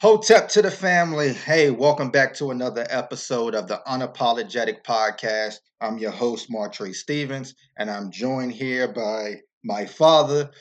Hotep 0.00 0.48
to 0.48 0.62
the 0.62 0.70
family. 0.70 1.34
Hey, 1.34 1.68
welcome 1.68 2.10
back 2.10 2.32
to 2.36 2.52
another 2.52 2.86
episode 2.88 3.54
of 3.54 3.68
the 3.68 3.82
Unapologetic 3.86 4.82
Podcast. 4.82 5.56
I'm 5.82 5.98
your 5.98 6.10
host, 6.10 6.50
Martre 6.50 6.94
Stevens, 6.94 7.54
and 7.76 7.90
I'm 7.90 8.10
joined 8.10 8.52
here 8.52 8.88
by 8.88 9.42
my 9.62 9.84
father, 9.84 10.52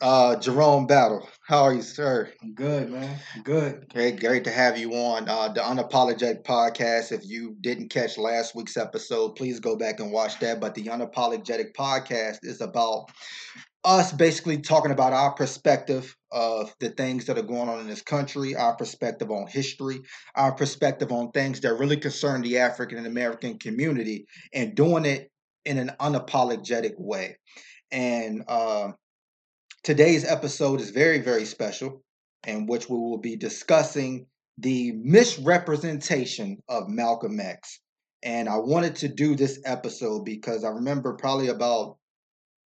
uh, 0.00 0.34
Jerome 0.40 0.88
Battle. 0.88 1.28
How 1.46 1.62
are 1.62 1.72
you, 1.72 1.82
sir? 1.82 2.32
I'm 2.42 2.54
good, 2.54 2.90
man. 2.90 3.20
I'm 3.36 3.42
good. 3.44 3.84
Okay, 3.84 4.10
great 4.10 4.42
to 4.42 4.50
have 4.50 4.76
you 4.76 4.92
on 4.92 5.28
uh, 5.28 5.46
the 5.52 5.60
Unapologetic 5.60 6.42
Podcast. 6.42 7.12
If 7.12 7.24
you 7.24 7.54
didn't 7.60 7.90
catch 7.90 8.18
last 8.18 8.56
week's 8.56 8.76
episode, 8.76 9.36
please 9.36 9.60
go 9.60 9.76
back 9.76 10.00
and 10.00 10.10
watch 10.10 10.36
that. 10.40 10.58
But 10.58 10.74
the 10.74 10.86
Unapologetic 10.86 11.74
Podcast 11.74 12.38
is 12.42 12.60
about 12.60 13.12
us 13.84 14.12
basically 14.12 14.58
talking 14.58 14.90
about 14.90 15.12
our 15.12 15.30
perspective 15.32 16.16
of 16.30 16.74
the 16.80 16.90
things 16.90 17.26
that 17.26 17.38
are 17.38 17.42
going 17.42 17.68
on 17.68 17.80
in 17.80 17.86
this 17.86 18.02
country, 18.02 18.54
our 18.54 18.76
perspective 18.76 19.30
on 19.30 19.46
history, 19.46 20.00
our 20.34 20.52
perspective 20.52 21.12
on 21.12 21.30
things 21.30 21.60
that 21.60 21.78
really 21.78 21.96
concern 21.96 22.42
the 22.42 22.58
African 22.58 22.98
and 22.98 23.06
American 23.06 23.58
community, 23.58 24.26
and 24.52 24.74
doing 24.74 25.04
it 25.04 25.30
in 25.64 25.78
an 25.78 25.92
unapologetic 26.00 26.94
way. 26.98 27.36
And 27.90 28.44
uh, 28.48 28.92
today's 29.82 30.24
episode 30.24 30.80
is 30.80 30.90
very, 30.90 31.18
very 31.18 31.44
special, 31.44 32.02
in 32.46 32.66
which 32.66 32.88
we 32.88 32.96
will 32.96 33.18
be 33.18 33.36
discussing 33.36 34.26
the 34.58 34.92
misrepresentation 34.92 36.58
of 36.68 36.88
Malcolm 36.88 37.38
X. 37.40 37.80
And 38.22 38.48
I 38.48 38.56
wanted 38.56 38.96
to 38.96 39.08
do 39.08 39.36
this 39.36 39.60
episode 39.64 40.24
because 40.24 40.64
I 40.64 40.70
remember 40.70 41.14
probably 41.14 41.48
about 41.48 41.96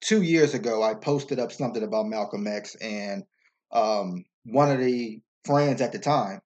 two 0.01 0.23
years 0.23 0.55
ago, 0.55 0.83
I 0.83 0.95
posted 0.95 1.39
up 1.39 1.53
something 1.53 1.83
about 1.83 2.07
Malcolm 2.07 2.47
X, 2.47 2.75
and 2.77 3.25
um, 3.73 4.25
one 4.45 4.71
of 4.71 4.81
the 4.81 5.21
friends 5.45 5.81
at 5.81 5.93
the 5.93 5.99
time 5.99 6.41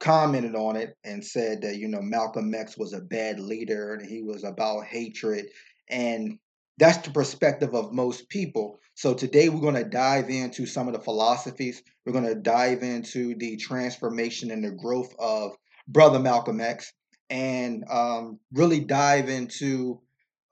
commented 0.00 0.54
on 0.54 0.76
it 0.76 0.96
and 1.04 1.24
said 1.24 1.62
that 1.62 1.76
you 1.76 1.88
know 1.88 2.02
Malcolm 2.02 2.54
X 2.54 2.76
was 2.76 2.92
a 2.92 3.00
bad 3.00 3.40
leader 3.40 3.94
and 3.94 4.06
he 4.06 4.22
was 4.22 4.44
about 4.44 4.84
hatred, 4.84 5.46
and 5.88 6.38
that's 6.78 6.98
the 6.98 7.10
perspective 7.10 7.74
of 7.74 7.92
most 7.92 8.28
people. 8.28 8.78
So 8.94 9.14
today 9.14 9.48
we're 9.48 9.60
going 9.60 9.74
to 9.74 9.84
dive 9.84 10.28
into 10.28 10.66
some 10.66 10.86
of 10.86 10.94
the 10.94 11.00
philosophies. 11.00 11.82
We're 12.04 12.12
going 12.12 12.26
to 12.26 12.34
dive 12.34 12.82
into 12.82 13.34
the 13.36 13.56
transformation 13.56 14.50
and 14.50 14.62
the 14.64 14.70
growth 14.70 15.14
of 15.18 15.52
Brother 15.88 16.18
Malcolm 16.18 16.60
X, 16.60 16.92
and 17.30 17.84
um, 17.90 18.38
really 18.52 18.80
dive 18.80 19.28
into 19.28 20.00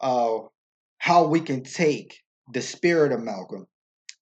uh, 0.01 0.39
how 0.99 1.27
we 1.27 1.41
can 1.41 1.63
take 1.63 2.23
the 2.53 2.63
spirit 2.63 3.13
of 3.13 3.23
Malcolm 3.23 3.67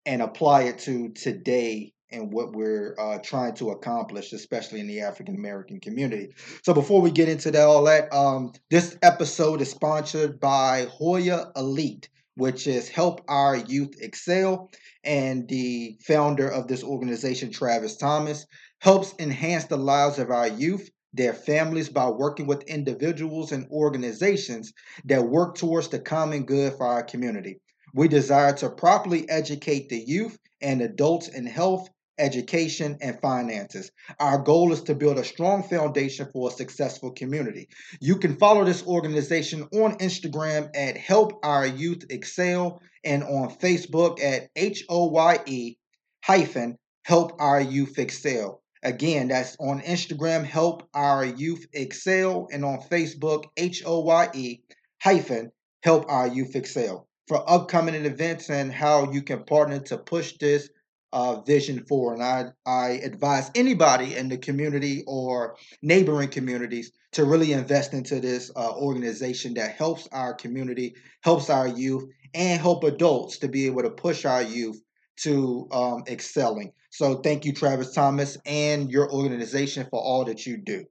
and 0.08 0.22
apply 0.22 0.62
it 0.62 0.78
to 0.78 1.10
today 1.10 1.92
and 2.10 2.32
what 2.32 2.54
we're 2.54 2.96
uh, 2.98 3.18
trying 3.18 3.54
to 3.54 3.68
accomplish, 3.68 4.32
especially 4.32 4.80
in 4.80 4.86
the 4.86 5.02
African 5.02 5.34
American 5.34 5.78
community. 5.80 6.30
So 6.62 6.72
before 6.72 7.02
we 7.02 7.10
get 7.10 7.28
into 7.28 7.50
that, 7.50 7.66
all 7.66 7.84
that, 7.84 8.10
um, 8.10 8.52
this 8.70 8.96
episode 9.02 9.60
is 9.60 9.70
sponsored 9.70 10.40
by 10.40 10.86
Hoya 10.90 11.52
Elite, 11.54 12.08
which 12.36 12.66
is 12.66 12.88
Help 12.88 13.20
Our 13.28 13.56
Youth 13.56 14.00
Excel, 14.00 14.70
and 15.04 15.46
the 15.46 15.98
founder 16.06 16.48
of 16.48 16.68
this 16.68 16.82
organization, 16.82 17.50
Travis 17.50 17.98
Thomas, 17.98 18.46
helps 18.78 19.14
enhance 19.18 19.66
the 19.66 19.76
lives 19.76 20.18
of 20.18 20.30
our 20.30 20.48
youth 20.48 20.88
their 21.12 21.34
families 21.34 21.88
by 21.88 22.08
working 22.08 22.46
with 22.46 22.62
individuals 22.64 23.52
and 23.52 23.66
organizations 23.70 24.72
that 25.04 25.28
work 25.28 25.56
towards 25.56 25.88
the 25.88 25.98
common 25.98 26.44
good 26.44 26.74
for 26.74 26.86
our 26.86 27.02
community. 27.02 27.60
We 27.94 28.08
desire 28.08 28.52
to 28.56 28.68
properly 28.68 29.28
educate 29.30 29.88
the 29.88 29.98
youth 29.98 30.38
and 30.60 30.82
adults 30.82 31.28
in 31.28 31.46
health, 31.46 31.88
education, 32.18 32.98
and 33.00 33.20
finances. 33.20 33.90
Our 34.20 34.38
goal 34.38 34.72
is 34.72 34.82
to 34.84 34.94
build 34.94 35.18
a 35.18 35.24
strong 35.24 35.62
foundation 35.62 36.28
for 36.32 36.48
a 36.48 36.52
successful 36.52 37.12
community. 37.12 37.68
You 38.00 38.16
can 38.16 38.36
follow 38.36 38.64
this 38.64 38.86
organization 38.86 39.62
on 39.72 39.98
Instagram 39.98 40.70
at 40.74 40.96
Help 40.96 41.40
Our 41.42 41.66
Youth 41.66 42.04
Excel 42.10 42.82
and 43.04 43.22
on 43.22 43.50
Facebook 43.56 44.22
at 44.22 44.48
H 44.54 44.84
O 44.88 45.06
Y 45.06 45.38
E 45.46 45.76
hyphen 46.22 46.76
Help 47.04 47.40
Our 47.40 47.60
Youth 47.60 47.98
Excel. 47.98 48.62
Again, 48.82 49.28
that's 49.28 49.56
on 49.58 49.80
Instagram, 49.80 50.44
Help 50.44 50.88
Our 50.92 51.24
Youth 51.24 51.66
Excel, 51.72 52.48
and 52.52 52.64
on 52.64 52.80
Facebook, 52.80 53.44
H 53.56 53.82
O 53.86 54.00
Y 54.00 54.28
E 54.34 54.60
hyphen 55.02 55.50
Help 55.82 56.04
Our 56.08 56.28
Youth 56.28 56.54
Excel 56.54 57.07
for 57.28 57.48
upcoming 57.48 57.94
events 57.94 58.50
and 58.50 58.72
how 58.72 59.12
you 59.12 59.22
can 59.22 59.44
partner 59.44 59.78
to 59.80 59.98
push 59.98 60.32
this 60.40 60.70
uh, 61.12 61.40
vision 61.42 61.84
forward. 61.84 62.14
And 62.14 62.22
I, 62.22 62.44
I 62.66 62.88
advise 63.04 63.50
anybody 63.54 64.16
in 64.16 64.28
the 64.28 64.38
community 64.38 65.04
or 65.06 65.56
neighboring 65.82 66.30
communities 66.30 66.92
to 67.12 67.24
really 67.24 67.52
invest 67.52 67.94
into 67.94 68.20
this 68.20 68.50
uh, 68.56 68.72
organization 68.74 69.54
that 69.54 69.76
helps 69.76 70.08
our 70.12 70.34
community, 70.34 70.94
helps 71.22 71.50
our 71.50 71.68
youth, 71.68 72.04
and 72.34 72.60
help 72.60 72.84
adults 72.84 73.38
to 73.38 73.48
be 73.48 73.66
able 73.66 73.82
to 73.82 73.90
push 73.90 74.24
our 74.24 74.42
youth 74.42 74.80
to 75.16 75.68
um, 75.72 76.04
excelling. 76.06 76.72
So 76.90 77.16
thank 77.16 77.44
you, 77.44 77.52
Travis 77.52 77.92
Thomas, 77.92 78.36
and 78.46 78.90
your 78.90 79.10
organization 79.10 79.86
for 79.90 80.00
all 80.00 80.24
that 80.26 80.46
you 80.46 80.56
do. 80.56 80.84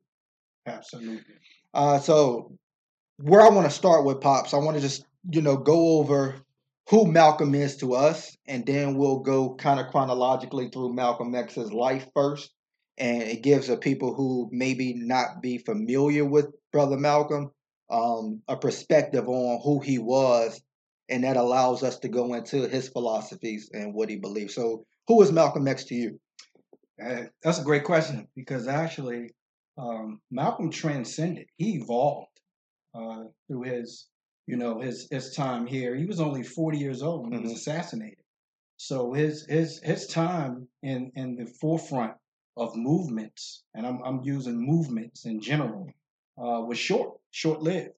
Absolutely. 0.66 1.24
Uh, 1.74 2.00
so 2.00 2.58
where 3.18 3.42
I 3.42 3.50
want 3.50 3.66
to 3.68 3.76
start 3.76 4.06
with 4.06 4.22
pops, 4.22 4.54
I 4.54 4.58
want 4.58 4.78
to 4.78 4.82
just 4.82 5.06
you 5.30 5.42
know 5.42 5.58
go 5.58 6.00
over 6.00 6.36
who 6.90 7.12
Malcolm 7.12 7.54
is 7.54 7.78
to 7.78 7.94
us, 7.96 8.38
and 8.48 8.66
then 8.66 8.96
we'll 8.96 9.20
go 9.20 9.56
kind 9.56 9.80
of 9.80 9.88
chronologically 9.88 10.70
through 10.70 10.94
Malcolm 10.94 11.36
X's 11.36 11.74
life 11.74 12.08
first, 12.14 12.52
and 12.98 13.24
it 13.24 13.44
gives 13.44 13.68
the 13.68 13.78
people 13.78 14.14
who 14.14 14.50
maybe 14.52 14.94
not 14.94 15.42
be 15.42 15.58
familiar 15.58 16.24
with 16.24 16.48
Brother 16.72 16.98
Malcolm 16.98 17.52
um, 17.90 18.42
a 18.48 18.58
perspective 18.58 19.28
on 19.28 19.62
who 19.64 19.80
he 19.80 19.98
was, 19.98 20.62
and 21.10 21.24
that 21.24 21.38
allows 21.38 21.84
us 21.84 22.00
to 22.00 22.08
go 22.08 22.34
into 22.34 22.68
his 22.68 22.90
philosophies 22.90 23.70
and 23.74 23.94
what 23.94 24.10
he 24.10 24.18
believes. 24.18 24.56
So 24.56 24.86
who 25.08 25.22
is 25.22 25.32
Malcolm 25.32 25.68
X 25.68 25.86
to 25.86 25.96
you? 25.96 26.20
Uh, 27.04 27.24
that's 27.44 27.60
a 27.60 27.64
great 27.64 27.84
question 27.84 28.28
because 28.36 28.68
actually, 28.68 29.32
um, 29.78 30.20
Malcolm 30.32 30.72
transcended. 30.72 31.46
He 31.58 31.76
evolved 31.76 32.28
uh, 32.94 33.26
through 33.48 33.64
his, 33.64 34.08
you 34.48 34.58
know, 34.58 34.80
his 34.80 35.08
his 35.12 35.36
time 35.36 35.68
here. 35.68 35.96
He 35.96 36.06
was 36.06 36.20
only 36.20 36.44
forty 36.44 36.80
years 36.80 37.04
old 37.04 37.24
when 37.24 37.32
mm-hmm. 37.32 37.48
he 37.48 37.54
was 37.54 37.62
mm-hmm. 37.62 37.72
assassinated. 37.72 38.24
So 38.78 39.14
his 39.14 39.46
his 39.46 39.80
his 39.84 40.08
time 40.08 40.68
in 40.82 41.12
in 41.16 41.36
the 41.36 41.46
forefront 41.46 42.14
of 42.56 42.76
movements, 42.76 43.64
and 43.76 43.86
I'm 43.86 44.02
I'm 44.04 44.22
using 44.24 44.60
movements 44.60 45.26
in 45.26 45.42
general, 45.42 45.92
uh, 46.38 46.62
was 46.62 46.80
short, 46.80 47.20
short 47.32 47.62
lived. 47.62 47.94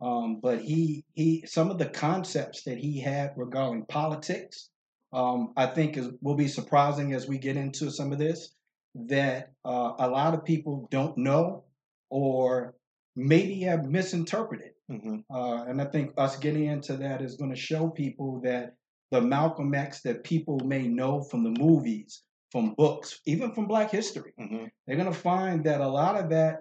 Um, 0.00 0.40
but 0.42 0.60
he 0.60 1.04
he 1.14 1.44
some 1.46 1.70
of 1.70 1.78
the 1.78 1.86
concepts 1.86 2.64
that 2.64 2.76
he 2.78 3.00
had 3.00 3.32
regarding 3.36 3.86
politics 3.86 4.68
um, 5.14 5.52
I 5.56 5.66
think 5.66 5.96
is, 5.96 6.08
will 6.20 6.34
be 6.34 6.48
surprising 6.48 7.12
as 7.12 7.28
we 7.28 7.38
get 7.38 7.56
into 7.56 7.90
some 7.90 8.12
of 8.12 8.18
this 8.18 8.52
that 8.96 9.52
uh, 9.64 9.92
a 9.98 10.08
lot 10.08 10.34
of 10.34 10.44
people 10.44 10.88
don't 10.90 11.16
know 11.16 11.64
or 12.10 12.74
maybe 13.14 13.60
have 13.62 13.86
misinterpreted. 13.86 14.72
Mm-hmm. 14.90 15.34
Uh, 15.34 15.64
and 15.64 15.80
I 15.80 15.86
think 15.86 16.12
us 16.16 16.36
getting 16.36 16.66
into 16.66 16.96
that 16.98 17.22
is 17.22 17.36
going 17.36 17.50
to 17.50 17.56
show 17.56 17.88
people 17.88 18.40
that 18.44 18.74
the 19.10 19.20
Malcolm 19.20 19.74
X 19.74 20.02
that 20.02 20.24
people 20.24 20.60
may 20.64 20.86
know 20.86 21.22
from 21.22 21.44
the 21.44 21.58
movies, 21.58 22.22
from 22.52 22.74
books, 22.74 23.20
even 23.26 23.52
from 23.52 23.66
Black 23.66 23.90
history, 23.90 24.32
mm-hmm. 24.38 24.66
they're 24.86 24.96
going 24.96 25.12
to 25.12 25.18
find 25.18 25.64
that 25.64 25.80
a 25.80 25.88
lot 25.88 26.16
of 26.16 26.30
that 26.30 26.58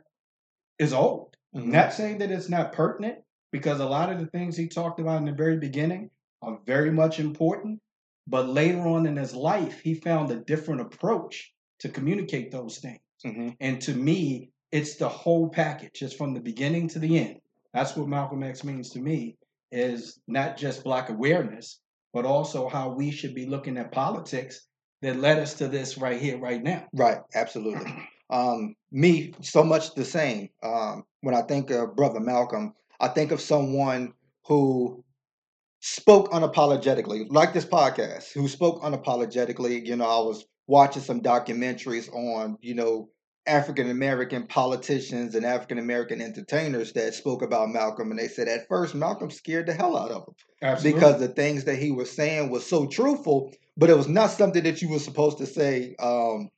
is 0.80 0.94
old. 0.94 1.36
Mm-hmm. 1.56 1.72
Not 1.72 1.94
saying 1.94 2.18
that 2.20 2.32
it's 2.32 2.50
not 2.50 2.74
pertinent, 2.74 3.20
because 3.52 3.80
a 3.80 3.86
lot 3.86 4.12
of 4.12 4.20
the 4.20 4.26
things 4.28 4.58
he 4.58 4.68
talked 4.68 5.00
about 5.00 5.20
in 5.20 5.26
the 5.26 5.32
very 5.32 5.58
beginning 5.58 6.10
are 6.42 6.60
very 6.66 6.92
much 6.92 7.20
important, 7.20 7.80
but 8.28 8.50
later 8.50 8.88
on 8.88 9.06
in 9.06 9.16
his 9.16 9.36
life, 9.36 9.82
he 9.82 9.94
found 9.94 10.32
a 10.32 10.38
different 10.38 10.82
approach 10.82 11.54
to 11.80 11.90
communicate 11.90 12.52
those 12.52 12.80
things. 12.80 13.00
Mm-hmm. 13.26 13.50
And 13.60 13.80
to 13.82 13.94
me, 13.94 14.50
it's 14.72 14.96
the 14.96 15.10
whole 15.10 15.50
package. 15.50 16.02
It's 16.02 16.16
from 16.16 16.34
the 16.34 16.40
beginning 16.40 16.88
to 16.90 17.00
the 17.00 17.20
end. 17.20 17.40
That's 17.74 17.96
what 17.96 18.08
Malcolm 18.08 18.44
X 18.44 18.64
means 18.64 18.90
to 18.92 19.00
me 19.00 19.38
is 19.72 20.20
not 20.28 20.58
just 20.58 20.84
black 20.84 21.10
awareness, 21.10 21.80
but 22.14 22.26
also 22.26 22.70
how 22.70 22.90
we 22.90 23.12
should 23.12 23.34
be 23.34 23.48
looking 23.48 23.78
at 23.78 23.92
politics 23.92 24.68
that 25.02 25.20
led 25.20 25.40
us 25.40 25.56
to 25.56 25.68
this 25.68 25.98
right 25.98 26.20
here, 26.22 26.40
right 26.40 26.62
now. 26.62 26.86
Right, 26.94 27.20
absolutely. 27.36 27.92
Um, 28.30 28.74
me, 28.92 29.32
so 29.42 29.64
much 29.64 29.94
the 29.94 30.06
same. 30.06 30.50
Um, 30.64 31.04
when 31.22 31.36
I 31.36 31.44
think 31.44 31.70
of 31.70 31.96
Brother 31.96 32.20
Malcolm, 32.20 32.74
I 33.00 33.10
think 33.10 33.32
of 33.32 33.40
someone 33.40 34.14
who 34.48 35.04
spoke 35.82 36.32
unapologetically, 36.32 37.28
like 37.30 37.54
this 37.54 37.66
podcast, 37.66 38.32
who 38.34 38.48
spoke 38.48 38.82
unapologetically. 38.82 39.86
You 39.86 39.98
know, 39.98 40.06
I 40.06 40.26
was 40.26 40.46
watching 40.66 41.04
some 41.04 41.22
documentaries 41.22 42.12
on, 42.12 42.58
you 42.62 42.74
know, 42.74 43.10
African 43.46 43.90
American 43.90 44.48
politicians 44.48 45.36
and 45.36 45.46
African 45.46 45.78
American 45.78 46.22
entertainers 46.22 46.94
that 46.94 47.14
spoke 47.14 47.42
about 47.42 47.70
Malcolm, 47.70 48.10
and 48.10 48.20
they 48.20 48.28
said 48.28 48.48
at 48.48 48.68
first 48.68 48.96
Malcolm 48.96 49.30
scared 49.30 49.68
the 49.68 49.74
hell 49.74 49.98
out 49.98 50.12
of 50.12 50.26
them 50.26 50.36
Absolutely. 50.62 51.00
because 51.00 51.20
the 51.20 51.28
things 51.28 51.66
that 51.66 51.78
he 51.78 51.92
was 51.92 52.12
saying 52.12 52.50
was 52.50 52.66
so 52.66 52.88
truthful, 52.88 53.54
but 53.76 53.90
it 53.90 53.98
was 53.98 54.08
not 54.08 54.32
something 54.32 54.64
that 54.64 54.82
you 54.82 54.90
were 54.90 55.00
supposed 55.00 55.40
to 55.40 55.46
say 55.46 55.96
um, 56.00 56.50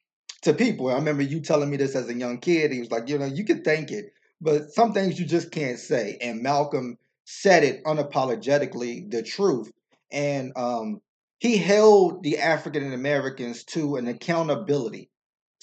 to 0.44 0.54
people. 0.54 0.90
I 0.90 0.96
remember 0.96 1.24
you 1.24 1.40
telling 1.40 1.70
me 1.70 1.78
this 1.78 1.96
as 1.96 2.08
a 2.08 2.14
young 2.14 2.38
kid. 2.38 2.72
He 2.72 2.80
was 2.80 2.92
like, 2.92 3.10
you 3.10 3.18
know, 3.18 3.26
you 3.26 3.46
can 3.46 3.64
think 3.64 3.92
it, 3.92 4.14
but 4.40 4.70
some 4.72 4.94
things 4.94 5.20
you 5.20 5.26
just 5.26 5.52
can't 5.52 5.80
say. 5.80 6.18
And 6.22 6.44
Malcolm 6.44 6.98
said 7.24 7.64
it 7.64 7.84
unapologetically, 7.84 9.10
the 9.10 9.24
truth. 9.24 9.72
And 10.12 10.54
um, 10.56 11.02
he 11.40 11.58
held 11.58 12.22
the 12.22 12.38
African 12.38 12.94
Americans 12.94 13.64
to 13.66 13.96
an 13.96 14.08
accountability 14.08 15.10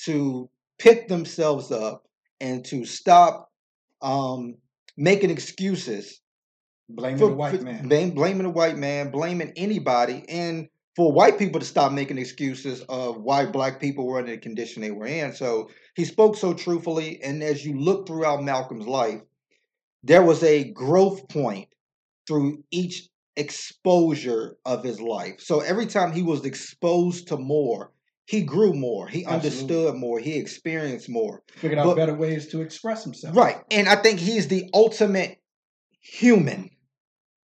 to 0.05 0.51
pick 0.79 1.09
themselves 1.09 1.71
up 1.71 2.05
and 2.41 2.65
to 2.67 2.85
stop 2.85 3.51
um, 4.01 4.57
making 4.97 5.31
excuses. 5.31 6.21
Blaming 6.89 7.19
for- 7.19 7.29
the 7.31 7.35
white 7.35 7.57
for- 7.59 7.65
man. 7.65 7.89
blame- 7.89 8.11
blaming 8.15 8.43
the 8.43 8.51
white 8.51 8.77
man, 8.77 9.11
blaming 9.11 9.53
anybody, 9.57 10.25
and 10.29 10.69
for 10.97 11.11
white 11.13 11.39
people 11.39 11.59
to 11.61 11.65
stop 11.67 11.91
making 11.93 12.19
excuses 12.19 12.83
of 12.89 13.17
why 13.23 13.47
black 13.47 13.81
people 13.81 14.07
were 14.07 14.21
in 14.21 14.27
the 14.27 14.37
condition 14.37 14.83
they 14.83 14.91
were 14.91 15.07
in. 15.07 15.33
So 15.33 15.71
he 15.95 16.05
spoke 16.05 16.37
so 16.37 16.53
truthfully. 16.53 17.23
And 17.23 17.43
as 17.43 17.65
you 17.65 17.79
look 17.79 18.07
throughout 18.07 18.43
Malcolm's 18.43 18.87
life, 18.87 19.23
there 20.03 20.23
was 20.23 20.43
a 20.43 20.65
growth 20.73 21.29
point 21.29 21.69
through 22.27 22.63
each 22.71 23.09
exposure 23.37 24.57
of 24.67 24.85
his 24.85 25.01
life. 25.01 25.37
So 25.41 25.61
every 25.61 25.87
time 25.87 26.13
he 26.13 26.23
was 26.23 26.45
exposed 26.45 27.29
to 27.29 27.37
more, 27.39 27.92
he 28.27 28.43
grew 28.43 28.73
more, 28.73 29.09
he 29.09 29.25
Absolutely. 29.25 29.77
understood 29.77 29.95
more, 29.97 30.19
he 30.19 30.37
experienced 30.37 31.09
more. 31.09 31.43
Figured 31.57 31.79
out 31.79 31.87
but- 31.87 31.97
better 31.97 32.15
ways 32.15 32.49
to 32.49 32.61
express 32.61 33.05
himself. 33.05 33.37
Right. 33.37 33.57
And 33.71 33.89
I 33.89 33.97
think 33.97 34.21
he's 34.21 34.49
the 34.49 34.71
ultimate 34.73 35.39
human 36.01 36.71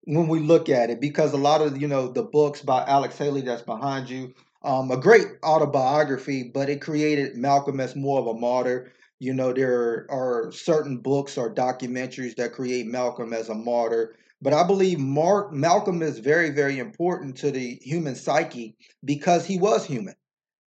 when 0.04 0.28
we 0.28 0.40
look 0.40 0.68
at 0.68 0.90
it 0.90 1.00
because 1.00 1.32
a 1.32 1.38
lot 1.38 1.60
of, 1.60 1.80
you 1.80 1.88
know, 1.88 2.08
the 2.08 2.22
books 2.22 2.62
by 2.62 2.84
Alex 2.86 3.18
Haley 3.18 3.42
that's 3.42 3.62
behind 3.62 4.08
you, 4.08 4.32
um, 4.62 4.90
a 4.90 4.96
great 4.96 5.26
autobiography, 5.44 6.50
but 6.52 6.68
it 6.68 6.80
created 6.80 7.36
Malcolm 7.36 7.80
as 7.80 7.94
more 7.94 8.20
of 8.20 8.26
a 8.26 8.34
martyr. 8.34 8.92
You 9.20 9.34
know, 9.34 9.52
there 9.52 10.06
are 10.10 10.50
certain 10.52 10.98
books 10.98 11.36
or 11.36 11.52
documentaries 11.52 12.36
that 12.36 12.52
create 12.52 12.86
Malcolm 12.86 13.32
as 13.32 13.48
a 13.48 13.54
martyr. 13.54 14.14
But 14.40 14.52
I 14.52 14.64
believe 14.64 15.00
Mark 15.00 15.52
Malcolm 15.52 16.00
is 16.02 16.20
very, 16.20 16.50
very 16.50 16.78
important 16.78 17.36
to 17.38 17.50
the 17.50 17.78
human 17.82 18.14
psyche 18.14 18.76
because 19.04 19.44
he 19.44 19.58
was 19.58 19.84
human. 19.84 20.14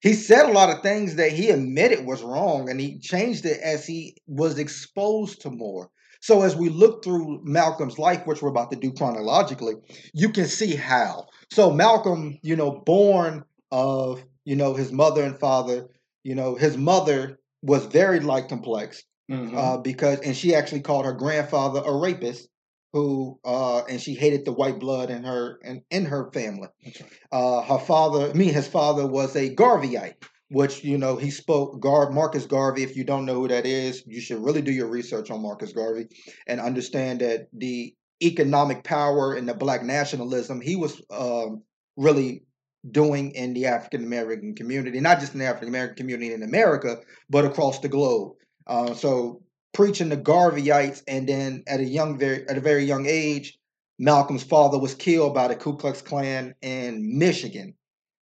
He 0.00 0.12
said 0.12 0.46
a 0.46 0.52
lot 0.52 0.70
of 0.70 0.82
things 0.82 1.16
that 1.16 1.32
he 1.32 1.50
admitted 1.50 2.06
was 2.06 2.22
wrong, 2.22 2.70
and 2.70 2.80
he 2.80 2.98
changed 2.98 3.44
it 3.44 3.60
as 3.60 3.86
he 3.86 4.16
was 4.26 4.58
exposed 4.58 5.40
to 5.42 5.50
more. 5.50 5.90
So 6.20 6.42
as 6.42 6.56
we 6.56 6.68
look 6.68 7.04
through 7.04 7.40
Malcolm's 7.44 7.98
life, 7.98 8.26
which 8.26 8.42
we're 8.42 8.48
about 8.50 8.70
to 8.72 8.76
do 8.78 8.92
chronologically, 8.92 9.74
you 10.14 10.30
can 10.30 10.46
see 10.46 10.74
how. 10.74 11.26
So 11.52 11.70
Malcolm, 11.70 12.38
you 12.42 12.56
know, 12.56 12.82
born 12.84 13.44
of 13.70 14.22
you 14.44 14.56
know 14.56 14.74
his 14.74 14.92
mother 14.92 15.22
and 15.24 15.38
father, 15.38 15.88
you 16.24 16.34
know, 16.34 16.54
his 16.54 16.76
mother 16.76 17.38
was 17.62 17.86
very 17.86 18.20
light 18.20 18.48
complex 18.48 19.02
Mhm. 19.30 19.54
uh, 19.56 19.76
because, 19.78 20.20
and 20.20 20.36
she 20.36 20.54
actually 20.54 20.80
called 20.80 21.04
her 21.04 21.12
grandfather 21.12 21.82
a 21.84 21.94
rapist, 21.94 22.48
who, 22.92 23.38
uh, 23.44 23.82
and 23.84 24.00
she 24.00 24.14
hated 24.14 24.44
the 24.44 24.52
white 24.52 24.78
blood 24.78 25.10
in 25.10 25.24
her 25.24 25.58
in, 25.62 25.82
in 25.90 26.04
her 26.06 26.30
family. 26.32 26.68
Right. 26.84 27.02
Uh, 27.30 27.62
her 27.62 27.78
father, 27.78 28.32
me, 28.34 28.46
his 28.46 28.66
father 28.66 29.06
was 29.06 29.36
a 29.36 29.54
Garveyite, 29.54 30.14
which 30.50 30.84
you 30.84 30.98
know 30.98 31.16
he 31.16 31.30
spoke. 31.30 31.80
Gar 31.80 32.10
Marcus 32.10 32.46
Garvey. 32.46 32.82
If 32.82 32.96
you 32.96 33.04
don't 33.04 33.26
know 33.26 33.34
who 33.34 33.48
that 33.48 33.66
is, 33.66 34.02
you 34.06 34.20
should 34.20 34.42
really 34.42 34.62
do 34.62 34.72
your 34.72 34.88
research 34.88 35.30
on 35.30 35.42
Marcus 35.42 35.72
Garvey 35.72 36.08
and 36.46 36.60
understand 36.60 37.20
that 37.20 37.48
the 37.52 37.94
economic 38.22 38.84
power 38.84 39.34
and 39.34 39.48
the 39.48 39.54
black 39.54 39.82
nationalism 39.82 40.60
he 40.60 40.74
was 40.74 41.00
um, 41.10 41.62
really 41.96 42.42
doing 42.90 43.32
in 43.32 43.54
the 43.54 43.66
African 43.66 44.04
American 44.04 44.54
community, 44.54 45.00
not 45.00 45.20
just 45.20 45.34
in 45.34 45.40
the 45.40 45.46
African 45.46 45.68
American 45.68 45.96
community 45.96 46.32
in 46.32 46.42
America, 46.42 46.96
but 47.28 47.44
across 47.44 47.80
the 47.80 47.88
globe. 47.88 48.32
Uh, 48.66 48.94
so 48.94 49.42
preaching 49.78 50.08
the 50.08 50.16
Garveyites, 50.16 51.04
and 51.06 51.28
then 51.28 51.62
at 51.68 51.78
a 51.78 51.84
young, 51.84 52.18
very 52.18 52.44
at 52.48 52.56
a 52.58 52.60
very 52.60 52.82
young 52.84 53.06
age, 53.06 53.56
Malcolm's 53.96 54.42
father 54.42 54.76
was 54.76 54.92
killed 54.92 55.34
by 55.34 55.46
the 55.46 55.54
Ku 55.54 55.76
Klux 55.76 56.02
Klan 56.02 56.56
in 56.62 57.16
Michigan, 57.16 57.74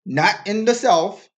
not 0.05 0.35
in 0.45 0.65
the 0.65 0.75
South, 0.75 1.29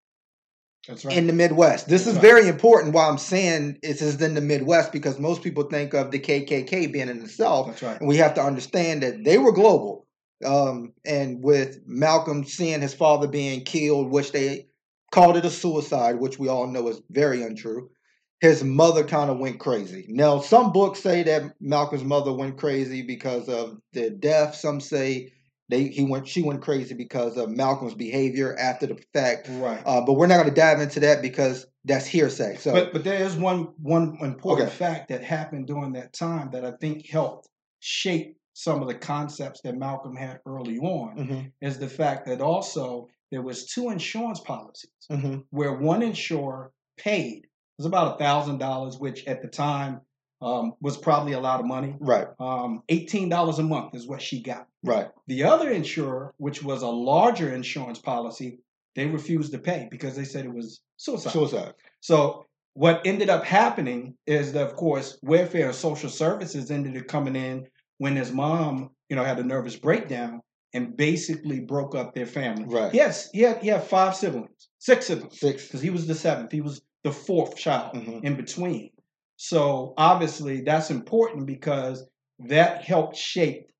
That's 0.88 1.06
right. 1.06 1.16
in 1.16 1.28
the 1.28 1.34
Midwest. 1.34 1.88
This 1.88 2.06
That's 2.06 2.08
is 2.08 2.16
right. 2.16 2.22
very 2.34 2.48
important. 2.48 2.96
Why 2.96 3.08
I'm 3.08 3.19
saying 3.19 3.78
it 3.84 4.02
is 4.02 4.19
in 4.19 4.34
the 4.34 4.42
Midwest 4.42 4.92
because 4.92 5.19
most 5.19 5.44
people 5.44 5.66
think 5.66 5.94
of 5.94 6.10
the 6.10 6.19
KKK 6.19 6.92
being 6.92 7.10
in 7.10 7.19
the 7.19 7.30
South, 7.30 7.68
That's 7.68 7.84
right. 7.84 8.00
and 8.00 8.10
we 8.10 8.18
have 8.18 8.34
to 8.34 8.42
understand 8.42 9.04
that 9.04 9.24
they 9.24 9.38
were 9.38 9.52
global. 9.52 10.08
Um, 10.44 10.94
and 11.06 11.44
with 11.44 11.81
Malcolm 11.86 12.44
seeing 12.44 12.81
his 12.81 12.96
father 12.96 13.28
being 13.28 13.64
killed, 13.66 14.10
which 14.10 14.31
they 14.31 14.66
called 15.12 15.38
it 15.38 15.46
a 15.46 15.52
suicide, 15.52 16.19
which 16.19 16.40
we 16.40 16.48
all 16.48 16.66
know 16.66 16.88
is 16.88 17.02
very 17.12 17.44
untrue. 17.44 17.92
His 18.39 18.63
mother 18.63 19.04
kind 19.04 19.30
of 19.31 19.39
went 19.39 19.60
crazy. 19.60 20.06
Now, 20.10 20.39
some 20.42 20.72
books 20.72 21.01
say 21.01 21.24
that 21.24 21.56
Malcolm's 21.60 22.04
mother 22.04 22.31
went 22.31 22.57
crazy 22.57 23.01
because 23.01 23.50
of 23.50 23.78
the 23.94 24.12
death. 24.12 24.56
Some 24.56 24.80
say 24.80 25.31
they 25.69 25.86
he 25.88 26.06
went 26.06 26.28
she 26.28 26.44
went 26.44 26.62
crazy 26.62 26.94
because 26.94 27.36
of 27.36 27.50
Malcolm's 27.50 27.95
behavior 27.95 28.56
after 28.60 28.86
the 28.88 28.98
fact. 29.13 29.48
Right. 29.50 29.81
Uh, 29.86 30.01
but 30.06 30.13
we're 30.13 30.28
not 30.28 30.38
going 30.38 30.50
to 30.50 30.54
dive 30.56 30.80
into 30.81 31.00
that 31.01 31.22
because 31.22 31.66
that's 31.84 32.06
hearsay. 32.06 32.57
So, 32.57 32.74
But 32.74 32.94
but 32.94 33.04
there 33.04 33.22
is 33.24 33.36
one 33.36 33.74
one 33.81 34.18
important 34.22 34.68
Okay. 34.69 34.78
fact 34.78 35.10
that 35.10 35.24
happened 35.24 35.68
during 35.68 35.94
that 35.94 36.13
time 36.13 36.50
that 36.51 36.63
I 36.63 36.72
think 36.80 37.07
helped 37.10 37.50
shape 37.80 38.38
some 38.54 38.81
of 38.81 38.88
the 38.88 38.95
concepts 38.95 39.62
that 39.63 39.75
Malcolm 39.78 40.16
had 40.16 40.40
early 40.45 40.78
on 40.80 41.18
Mhm, 41.18 41.51
is 41.62 41.78
the 41.80 41.88
fact 41.90 42.25
that 42.28 42.42
also 42.42 43.07
there 43.31 43.42
was 43.42 43.66
two 43.66 43.90
insurance 43.90 44.40
policies 44.40 44.92
mhm. 45.12 45.44
where 45.50 45.74
one 45.74 46.01
insurer 46.01 46.72
paid 46.98 47.45
was 47.77 47.85
about 47.85 48.15
a 48.15 48.18
thousand 48.18 48.57
dollars, 48.57 48.97
which 48.97 49.25
at 49.25 49.41
the 49.41 49.47
time 49.47 50.01
um, 50.41 50.74
was 50.81 50.97
probably 50.97 51.33
a 51.33 51.39
lot 51.39 51.59
of 51.59 51.65
money. 51.65 51.95
right, 52.00 52.27
Um, 52.39 52.83
Eighteen 52.89 53.29
dollars 53.29 53.59
a 53.59 53.63
month 53.63 53.95
is 53.95 54.07
what 54.07 54.21
she 54.21 54.41
got. 54.41 54.68
right, 54.83 55.09
The 55.27 55.44
other 55.44 55.69
insurer, 55.71 56.33
which 56.38 56.63
was 56.63 56.81
a 56.81 56.88
larger 56.88 57.53
insurance 57.53 58.00
policy, 58.00 58.59
they 58.95 59.06
refused 59.07 59.51
to 59.53 59.59
pay 59.59 59.88
because 59.89 60.15
they 60.15 60.24
said 60.25 60.45
it 60.45 60.53
was 60.53 60.81
suicide. 60.97 61.31
suicide. 61.31 61.74
So 62.01 62.45
what 62.74 63.01
ended 63.06 63.29
up 63.29 63.44
happening 63.44 64.15
is 64.27 64.53
that, 64.53 64.68
of 64.68 64.75
course, 64.75 65.18
welfare 65.23 65.68
and 65.68 65.75
social 65.75 66.09
services 66.09 66.69
ended 66.69 66.95
up 66.97 67.07
coming 67.07 67.35
in 67.35 67.65
when 67.97 68.15
his 68.15 68.31
mom, 68.31 68.91
you 69.09 69.15
know, 69.15 69.23
had 69.23 69.39
a 69.39 69.44
nervous 69.44 69.75
breakdown 69.75 70.41
and 70.73 70.95
basically 70.95 71.59
broke 71.59 71.95
up 71.95 72.13
their 72.13 72.25
family. 72.27 72.65
Right. 72.65 72.94
Yes, 72.94 73.30
he 73.31 73.41
had 73.41 73.57
he 73.63 73.69
had 73.69 73.83
five 73.83 74.15
siblings, 74.15 74.69
six 74.77 75.07
siblings, 75.07 75.39
Six. 75.39 75.63
because 75.65 75.81
he 75.81 75.89
was 75.89 76.06
the 76.06 76.13
seventh. 76.13 76.51
He 76.51 76.62
was 76.62 76.81
the 77.07 77.13
fourth 77.13 77.56
child 77.56 77.95
Mhm. 77.95 78.24
in 78.24 78.36
between. 78.36 78.92
So 79.37 79.94
obviously 79.97 80.61
that's 80.61 80.90
important 80.92 81.45
because 81.45 82.06
that 82.40 82.83
helped 82.83 83.16
shape 83.16 83.71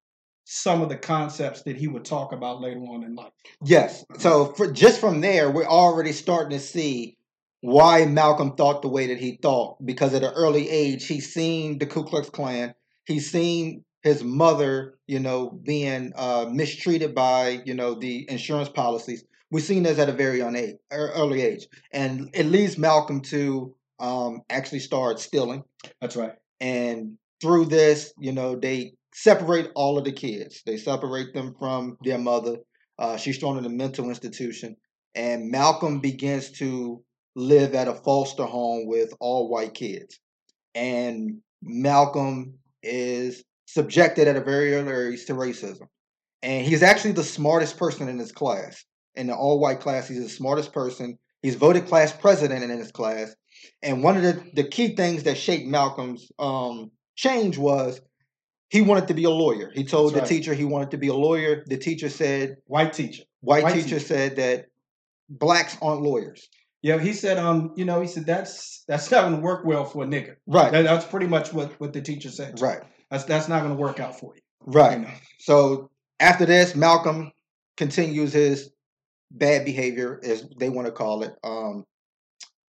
some 0.46 0.82
of 0.82 0.88
the 0.88 0.96
concepts 0.98 1.64
that 1.64 1.76
he 1.76 1.88
would 1.88 2.06
talk 2.06 2.32
about 2.32 2.62
later 2.62 2.80
on 2.80 3.04
in 3.04 3.16
life. 3.16 3.34
Yes. 3.66 4.06
So 4.20 4.54
for, 4.54 4.72
just 4.72 5.02
from 5.02 5.20
there, 5.20 5.52
we're 5.52 5.66
already 5.66 6.14
starting 6.14 6.58
to 6.58 6.64
see 6.64 7.18
why 7.62 8.06
Malcolm 8.06 8.56
thought 8.56 8.82
the 8.82 8.88
way 8.88 9.08
that 9.08 9.20
he 9.20 9.40
thought. 9.42 9.86
Because 9.86 10.14
at 10.14 10.24
an 10.24 10.34
early 10.34 10.70
age, 10.70 11.06
he's 11.06 11.34
seen 11.34 11.80
the 11.80 11.86
Ku 11.86 12.04
Klux 12.06 12.30
Klan. 12.30 12.74
He's 13.06 13.30
seen 13.30 13.84
his 14.04 14.24
mother, 14.24 14.98
you 15.06 15.20
know, 15.20 15.50
being 15.50 16.14
uh, 16.16 16.46
mistreated 16.50 17.14
by, 17.14 17.62
you 17.66 17.74
know, 17.74 17.96
the 17.96 18.26
insurance 18.30 18.70
policies. 18.70 19.26
We've 19.52 19.64
seen 19.64 19.84
this 19.84 20.00
at 20.00 20.10
a 20.10 20.14
very 20.14 20.38
young 20.40 20.56
age, 20.56 20.76
er- 20.92 21.12
early 21.16 21.42
age, 21.42 21.68
and 21.94 22.30
it 22.34 22.46
leads 22.48 22.78
Malcolm 22.78 23.22
to 23.22 23.74
um, 24.00 24.42
actually 24.50 24.80
start 24.80 25.20
stealing. 25.20 25.64
That's 26.02 26.16
right. 26.16 26.34
and 26.60 27.18
through 27.42 27.66
this 27.66 28.14
you 28.20 28.32
know 28.32 28.56
they 28.56 28.94
separate 29.14 29.70
all 29.76 29.98
of 29.98 30.04
the 30.06 30.12
kids. 30.12 30.62
They 30.66 30.78
separate 30.78 31.34
them 31.34 31.56
from 31.60 31.98
their 32.04 32.18
mother. 32.18 32.58
Uh, 33.00 33.18
she's 33.18 33.38
thrown 33.38 33.58
in 33.58 33.66
a 33.66 33.70
mental 33.70 34.10
institution 34.10 34.76
and 35.16 35.50
malcolm 35.50 36.00
begins 36.00 36.52
to 36.52 37.04
live 37.36 37.76
at 37.76 37.88
a 37.88 37.94
foster 37.94 38.46
home 38.46 38.88
with 38.88 39.14
all 39.20 39.50
white 39.50 39.74
kids. 39.74 40.20
And 40.76 41.40
malcolm 41.62 42.56
is 42.84 43.44
subjected 43.66 44.28
at 44.28 44.36
a 44.36 44.42
very 44.42 44.76
early 44.76 45.14
age 45.14 45.26
to 45.26 45.34
racism. 45.34 45.88
And 46.44 46.66
he's 46.66 46.84
actually 46.84 47.14
the 47.14 47.24
smartest 47.24 47.78
person 47.78 48.08
in 48.08 48.20
his 48.20 48.32
class 48.32 48.86
in 49.18 49.28
the 49.28 49.36
all-white 49.36 49.80
class 49.80 50.08
he's 50.08 50.22
the 50.24 50.30
smartest 50.30 50.72
person 50.74 51.18
he's 51.42 51.56
voted 51.56 51.86
class 51.88 52.12
president 52.14 52.64
in 52.64 52.70
his 52.70 52.92
class 52.92 53.36
and 53.82 54.04
one 54.04 54.16
of 54.18 54.24
the, 54.24 54.44
the 54.54 54.64
key 54.64 54.96
things 54.96 55.24
that 55.24 55.38
shaped 55.38 55.68
Malcolm's 55.68 56.32
um, 56.38 56.92
change 57.16 57.58
was 57.58 58.00
he 58.70 58.82
wanted 58.82 59.08
to 59.08 59.14
be 59.16 59.24
a 59.24 59.30
lawyer. 59.32 59.72
He 59.74 59.84
told 59.84 60.14
That's 60.14 60.14
the 60.14 60.20
right. 60.22 60.28
teacher 60.30 60.54
he 60.54 60.64
wanted 60.66 60.92
to 60.92 60.98
be 60.98 61.08
a 61.08 61.14
lawyer. 61.14 61.64
The 61.68 61.78
teacher 61.78 62.10
said, 62.10 62.58
White 62.66 62.94
teacher. 62.94 63.24
white, 63.42 63.64
White 63.64 63.74
teacher, 63.74 63.88
teacher. 63.96 64.00
said 64.00 64.36
that 64.36 64.66
blacks 65.30 65.76
aren't 65.82 66.02
lawyers. 66.04 66.48
Yeah, 66.84 67.00
he 67.00 67.14
said, 67.14 67.38
um, 67.40 67.74
you 67.76 67.86
know, 67.86 68.00
he 68.02 68.08
said 68.08 68.26
that's 68.26 68.84
that's 68.88 69.10
not 69.10 69.24
gonna 69.24 69.40
work 69.42 69.66
well 69.66 69.86
for 69.86 70.04
a 70.04 70.08
nigga. 70.08 70.36
Right, 70.46 70.72
That, 70.72 70.84
that's 70.84 71.06
pretty 71.06 71.28
much 71.28 71.52
what, 71.52 71.72
what 71.80 71.94
the 71.94 72.02
teacher 72.02 72.30
said. 72.30 72.62
right, 72.62 72.82
That's 73.10 73.24
that's 73.24 73.48
not 73.48 73.64
gonna 73.64 73.76
work 73.76 74.00
out 74.00 74.20
for 74.20 74.36
you. 74.36 74.42
right. 74.66 75.00
You 75.00 75.06
know? 75.06 75.12
So 75.40 75.90
after 76.20 76.46
this, 76.46 76.76
Malcolm 76.76 77.32
continues 77.76 78.34
his 78.34 78.70
bad 79.32 79.66
behavior, 79.66 80.20
as 80.24 80.46
they 80.58 80.70
want 80.70 80.88
to 80.88 80.92
call 80.92 81.24
it. 81.24 81.34
Um, 81.44 81.86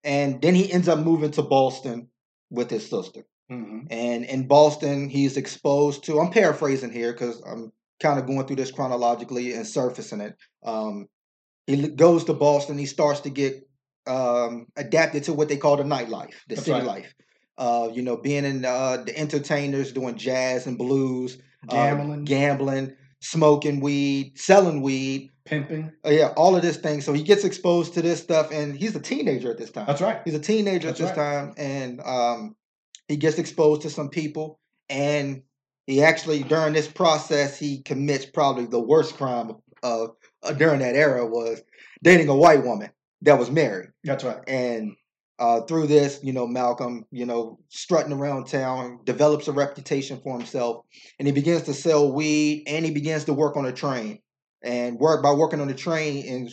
and 0.03 0.41
then 0.41 0.55
he 0.55 0.71
ends 0.71 0.87
up 0.87 0.99
moving 0.99 1.31
to 1.31 1.41
Boston 1.41 2.09
with 2.49 2.69
his 2.69 2.89
sister. 2.89 3.25
hmm 3.49 3.81
And 3.89 4.25
in 4.25 4.47
Boston, 4.47 5.09
he's 5.09 5.37
exposed 5.37 6.03
to. 6.05 6.19
I'm 6.19 6.31
paraphrasing 6.31 6.91
here 6.91 7.11
because 7.11 7.41
I'm 7.45 7.71
kind 7.99 8.19
of 8.19 8.27
going 8.27 8.45
through 8.45 8.57
this 8.57 8.71
chronologically 8.71 9.53
and 9.53 9.65
surfacing 9.65 10.21
it. 10.21 10.35
Um, 10.63 11.07
he 11.67 11.87
goes 11.87 12.25
to 12.25 12.33
Boston. 12.33 12.77
He 12.77 12.85
starts 12.85 13.21
to 13.21 13.29
get 13.29 13.67
um, 14.07 14.67
adapted 14.75 15.23
to 15.23 15.33
what 15.33 15.49
they 15.49 15.57
call 15.57 15.77
the 15.77 15.83
nightlife, 15.83 16.33
the 16.47 16.55
That's 16.55 16.65
city 16.65 16.79
right. 16.79 16.85
life. 16.85 17.13
Uh, 17.57 17.89
you 17.93 18.01
know, 18.01 18.17
being 18.17 18.43
in 18.43 18.65
uh, 18.65 18.97
the 19.05 19.17
entertainers, 19.17 19.93
doing 19.93 20.17
jazz 20.17 20.67
and 20.67 20.77
blues, 20.77 21.37
uh, 21.69 21.71
Gambling, 21.71 22.25
gambling, 22.25 22.95
smoking 23.21 23.79
weed, 23.79 24.37
selling 24.37 24.81
weed. 24.81 25.31
Pimping. 25.45 25.91
Uh, 26.05 26.09
yeah, 26.09 26.33
all 26.35 26.55
of 26.55 26.61
this 26.61 26.77
thing. 26.77 27.01
So 27.01 27.13
he 27.13 27.23
gets 27.23 27.43
exposed 27.43 27.93
to 27.93 28.01
this 28.01 28.21
stuff, 28.21 28.51
and 28.51 28.75
he's 28.75 28.95
a 28.95 28.99
teenager 28.99 29.51
at 29.51 29.57
this 29.57 29.71
time. 29.71 29.85
That's 29.87 30.01
right. 30.01 30.21
He's 30.25 30.33
a 30.33 30.39
teenager 30.39 30.87
That's 30.87 30.99
at 30.99 31.07
this 31.07 31.17
right. 31.17 31.33
time, 31.33 31.53
and 31.57 32.01
um, 32.01 32.55
he 33.07 33.17
gets 33.17 33.37
exposed 33.37 33.83
to 33.83 33.89
some 33.89 34.09
people, 34.09 34.59
and 34.89 35.43
he 35.87 36.03
actually 36.03 36.43
during 36.43 36.73
this 36.73 36.87
process 36.87 37.57
he 37.57 37.81
commits 37.83 38.25
probably 38.25 38.65
the 38.65 38.79
worst 38.79 39.15
crime 39.17 39.51
of 39.83 40.15
uh, 40.43 40.53
during 40.53 40.79
that 40.79 40.95
era 40.95 41.25
was 41.25 41.61
dating 42.03 42.27
a 42.27 42.35
white 42.35 42.63
woman 42.63 42.89
that 43.21 43.39
was 43.39 43.49
married, 43.49 43.89
That's 44.03 44.23
right. 44.23 44.37
and 44.47 44.95
uh, 45.37 45.61
through 45.61 45.87
this, 45.87 46.19
you 46.23 46.31
know, 46.31 46.47
Malcolm, 46.47 47.05
you 47.11 47.25
know, 47.25 47.59
strutting 47.69 48.13
around 48.13 48.47
town, 48.47 48.99
develops 49.03 49.47
a 49.47 49.51
reputation 49.51 50.19
for 50.23 50.37
himself, 50.37 50.85
and 51.19 51.27
he 51.27 51.33
begins 51.33 51.63
to 51.63 51.73
sell 51.73 52.11
weed, 52.11 52.63
and 52.67 52.85
he 52.85 52.91
begins 52.91 53.25
to 53.25 53.33
work 53.33 53.57
on 53.57 53.65
a 53.65 53.71
train, 53.71 54.19
and 54.65 54.99
work 54.99 55.23
by 55.23 55.31
working 55.31 55.61
on 55.61 55.67
the 55.69 55.73
train 55.75 56.27
and 56.27 56.51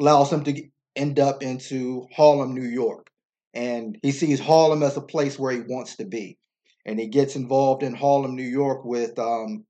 allows 0.00 0.32
him 0.32 0.44
to 0.44 0.62
end 0.96 1.18
up 1.18 1.42
into 1.42 2.06
Harlem, 2.16 2.54
New 2.54 2.68
York, 2.68 3.08
and 3.54 3.98
he 4.02 4.12
sees 4.12 4.40
Harlem 4.40 4.82
as 4.82 4.96
a 4.96 5.02
place 5.02 5.38
where 5.38 5.52
he 5.52 5.60
wants 5.60 5.96
to 5.96 6.06
be, 6.06 6.38
and 6.86 6.98
he 6.98 7.08
gets 7.08 7.36
involved 7.36 7.82
in 7.82 7.94
Harlem, 7.94 8.36
New 8.36 8.42
York, 8.44 8.84
with 8.84 9.18
um, 9.18 9.66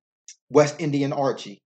West 0.51 0.77
Indian 0.81 1.13
Archie. 1.13 1.63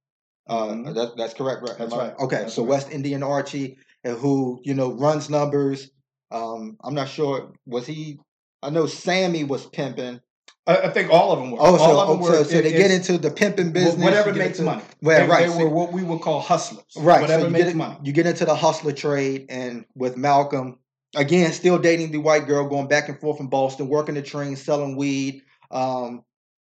Uh, 0.49 0.69
Mhm. 0.69 0.95
that, 0.95 1.17
that's 1.17 1.35
correct, 1.35 1.63
right? 1.63 1.79
That's 1.79 1.95
right. 1.95 2.15
Okay, 2.19 2.37
That's 2.43 2.55
so 2.55 2.63
right. 2.63 2.71
West 2.71 2.91
Indian 2.91 3.23
Archie, 3.23 3.79
uh, 4.05 4.11
who 4.11 4.61
you 4.65 4.75
know 4.75 4.93
runs 4.93 5.31
numbers. 5.31 5.91
Um, 6.31 6.77
I'm 6.83 6.95
not 6.95 7.09
sure. 7.09 7.53
Was 7.67 7.87
he? 7.87 8.19
I 8.63 8.71
know 8.71 8.87
Sammy 8.87 9.45
was 9.45 9.67
pimping. 9.67 10.21
I, 10.67 10.89
think 10.91 11.11
all 11.11 11.33
of 11.33 11.41
them 11.41 11.51
were. 11.51 11.59
Oh, 11.61 11.77
so, 11.77 12.01
of 12.01 12.09
them 12.09 12.19
oh, 12.19 12.23
were. 12.23 12.37
so, 12.37 12.43
so 12.45 12.63
they 12.63 12.71
get 12.71 12.91
into 12.91 13.19
the 13.19 13.31
pimping 13.31 13.73
business. 13.73 13.97
whatever 13.97 14.33
makes 14.33 14.61
into- 14.61 14.71
money. 14.71 14.83
Well, 15.01 15.21
they, 15.21 15.29
right. 15.29 15.47
they 15.49 15.53
so- 15.53 15.65
were 15.65 15.69
what 15.69 15.93
we 15.93 16.03
would 16.05 16.21
call 16.21 16.41
hustlers. 16.41 16.85
Right. 16.97 17.21
Whatever 17.21 17.43
so 17.43 17.47
you 17.49 17.53
makes 17.53 17.65
get, 17.67 17.77
money. 17.77 17.97
You 18.05 18.13
get 18.13 18.27
into 18.27 18.45
the 18.45 18.55
hustler 18.55 18.93
trade, 18.93 19.47
and 19.49 19.85
with 19.97 20.17
Malcolm, 20.17 20.79
again, 21.17 21.53
still 21.53 21.79
dating 21.79 22.13
the 22.13 22.19
white 22.19 22.47
girl, 22.47 22.69
going 22.69 22.87
back 22.87 23.09
and 23.09 23.19
forth 23.19 23.41
in 23.41 23.49
Boston, 23.49 23.89
working 23.89 24.15
the 24.15 24.23
train, 24.23 24.55
selling 24.57 24.97
weed. 24.97 25.43
Um, 25.71 26.23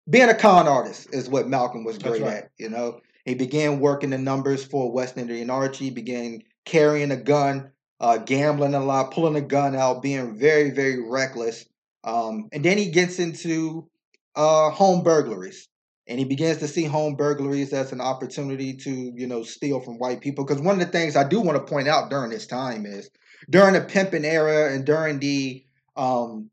being 0.09 0.29
a 0.29 0.35
con 0.35 0.67
artist 0.67 1.07
is 1.13 1.29
what 1.29 1.47
Malcolm 1.47 1.83
was 1.83 1.97
great 1.97 2.21
right. 2.21 2.33
at. 2.33 2.51
You 2.57 2.69
know, 2.69 2.99
he 3.23 3.33
began 3.33 3.79
working 3.79 4.11
the 4.11 4.17
numbers 4.17 4.63
for 4.63 4.91
West 4.91 5.17
Indian 5.17 5.49
Archie, 5.49 5.89
began 5.89 6.43
carrying 6.65 7.11
a 7.11 7.17
gun, 7.17 7.71
uh, 7.99 8.17
gambling 8.17 8.75
a 8.75 8.83
lot, 8.83 9.11
pulling 9.11 9.35
a 9.35 9.41
gun 9.41 9.75
out, 9.75 10.01
being 10.01 10.37
very, 10.37 10.71
very 10.71 11.01
reckless. 11.09 11.65
Um, 12.05 12.49
and 12.53 12.63
then 12.63 12.77
he 12.77 12.91
gets 12.91 13.19
into 13.19 13.89
uh, 14.35 14.69
home 14.69 15.03
burglaries 15.03 15.67
and 16.07 16.19
he 16.19 16.25
begins 16.25 16.59
to 16.59 16.67
see 16.67 16.83
home 16.83 17.15
burglaries 17.15 17.73
as 17.73 17.91
an 17.91 17.99
opportunity 17.99 18.75
to 18.75 19.11
you 19.15 19.27
know 19.27 19.43
steal 19.43 19.79
from 19.79 19.97
white 19.97 20.21
people. 20.21 20.45
Because 20.45 20.61
one 20.61 20.79
of 20.79 20.85
the 20.85 20.91
things 20.91 21.15
i 21.15 21.27
do 21.27 21.41
want 21.41 21.57
to 21.57 21.71
point 21.71 21.87
out 21.87 22.09
during 22.09 22.29
this 22.29 22.45
time 22.45 22.85
is 22.85 23.09
during 23.49 23.73
the 23.73 23.81
pimping 23.81 24.25
era 24.25 24.73
and 24.73 24.85
during 24.85 25.19
the 25.19 25.65
um 25.95 26.49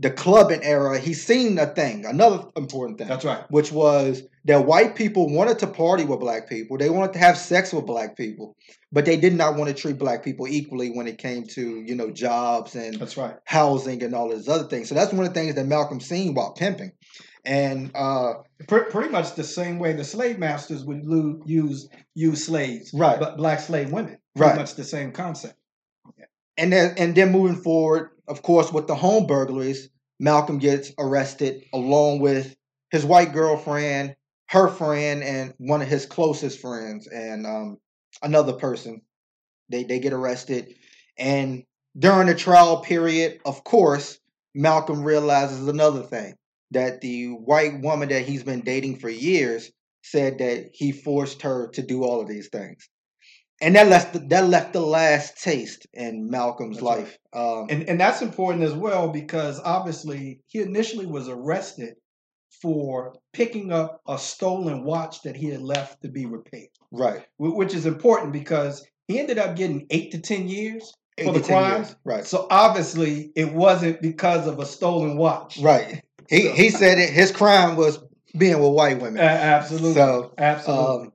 the 0.00 0.10
clubbing 0.10 0.62
era, 0.62 0.98
he 0.98 1.12
seen 1.12 1.58
a 1.58 1.66
thing 1.66 2.04
another 2.06 2.44
important 2.56 2.98
thing 2.98 3.08
That's 3.08 3.24
right. 3.24 3.44
which 3.50 3.72
was 3.72 4.22
that 4.44 4.64
white 4.66 4.94
people 4.94 5.28
wanted 5.28 5.58
to 5.60 5.66
party 5.66 6.04
with 6.04 6.20
black 6.20 6.48
people 6.48 6.78
they 6.78 6.90
wanted 6.90 7.12
to 7.14 7.18
have 7.18 7.36
sex 7.36 7.72
with 7.72 7.86
black 7.86 8.16
people 8.16 8.56
but 8.92 9.04
they 9.04 9.16
did 9.16 9.34
not 9.34 9.56
want 9.56 9.68
to 9.68 9.74
treat 9.74 9.98
black 9.98 10.22
people 10.24 10.46
equally 10.48 10.90
when 10.90 11.06
it 11.08 11.18
came 11.18 11.44
to 11.48 11.82
you 11.86 11.94
know 11.94 12.10
jobs 12.10 12.74
and 12.76 12.94
That's 12.94 13.16
right. 13.16 13.34
housing 13.44 14.02
and 14.02 14.14
all 14.14 14.28
these 14.30 14.48
other 14.48 14.68
things 14.68 14.88
so 14.88 14.94
that's 14.94 15.12
one 15.12 15.26
of 15.26 15.34
the 15.34 15.40
things 15.40 15.54
that 15.56 15.66
malcolm 15.66 16.00
seen 16.00 16.34
while 16.34 16.52
pimping 16.52 16.92
and 17.44 17.90
uh 17.94 18.34
Pre- 18.66 18.84
pretty 18.90 19.08
much 19.10 19.34
the 19.34 19.44
same 19.44 19.78
way 19.78 19.92
the 19.94 20.04
slave 20.04 20.38
masters 20.38 20.84
would 20.84 21.04
lo- 21.04 21.40
use 21.46 21.88
use 22.14 22.44
slaves, 22.46 22.90
Right. 22.92 23.18
but 23.20 23.36
black 23.36 23.60
slave 23.60 23.92
women. 23.92 24.18
Pretty 24.36 24.50
Right. 24.50 24.58
much 24.58 24.74
the 24.74 24.82
same 24.82 25.12
concept. 25.12 25.54
And 26.58 26.72
then 26.72 26.94
and 26.98 27.14
then 27.14 27.32
moving 27.32 27.56
forward, 27.56 28.10
of 28.26 28.42
course, 28.42 28.72
with 28.72 28.86
the 28.86 28.94
home 28.94 29.26
burglaries, 29.26 29.88
Malcolm 30.18 30.58
gets 30.58 30.92
arrested 30.98 31.64
along 31.72 32.18
with 32.18 32.54
his 32.90 33.04
white 33.04 33.32
girlfriend, 33.32 34.16
her 34.48 34.68
friend, 34.68 35.22
and 35.22 35.54
one 35.58 35.80
of 35.80 35.88
his 35.88 36.04
closest 36.04 36.60
friends, 36.60 37.06
and 37.06 37.46
um, 37.46 37.78
another 38.22 38.54
person. 38.54 39.02
They 39.70 39.84
they 39.84 40.00
get 40.00 40.12
arrested, 40.12 40.74
and 41.16 41.62
during 41.96 42.26
the 42.26 42.34
trial 42.34 42.80
period, 42.80 43.40
of 43.44 43.64
course, 43.64 44.18
Malcolm 44.54 45.04
realizes 45.04 45.68
another 45.68 46.02
thing 46.02 46.34
that 46.72 47.00
the 47.00 47.28
white 47.28 47.80
woman 47.80 48.08
that 48.08 48.24
he's 48.24 48.42
been 48.42 48.60
dating 48.60 48.98
for 48.98 49.08
years 49.08 49.70
said 50.02 50.38
that 50.38 50.70
he 50.72 50.92
forced 50.92 51.42
her 51.42 51.68
to 51.68 51.82
do 51.82 52.02
all 52.02 52.20
of 52.20 52.28
these 52.28 52.48
things. 52.48 52.88
And 53.60 53.74
that 53.74 53.88
left 53.88 54.12
the, 54.12 54.20
that 54.28 54.46
left 54.48 54.72
the 54.72 54.80
last 54.80 55.42
taste 55.42 55.86
in 55.92 56.30
Malcolm's 56.30 56.76
That's 56.76 56.86
right. 56.86 56.98
life. 57.00 57.18
Um, 57.32 57.66
And 57.70 57.88
and 57.88 58.00
that's 58.00 58.22
important 58.22 58.62
as 58.64 58.72
well 58.74 59.08
because 59.08 59.60
obviously 59.64 60.40
he 60.46 60.60
initially 60.60 61.06
was 61.06 61.28
arrested 61.28 61.94
for 62.62 63.14
picking 63.32 63.72
up 63.72 64.00
a 64.08 64.18
stolen 64.18 64.84
watch 64.84 65.22
that 65.22 65.36
he 65.36 65.46
had 65.48 65.60
left 65.62 66.02
to 66.02 66.08
be 66.08 66.26
repaired, 66.26 66.68
right. 66.90 67.24
wh- 67.36 67.54
which 67.56 67.74
is 67.74 67.86
important 67.86 68.32
because 68.32 68.84
he 69.06 69.18
ended 69.18 69.38
up 69.38 69.54
getting 69.56 69.86
eight 69.90 70.10
to 70.12 70.18
ten 70.20 70.48
years 70.48 70.92
for 71.22 71.32
the 71.32 71.40
10 71.40 71.42
crime. 71.48 71.76
years. 71.82 71.96
Right. 72.04 72.24
So 72.26 72.46
obviously 72.50 73.32
it 73.36 73.52
wasn't 73.52 74.00
because 74.00 74.46
of 74.46 74.58
a 74.60 74.66
stolen 74.66 75.16
watch. 75.16 75.58
Right. 75.58 76.02
He 76.28 76.42
So- 76.42 76.52
he 76.52 76.70
said 76.70 76.98
it, 76.98 77.10
his 77.10 77.32
crime 77.32 77.76
was 77.76 77.98
being 78.36 78.58
with 78.60 78.72
white 78.72 79.00
women. 79.00 79.18
absolutely. 79.18 79.94
So, 79.94 80.32
absolutely. 80.38 81.06
Um, 81.06 81.12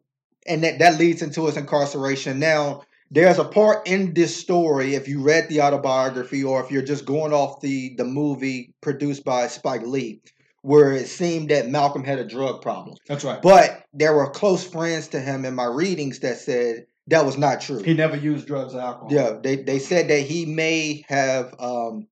and 0.47 0.63
that, 0.63 0.79
that 0.79 0.99
leads 0.99 1.21
into 1.21 1.45
his 1.45 1.57
incarceration. 1.57 2.39
Now, 2.39 2.83
there's 3.11 3.37
a 3.37 3.45
part 3.45 3.87
in 3.87 4.13
this 4.13 4.35
story, 4.35 4.95
if 4.95 5.07
you 5.07 5.21
read 5.21 5.47
the 5.47 5.61
autobiography 5.61 6.43
or 6.43 6.63
if 6.63 6.71
you're 6.71 6.81
just 6.81 7.05
going 7.05 7.31
off 7.31 7.61
the, 7.61 7.93
the 7.95 8.05
movie 8.05 8.73
produced 8.81 9.23
by 9.23 9.47
Spike 9.47 9.83
Lee, 9.83 10.21
where 10.63 10.93
it 10.93 11.07
seemed 11.07 11.49
that 11.49 11.69
Malcolm 11.69 12.03
had 12.03 12.17
a 12.17 12.25
drug 12.25 12.61
problem. 12.61 12.97
that's 13.07 13.23
right. 13.23 13.41
But 13.41 13.83
there 13.93 14.15
were 14.15 14.29
close 14.29 14.63
friends 14.63 15.09
to 15.09 15.19
him 15.19 15.45
in 15.45 15.53
my 15.53 15.65
readings 15.65 16.19
that 16.19 16.37
said 16.37 16.85
that 17.07 17.25
was 17.25 17.37
not 17.37 17.61
true. 17.61 17.83
He 17.83 17.93
never 17.93 18.15
used 18.15 18.47
drugs 18.47 18.73
or 18.73 18.81
alcohol. 18.81 19.09
Yeah, 19.11 19.37
they, 19.41 19.57
they 19.57 19.79
said 19.79 20.07
that 20.07 20.21
he 20.21 20.45
may 20.45 21.03
have 21.07 21.53
um, 21.59 22.07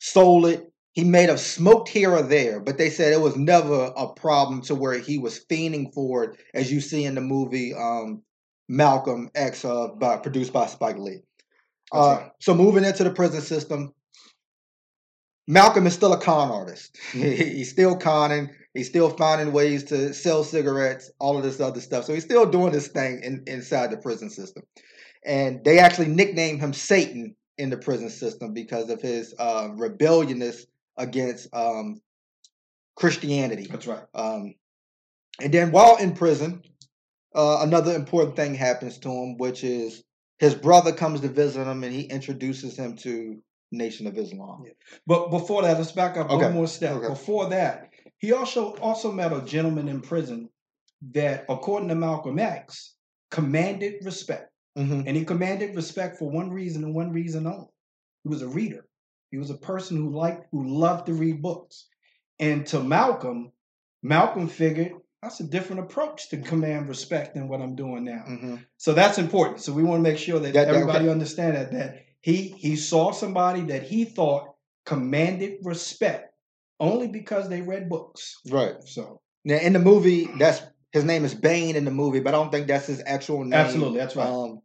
sold 0.00 0.46
it. 0.46 0.70
He 0.94 1.02
may 1.02 1.24
have 1.24 1.40
smoked 1.40 1.88
here 1.88 2.12
or 2.12 2.22
there, 2.22 2.60
but 2.60 2.78
they 2.78 2.88
said 2.88 3.12
it 3.12 3.20
was 3.20 3.36
never 3.36 3.92
a 3.96 4.08
problem 4.08 4.62
to 4.62 4.76
where 4.76 4.98
he 4.98 5.18
was 5.18 5.44
fiending 5.50 5.92
for 5.92 6.24
it, 6.24 6.38
as 6.54 6.70
you 6.70 6.80
see 6.80 7.04
in 7.04 7.16
the 7.16 7.20
movie 7.20 7.74
um, 7.74 8.22
Malcolm 8.68 9.28
X, 9.34 9.64
uh, 9.64 9.88
by, 9.88 10.16
produced 10.16 10.52
by 10.52 10.66
Spike 10.66 10.98
Lee. 10.98 11.22
Uh, 11.92 12.18
right. 12.20 12.30
So 12.40 12.54
moving 12.54 12.84
into 12.84 13.02
the 13.02 13.10
prison 13.10 13.40
system, 13.40 13.92
Malcolm 15.48 15.86
is 15.86 15.94
still 15.94 16.12
a 16.12 16.20
con 16.20 16.50
artist. 16.50 16.96
he's 17.12 17.70
still 17.70 17.96
conning. 17.96 18.50
He's 18.72 18.88
still 18.88 19.10
finding 19.10 19.52
ways 19.52 19.84
to 19.84 20.14
sell 20.14 20.44
cigarettes, 20.44 21.10
all 21.18 21.36
of 21.36 21.42
this 21.42 21.60
other 21.60 21.80
stuff. 21.80 22.04
So 22.04 22.14
he's 22.14 22.24
still 22.24 22.46
doing 22.46 22.72
this 22.72 22.88
thing 22.88 23.20
in, 23.22 23.42
inside 23.46 23.90
the 23.90 23.96
prison 23.96 24.30
system. 24.30 24.62
And 25.24 25.64
they 25.64 25.78
actually 25.80 26.08
nicknamed 26.08 26.60
him 26.60 26.72
Satan 26.72 27.34
in 27.58 27.70
the 27.70 27.76
prison 27.76 28.10
system 28.10 28.52
because 28.52 28.90
of 28.90 29.00
his 29.00 29.34
uh, 29.38 29.68
rebelliousness 29.74 30.66
against 30.96 31.48
um, 31.54 32.00
Christianity. 32.96 33.66
That's 33.70 33.86
right. 33.86 34.04
Um, 34.14 34.54
and 35.40 35.52
then 35.52 35.72
while 35.72 35.96
in 35.96 36.14
prison, 36.14 36.62
uh, 37.34 37.58
another 37.62 37.94
important 37.94 38.36
thing 38.36 38.54
happens 38.54 38.98
to 38.98 39.08
him, 39.10 39.36
which 39.38 39.64
is 39.64 40.04
his 40.38 40.54
brother 40.54 40.92
comes 40.92 41.20
to 41.20 41.28
visit 41.28 41.66
him 41.66 41.82
and 41.84 41.92
he 41.92 42.02
introduces 42.02 42.76
him 42.76 42.96
to 42.98 43.40
Nation 43.72 44.06
of 44.06 44.16
Islam. 44.16 44.64
But 45.06 45.30
before 45.30 45.62
that, 45.62 45.78
let's 45.78 45.92
back 45.92 46.16
up 46.16 46.30
Okay. 46.30 46.44
one 46.44 46.54
more 46.54 46.68
step. 46.68 46.96
Okay. 46.96 47.08
Before 47.08 47.48
that, 47.50 47.90
he 48.18 48.32
also 48.32 48.74
also 48.76 49.10
met 49.10 49.32
a 49.32 49.42
gentleman 49.42 49.88
in 49.88 50.00
prison 50.00 50.48
that, 51.12 51.44
according 51.48 51.88
to 51.88 51.94
Malcolm 51.94 52.38
X, 52.38 52.94
commanded 53.30 54.04
respect. 54.04 54.50
hmm 54.76 55.02
And 55.06 55.16
he 55.16 55.24
commanded 55.24 55.74
respect 55.74 56.18
for 56.18 56.30
one 56.30 56.50
reason 56.50 56.84
and 56.84 56.94
one 56.94 57.10
reason 57.10 57.46
only. 57.46 57.66
He 58.22 58.28
was 58.28 58.42
a 58.42 58.48
reader. 58.48 58.86
He 59.34 59.38
was 59.38 59.50
a 59.50 59.54
person 59.56 59.96
who 59.96 60.10
liked, 60.16 60.46
who 60.52 60.64
loved 60.78 61.06
to 61.06 61.12
read 61.12 61.42
books. 61.42 61.88
And 62.38 62.64
to 62.68 62.78
Malcolm, 62.80 63.50
Malcolm 64.00 64.46
figured 64.46 64.92
that's 65.20 65.40
a 65.40 65.44
different 65.44 65.80
approach 65.82 66.28
to 66.28 66.36
command 66.36 66.88
respect 66.88 67.34
than 67.34 67.48
what 67.48 67.60
I'm 67.60 67.74
doing 67.74 68.04
now. 68.04 68.22
hmm 68.28 68.56
So 68.76 68.92
that's 68.94 69.18
important. 69.18 69.60
So 69.60 69.72
we 69.72 69.82
want 69.82 69.98
to 70.04 70.08
make 70.08 70.18
sure 70.18 70.38
that 70.38 70.52
That- 70.54 70.66
that- 70.66 70.74
everybody 70.76 71.06
okay. 71.06 71.12
understand 71.12 71.56
that 71.56 71.72
that 71.72 72.04
He 72.20 72.36
he 72.66 72.76
saw 72.76 73.10
somebody 73.10 73.62
that 73.72 73.82
he 73.82 74.04
thought 74.04 74.54
commanded 74.86 75.58
respect 75.64 76.32
only 76.78 77.08
because 77.08 77.48
they 77.48 77.60
read 77.60 77.88
books. 77.88 78.38
Right. 78.48 78.76
So 78.84 79.20
Now 79.44 79.56
in 79.56 79.72
the 79.72 79.80
movie, 79.80 80.28
that's 80.38 80.62
his 80.92 81.02
name 81.04 81.24
is 81.24 81.34
Baines 81.34 81.76
in 81.76 81.84
the 81.84 81.90
movie, 81.90 82.20
but 82.20 82.34
I 82.34 82.38
don't 82.38 82.52
think 82.52 82.68
that's 82.68 82.86
his 82.86 83.02
actual 83.04 83.42
name. 83.42 83.54
absolutely, 83.54 83.98
that's 83.98 84.14
right. 84.14 84.28
Um, 84.28 84.60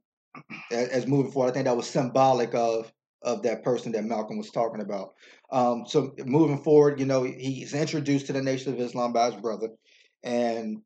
as 0.69 1.07
moving 1.07 1.31
forward, 1.31 1.49
I 1.49 1.53
think 1.53 1.65
that 1.65 1.75
was 1.75 1.89
symbolic 1.89 2.53
of 2.53 2.93
of 3.21 3.43
that 3.43 3.63
person 3.63 3.91
that 3.93 4.03
Malcolm 4.05 4.38
was 4.38 4.51
talking 4.51 4.81
about. 4.81 5.13
Um, 5.51 5.83
so 5.88 6.13
moving 6.25 6.61
forward, 6.63 6.99
you 6.99 7.05
know, 7.05 7.23
he's 7.23 7.73
introduced 7.73 8.27
to 8.27 8.33
the 8.33 8.41
Nation 8.41 8.73
of 8.73 8.79
Islam 8.79 9.13
by 9.13 9.31
his 9.31 9.41
brother, 9.41 9.69
and 10.23 10.81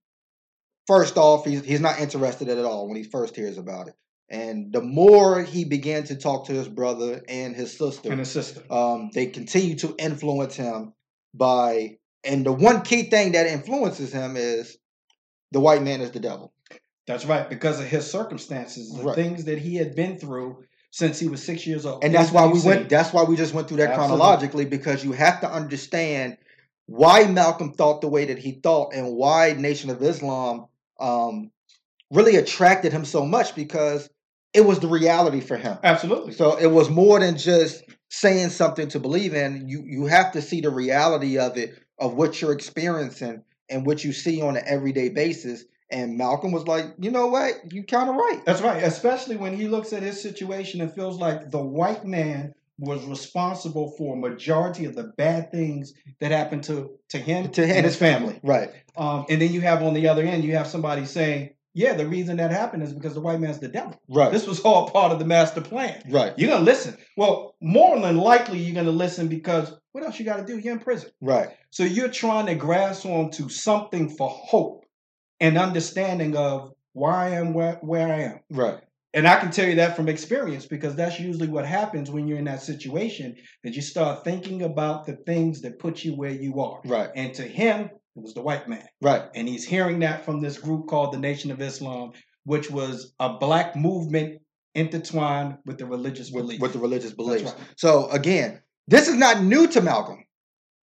first 0.88 1.18
off, 1.18 1.46
he's 1.46 1.64
he's 1.64 1.82
not 1.82 2.00
interested 2.00 2.50
at 2.50 2.66
all 2.66 2.88
when 2.88 2.98
he 2.98 3.04
first 3.04 3.36
hears 3.36 3.58
about 3.58 3.88
it. 3.88 3.96
And 4.30 4.74
the 4.74 4.82
more 4.82 5.44
he 5.44 5.64
began 5.66 6.06
to 6.06 6.16
talk 6.16 6.48
to 6.48 6.54
his 6.54 6.68
brother 6.68 7.22
and 7.28 7.56
his 7.56 7.78
sister, 7.78 8.10
and 8.10 8.20
his 8.20 8.32
sister. 8.32 8.62
um, 8.72 9.10
they 9.14 9.28
continue 9.28 9.76
to 9.78 9.96
influence 10.00 10.56
him 10.56 10.94
by 11.34 11.98
and 12.24 12.46
the 12.46 12.54
one 12.54 12.82
key 12.84 13.04
thing 13.10 13.34
that 13.34 13.48
influences 13.48 14.14
him 14.14 14.38
is 14.38 14.78
the 15.52 15.60
white 15.60 15.84
man 15.84 16.00
is 16.02 16.12
the 16.12 16.20
devil 16.20 16.54
That's 17.06 17.26
right, 17.26 17.50
because 17.50 17.80
of 17.82 17.86
his 17.86 18.10
circumstances, 18.10 18.94
the 18.94 19.04
Right. 19.04 19.16
things 19.16 19.44
that 19.46 19.60
he 19.60 19.76
had 19.76 19.94
been 19.94 20.18
through 20.18 20.64
since 20.94 21.20
he 21.20 21.28
was 21.28 21.44
six 21.44 21.66
years 21.66 21.88
old. 21.88 22.04
and 22.04 22.14
that's 22.14 22.32
why 22.32 22.46
we 22.46 22.62
went 22.62 22.88
that's 22.88 23.12
why 23.12 23.24
we 23.24 23.36
just 23.36 23.52
went 23.52 23.68
through 23.68 23.78
that 23.78 23.90
Absolutely. 23.90 24.18
chronologically 24.18 24.66
because 24.66 25.04
you 25.04 25.12
have 25.12 25.42
to 25.42 25.52
understand 25.52 26.38
why 26.86 27.26
malcolm 27.26 27.74
thought 27.74 28.02
the 28.02 28.08
way 28.08 28.26
that 28.26 28.38
he 28.38 28.52
thought 28.52 28.94
and 28.94 29.16
why 29.16 29.54
nation 29.58 29.90
of 29.90 30.02
islam 30.04 30.68
um, 31.00 31.50
really 32.12 32.36
attracted 32.36 32.94
him 32.94 33.06
so 33.06 33.26
much 33.26 33.56
because 33.56 34.08
it 34.54 34.62
was 34.62 34.80
the 34.80 34.88
reality 34.88 35.42
for 35.42 35.58
him 35.58 35.80
Absolutely. 35.84 36.34
So 36.34 36.58
it 36.58 36.68
was 36.68 36.92
more 36.92 37.20
than 37.20 37.38
just 37.38 37.84
saying 38.10 38.50
something 38.50 38.88
to 38.90 39.00
believe 39.00 39.34
in. 39.34 39.68
You 39.68 39.84
you 39.88 40.06
have 40.06 40.34
to 40.34 40.42
see 40.44 40.62
the 40.62 40.70
reality 40.70 41.40
of 41.40 41.58
it, 41.58 41.76
of 41.98 42.14
what 42.14 42.40
you're 42.40 42.54
experiencing 42.54 43.44
and 43.68 43.84
what 43.88 44.04
you 44.04 44.14
see 44.14 44.44
on 44.44 44.56
an 44.56 44.64
everyday 44.68 45.10
basis. 45.10 45.66
And 45.94 46.18
Malcolm 46.18 46.52
was 46.52 46.68
like, 46.68 46.86
you 47.00 47.12
know 47.12 47.28
what? 47.28 47.72
You 47.72 47.84
kind 47.84 48.10
of 48.10 48.16
right. 48.16 48.42
That's 48.46 48.62
right, 48.62 48.82
especially 48.84 49.38
when 49.38 49.56
he 49.56 49.68
looks 49.68 49.94
at 49.94 50.02
his 50.02 50.22
situation 50.22 50.82
and 50.82 50.92
feels 50.92 51.20
like 51.20 51.52
the 51.52 51.62
white 51.62 52.04
man 52.06 52.54
was 52.80 53.06
responsible 53.06 53.92
for 53.92 54.16
a 54.16 54.20
majority 54.20 54.86
of 54.86 54.96
the 54.96 55.04
bad 55.04 55.52
things 55.52 55.94
that 56.20 56.32
happened 56.32 56.64
to, 56.64 56.98
to 57.10 57.20
him 57.20 57.50
To 57.52 57.66
him 57.66 57.78
and 57.78 57.86
his 57.86 57.96
family. 57.96 58.40
Right. 58.42 58.72
Um, 58.98 59.26
and 59.30 59.40
then 59.40 59.54
you 59.54 59.62
have 59.62 59.84
on 59.84 59.94
the 59.94 60.08
other 60.08 60.24
end, 60.24 60.44
you 60.44 60.56
have 60.56 60.68
somebody 60.68 61.06
saying, 61.06 61.52
yeah, 61.76 61.94
the 61.94 62.08
reason 62.08 62.38
that 62.38 62.52
happened 62.52 62.84
is 62.84 62.94
because 62.94 63.14
the 63.14 63.22
white 63.22 63.40
man's 63.40 63.60
the 63.60 63.68
devil. 63.68 64.00
Right. 64.08 64.32
This 64.32 64.48
was 64.48 64.60
all 64.62 64.90
part 64.90 65.12
of 65.12 65.20
the 65.20 65.26
master 65.26 65.62
plan. 65.62 66.02
right. 66.10 66.34
You're 66.38 66.50
going 66.50 66.66
to 66.66 66.72
listen. 66.72 66.98
Well, 67.18 67.56
more 67.62 68.00
than 68.00 68.18
likely, 68.18 68.60
you're 68.60 68.74
going 68.76 68.86
to 68.86 68.92
listen 68.92 69.28
because 69.28 69.72
what 69.92 70.04
else 70.04 70.20
you 70.20 70.26
got 70.26 70.38
to 70.38 70.46
do? 70.46 70.58
You're 70.60 70.74
in 70.74 70.80
prison. 70.80 71.10
Right. 71.22 71.50
So 71.70 71.84
you're 71.84 72.10
trying 72.10 72.48
to 72.48 72.56
grasp 72.56 73.06
onto 73.06 73.50
something 73.50 74.10
for 74.10 74.30
hope 74.30 74.83
and 75.44 75.58
understanding 75.58 76.36
of 76.36 76.72
why 76.94 77.28
I 77.28 77.30
am 77.32 77.54
where, 77.54 77.76
where 77.82 78.08
I 78.12 78.22
am. 78.22 78.40
Right. 78.50 78.80
And 79.14 79.28
I 79.28 79.40
can 79.40 79.52
tell 79.52 79.68
you 79.68 79.76
that 79.76 79.96
from 79.96 80.10
experience 80.10 80.66
because 80.66 80.96
that's 80.96 81.20
usually 81.20 81.48
what 81.48 81.66
happens 81.68 82.10
when 82.10 82.28
you're 82.28 82.40
in 82.40 82.46
that 82.46 82.64
situation 82.64 83.36
that 83.64 83.74
you 83.76 83.82
start 83.82 84.24
thinking 84.24 84.64
about 84.64 85.06
the 85.06 85.18
things 85.18 85.62
that 85.62 85.78
put 85.78 86.04
you 86.04 86.16
where 86.16 86.32
you 86.32 86.60
are. 86.62 86.80
Right. 86.86 87.10
And 87.16 87.34
to 87.36 87.44
him, 87.44 87.82
it 88.16 88.22
was 88.22 88.34
the 88.34 88.42
white 88.42 88.68
man. 88.68 88.88
Right. 89.02 89.24
And 89.36 89.48
he's 89.48 89.66
hearing 89.66 90.00
that 90.00 90.26
from 90.26 90.42
this 90.42 90.58
group 90.58 90.88
called 90.88 91.14
the 91.14 91.20
Nation 91.20 91.52
of 91.52 91.62
Islam, 91.62 92.14
which 92.46 92.72
was 92.72 93.14
a 93.20 93.38
black 93.38 93.76
movement 93.76 94.42
intertwined 94.76 95.58
with 95.66 95.78
the 95.78 95.86
religious 95.86 96.32
With, 96.32 96.46
belief. 96.46 96.60
with 96.62 96.74
the 96.74 96.80
religious 96.80 97.12
beliefs. 97.14 97.44
right. 97.44 97.56
So 97.78 98.10
again, 98.10 98.62
this 98.88 99.08
is 99.08 99.16
not 99.16 99.44
new 99.44 99.68
to 99.68 99.82
Malcolm. 99.82 100.24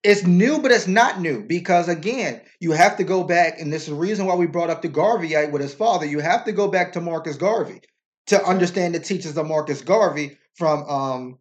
It's 0.07 0.25
new, 0.25 0.61
but 0.61 0.71
it's 0.71 0.87
not 0.87 1.21
new 1.21 1.43
because 1.43 1.89
again, 1.89 2.41
you 2.61 2.71
have 2.71 2.97
to 2.99 3.05
go 3.05 3.25
back, 3.25 3.61
and 3.61 3.73
this 3.73 3.83
is 3.83 3.89
the 3.89 3.95
reason 3.97 4.27
why 4.27 4.37
we 4.37 4.47
brought 4.47 4.71
up 4.71 4.81
the 4.81 4.89
Garveyite 4.89 5.51
with 5.51 5.61
his 5.61 5.75
father. 5.75 6.07
You 6.07 6.21
have 6.21 6.45
to 6.45 6.53
go 6.53 6.69
back 6.69 6.93
to 6.93 7.01
Marcus 7.01 7.37
Garvey 7.37 7.81
to 8.29 8.41
understand 8.45 8.95
the 8.95 9.01
teachings 9.01 9.37
of 9.37 9.47
Marcus 9.49 9.83
Garvey 9.83 10.39
from 10.55 10.89
um, 10.89 11.39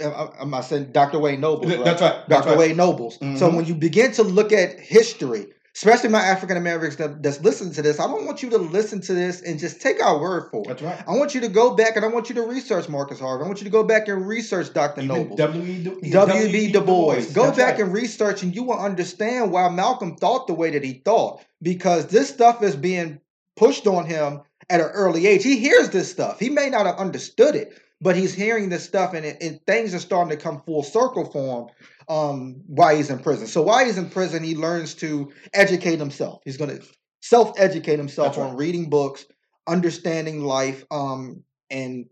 am 0.00 0.52
I 0.52 0.62
saying 0.62 0.90
Dr. 0.90 1.20
Wayne 1.20 1.40
Nobles? 1.40 1.70
Right? 1.70 1.84
That's 1.84 2.02
right. 2.02 2.28
That's 2.28 2.44
Dr. 2.44 2.48
right. 2.50 2.58
Wayne 2.58 2.76
Nobles. 2.76 3.16
So 3.18 3.26
Mhm. 3.26 3.54
when 3.54 3.64
you 3.66 3.76
begin 3.76 4.10
to 4.12 4.24
look 4.24 4.52
at 4.52 4.80
history, 4.80 5.46
especially 5.74 6.10
my 6.10 6.20
African 6.20 6.56
Americans 6.56 6.96
that, 6.96 7.22
that's 7.22 7.40
listening 7.40 7.72
to 7.74 7.82
this, 7.82 8.00
I 8.00 8.06
don't 8.06 8.26
want 8.26 8.42
you 8.42 8.50
to 8.50 8.58
listen 8.58 9.00
to 9.02 9.14
this 9.14 9.42
and 9.42 9.58
just 9.58 9.80
take 9.80 10.02
our 10.02 10.20
word 10.20 10.50
for 10.50 10.62
it. 10.62 10.68
That's 10.68 10.82
right. 10.82 11.02
I 11.06 11.12
want 11.12 11.34
you 11.34 11.40
to 11.42 11.48
go 11.48 11.74
back 11.74 11.96
and 11.96 12.04
I 12.04 12.08
want 12.08 12.28
you 12.28 12.34
to 12.36 12.42
research 12.42 12.88
Marcus 12.88 13.20
Garvey. 13.20 13.44
I 13.44 13.46
want 13.46 13.60
you 13.60 13.64
to 13.64 13.70
go 13.70 13.84
back 13.84 14.08
and 14.08 14.26
research 14.26 14.72
Dr. 14.72 15.02
Even 15.02 15.16
Nobles. 15.16 15.38
W.E. 15.38 15.82
Du- 15.84 16.10
W.B. 16.10 16.72
Du 16.72 16.80
Bois. 16.80 17.24
Go 17.32 17.44
That's 17.46 17.56
back 17.56 17.74
right. 17.74 17.84
and 17.84 17.92
research, 17.92 18.42
and 18.42 18.54
you 18.54 18.64
will 18.64 18.78
understand 18.78 19.52
why 19.52 19.68
Malcolm 19.68 20.16
thought 20.16 20.46
the 20.46 20.54
way 20.54 20.70
that 20.70 20.84
he 20.84 20.94
thought. 21.04 21.42
Because 21.62 22.06
this 22.06 22.28
stuff 22.28 22.62
is 22.62 22.74
being 22.74 23.20
pushed 23.56 23.86
on 23.86 24.06
him 24.06 24.40
at 24.68 24.80
an 24.80 24.88
early 24.88 25.26
age. 25.26 25.42
He 25.42 25.58
hears 25.58 25.90
this 25.90 26.10
stuff. 26.10 26.38
He 26.40 26.48
may 26.48 26.70
not 26.70 26.86
have 26.86 26.96
understood 26.96 27.54
it, 27.54 27.78
but 28.00 28.16
he's 28.16 28.32
hearing 28.32 28.70
this 28.70 28.84
stuff, 28.84 29.14
and, 29.14 29.26
it, 29.26 29.42
and 29.42 29.60
things 29.66 29.94
are 29.94 29.98
starting 29.98 30.30
to 30.30 30.42
come 30.42 30.62
full 30.62 30.82
circle 30.82 31.30
for 31.30 31.62
him. 31.62 31.74
Um, 32.08 32.62
why 32.66 32.96
he's 32.96 33.10
in 33.10 33.18
prison. 33.20 33.46
So 33.46 33.62
while 33.62 33.84
he's 33.84 33.98
in 33.98 34.10
prison, 34.10 34.42
he 34.42 34.56
learns 34.56 34.94
to 34.96 35.32
educate 35.52 35.98
himself. 35.98 36.40
He's 36.44 36.56
going 36.56 36.76
to 36.78 36.84
self-educate 37.20 37.98
himself 37.98 38.28
That's 38.28 38.38
right. 38.38 38.50
on 38.50 38.56
reading 38.56 38.88
books, 38.90 39.24
understanding 39.68 40.42
life, 40.42 40.84
um, 40.90 41.44
and 41.70 42.06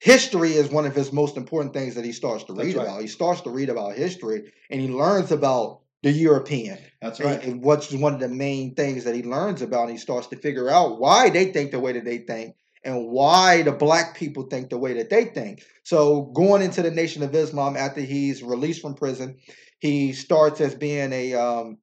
history 0.00 0.52
is 0.52 0.68
one 0.68 0.84
of 0.86 0.94
his 0.94 1.12
most 1.12 1.36
important 1.36 1.72
things 1.74 1.94
that 1.94 2.04
he 2.04 2.12
starts 2.12 2.44
to 2.44 2.52
That's 2.52 2.66
read 2.66 2.76
right. 2.76 2.86
about. 2.86 3.00
He 3.00 3.06
starts 3.08 3.40
to 3.42 3.50
read 3.50 3.68
about 3.70 3.94
history 3.96 4.52
and 4.70 4.80
he 4.80 4.88
learns 4.88 5.32
about 5.32 5.80
the 6.02 6.10
European. 6.10 6.78
That's 7.00 7.20
And- 7.20 7.28
right. 7.28 7.44
And 7.44 7.62
what's 7.62 7.92
one 7.92 8.14
of 8.14 8.20
the 8.20 8.28
main 8.28 8.74
things 8.74 9.04
that 9.04 9.14
he 9.14 9.22
learns 9.22 9.62
about, 9.62 9.82
and 9.84 9.92
he 9.92 9.98
starts 9.98 10.26
to 10.28 10.36
figure 10.36 10.68
out 10.68 11.00
why 11.00 11.30
they 11.30 11.46
think 11.52 11.70
the 11.70 11.80
way 11.80 11.92
that 11.92 12.04
they 12.04 12.18
think 12.18 12.56
and 12.84 13.08
why 13.08 13.62
the 13.62 13.72
black 13.72 14.16
people 14.16 14.44
think 14.44 14.70
the 14.70 14.78
way 14.78 14.94
that 14.94 15.10
they 15.10 15.26
think. 15.26 15.62
So 15.84 16.22
going 16.34 16.62
into 16.62 16.82
the 16.82 16.90
Nation 16.90 17.22
of 17.22 17.34
Islam 17.34 17.76
after 17.76 18.00
he's 18.00 18.42
released 18.42 18.82
from 18.82 18.94
prison, 18.94 19.38
he 19.80 20.12
starts 20.12 20.60
as 20.60 20.74
being 20.74 21.12
a 21.12 21.34
um 21.34 21.78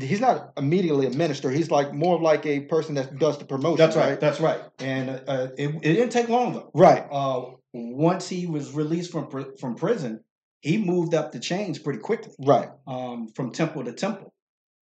he's 0.00 0.20
not 0.20 0.52
immediately 0.56 1.06
a 1.06 1.10
minister. 1.10 1.50
He's 1.50 1.70
like 1.70 1.92
more 1.92 2.16
of 2.16 2.22
like 2.22 2.46
a 2.46 2.60
person 2.60 2.94
that 2.94 3.18
does 3.18 3.38
the 3.38 3.44
promotion. 3.44 3.76
That's 3.76 3.96
right. 3.96 4.18
That's 4.18 4.40
right. 4.40 4.60
And 4.78 5.10
uh, 5.26 5.48
it, 5.58 5.68
it 5.68 5.80
didn't 5.94 6.10
take 6.10 6.28
long 6.28 6.54
though. 6.54 6.70
Right. 6.74 7.04
Uh, 7.10 7.42
once 7.74 8.28
he 8.28 8.46
was 8.46 8.72
released 8.72 9.12
from 9.12 9.28
from 9.58 9.74
prison, 9.74 10.20
he 10.60 10.78
moved 10.78 11.14
up 11.14 11.32
the 11.32 11.40
chains 11.40 11.78
pretty 11.78 11.98
quickly 11.98 12.32
Right. 12.38 12.68
um, 12.86 13.28
from 13.34 13.50
temple 13.52 13.84
to 13.84 13.92
temple. 13.92 14.31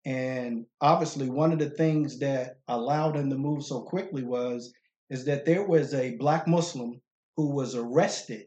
And 0.06 0.68
obviously, 0.82 1.30
one 1.30 1.52
of 1.52 1.60
the 1.60 1.72
things 1.72 2.20
that 2.20 2.60
allowed 2.68 3.16
him 3.16 3.30
to 3.32 3.38
move 3.38 3.64
so 3.64 3.82
quickly 3.82 4.24
was 4.24 4.72
is 5.10 5.26
that 5.26 5.46
there 5.46 5.64
was 5.64 5.94
a 5.94 6.16
black 6.18 6.48
Muslim 6.48 7.02
who 7.38 7.50
was 7.50 7.76
arrested, 7.76 8.46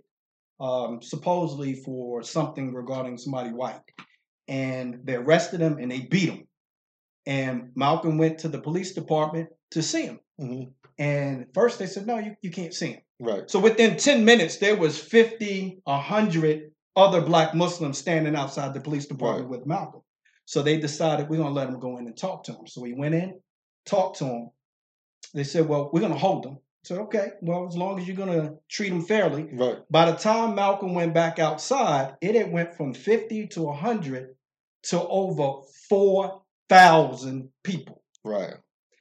um, 0.61 1.03
supposedly 1.03 1.75
for 1.75 2.23
something 2.23 2.73
regarding 2.73 3.19
somebody 3.19 3.51
white, 3.51 3.81
and 4.47 5.01
they 5.05 5.15
arrested 5.15 5.61
him 5.61 5.79
and 5.79 5.91
they 5.91 6.01
beat 6.01 6.31
him. 6.31 6.47
And 7.27 7.71
Malcolm 7.75 8.19
went 8.19 8.39
to 8.39 8.49
the 8.49 8.61
police 8.61 8.95
department 8.95 9.51
to 9.73 9.83
see 9.83 10.03
him. 10.03 10.21
hmm 10.39 10.63
And 10.99 11.47
first 11.55 11.79
they 11.79 11.87
said, 11.87 12.07
no, 12.07 12.19
you, 12.19 12.37
you 12.41 12.51
can't 12.51 12.73
see 12.73 12.93
him. 12.93 13.01
Right. 13.21 13.51
So 13.51 13.59
within 13.59 13.97
10 13.97 14.25
minutes, 14.25 14.57
there 14.59 14.77
was 14.77 14.99
50, 14.99 15.81
100 15.85 16.71
other 16.97 17.21
black 17.21 17.55
Muslims 17.55 17.99
standing 17.99 18.35
outside 18.35 18.75
the 18.75 18.81
police 18.81 19.07
department 19.07 19.51
with 19.51 19.67
Malcolm. 19.67 20.03
So 20.49 20.63
they 20.63 20.79
decided 20.79 21.29
we're 21.29 21.37
going 21.37 21.51
to 21.51 21.55
let 21.55 21.69
him 21.69 21.79
go 21.79 21.99
in 21.99 22.07
and 22.07 22.17
talk 22.17 22.45
to 22.45 22.53
him. 22.53 22.67
So 22.67 22.81
we 22.81 22.95
went 22.95 23.15
in, 23.15 23.39
talked 23.85 24.21
to 24.21 24.25
him. 24.25 24.51
They 25.35 25.45
said, 25.45 25.69
well, 25.69 25.91
we're 25.93 26.01
going 26.01 26.15
to 26.15 26.19
hold 26.19 26.47
him. 26.47 26.55
I 26.55 26.85
said, 26.85 26.99
okay, 27.01 27.33
well, 27.43 27.67
as 27.69 27.77
long 27.77 28.01
as 28.01 28.09
you're 28.09 28.17
going 28.17 28.33
to 28.33 28.55
treat 28.71 28.91
him 28.91 29.03
fairly. 29.03 29.47
Right. 29.53 29.77
By 29.91 30.11
the 30.11 30.17
time 30.17 30.55
Malcolm 30.55 30.95
went 30.95 31.13
back 31.13 31.39
outside, 31.39 32.15
it 32.23 32.35
had 32.35 32.51
went 32.51 32.75
from 32.79 32.95
50 32.95 33.49
to 33.49 33.63
100 33.65 34.37
to 34.85 35.07
over 35.07 35.67
4,000 35.91 37.51
people. 37.63 38.03
Right. 38.25 38.55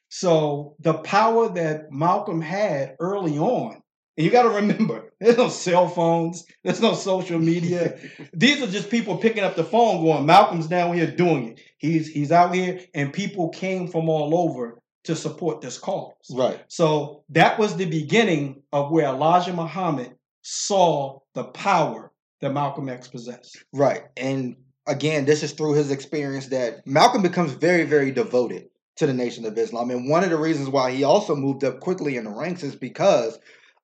So 0.09 0.75
the 0.79 0.95
power 0.95 1.47
that 1.53 1.93
Malcolm 1.93 2.41
had 2.41 2.97
early 2.99 3.37
on, 3.37 3.81
and 4.17 4.25
you 4.25 4.31
got 4.31 4.43
to 4.43 4.49
remember, 4.49 5.06
there's 5.19 5.37
no 5.37 5.49
cell 5.49 5.87
phones, 5.87 6.45
there's 6.63 6.81
no 6.81 6.93
social 6.93 7.39
media. 7.39 7.97
These 8.33 8.61
are 8.61 8.67
just 8.67 8.89
people 8.89 9.17
picking 9.17 9.43
up 9.43 9.55
the 9.55 9.63
phone, 9.63 10.03
going, 10.03 10.25
"Malcolm's 10.25 10.67
down 10.67 10.95
here 10.95 11.09
doing 11.09 11.49
it. 11.49 11.59
He's 11.77 12.07
he's 12.07 12.31
out 12.31 12.53
here," 12.53 12.79
and 12.93 13.11
people 13.13 13.49
came 13.49 13.87
from 13.87 14.09
all 14.09 14.37
over 14.37 14.79
to 15.05 15.15
support 15.15 15.61
this 15.61 15.77
cause. 15.77 16.13
Right. 16.31 16.59
So 16.67 17.23
that 17.29 17.57
was 17.57 17.75
the 17.75 17.85
beginning 17.85 18.61
of 18.73 18.91
where 18.91 19.05
Elijah 19.05 19.53
Muhammad 19.53 20.13
saw 20.41 21.19
the 21.33 21.45
power 21.45 22.11
that 22.41 22.53
Malcolm 22.53 22.89
X 22.89 23.07
possessed. 23.07 23.63
Right. 23.73 24.03
And 24.17 24.57
again, 24.85 25.25
this 25.25 25.43
is 25.43 25.53
through 25.53 25.73
his 25.73 25.91
experience 25.91 26.47
that 26.47 26.85
Malcolm 26.85 27.21
becomes 27.21 27.53
very, 27.53 27.83
very 27.83 28.11
devoted 28.11 28.67
to 28.97 29.07
the 29.07 29.13
Nation 29.13 29.45
of 29.45 29.57
Islam. 29.57 29.91
And 29.91 30.09
one 30.09 30.23
of 30.23 30.29
the 30.29 30.37
reasons 30.37 30.69
why 30.69 30.91
he 30.91 31.03
also 31.03 31.35
moved 31.35 31.63
up 31.63 31.79
quickly 31.79 32.17
in 32.17 32.25
the 32.25 32.31
ranks 32.31 32.63
is 32.63 32.75
because 32.75 33.39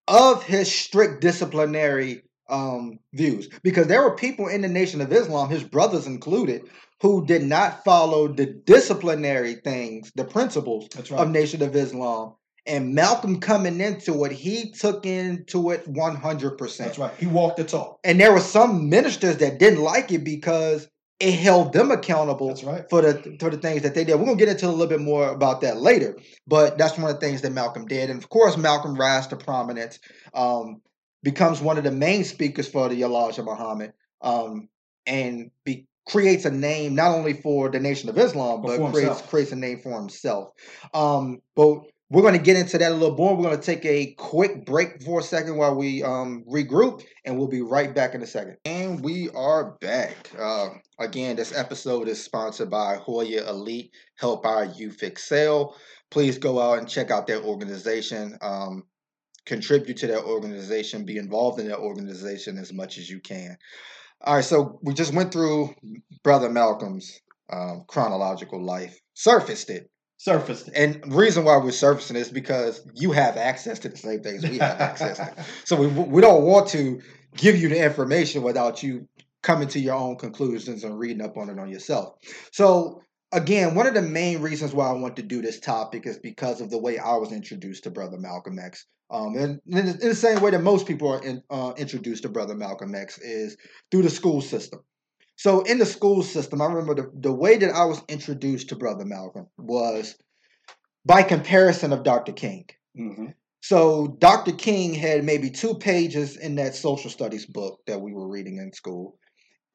of 0.08 0.44
his 0.44 0.72
strict 0.72 1.22
disciplinary 1.22 2.24
um, 2.50 3.00
views. 3.13 3.50
Because 3.63 3.88
there 3.88 4.02
were 4.02 4.16
people 4.16 4.48
in 4.48 4.62
the 4.62 4.68
Nation 4.68 5.02
of 5.02 5.12
Islam, 5.12 5.50
his 5.50 5.63
brothers 5.63 6.08
included, 6.08 6.70
who 7.02 7.26
did 7.26 7.44
not 7.44 7.84
follow 7.84 8.28
the 8.28 8.46
disciplinary 8.46 9.56
things, 9.56 10.12
the 10.16 10.24
principles 10.24 10.88
That's 10.89 11.12
of. 11.12 11.30
Nation 11.30 11.62
of 11.62 11.76
Islam. 11.76 12.36
And 12.66 12.96
Malcolm 12.96 13.42
coming 13.42 13.82
into 13.82 14.24
it, 14.24 14.32
he 14.32 14.72
took 14.72 15.06
into 15.06 15.72
it 15.72 15.92
100%. 15.92 16.78
That's 16.78 16.98
right. 16.98 17.12
He 17.20 17.26
walked 17.26 17.58
the 17.58 17.66
talk. 17.66 18.00
And 18.06 18.20
there 18.20 18.32
were 18.32 18.39
some 18.39 18.89
ministers 18.89 19.38
that 19.38 19.60
didn't 19.60 19.82
like 19.82 20.12
it 20.13 20.24
because 20.24 20.88
it 21.19 21.34
held 21.34 21.73
them 21.73 21.91
accountable 21.91 22.58
right. 22.63 22.89
for 22.89 23.02
the 23.02 23.38
for 23.39 23.49
the 23.49 23.58
things 23.58 23.84
that 23.84 23.93
they 23.95 24.04
did. 24.04 24.15
We're 24.15 24.26
gonna 24.26 24.38
get 24.38 24.49
into 24.49 24.67
a 24.67 24.69
little 24.69 24.88
bit 24.88 25.02
more 25.02 25.30
about 25.30 25.62
that 25.62 25.78
later, 25.78 26.17
but 26.47 26.78
that's 26.78 26.97
one 26.97 27.10
of 27.10 27.19
the 27.19 27.26
things 27.26 27.41
that 27.41 27.52
Malcolm 27.52 27.86
did. 27.86 28.10
And 28.10 28.21
of 28.21 28.30
course, 28.30 28.58
Malcolm 28.58 28.95
rise 28.95 29.28
to 29.28 29.36
prominence, 29.36 29.99
um, 30.34 30.82
becomes 31.21 31.62
one 31.62 31.78
of 31.78 31.84
the 31.84 31.91
main 31.91 32.23
speakers 32.23 32.67
for 32.67 32.89
the 32.89 33.02
Elijah 33.04 33.43
Muhammad, 33.43 33.93
um, 34.21 34.67
and 35.06 35.52
be, 35.63 35.88
creates 36.06 36.45
a 36.45 36.52
name 36.52 36.95
not 36.95 37.12
only 37.15 37.34
for 37.34 37.69
the 37.69 37.80
Nation 37.80 38.10
of 38.10 38.17
Islam, 38.17 38.62
But 38.62 38.80
but 38.80 38.91
creates 38.91 39.10
himself. 39.10 39.30
creates 39.30 39.52
a 39.52 39.56
name 39.56 39.80
for 39.80 39.97
himself. 39.97 40.49
Um, 40.93 41.41
but 41.56 41.84
we're 42.13 42.21
going 42.21 42.38
to 42.38 42.39
get 42.39 42.58
into 42.58 42.78
that 42.78 42.91
a 42.91 42.93
little 42.93 43.17
more. 43.17 43.36
We're 43.36 43.45
going 43.45 43.60
to 43.60 43.65
take 43.65 43.84
a 43.86 44.13
quick 44.19 44.67
break 44.67 45.02
for 45.02 45.19
a 45.19 45.23
second 45.23 45.58
while 45.58 45.73
we 45.73 46.04
um, 46.04 46.43
regroup, 46.47 47.04
and 47.26 47.39
we'll 47.39 47.47
be 47.47 47.63
right 47.63 47.93
back 47.93 48.13
in 48.13 48.21
a 48.21 48.28
second. 48.28 48.58
And 48.65 49.04
we 49.04 49.32
are 49.32 49.71
back. 49.82 50.30
Uh, 50.38 50.69
again, 50.99 51.36
this 51.36 51.58
episode 51.58 52.08
is 52.08 52.23
sponsored 52.23 52.69
by 52.69 52.97
Hoya 52.97 53.49
Elite. 53.49 53.95
Help 54.15 54.45
our 54.45 54.65
youth 54.65 55.02
excel. 55.02 55.76
Please 56.12 56.38
go 56.38 56.62
out 56.62 56.78
and 56.78 56.88
check 56.88 57.10
out 57.10 57.26
their 57.26 57.41
organization. 57.41 58.38
Um, 58.43 58.84
contribute 59.47 59.97
to 59.97 60.08
their 60.08 60.23
organization. 60.23 61.06
Be 61.06 61.17
involved 61.17 61.60
in 61.60 61.67
their 61.67 61.80
organization 61.80 62.60
as 62.60 62.71
much 62.71 62.99
as 62.99 63.10
you 63.10 63.21
can. 63.21 63.58
All 64.21 64.36
right, 64.36 64.45
so 64.45 64.80
we 64.84 64.93
just 64.93 65.15
went 65.15 65.34
through 65.34 65.73
Brother 66.23 66.52
Malcolm's 66.52 67.19
um, 67.52 67.86
chronological 67.88 68.63
life, 68.63 68.99
surfaced 69.15 69.71
it. 69.71 69.89
Surfaced. 70.24 70.70
And 70.74 71.14
reason 71.14 71.44
why 71.44 71.58
we're 71.58 71.72
surfacing 71.72 72.16
is 72.16 72.30
because 72.30 72.88
you 72.94 73.12
have 73.12 73.36
access 73.36 73.78
to 73.80 73.90
the 73.90 73.98
same 73.98 74.22
things 74.22 74.42
we 74.42 74.58
have 74.58 74.80
access 74.80 75.18
to. 75.18 75.36
So 75.66 75.76
we 75.76 75.88
we 75.88 76.22
don't 76.22 76.44
want 76.44 76.70
to 76.70 77.02
give 77.36 77.58
you 77.58 77.68
the 77.68 77.84
information 77.84 78.42
without 78.42 78.82
you 78.82 79.06
coming 79.42 79.68
to 79.68 79.82
your 79.82 79.96
own 79.96 80.16
conclusions 80.16 80.86
and 80.86 80.98
reading 80.98 81.22
up 81.22 81.36
on 81.36 81.50
it 81.50 81.60
on 81.60 81.68
yourself. 81.68 82.14
So 82.54 83.02
again, 83.34 83.76
one 83.76 83.86
of 83.86 83.96
the 83.96 84.02
main 84.02 84.40
reasons 84.40 84.74
why 84.74 84.88
I 84.88 84.94
want 84.94 85.18
to 85.18 85.24
do 85.24 85.42
this 85.42 85.60
topic 85.60 86.08
is 86.08 86.20
because 86.20 86.62
of 86.62 86.70
the 86.70 86.78
way 86.78 86.98
I 86.98 87.18
was 87.18 87.34
introduced 87.34 87.84
to 87.84 87.92
Brother 87.92 88.18
Malcolm 88.18 88.58
X. 88.60 88.86
Um, 89.12 89.36
and 89.36 89.60
in 89.68 89.98
the, 90.00 90.16
same 90.16 90.42
way 90.42 90.52
that 90.52 90.62
most 90.62 90.88
people 90.88 91.10
are 91.12 91.22
in, 91.22 91.44
uh, 91.50 91.74
introduced 91.76 92.24
to 92.24 92.30
Brother 92.30 92.56
Malcolm 92.56 92.96
X 92.96 93.18
is 93.18 93.58
through 93.92 94.04
the 94.04 94.10
school 94.10 94.40
system. 94.40 94.80
So 95.44 95.60
in 95.64 95.78
the 95.78 95.86
school 95.86 96.24
system, 96.24 96.62
I 96.62 96.68
remember 96.68 96.96
the, 96.96 97.12
the 97.20 97.34
way 97.34 97.58
that 97.58 97.76
I 97.76 97.84
was 97.84 98.02
introduced 98.08 98.70
to 98.70 98.78
Brother 98.78 99.04
Malcolm 99.04 99.48
was 99.58 100.16
by 101.06 101.22
comparison 101.22 101.92
of 101.92 102.06
Dr. 102.06 102.32
King. 102.32 102.70
hmm 102.96 103.26
So 103.60 104.16
Dr. 104.20 104.54
King 104.54 104.94
had 104.94 105.26
maybe 105.26 105.50
two 105.50 105.76
pages 105.76 106.38
in 106.38 106.56
that 106.56 106.76
social 106.76 107.10
studies 107.10 107.46
book 107.46 107.82
that 107.88 108.00
we 108.00 108.14
were 108.14 108.30
reading 108.30 108.56
in 108.56 108.72
school. 108.72 109.18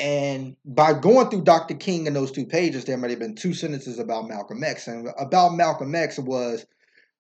And 0.01 0.57
by 0.65 0.95
going 0.95 1.29
through 1.29 1.45
Dr. 1.45 1.75
King 1.75 2.07
in 2.07 2.15
those 2.15 2.33
two 2.33 2.47
pages, 2.47 2.87
there 2.87 2.97
might 2.97 3.11
have 3.11 3.19
been 3.19 3.35
two 3.35 3.53
sentences 3.53 3.99
about 3.99 4.27
Malcolm 4.27 4.65
X. 4.65 4.89
And 4.89 5.11
about 5.19 5.51
Malcolm 5.51 5.95
X 5.95 6.19
was 6.19 6.65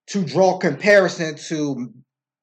to 0.06 0.24
draw 0.24 0.56
comparison 0.56 1.36
to 1.48 1.92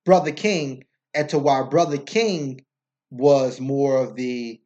Brother 0.05 0.33
King 0.33 0.83
and 1.15 1.27
to 1.29 1.39
why 1.39 1.63
Brother 1.63 1.97
King 1.97 2.63
was 3.09 3.59
more 3.59 3.97
of 3.97 4.15
the 4.15 4.61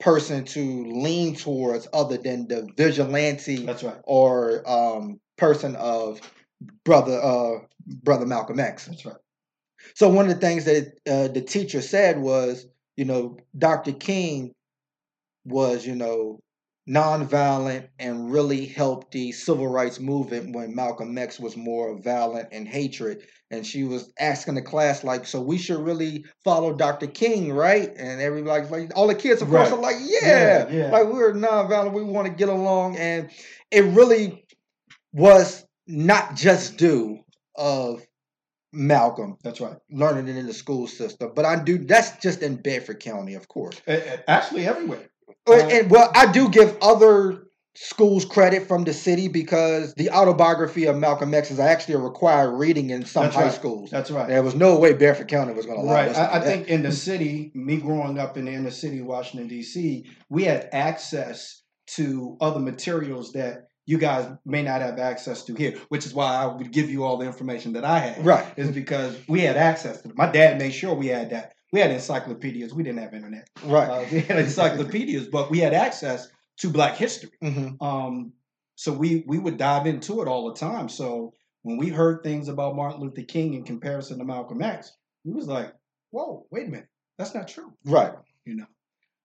person 0.00 0.44
to 0.44 0.84
lean 0.86 1.36
towards 1.36 1.86
other 1.92 2.16
than 2.16 2.48
the 2.48 2.68
vigilante 2.76 3.64
That's 3.66 3.82
right. 3.82 3.98
or 4.04 4.68
um, 4.68 5.20
person 5.36 5.76
of 5.76 6.20
brother 6.84 7.20
uh, 7.22 7.58
brother 8.02 8.26
Malcolm 8.26 8.60
X. 8.60 8.86
That's 8.86 9.04
right. 9.04 9.16
So 9.94 10.08
one 10.08 10.28
of 10.28 10.34
the 10.34 10.40
things 10.40 10.64
that 10.64 10.92
uh, 11.08 11.28
the 11.28 11.40
teacher 11.40 11.80
said 11.80 12.18
was, 12.18 12.66
you 12.96 13.04
know, 13.04 13.38
Dr. 13.56 13.92
King 13.92 14.52
was, 15.44 15.86
you 15.86 15.94
know, 15.94 16.40
nonviolent 16.90 17.88
and 17.98 18.32
really 18.32 18.66
helped 18.66 19.12
the 19.12 19.30
civil 19.32 19.68
rights 19.68 20.00
movement 20.00 20.54
when 20.54 20.74
Malcolm 20.74 21.16
X 21.16 21.38
was 21.38 21.56
more 21.56 21.96
violent 21.98 22.48
and 22.52 22.66
hatred. 22.66 23.22
And 23.52 23.66
she 23.66 23.84
was 23.84 24.12
asking 24.18 24.54
the 24.54 24.62
class, 24.62 25.02
like, 25.04 25.26
so 25.26 25.40
we 25.40 25.58
should 25.58 25.78
really 25.80 26.24
follow 26.44 26.72
Dr. 26.72 27.06
King, 27.06 27.52
right? 27.52 27.92
And 27.96 28.20
everybody's 28.20 28.70
like, 28.70 28.90
all 28.96 29.06
the 29.08 29.14
kids, 29.14 29.42
of 29.42 29.48
course, 29.48 29.70
are 29.70 29.78
like, 29.78 29.96
yeah, 30.00 30.68
Yeah, 30.68 30.70
yeah. 30.70 30.90
like 30.90 31.06
we're 31.06 31.32
nonviolent, 31.32 31.92
we 31.92 32.02
want 32.02 32.26
to 32.28 32.32
get 32.32 32.48
along. 32.48 32.96
And 32.96 33.30
it 33.70 33.84
really 33.84 34.44
was 35.12 35.64
not 35.86 36.36
just 36.36 36.76
due 36.76 37.20
of 37.56 38.06
Malcolm 38.72 39.36
That's 39.42 39.60
right. 39.60 39.76
learning 39.90 40.28
it 40.28 40.38
in 40.38 40.46
the 40.46 40.54
school 40.54 40.86
system, 40.86 41.32
but 41.34 41.44
I 41.44 41.60
do 41.62 41.78
that's 41.78 42.16
just 42.18 42.42
in 42.42 42.54
Bedford 42.56 43.00
County, 43.00 43.34
of 43.34 43.48
course. 43.48 43.80
Actually, 44.28 44.66
everywhere. 44.66 45.08
Uh, 45.48 45.54
and 45.54 45.90
well, 45.90 46.10
I 46.14 46.30
do 46.30 46.48
give 46.48 46.76
other 46.82 47.46
schools 47.76 48.24
credit 48.24 48.66
from 48.66 48.84
the 48.84 48.92
city 48.92 49.28
because 49.28 49.94
the 49.94 50.10
autobiography 50.10 50.86
of 50.86 50.96
Malcolm 50.96 51.32
X 51.32 51.50
is 51.50 51.58
actually 51.60 51.94
a 51.94 51.98
required 51.98 52.50
reading 52.52 52.90
in 52.90 53.04
some 53.04 53.24
That's 53.24 53.36
high 53.36 53.42
right. 53.44 53.52
schools. 53.52 53.90
That's 53.90 54.10
right. 54.10 54.28
There 54.28 54.42
was 54.42 54.54
no 54.54 54.78
way 54.78 54.92
Bedford 54.92 55.28
County 55.28 55.54
was 55.54 55.66
going 55.66 55.78
to 55.78 55.84
allow 55.84 55.94
Right. 55.94 56.08
us 56.08 56.16
I, 56.18 56.38
I 56.38 56.40
think 56.40 56.68
in 56.68 56.82
the 56.82 56.92
city, 56.92 57.52
me 57.54 57.76
growing 57.76 58.18
up 58.18 58.36
in 58.36 58.44
the 58.46 58.52
inner 58.52 58.70
city, 58.70 58.98
of 58.98 59.06
Washington 59.06 59.48
D.C., 59.48 60.04
we 60.28 60.44
had 60.44 60.68
access 60.72 61.62
to 61.94 62.36
other 62.40 62.60
materials 62.60 63.32
that 63.32 63.68
you 63.86 63.98
guys 63.98 64.28
may 64.44 64.62
not 64.62 64.82
have 64.82 64.98
access 64.98 65.44
to 65.44 65.54
here, 65.54 65.76
which 65.88 66.06
is 66.06 66.14
why 66.14 66.34
I 66.36 66.46
would 66.46 66.70
give 66.70 66.90
you 66.90 67.04
all 67.04 67.16
the 67.16 67.26
information 67.26 67.72
that 67.72 67.84
I 67.84 67.98
had. 67.98 68.24
Right. 68.24 68.46
Is 68.56 68.70
because 68.70 69.16
we 69.26 69.40
had 69.40 69.56
access 69.56 70.02
to 70.02 70.10
it. 70.10 70.16
My 70.16 70.30
dad 70.30 70.58
made 70.58 70.72
sure 70.72 70.94
we 70.94 71.08
had 71.08 71.30
that. 71.30 71.54
We 71.72 71.80
had 71.80 71.90
encyclopedias. 71.90 72.74
We 72.74 72.82
didn't 72.82 73.00
have 73.00 73.14
internet. 73.14 73.48
Right. 73.64 73.88
Uh, 73.88 74.04
we 74.10 74.20
had 74.20 74.38
encyclopedias, 74.38 75.28
but 75.28 75.50
we 75.50 75.58
had 75.60 75.72
access 75.72 76.28
to 76.58 76.68
Black 76.70 76.96
history. 76.96 77.30
hmm 77.40 77.68
Um, 77.80 78.32
so 78.74 78.92
we 78.92 79.24
we 79.26 79.38
would 79.38 79.56
dive 79.58 79.86
into 79.86 80.22
it 80.22 80.28
all 80.28 80.48
the 80.48 80.58
time. 80.58 80.88
So 80.88 81.34
when 81.62 81.76
we 81.76 81.88
heard 81.88 82.22
things 82.22 82.48
about 82.48 82.74
Martin 82.76 83.00
Luther 83.02 83.22
King 83.22 83.54
in 83.54 83.64
comparison 83.64 84.18
to 84.18 84.24
Malcolm 84.24 84.62
X, 84.62 84.92
we 85.24 85.32
was 85.32 85.46
like, 85.46 85.72
"Whoa, 86.10 86.46
wait 86.50 86.66
a 86.66 86.70
minute, 86.70 86.88
that's 87.18 87.34
not 87.34 87.46
true." 87.48 87.72
Right. 87.84 88.14
You 88.46 88.56
know, 88.56 88.66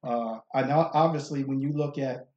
uh, 0.03 0.39
and 0.53 0.69
now 0.69 0.91
obviously 0.93 1.43
when 1.45 1.61
you 1.61 1.71
look 1.71 1.97
at 1.97 2.27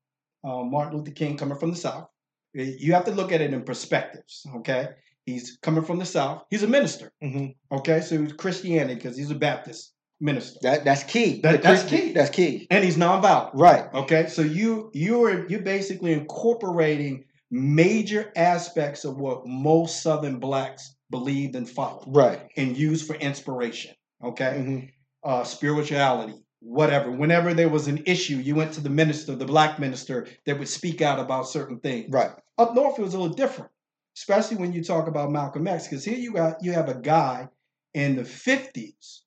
uh, 0.45 0.63
Martin 0.63 0.99
Luther 0.99 1.11
King 1.11 1.37
coming 1.37 1.59
from 1.59 1.71
the 1.73 1.77
South, 1.77 2.09
eh, 2.57 2.75
you 2.79 2.93
have 2.95 3.05
to 3.07 3.11
look 3.11 3.33
at 3.33 3.41
it 3.41 3.53
in 3.53 3.63
perspectives. 3.65 4.47
Okay, 4.59 4.89
he's 5.27 5.59
coming 5.61 5.85
from 5.85 5.99
the 5.99 6.07
South. 6.07 6.45
He's 6.51 6.63
a 6.63 6.69
minister. 6.69 7.13
hmm 7.21 7.49
Okay, 7.73 8.01
so 8.01 8.23
he's 8.23 8.33
Christianity 8.33 8.95
because 8.95 9.17
he's 9.17 9.31
a 9.33 9.35
Baptist 9.35 9.93
minister, 10.21 10.59
That 10.63 10.85
that's 10.85 11.05
key. 11.05 11.41
That- 11.43 11.63
that's 11.63 11.85
key. 11.85 12.13
That's 12.13 12.31
key. 12.31 12.67
and 12.71 12.85
he's 12.85 12.97
nonviolent. 12.97 13.51
Right. 13.55 13.85
Okay, 13.95 14.27
so 14.29 14.43
you 14.43 14.91
you're 14.95 15.49
you're 15.49 15.63
basically 15.63 16.13
incorporating 16.13 17.25
major 17.51 18.33
aspects 18.37 19.05
of 19.05 19.17
what 19.19 19.47
most 19.47 20.03
Southern 20.03 20.39
blacks 20.39 20.95
believed 21.11 21.57
and 21.57 21.69
followed 21.69 22.05
Right. 22.09 22.41
and 22.57 22.77
used 22.77 23.07
for 23.07 23.15
inspiration. 23.17 23.95
Okay, 24.23 24.61
hmm 24.63 24.79
uh, 25.25 25.43
spirituality, 25.45 26.35
whatever. 26.61 27.11
Whenever 27.11 27.53
there 27.53 27.69
was 27.69 27.89
an 27.89 28.03
issue, 28.07 28.37
you 28.37 28.55
went 28.55 28.73
to 28.75 28.81
the 28.81 28.89
minister, 28.89 29.35
the 29.35 29.45
black 29.45 29.79
minister, 29.81 30.29
that 30.47 30.57
would 30.59 30.69
speak 30.69 31.03
out 31.03 31.19
about 31.19 31.49
certain 31.49 31.81
things. 31.81 32.09
Right. 32.11 32.31
Up 32.57 32.73
north, 32.75 32.99
it 32.99 33.03
was 33.03 33.15
a 33.15 33.19
little 33.19 33.35
different, 33.35 33.71
especially 34.17 34.59
when 34.59 34.73
you 34.73 34.83
talk 34.85 35.09
about 35.09 35.33
Malcolm 35.33 35.67
X, 35.67 35.89
because 35.89 36.05
here 36.05 36.17
you 36.17 36.33
got 36.33 36.63
you 36.63 36.73
have 36.73 36.89
a 36.89 36.95
guy 36.95 37.49
in 37.95 38.15
the 38.17 38.25
fifties, 38.25 39.23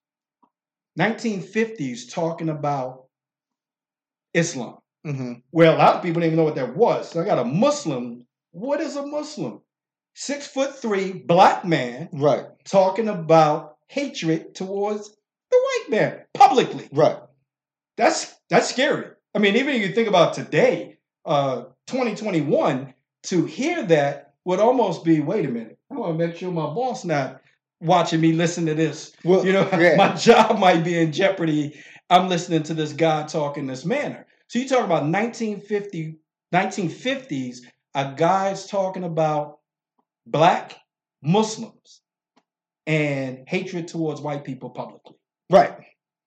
nineteen 0.95 1.41
fifties, 1.41 2.07
talking 2.11 2.49
about 2.49 3.05
Islam. 4.33 4.77
hmm 5.03 5.33
Well, 5.51 5.75
a 5.75 5.77
lot 5.77 5.95
of 5.95 6.03
people 6.03 6.21
didn't 6.21 6.33
even 6.33 6.37
know 6.37 6.43
what 6.45 6.55
that 6.55 6.75
was. 6.75 7.09
So 7.09 7.21
I 7.21 7.25
got 7.25 7.39
a 7.39 7.45
Muslim. 7.45 8.25
What 8.51 8.81
is 8.81 8.95
a 8.95 9.05
Muslim? 9.05 9.61
Six 10.13 10.47
foot 10.47 10.75
three 10.75 11.11
black 11.13 11.63
man 11.65 12.09
Right. 12.11 12.45
talking 12.65 13.07
about 13.07 13.77
hatred 13.87 14.55
towards 14.55 15.09
the 15.09 15.57
white 15.57 15.85
man 15.89 16.21
publicly. 16.33 16.87
Right. 16.91 17.17
That's 17.97 18.33
that's 18.49 18.69
scary. 18.69 19.11
I 19.33 19.39
mean, 19.39 19.55
even 19.55 19.75
if 19.75 19.81
you 19.81 19.93
think 19.93 20.07
about 20.09 20.33
today, 20.33 20.97
uh, 21.25 21.63
2021, 21.87 22.93
to 23.23 23.45
hear 23.45 23.83
that 23.83 24.33
would 24.43 24.59
almost 24.59 25.03
be, 25.05 25.19
wait 25.21 25.45
a 25.45 25.49
minute, 25.49 25.77
I 25.89 25.95
want 25.95 26.17
to 26.17 26.27
make 26.27 26.35
sure 26.35 26.51
my 26.51 26.65
boss 26.73 27.05
not 27.05 27.41
watching 27.81 28.21
me 28.21 28.31
listen 28.33 28.65
to 28.67 28.73
this. 28.73 29.11
Well, 29.23 29.45
You 29.45 29.53
know, 29.53 29.69
yeah. 29.73 29.95
my 29.95 30.13
job 30.15 30.59
might 30.59 30.83
be 30.83 30.97
in 30.97 31.11
jeopardy. 31.11 31.79
I'm 32.09 32.29
listening 32.29 32.63
to 32.63 32.73
this 32.73 32.93
guy 32.93 33.23
talk 33.25 33.57
in 33.57 33.67
this 33.67 33.85
manner. 33.85 34.25
So 34.47 34.59
you 34.59 34.67
talk 34.67 34.83
about 34.85 35.03
1950, 35.03 36.17
1950s, 36.53 37.59
a 37.95 38.13
guy's 38.15 38.67
talking 38.67 39.03
about 39.03 39.59
black 40.25 40.75
Muslims 41.23 42.01
and 42.87 43.43
hatred 43.47 43.87
towards 43.87 44.21
white 44.21 44.43
people 44.43 44.69
publicly. 44.69 45.15
Right. 45.49 45.73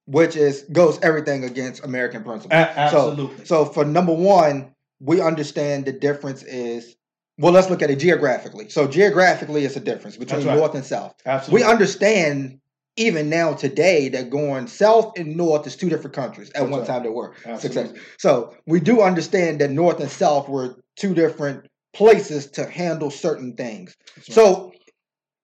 Which 0.06 0.36
is 0.36 0.62
goes 0.72 0.98
everything 1.02 1.44
against 1.44 1.84
American 1.84 2.24
principles. 2.24 2.52
A- 2.52 2.78
absolutely. 2.78 3.44
So 3.44 3.64
for 3.64 3.84
number 3.84 4.12
one, 4.12 4.74
we 5.00 5.20
understand 5.20 5.86
the 5.86 5.92
difference 5.92 6.42
is 6.42 6.96
well, 7.38 7.52
let's 7.52 7.68
look 7.70 7.82
at 7.82 7.90
it 7.90 7.96
geographically. 7.96 8.68
So 8.68 8.86
geographically, 8.86 9.64
it's 9.64 9.76
a 9.76 9.80
difference 9.80 10.16
between 10.16 10.46
right. 10.46 10.56
north 10.56 10.74
and 10.74 10.84
south. 10.84 11.14
absolutely. 11.26 11.64
We 11.64 11.70
understand 11.70 12.60
even 12.96 13.28
now 13.28 13.54
today 13.54 14.08
that 14.10 14.30
going 14.30 14.68
south 14.68 15.18
and 15.18 15.36
north 15.36 15.66
is 15.66 15.74
two 15.76 15.88
different 15.88 16.14
countries. 16.14 16.50
At 16.50 16.60
That's 16.60 16.70
one 16.70 16.80
right. 16.80 16.86
time, 16.86 17.02
they 17.02 17.08
were 17.08 17.34
success. 17.58 17.92
So 18.18 18.54
we 18.66 18.80
do 18.80 19.02
understand 19.02 19.60
that 19.60 19.70
north 19.70 20.00
and 20.00 20.10
south 20.10 20.48
were 20.48 20.76
two 20.96 21.12
different 21.14 21.66
places 21.92 22.46
to 22.52 22.68
handle 22.68 23.10
certain 23.10 23.54
things. 23.54 23.96
Right. 24.16 24.24
So, 24.32 24.72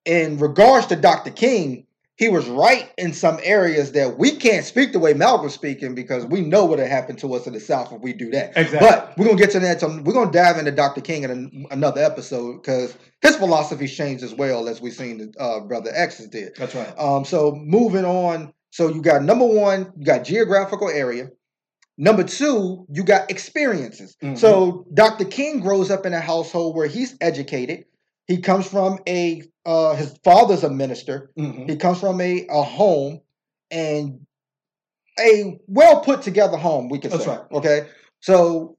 in 0.04 0.38
regards 0.38 0.86
to 0.86 0.96
Dr. 0.96 1.30
King, 1.30 1.86
he 2.20 2.28
was 2.28 2.46
right 2.48 2.92
in 2.98 3.14
some 3.14 3.40
areas 3.42 3.92
that 3.92 4.18
we 4.18 4.32
can't 4.36 4.66
speak 4.66 4.92
the 4.92 4.98
way 4.98 5.14
Malcolm's 5.14 5.54
speaking 5.54 5.94
because 5.94 6.26
we 6.26 6.42
know 6.42 6.66
what 6.66 6.78
happened 6.78 7.18
to 7.18 7.32
us 7.32 7.46
in 7.46 7.54
the 7.54 7.60
South 7.60 7.90
if 7.94 8.02
we 8.02 8.12
do 8.12 8.30
that. 8.30 8.52
Exactly. 8.56 8.78
But 8.78 9.14
we're 9.16 9.24
gonna 9.24 9.38
get 9.38 9.50
to 9.52 9.60
that. 9.60 9.82
We're 10.04 10.12
gonna 10.12 10.30
dive 10.30 10.58
into 10.58 10.70
Dr. 10.70 11.00
King 11.00 11.22
in 11.22 11.30
an, 11.30 11.66
another 11.70 12.02
episode 12.04 12.60
because 12.60 12.94
his 13.22 13.36
philosophy's 13.36 13.96
changed 13.96 14.22
as 14.22 14.34
well 14.34 14.68
as 14.68 14.82
we've 14.82 14.92
seen 14.92 15.32
uh, 15.40 15.60
Brother 15.60 15.90
X's 15.94 16.28
did. 16.28 16.54
That's 16.56 16.74
right. 16.74 16.92
Um, 16.98 17.24
so 17.24 17.52
moving 17.56 18.04
on. 18.04 18.52
So 18.68 18.88
you 18.88 19.00
got 19.00 19.22
number 19.22 19.46
one, 19.46 19.90
you 19.96 20.04
got 20.04 20.22
geographical 20.24 20.90
area. 20.90 21.30
Number 21.96 22.22
two, 22.22 22.84
you 22.90 23.02
got 23.02 23.30
experiences. 23.30 24.14
Mhm. 24.22 24.36
So 24.36 24.84
Dr. 24.92 25.24
King 25.24 25.60
grows 25.60 25.90
up 25.90 26.04
in 26.04 26.12
a 26.12 26.20
household 26.20 26.76
where 26.76 26.86
he's 26.86 27.16
educated. 27.22 27.86
He 28.30 28.38
comes 28.38 28.68
from 28.68 29.00
a 29.08 29.42
uh, 29.66 29.96
his 29.96 30.16
father's 30.22 30.62
a 30.62 30.70
minister. 30.70 31.32
Mhm. 31.36 31.68
He 31.68 31.74
comes 31.76 31.98
from 31.98 32.20
a, 32.20 32.46
a 32.48 32.62
home 32.62 33.22
and 33.72 34.24
a 35.18 35.58
well 35.66 36.00
put 36.02 36.22
together 36.22 36.56
home, 36.56 36.88
we 36.88 37.00
could 37.00 37.10
That's 37.10 37.24
say. 37.24 37.30
right. 37.30 37.40
Okay. 37.50 37.88
So 38.20 38.76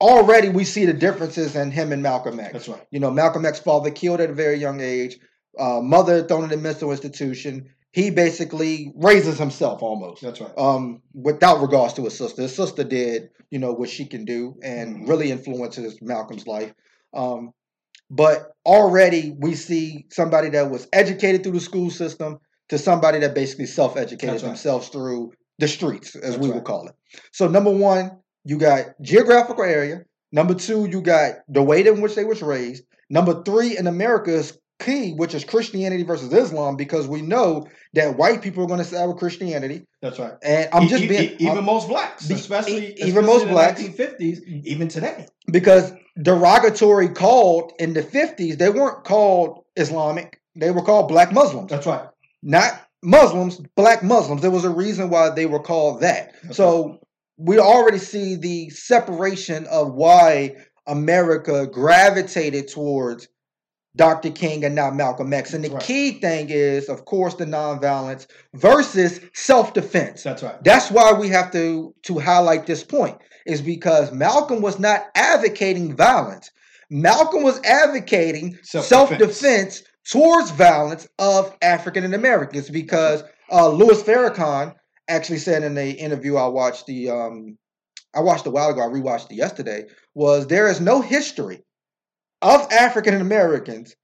already 0.00 0.48
we 0.48 0.64
see 0.64 0.86
the 0.86 0.94
differences 0.94 1.56
in 1.56 1.70
him 1.70 1.92
and 1.92 2.02
Malcolm 2.02 2.40
X. 2.40 2.54
That's 2.54 2.68
right. 2.68 2.86
You 2.90 3.00
know, 3.00 3.10
Malcolm 3.10 3.44
X 3.44 3.60
father 3.60 3.90
killed 3.90 4.20
at 4.22 4.30
a 4.30 4.34
very 4.34 4.56
young 4.56 4.80
age, 4.80 5.18
uh, 5.58 5.82
mother 5.82 6.22
thrown 6.26 6.44
in 6.44 6.52
a 6.52 6.56
mental 6.56 6.90
institution. 6.90 7.68
He 7.92 8.08
basically 8.10 8.92
raises 8.96 9.38
himself 9.38 9.82
almost. 9.82 10.22
That's 10.22 10.40
right. 10.40 10.56
Um, 10.56 11.02
without 11.12 11.60
regards 11.60 11.92
to 11.94 12.04
his 12.04 12.16
sister. 12.16 12.40
His 12.40 12.56
sister 12.56 12.82
did, 12.82 13.28
you 13.50 13.58
know, 13.58 13.72
what 13.74 13.90
she 13.90 14.06
can 14.06 14.24
do 14.24 14.54
and 14.62 14.88
Mhm. 15.04 15.08
really 15.10 15.30
influences 15.30 16.00
Malcolm's 16.00 16.46
life. 16.46 16.72
Um, 17.12 17.52
but 18.10 18.52
already 18.66 19.34
we 19.38 19.54
see 19.54 20.06
somebody 20.10 20.50
that 20.50 20.70
was 20.70 20.86
educated 20.92 21.42
through 21.42 21.52
the 21.52 21.60
school 21.60 21.90
system 21.90 22.38
to 22.68 22.78
somebody 22.78 23.18
that 23.20 23.34
basically 23.34 23.66
self-educated 23.66 24.34
right. 24.36 24.40
themselves 24.42 24.88
through 24.88 25.32
the 25.58 25.68
streets, 25.68 26.14
as 26.14 26.22
That's 26.22 26.38
we 26.38 26.48
right. 26.48 26.56
would 26.56 26.64
call 26.64 26.86
it. 26.88 26.94
So 27.32 27.48
number 27.48 27.70
one, 27.70 28.18
you 28.44 28.58
got 28.58 28.86
geographical 29.02 29.64
area. 29.64 30.02
Number 30.32 30.54
two, 30.54 30.86
you 30.86 31.00
got 31.00 31.36
the 31.48 31.62
way 31.62 31.86
in 31.86 32.00
which 32.00 32.14
they 32.14 32.24
was 32.24 32.42
raised. 32.42 32.84
Number 33.10 33.42
three 33.42 33.76
in 33.78 33.86
America 33.86 34.30
is 34.34 34.58
key, 34.78 35.12
which 35.12 35.34
is 35.34 35.44
Christianity 35.44 36.02
versus 36.04 36.32
Islam, 36.32 36.76
because 36.76 37.08
we 37.08 37.22
know 37.22 37.66
that 37.94 38.16
white 38.18 38.42
people 38.42 38.62
are 38.62 38.66
going 38.66 38.78
to 38.78 38.84
side 38.84 39.06
with 39.06 39.16
Christianity. 39.16 39.84
That's 40.02 40.18
right. 40.18 40.34
And 40.42 40.68
I'm 40.72 40.86
just 40.88 41.02
e- 41.04 41.08
being 41.08 41.30
e- 41.30 41.36
even 41.40 41.56
I'm- 41.56 41.64
most 41.64 41.88
blacks, 41.88 42.28
especially 42.30 42.88
e- 42.88 42.94
even 42.98 43.24
especially 43.24 43.26
most 43.26 43.42
in 43.42 43.48
the 43.48 43.54
blacks. 43.54 43.82
1950s, 43.82 44.38
even 44.64 44.88
today. 44.88 45.26
because 45.50 45.92
derogatory 46.20 47.08
called 47.08 47.72
in 47.78 47.94
the 47.94 48.02
50s, 48.02 48.58
they 48.58 48.70
weren't 48.70 49.04
called 49.04 49.64
Islamic. 49.76 50.40
They 50.56 50.70
were 50.70 50.82
called 50.82 51.08
black 51.08 51.32
Muslims. 51.32 51.70
That's 51.70 51.86
right. 51.86 52.08
Not 52.42 52.88
Muslims, 53.02 53.60
black 53.76 54.02
Muslims. 54.02 54.42
There 54.42 54.50
was 54.50 54.64
a 54.64 54.70
reason 54.70 55.10
why 55.10 55.30
they 55.30 55.46
were 55.46 55.60
called 55.60 56.00
that. 56.00 56.34
That's 56.42 56.56
So 56.56 56.98
we 57.36 57.58
already 57.58 57.98
see 57.98 58.34
the 58.34 58.70
separation 58.70 59.66
of 59.66 59.94
why 59.94 60.56
America 60.86 61.66
gravitated 61.66 62.68
towards 62.68 63.28
Dr. 63.94 64.30
King 64.30 64.64
and 64.64 64.74
not 64.74 64.94
Malcolm 64.94 65.32
X. 65.32 65.54
And 65.54 65.64
the 65.64 65.70
right. 65.70 65.82
key 65.82 66.12
thing 66.12 66.50
is, 66.50 66.88
of 66.88 67.04
course, 67.04 67.34
the 67.34 67.44
nonviolence 67.44 68.26
versus 68.54 69.20
self-defense. 69.34 70.22
That's 70.22 70.42
right. 70.42 70.62
That's 70.62 70.90
why 70.90 71.12
we 71.12 71.28
have 71.28 71.52
to 71.52 71.94
to 72.02 72.18
highlight 72.18 72.66
this 72.66 72.82
point 72.82 73.18
is 73.48 73.60
because 73.62 74.12
Malcolm 74.12 74.62
was 74.62 74.78
not 74.78 75.06
advocating 75.14 75.96
violence. 75.96 76.50
Malcolm 76.90 77.42
was 77.42 77.60
advocating 77.64 78.58
Self-defense. 78.62 78.88
self-defense 78.88 79.82
towards 80.10 80.50
violence 80.52 81.08
of 81.18 81.54
African 81.62 82.04
and 82.04 82.14
Americans 82.14 82.70
because 82.70 83.22
uh, 83.50 83.68
Louis 83.68 84.02
Farrakhan 84.02 84.74
actually 85.08 85.38
said 85.38 85.62
in 85.62 85.74
the 85.74 85.92
interview 85.92 86.36
I 86.36 86.46
watched 86.46 86.86
the 86.86 87.10
um, 87.10 87.58
I 88.14 88.20
watched 88.20 88.46
a 88.46 88.50
while 88.50 88.70
ago, 88.70 88.80
I 88.82 88.86
rewatched 88.86 89.30
it 89.30 89.36
yesterday, 89.36 89.84
was 90.14 90.46
there 90.46 90.68
is 90.68 90.80
no 90.80 91.02
history 91.02 91.62
of 92.40 92.70
African 92.72 93.20
Americans 93.20 93.94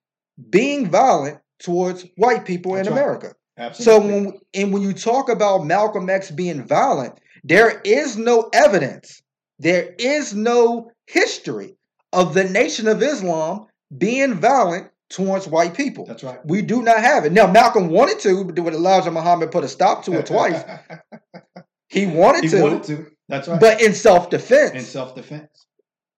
being 0.50 0.90
violent 0.90 1.38
towards 1.60 2.04
white 2.16 2.44
people 2.44 2.74
That's 2.74 2.88
in 2.88 2.94
right. 2.94 3.00
America. 3.00 3.28
So 3.56 3.62
Absolutely. 3.62 4.10
when 4.12 4.32
and 4.54 4.72
when 4.72 4.82
you 4.82 4.92
talk 4.92 5.28
about 5.28 5.64
Malcolm 5.64 6.10
X 6.10 6.30
being 6.30 6.66
violent, 6.66 7.18
there 7.44 7.80
is 7.84 8.16
no 8.16 8.50
evidence. 8.52 9.22
There 9.64 9.94
is 9.98 10.34
no 10.34 10.92
history 11.06 11.78
of 12.12 12.34
the 12.34 12.44
Nation 12.44 12.86
of 12.86 13.02
Islam 13.02 13.66
being 13.96 14.34
violent 14.34 14.90
towards 15.08 15.48
white 15.48 15.74
people. 15.74 16.04
That's 16.04 16.22
right. 16.22 16.38
We 16.44 16.60
do 16.60 16.82
not 16.82 17.00
have 17.00 17.24
it. 17.24 17.32
Now 17.32 17.50
Malcolm 17.50 17.88
wanted 17.88 18.20
to, 18.20 18.44
but 18.44 18.58
when 18.58 18.74
Elijah 18.74 19.10
Muhammad 19.10 19.50
put 19.50 19.64
a 19.64 19.68
stop 19.68 20.04
to 20.04 20.18
it 20.18 20.26
twice, 20.26 20.62
he 21.88 22.04
wanted 22.04 22.44
he 22.44 22.50
to, 22.50 22.62
wanted 22.62 22.82
to. 22.84 23.10
That's 23.30 23.48
right. 23.48 23.58
but 23.58 23.80
in 23.80 23.94
self-defense 23.94 24.74
in 24.74 24.82
self-defense. 24.82 25.66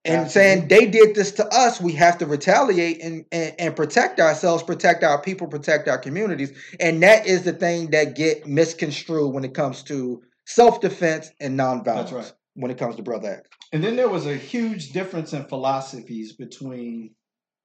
and 0.04 0.28
saying 0.28 0.66
they 0.66 0.86
did 0.86 1.14
this 1.14 1.30
to 1.32 1.46
us, 1.54 1.80
we 1.80 1.92
have 1.92 2.18
to 2.18 2.26
retaliate 2.26 3.00
and, 3.00 3.26
and, 3.30 3.54
and 3.60 3.76
protect 3.76 4.18
ourselves, 4.18 4.64
protect 4.64 5.04
our 5.04 5.22
people, 5.22 5.46
protect 5.46 5.86
our 5.86 5.98
communities. 5.98 6.52
And 6.80 7.00
that 7.04 7.28
is 7.28 7.44
the 7.44 7.52
thing 7.52 7.90
that 7.92 8.16
get 8.16 8.48
misconstrued 8.48 9.32
when 9.32 9.44
it 9.44 9.54
comes 9.54 9.84
to 9.84 10.24
self-defense 10.46 11.30
and 11.38 11.56
nonviolence. 11.56 11.84
That's 11.84 12.12
right. 12.12 12.32
When 12.56 12.70
it 12.70 12.78
comes 12.78 12.96
to 12.96 13.02
Brother 13.02 13.28
X. 13.38 13.48
And 13.72 13.84
then 13.84 13.96
there 13.96 14.08
was 14.08 14.26
a 14.26 14.34
huge 14.36 14.92
difference 14.92 15.32
in 15.34 15.44
philosophies 15.44 16.32
between 16.32 17.14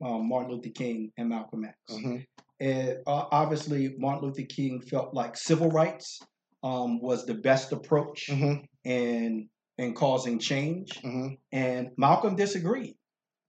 um, 0.03 0.27
Martin 0.27 0.51
Luther 0.51 0.69
King 0.69 1.11
and 1.17 1.29
Malcolm 1.29 1.63
X. 1.63 1.77
Mhm. 1.89 2.25
And 2.59 2.97
uh, 3.07 3.25
obviously, 3.31 3.95
Martin 3.97 4.27
Luther 4.27 4.43
King 4.49 4.81
felt 4.81 5.13
like 5.13 5.37
civil 5.37 5.69
rights 5.69 6.19
um, 6.63 6.99
was 7.01 7.25
the 7.25 7.33
best 7.33 7.71
approach 7.71 8.27
Mhm. 8.29 8.65
in 8.83 9.49
in 9.77 9.93
causing 9.95 10.37
change, 10.37 11.01
Mhm. 11.01 11.37
and 11.51 11.89
Malcolm 11.97 12.35
disagreed. 12.35 12.95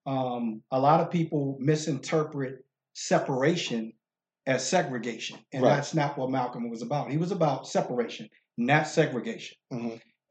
Um, 0.06 0.62
a 0.70 0.80
lot 0.80 1.00
of 1.00 1.10
people 1.10 1.58
misinterpret 1.60 2.64
separation 2.94 3.92
as 4.46 4.66
segregation, 4.66 5.38
and 5.52 5.62
Right. 5.62 5.76
that's 5.76 5.92
not 5.94 6.16
what 6.16 6.30
Malcolm 6.30 6.70
was 6.70 6.80
about. 6.82 7.10
He 7.10 7.18
was 7.18 7.32
about 7.32 7.66
separation, 7.68 8.28
not 8.56 8.86
segregation. 8.88 9.58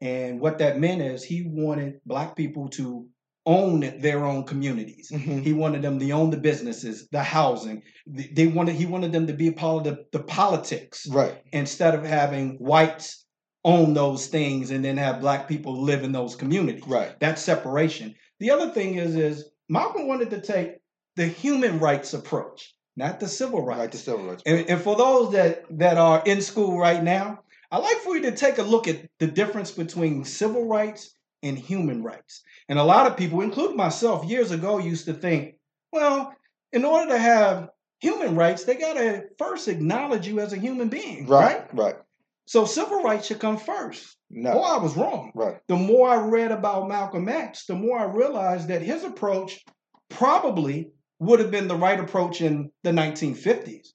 And 0.02 0.40
what 0.40 0.58
that 0.58 0.80
meant 0.80 1.00
is 1.00 1.22
he 1.22 1.44
wanted 1.46 2.00
black 2.04 2.34
people 2.36 2.68
to 2.70 3.06
own 3.46 3.80
their 4.00 4.24
own 4.24 4.44
communities. 4.44 5.10
Mhm. 5.12 5.42
He 5.42 5.52
wanted 5.52 5.82
them 5.82 5.98
to 5.98 6.10
own 6.10 6.30
the 6.30 6.36
businesses, 6.36 7.08
the 7.12 7.22
housing. 7.22 7.82
They 8.06 8.46
wanted 8.48 8.74
he 8.74 8.86
wanted 8.86 9.12
them 9.12 9.26
to 9.28 9.32
be 9.32 9.48
a 9.48 9.52
part 9.52 9.86
of 9.86 9.96
the, 9.96 10.18
the 10.18 10.24
politics 10.24 11.06
Right. 11.08 11.36
instead 11.52 11.94
of 11.94 12.04
having 12.04 12.56
whites 12.58 13.24
own 13.64 13.94
those 13.94 14.26
things 14.26 14.70
and 14.72 14.84
then 14.84 14.96
have 14.96 15.20
black 15.20 15.48
people 15.48 15.80
live 15.82 16.02
in 16.02 16.12
those 16.12 16.34
communities. 16.36 16.84
Right. 16.86 17.18
That's 17.20 17.40
separation. 17.42 18.14
The 18.40 18.50
other 18.50 18.70
thing 18.70 18.96
is 18.96 19.14
is 19.16 19.44
Malcolm 19.68 20.08
wanted 20.08 20.30
to 20.30 20.40
take 20.40 20.78
the 21.16 21.26
human 21.26 21.78
rights 21.78 22.12
approach, 22.14 22.74
not 22.96 23.20
the 23.20 23.28
civil 23.28 23.64
rights. 23.64 23.80
Right. 23.80 23.92
The 23.92 23.98
civil 23.98 24.26
rights. 24.26 24.42
And, 24.46 24.68
and 24.68 24.80
for 24.80 24.96
those 24.96 25.32
that 25.32 25.64
that 25.78 25.96
are 25.96 26.22
in 26.26 26.40
school 26.42 26.78
right 26.78 27.02
now, 27.02 27.40
I'd 27.72 27.78
like 27.78 27.96
for 27.98 28.14
you 28.14 28.22
to 28.22 28.36
take 28.36 28.58
a 28.58 28.62
look 28.62 28.86
at 28.86 29.08
the 29.18 29.26
difference 29.26 29.70
between 29.70 30.24
civil 30.24 30.68
rights 30.68 31.16
and 31.42 31.58
human 31.58 32.02
rights. 32.02 32.42
And 32.68 32.78
a 32.78 32.84
lot 32.84 33.10
of 33.10 33.16
people, 33.16 33.40
including 33.40 33.78
myself, 33.78 34.26
years 34.26 34.50
ago 34.50 34.76
used 34.78 35.06
to 35.06 35.14
think, 35.14 35.54
well, 35.90 36.34
in 36.72 36.84
order 36.84 37.12
to 37.12 37.18
have 37.18 37.70
human 37.98 38.36
rights, 38.36 38.64
they 38.64 38.74
gotta 38.74 39.24
first 39.38 39.68
acknowledge 39.68 40.28
you 40.28 40.38
as 40.38 40.52
a 40.52 40.58
human 40.58 40.88
being, 40.88 41.26
right? 41.26 41.60
Right. 41.72 41.74
Right. 41.74 41.96
So 42.44 42.66
civil 42.66 43.02
rights 43.02 43.28
should 43.28 43.40
come 43.40 43.56
first. 43.56 44.16
No. 44.28 44.52
Oh, 44.52 44.62
I 44.62 44.82
was 44.82 44.94
wrong. 44.94 45.32
Right. 45.34 45.58
The 45.68 45.76
more 45.76 46.10
I 46.10 46.16
read 46.16 46.52
about 46.52 46.88
Malcolm 46.88 47.28
X, 47.28 47.64
the 47.64 47.74
more 47.74 47.98
I 47.98 48.04
realized 48.04 48.68
that 48.68 48.82
his 48.82 49.02
approach 49.02 49.64
probably 50.10 50.90
would 51.20 51.40
have 51.40 51.50
been 51.50 51.68
the 51.68 51.76
right 51.76 52.00
approach 52.00 52.42
in 52.42 52.70
the 52.82 52.90
1950s, 52.90 53.88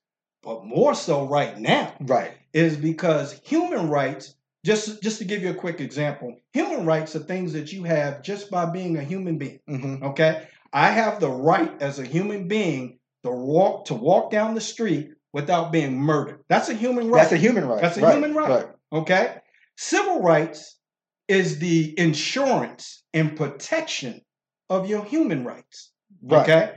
but 0.47 0.65
more 0.65 0.95
so 0.95 1.27
right 1.27 1.59
now 1.59 1.93
Right. 1.99 2.31
is 2.53 2.77
because 2.77 3.39
human 3.43 3.89
rights 3.89 4.35
just 4.65 5.03
just 5.03 5.19
to 5.19 5.25
give 5.25 5.43
you 5.43 5.51
a 5.51 5.61
quick 5.65 5.79
example 5.81 6.35
human 6.53 6.85
rights 6.85 7.15
are 7.15 7.19
things 7.19 7.53
that 7.53 7.71
you 7.73 7.83
have 7.83 8.23
just 8.23 8.49
by 8.49 8.65
being 8.65 8.97
a 8.97 9.03
human 9.03 9.37
being 9.37 9.59
hmm 9.67 10.03
okay 10.03 10.47
i 10.73 10.87
have 10.87 11.19
the 11.19 11.29
right 11.29 11.73
as 11.81 11.99
a 11.99 12.05
human 12.05 12.47
being 12.47 12.97
to 13.23 13.31
walk 13.31 13.85
to 13.85 13.93
walk 13.93 14.31
down 14.31 14.55
the 14.55 14.61
street 14.61 15.11
without 15.33 15.71
being 15.71 15.99
murdered. 15.99 16.43
That's 16.49 16.69
a 16.69 16.73
human 16.73 17.09
right. 17.09 17.21
That's 17.21 17.33
a 17.33 17.37
human 17.37 17.67
right. 17.67 17.81
That's 17.81 17.97
a 17.97 18.01
Right, 18.01 18.13
human 18.13 18.33
right. 18.33 18.67
Okay? 18.91 19.35
Civil 19.75 20.21
rights 20.21 20.79
is 21.27 21.59
the 21.59 21.93
insurance 21.99 23.03
and 23.13 23.35
protection 23.35 24.21
of 24.69 24.89
your 24.89 25.03
human 25.03 25.45
rights. 25.45 25.91
Right. 26.23 26.41
Okay? 26.41 26.73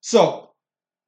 So, 0.00 0.50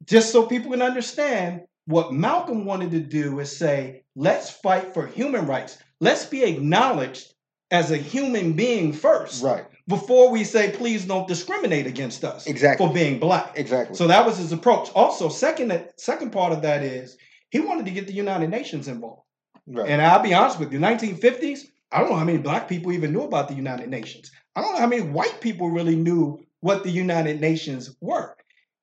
just 0.04 0.32
so 0.32 0.46
people 0.46 0.70
can 0.70 0.82
understand, 0.82 1.62
what 1.88 2.12
Malcolm 2.12 2.66
wanted 2.66 2.90
to 2.90 3.00
do 3.00 3.40
is 3.40 3.56
say, 3.56 4.02
let's 4.14 4.50
fight 4.50 4.92
for 4.92 5.06
human 5.06 5.46
rights. 5.46 5.78
Let's 6.00 6.26
be 6.26 6.44
acknowledged 6.44 7.32
as 7.70 7.90
a 7.90 7.96
human 7.96 8.52
being 8.52 8.92
first 8.92 9.42
Right. 9.42 9.64
before 9.88 10.30
we 10.30 10.44
say, 10.44 10.70
please 10.70 11.06
don't 11.06 11.26
discriminate 11.26 11.86
against 11.86 12.24
us 12.24 12.46
Exactly. 12.46 12.86
for 12.86 12.92
being 12.92 13.18
black. 13.18 13.52
Exactly. 13.56 13.96
So 13.96 14.06
that 14.06 14.26
was 14.26 14.36
his 14.36 14.52
approach. 14.52 14.90
Also, 14.94 15.30
second 15.30 15.72
second 15.96 16.30
part 16.30 16.52
of 16.52 16.60
that 16.62 16.82
is 16.82 17.16
he 17.50 17.60
wanted 17.60 17.86
to 17.86 17.90
get 17.90 18.06
the 18.06 18.12
United 18.12 18.50
Nations 18.50 18.86
involved. 18.86 19.22
right. 19.66 19.88
And 19.88 20.02
I'll 20.02 20.22
be 20.22 20.34
honest 20.34 20.58
with 20.58 20.72
you, 20.72 20.78
1950s, 20.78 21.60
I 21.90 22.00
don't 22.00 22.10
know 22.10 22.16
how 22.16 22.24
many 22.24 22.38
black 22.38 22.68
people 22.68 22.92
even 22.92 23.12
knew 23.14 23.22
about 23.22 23.48
the 23.48 23.54
United 23.54 23.88
Nations. 23.88 24.30
I 24.54 24.60
don't 24.60 24.74
know 24.74 24.80
how 24.80 24.86
many 24.86 25.02
white 25.02 25.40
people 25.40 25.70
really 25.70 25.96
knew 25.96 26.38
what 26.60 26.82
the 26.84 26.90
United 26.90 27.40
Nations 27.40 27.96
were. 28.02 28.34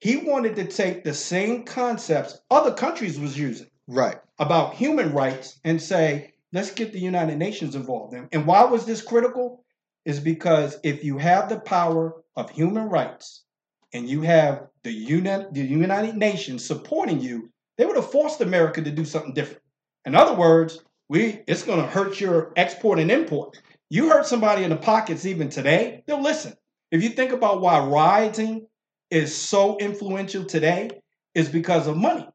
He 0.06 0.18
wanted 0.18 0.56
to 0.58 0.66
take 0.66 1.04
the 1.04 1.16
same 1.16 1.64
concepts 1.64 2.40
other 2.52 2.72
countries 2.72 3.20
was 3.20 3.40
using 3.40 3.72
right. 3.88 4.18
about 4.38 4.76
human 4.76 5.12
rights 5.14 5.60
and 5.64 5.82
say, 5.82 6.36
let's 6.54 6.70
get 6.70 6.94
the 6.94 7.00
United 7.00 7.40
Nations 7.40 7.74
involved. 7.74 8.14
And- 8.14 8.28
And 8.32 8.46
why 8.46 8.66
was 8.66 8.86
this 8.86 9.02
critical? 9.02 9.66
Is 10.06 10.20
because 10.20 10.78
if 10.84 11.04
you 11.04 11.18
have 11.18 11.50
the 11.50 11.60
power 11.60 12.22
of 12.36 12.52
human 12.52 12.88
rights 12.88 13.46
and 13.94 14.08
you 14.08 14.22
have 14.22 14.68
the, 14.84 14.92
uni- 14.92 15.48
the 15.52 15.66
United 15.66 16.16
Nations 16.16 16.64
supporting 16.64 17.20
you, 17.20 17.50
they 17.80 17.88
would 17.88 17.96
have 17.96 18.12
forced 18.12 18.42
America 18.42 18.84
to 18.84 18.92
do 18.92 19.06
something 19.06 19.34
different. 19.34 19.64
In 20.06 20.14
other 20.14 20.36
words, 20.36 20.84
we 21.10 21.42
it's 21.48 21.64
going 21.64 21.82
to 21.82 21.88
hurt 21.88 22.22
your 22.22 22.54
export 22.58 23.00
and 23.00 23.10
import. 23.10 23.60
You 23.90 24.10
hurt 24.10 24.28
somebody 24.28 24.64
in 24.64 24.70
the 24.70 24.76
pockets 24.76 25.26
even 25.26 25.50
today, 25.50 26.04
they'll 26.06 26.22
listen. 26.22 26.54
If 26.92 27.02
you 27.02 27.10
think 27.10 27.32
about 27.32 27.60
why 27.60 27.80
rioting 27.84 28.68
is 29.12 29.36
so 29.36 29.78
influential 29.78 30.44
today, 30.46 30.90
is 31.34 31.50
because 31.50 31.88
of 31.88 31.98
money. 31.98 32.28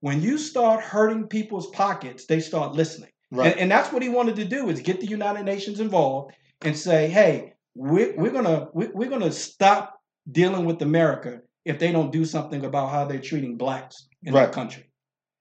When 0.00 0.22
you 0.22 0.38
start 0.38 0.82
hurting 0.82 1.26
people's 1.28 1.68
pockets, 1.70 2.26
they 2.26 2.40
start 2.40 2.72
listening. 2.74 3.10
Right. 3.30 3.52
And, 3.52 3.60
and 3.60 3.70
that's 3.70 3.92
what 3.92 4.02
he 4.02 4.08
wanted 4.08 4.36
to 4.36 4.44
do 4.44 4.70
is 4.70 4.80
get 4.80 5.00
the 5.00 5.06
United 5.06 5.44
Nations 5.44 5.78
involved 5.80 6.34
and 6.62 6.76
say, 6.76 7.08
hey, 7.08 7.52
we're, 7.74 8.14
we're 8.16 8.32
gonna 8.32 8.68
we, 8.74 8.88
we're 8.88 9.10
gonna 9.10 9.30
stop 9.30 10.00
dealing 10.30 10.64
with 10.64 10.82
America 10.82 11.40
if 11.64 11.78
they 11.78 11.92
don't 11.92 12.10
do 12.12 12.24
something 12.24 12.64
about 12.64 12.90
how 12.90 13.04
they're 13.04 13.20
treating 13.20 13.56
blacks 13.56 14.08
in 14.24 14.34
Right. 14.34 14.46
their 14.46 14.52
country. 14.52 14.84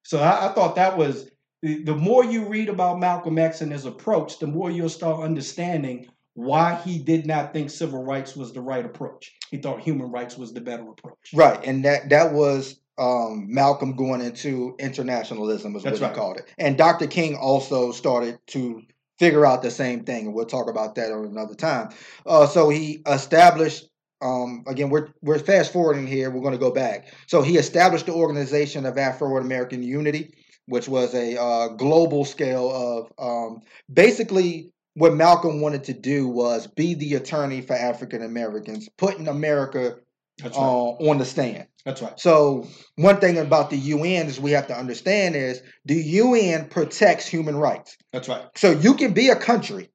So 0.03 0.19
I, 0.19 0.49
I 0.49 0.53
thought 0.53 0.75
that 0.75 0.97
was 0.97 1.29
the, 1.61 1.83
the 1.83 1.95
more 1.95 2.23
you 2.23 2.47
read 2.47 2.69
about 2.69 2.99
Malcolm 2.99 3.37
X 3.37 3.61
and 3.61 3.71
his 3.71 3.85
approach, 3.85 4.39
the 4.39 4.47
more 4.47 4.69
you'll 4.69 4.89
start 4.89 5.23
understanding 5.23 6.07
why 6.39 6.75
he 6.75 6.99
did 6.99 7.25
not 7.25 7.51
think 7.51 7.69
civil 7.69 8.01
rights 8.01 8.33
was 8.33 8.53
the 8.53 8.61
right 8.61 8.85
approach. 8.85 9.33
He 9.51 9.57
thought 9.57 9.81
human 9.81 10.09
rights 10.09 10.37
was 10.37 10.53
the 10.53 10.61
better 10.61 10.89
approach. 10.89 11.33
Right, 11.33 11.59
and 11.65 11.83
that 11.83 12.09
that 12.09 12.31
was 12.31 12.79
um, 12.97 13.53
Malcolm 13.53 13.95
going 13.95 14.21
into 14.21 14.75
internationalism, 14.79 15.75
is 15.75 15.83
That's 15.83 15.99
what 15.99 16.07
right. 16.07 16.13
he 16.13 16.17
called 16.17 16.37
it. 16.37 16.45
And 16.57 16.77
Dr. 16.77 17.07
King 17.07 17.35
also 17.35 17.91
started 17.91 18.39
to 18.47 18.81
figure 19.17 19.45
out 19.45 19.61
the 19.61 19.71
same 19.71 20.05
thing, 20.05 20.27
and 20.27 20.33
we'll 20.33 20.45
talk 20.45 20.69
about 20.69 20.95
that 20.95 21.11
on 21.11 21.25
another 21.25 21.55
time. 21.55 21.89
Uh, 22.25 22.47
so 22.47 22.69
he 22.69 23.01
established. 23.05 23.85
Um, 24.21 24.63
again, 24.67 24.89
we're 24.89 25.09
we're 25.21 25.39
fast 25.39 25.73
forwarding 25.73 26.07
here. 26.07 26.29
We're 26.29 26.41
going 26.41 26.53
to 26.53 26.57
go 26.57 26.71
back. 26.71 27.07
So 27.27 27.41
he 27.41 27.57
established 27.57 28.05
the 28.05 28.13
Organization 28.13 28.85
of 28.85 28.97
Afro 28.97 29.37
American 29.37 29.83
Unity, 29.83 30.35
which 30.67 30.87
was 30.87 31.13
a 31.13 31.37
uh, 31.41 31.67
global 31.69 32.23
scale 32.23 32.69
of 32.69 33.13
um, 33.17 33.61
basically 33.91 34.71
what 34.99 35.13
Malcolm 35.13 35.61
wanted 35.61 35.85
to 35.85 35.93
do 35.93 36.27
was 36.27 36.67
be 36.67 36.93
the 36.93 37.13
attorney 37.13 37.61
for 37.61 37.73
African 37.73 38.21
Americans, 38.21 38.89
putting 38.97 39.29
America 39.29 39.95
That's 40.39 40.57
uh, 40.57 40.59
on 40.59 41.17
the 41.17 41.25
stand. 41.25 41.67
That's 41.85 42.01
right. 42.01 42.19
So 42.19 42.67
one 42.97 43.21
thing 43.21 43.37
about 43.37 43.69
the 43.69 43.77
UN 43.77 44.27
is 44.27 44.41
we 44.41 44.51
have 44.51 44.67
to 44.67 44.77
understand 44.77 45.37
is 45.37 45.61
the 45.85 45.95
UN 45.95 46.67
protects 46.67 47.25
human 47.25 47.55
rights. 47.55 47.95
That's 48.11 48.27
right. 48.27 48.43
So 48.55 48.71
you 48.71 48.95
can 48.95 49.13
be 49.13 49.29
a 49.29 49.37
country, 49.37 49.89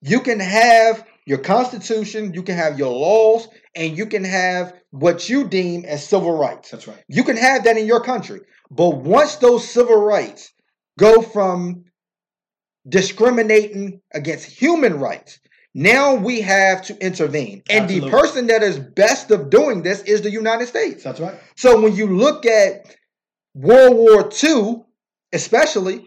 you 0.00 0.20
can 0.20 0.40
have 0.40 1.04
your 1.26 1.38
constitution, 1.38 2.32
you 2.32 2.42
can 2.42 2.56
have 2.56 2.78
your 2.78 2.92
laws, 2.92 3.48
and 3.74 3.98
you 3.98 4.06
can 4.06 4.24
have 4.24 4.72
what 4.90 5.28
you 5.28 5.48
deem 5.48 5.84
as 5.84 6.08
civil 6.08 6.34
rights. 6.34 6.70
That's 6.70 6.88
right. 6.88 7.04
You 7.08 7.24
can 7.24 7.36
have 7.36 7.64
that 7.64 7.76
in 7.76 7.86
your 7.86 8.00
country. 8.00 8.40
But 8.70 8.96
once 8.96 9.36
those 9.36 9.68
civil 9.68 10.00
rights 10.00 10.50
go 10.98 11.20
from 11.20 11.84
discriminating 12.88 14.00
against 14.12 14.46
human 14.46 14.98
rights, 14.98 15.38
now 15.74 16.14
we 16.14 16.40
have 16.40 16.82
to 16.86 16.96
intervene. 17.04 17.62
And 17.68 17.84
Absolutely. 17.84 18.10
the 18.10 18.16
person 18.16 18.46
that 18.46 18.62
is 18.62 18.78
best 18.78 19.30
of 19.30 19.50
doing 19.50 19.82
this 19.82 20.00
is 20.02 20.22
the 20.22 20.30
United 20.30 20.68
States. 20.68 21.04
That's 21.04 21.20
right. 21.20 21.38
So 21.54 21.80
when 21.80 21.94
you 21.94 22.16
look 22.16 22.46
at 22.46 22.96
World 23.54 23.96
War 23.96 24.30
II, 24.42 24.84
especially, 25.32 26.06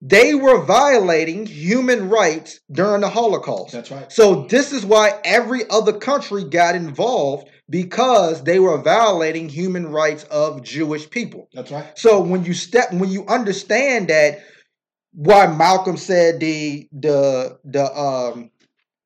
they 0.00 0.34
were 0.34 0.62
violating 0.64 1.46
human 1.46 2.08
rights 2.08 2.60
during 2.70 3.00
the 3.00 3.08
Holocaust. 3.08 3.72
That's 3.72 3.90
right. 3.90 4.10
So 4.10 4.46
this 4.46 4.72
is 4.72 4.84
why 4.84 5.18
every 5.24 5.68
other 5.70 5.92
country 5.92 6.44
got 6.44 6.74
involved 6.74 7.48
because 7.70 8.42
they 8.42 8.58
were 8.58 8.78
violating 8.82 9.48
human 9.48 9.86
rights 9.86 10.24
of 10.24 10.62
Jewish 10.62 11.08
people. 11.08 11.48
That's 11.54 11.70
right. 11.70 11.96
So 11.96 12.20
when 12.20 12.44
you 12.44 12.54
step 12.54 12.92
when 12.92 13.10
you 13.10 13.24
understand 13.26 14.08
that 14.08 14.40
why 15.14 15.46
Malcolm 15.46 15.96
said 15.96 16.40
the 16.40 16.88
the 16.92 17.58
the 17.64 17.96
um 17.98 18.50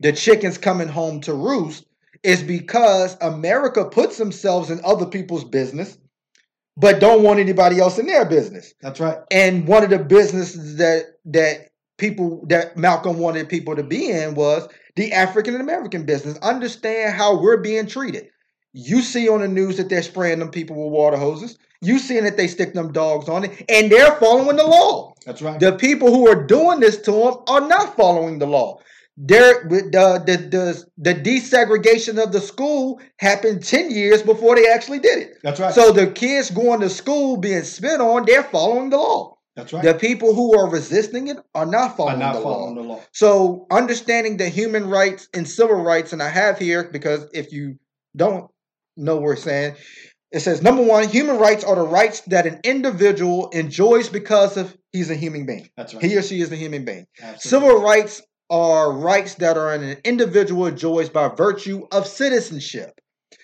the 0.01 0.12
chickens 0.12 0.59
coming 0.59 0.88
home 0.88 1.21
to 1.23 1.35
roost 1.35 1.85
is 2.23 2.42
because 2.42 3.16
America 3.21 3.85
puts 3.85 4.18
themselves 4.18 4.71
in 4.71 4.81
other 4.85 5.07
people's 5.07 5.44
business 5.44 5.99
but 6.79 7.01
don't 7.01 7.25
want 7.25 7.40
anybody 7.40 7.81
else 7.81 7.99
in 7.99 8.07
their 8.07 8.25
business. 8.25 8.73
That's 8.81 9.01
right. 9.01 9.18
And 9.33 9.66
one 9.66 9.83
of 9.83 9.90
the 9.90 9.99
businesses 9.99 10.77
that 10.77 11.07
that 11.27 11.71
people 11.99 12.47
that 12.49 12.77
Malcolm 12.77 13.18
wanted 13.18 13.49
people 13.49 13.75
to 13.75 13.83
be 13.83 14.09
in 14.11 14.35
was 14.35 14.68
the 14.94 15.12
African 15.12 15.57
American 15.57 16.05
business. 16.05 16.38
Understand 16.38 17.14
how 17.14 17.40
we're 17.40 17.57
being 17.57 17.87
treated. 17.87 18.29
You 18.73 19.03
see 19.03 19.29
on 19.29 19.40
the 19.40 19.49
news 19.49 19.77
that 19.79 19.88
they're 19.88 20.03
spraying 20.03 20.38
them 20.38 20.51
people 20.51 20.77
with 20.77 20.92
water 20.92 21.16
hoses. 21.16 21.59
You 21.80 21.98
seeing 21.98 22.24
that 22.24 22.36
they 22.36 22.48
stick 22.48 22.74
them 22.74 22.92
dogs 22.92 23.28
on 23.28 23.44
it, 23.44 23.64
and 23.68 23.90
they're 23.90 24.16
following 24.16 24.56
the 24.56 24.64
law. 24.66 25.14
That's 25.24 25.40
right. 25.42 25.60
The 25.60 25.72
people 25.72 26.08
who 26.08 26.28
are 26.28 26.44
doing 26.46 26.80
this 26.80 26.96
to 27.02 27.12
them 27.12 27.34
are 27.46 27.60
not 27.68 27.96
following 27.96 28.38
the 28.38 28.46
law. 28.46 28.80
There, 29.16 29.64
the, 29.68 29.82
the 30.26 30.36
the 30.48 30.84
the 30.96 31.14
desegregation 31.14 32.22
of 32.22 32.32
the 32.32 32.40
school 32.40 33.00
happened 33.18 33.64
ten 33.64 33.90
years 33.90 34.22
before 34.22 34.54
they 34.56 34.68
actually 34.68 35.00
did 35.00 35.18
it. 35.18 35.38
That's 35.42 35.60
right. 35.60 35.72
So 35.74 35.92
the 35.92 36.08
kids 36.08 36.50
going 36.50 36.80
to 36.80 36.88
school 36.90 37.36
being 37.36 37.62
spit 37.64 38.00
on, 38.00 38.24
they're 38.26 38.44
following 38.44 38.90
the 38.90 38.96
law. 38.96 39.36
That's 39.56 39.72
right. 39.72 39.82
The 39.82 39.94
people 39.94 40.34
who 40.34 40.56
are 40.56 40.70
resisting 40.70 41.26
it 41.28 41.38
are 41.54 41.66
not 41.66 41.90
Are 41.92 41.96
following 41.96 42.18
not 42.20 42.34
the 42.36 42.40
following 42.42 42.76
law. 42.76 42.82
the 42.82 42.88
law. 42.88 43.00
So 43.12 43.66
understanding 43.72 44.36
the 44.36 44.48
human 44.48 44.88
rights 44.88 45.28
and 45.34 45.48
civil 45.48 45.82
rights, 45.82 46.12
and 46.12 46.22
I 46.22 46.28
have 46.28 46.58
here 46.58 46.88
because 46.92 47.26
if 47.34 47.52
you 47.52 47.76
don't 48.14 48.48
know 48.96 49.14
what 49.16 49.22
we're 49.24 49.36
saying, 49.36 49.74
it 50.30 50.40
says 50.40 50.62
number 50.62 50.82
one, 50.82 51.08
human 51.08 51.38
rights 51.38 51.64
are 51.64 51.76
the 51.76 51.82
rights 51.82 52.20
that 52.22 52.46
an 52.46 52.60
individual 52.64 53.48
enjoys 53.50 54.08
because 54.08 54.56
of 54.56 54.76
he's 54.92 55.10
a 55.10 55.14
human 55.14 55.46
being. 55.46 55.68
That's 55.76 55.94
right. 55.94 56.04
He 56.04 56.16
or 56.16 56.22
she 56.22 56.40
is 56.40 56.52
a 56.52 56.56
human 56.56 56.84
being. 56.84 57.06
Absolutely. 57.20 57.68
Civil 57.68 57.82
rights 57.82 58.22
are 58.50 58.92
rights 58.92 59.34
that 59.36 59.56
are 59.56 59.72
an 59.72 59.98
individual 60.04 60.66
enjoys 60.66 61.08
by 61.08 61.28
virtue 61.28 61.86
of 61.92 62.06
citizenship. 62.06 62.98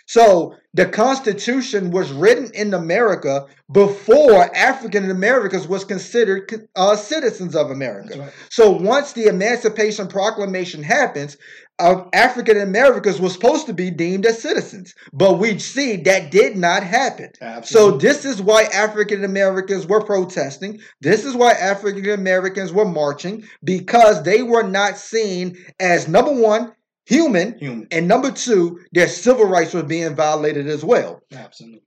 So 0.06 0.54
the 0.74 0.86
Constitution 0.86 1.90
was 1.90 2.12
written 2.12 2.50
in 2.52 2.74
America 2.74 3.46
before 3.72 4.54
African 4.54 5.10
Americans 5.10 5.66
was 5.66 5.84
considered 5.84 6.68
uh, 6.76 6.96
citizens 6.96 7.56
of 7.56 7.70
America. 7.70 8.18
Right. 8.18 8.32
So 8.50 8.70
once 8.70 9.12
the 9.12 9.26
Emancipation 9.26 10.08
Proclamation 10.08 10.82
happens, 10.82 11.38
uh, 11.78 12.04
African 12.12 12.60
Americans 12.60 13.20
was 13.20 13.32
supposed 13.32 13.66
to 13.66 13.72
be 13.72 13.90
deemed 13.90 14.26
as 14.26 14.40
citizens, 14.40 14.94
but 15.12 15.38
we 15.38 15.58
see 15.58 15.96
that 15.96 16.30
did 16.30 16.56
not 16.56 16.82
happen. 16.84 17.30
So 17.64 17.90
this 17.98 18.24
is 18.24 18.40
why 18.40 18.64
African 18.64 19.24
Americans 19.24 19.86
were 19.86 20.02
protesting. 20.02 20.80
This 21.00 21.24
is 21.24 21.34
why 21.34 21.52
African 21.52 22.10
Americans 22.10 22.72
were 22.72 22.84
marching 22.84 23.44
because 23.64 24.22
they 24.22 24.42
were 24.42 24.62
not 24.62 24.96
seen 24.98 25.56
as 25.80 26.06
number 26.06 26.32
one 26.32 26.72
human, 27.06 27.58
human. 27.58 27.88
and 27.90 28.06
number 28.08 28.30
two 28.30 28.80
their 28.92 29.08
civil 29.08 29.46
rights 29.46 29.74
were 29.74 29.82
being 29.82 30.14
violated 30.14 30.68
as 30.68 30.84
well. 30.84 31.20
Absolutely. 31.32 31.82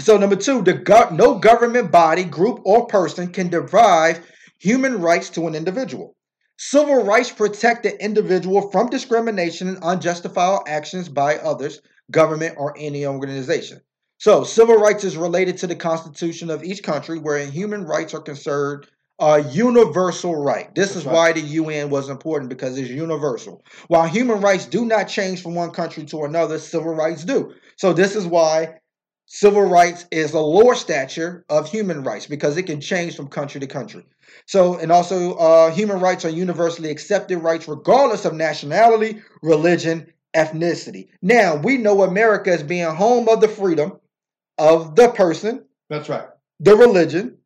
So 0.00 0.16
number 0.16 0.36
two, 0.36 0.62
the 0.62 0.72
gov- 0.72 1.12
no 1.12 1.38
government 1.38 1.92
body, 1.92 2.24
group, 2.24 2.60
or 2.64 2.86
person 2.86 3.30
can 3.30 3.48
derive 3.50 4.26
human 4.58 5.00
rights 5.02 5.28
to 5.30 5.46
an 5.46 5.54
individual. 5.54 6.16
Civil 6.58 7.04
rights 7.04 7.30
protect 7.30 7.82
the 7.82 8.02
individual 8.02 8.70
from 8.70 8.88
discrimination 8.88 9.68
and 9.68 9.82
unjustifiable 9.82 10.64
actions 10.66 11.08
by 11.08 11.36
others, 11.36 11.80
government, 12.10 12.54
or 12.58 12.74
any 12.78 13.06
organization. 13.06 13.80
So, 14.18 14.44
civil 14.44 14.76
rights 14.76 15.02
is 15.02 15.16
related 15.16 15.58
to 15.58 15.66
the 15.66 15.74
constitution 15.74 16.50
of 16.50 16.62
each 16.62 16.82
country, 16.82 17.18
wherein 17.18 17.50
human 17.50 17.84
rights 17.84 18.14
are 18.14 18.20
concerned 18.20 18.86
a 19.18 19.40
universal 19.50 20.34
right. 20.34 20.74
This 20.74 20.94
That's 20.94 21.00
is 21.00 21.06
right. 21.06 21.14
why 21.14 21.32
the 21.32 21.40
UN 21.40 21.90
was 21.90 22.08
important 22.08 22.48
because 22.48 22.76
it's 22.78 22.90
universal. 22.90 23.64
While 23.88 24.06
human 24.06 24.40
rights 24.40 24.66
do 24.66 24.84
not 24.84 25.04
change 25.04 25.42
from 25.42 25.54
one 25.54 25.70
country 25.70 26.04
to 26.04 26.24
another, 26.24 26.58
civil 26.58 26.94
rights 26.94 27.24
do. 27.24 27.52
So, 27.76 27.92
this 27.92 28.16
is 28.16 28.26
why 28.26 28.78
civil 29.26 29.62
rights 29.62 30.06
is 30.10 30.32
a 30.32 30.40
lower 30.40 30.74
stature 30.74 31.44
of 31.48 31.70
human 31.70 32.02
rights 32.02 32.26
because 32.26 32.56
it 32.56 32.64
can 32.64 32.80
change 32.80 33.16
from 33.16 33.28
country 33.28 33.60
to 33.60 33.66
country. 33.66 34.04
So, 34.52 34.76
and 34.76 34.92
also, 34.92 35.32
uh, 35.36 35.70
human 35.70 35.98
rights 35.98 36.26
are 36.26 36.28
universally 36.28 36.90
accepted 36.90 37.38
rights 37.38 37.66
regardless 37.66 38.26
of 38.26 38.34
nationality, 38.34 39.22
religion, 39.40 40.12
ethnicity. 40.36 41.08
Now, 41.22 41.56
we 41.56 41.78
know 41.78 42.02
America 42.02 42.52
as 42.52 42.62
being 42.62 42.84
home 42.84 43.30
of 43.30 43.40
the 43.40 43.48
freedom 43.48 43.98
of 44.58 44.94
the 44.94 45.08
person, 45.08 45.64
That's 45.88 46.10
right. 46.10 46.26
the 46.60 46.76
religion, 46.76 47.38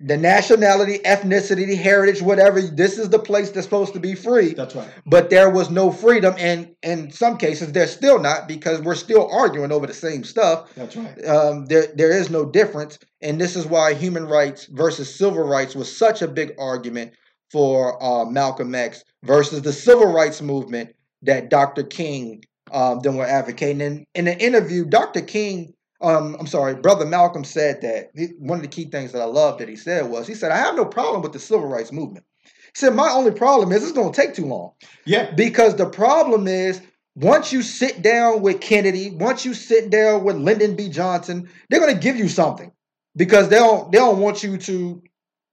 the 0.00 0.16
nationality, 0.16 0.98
ethnicity, 1.00 1.76
heritage, 1.76 2.22
whatever. 2.22 2.62
This 2.62 2.98
is 2.98 3.10
the 3.10 3.18
place 3.18 3.50
that's 3.50 3.66
supposed 3.66 3.92
to 3.92 4.00
be 4.00 4.14
free. 4.14 4.54
That's 4.54 4.74
right. 4.74 4.88
But 5.04 5.28
there 5.28 5.50
was 5.50 5.70
no 5.70 5.92
freedom, 5.92 6.34
and 6.38 6.74
in 6.82 7.10
some 7.10 7.36
cases, 7.36 7.72
there's 7.72 7.92
still 7.92 8.18
not 8.18 8.48
because 8.48 8.80
we're 8.80 8.94
still 8.94 9.30
arguing 9.30 9.72
over 9.72 9.86
the 9.86 9.94
same 9.94 10.24
stuff. 10.24 10.74
That's 10.74 10.96
right. 10.96 11.24
Um, 11.26 11.66
there, 11.66 11.88
there 11.94 12.10
is 12.10 12.30
no 12.30 12.46
difference, 12.46 12.98
and 13.20 13.38
this 13.38 13.56
is 13.56 13.66
why 13.66 13.92
human 13.92 14.26
rights 14.26 14.66
versus 14.66 15.14
civil 15.14 15.44
rights 15.44 15.74
was 15.74 15.94
such 15.94 16.22
a 16.22 16.28
big 16.28 16.54
argument 16.58 17.12
for 17.50 18.02
uh, 18.02 18.24
Malcolm 18.24 18.74
X 18.74 19.04
versus 19.24 19.60
the 19.60 19.72
civil 19.72 20.10
rights 20.10 20.40
movement 20.40 20.94
that 21.22 21.50
Dr. 21.50 21.82
King 21.82 22.42
um, 22.72 23.00
then 23.00 23.16
were 23.16 23.26
advocating. 23.26 23.82
And 23.82 24.06
in 24.14 24.28
an 24.28 24.38
interview, 24.38 24.84
Dr. 24.84 25.20
King, 25.20 25.74
um, 26.00 26.36
I'm 26.38 26.46
sorry, 26.46 26.74
Brother 26.74 27.04
Malcolm 27.04 27.44
said 27.44 27.82
that 27.82 28.10
he, 28.14 28.26
one 28.38 28.56
of 28.58 28.62
the 28.62 28.68
key 28.68 28.84
things 28.84 29.12
that 29.12 29.20
I 29.22 29.26
love 29.26 29.58
that 29.58 29.68
he 29.68 29.76
said 29.76 30.08
was 30.08 30.26
he 30.26 30.34
said, 30.34 30.50
I 30.52 30.56
have 30.56 30.76
no 30.76 30.84
problem 30.84 31.22
with 31.22 31.32
the 31.32 31.38
civil 31.38 31.66
rights 31.66 31.92
movement. 31.92 32.24
He 32.44 32.50
said, 32.74 32.94
My 32.94 33.10
only 33.10 33.32
problem 33.32 33.72
is 33.72 33.82
it's 33.82 33.92
going 33.92 34.12
to 34.12 34.20
take 34.20 34.34
too 34.34 34.46
long 34.46 34.72
Yeah. 35.04 35.30
because 35.34 35.76
the 35.76 35.88
problem 35.88 36.48
is 36.48 36.80
once 37.16 37.52
you 37.52 37.62
sit 37.62 38.02
down 38.02 38.40
with 38.40 38.60
Kennedy, 38.60 39.10
once 39.10 39.44
you 39.44 39.52
sit 39.54 39.90
down 39.90 40.24
with 40.24 40.36
Lyndon 40.36 40.76
B. 40.76 40.88
Johnson, 40.88 41.48
they're 41.68 41.80
going 41.80 41.94
to 41.94 42.00
give 42.00 42.16
you 42.16 42.28
something 42.28 42.72
because 43.16 43.48
they 43.48 43.56
don't 43.56 43.90
they 43.92 43.98
don't 43.98 44.20
want 44.20 44.42
you 44.42 44.56
to 44.56 45.02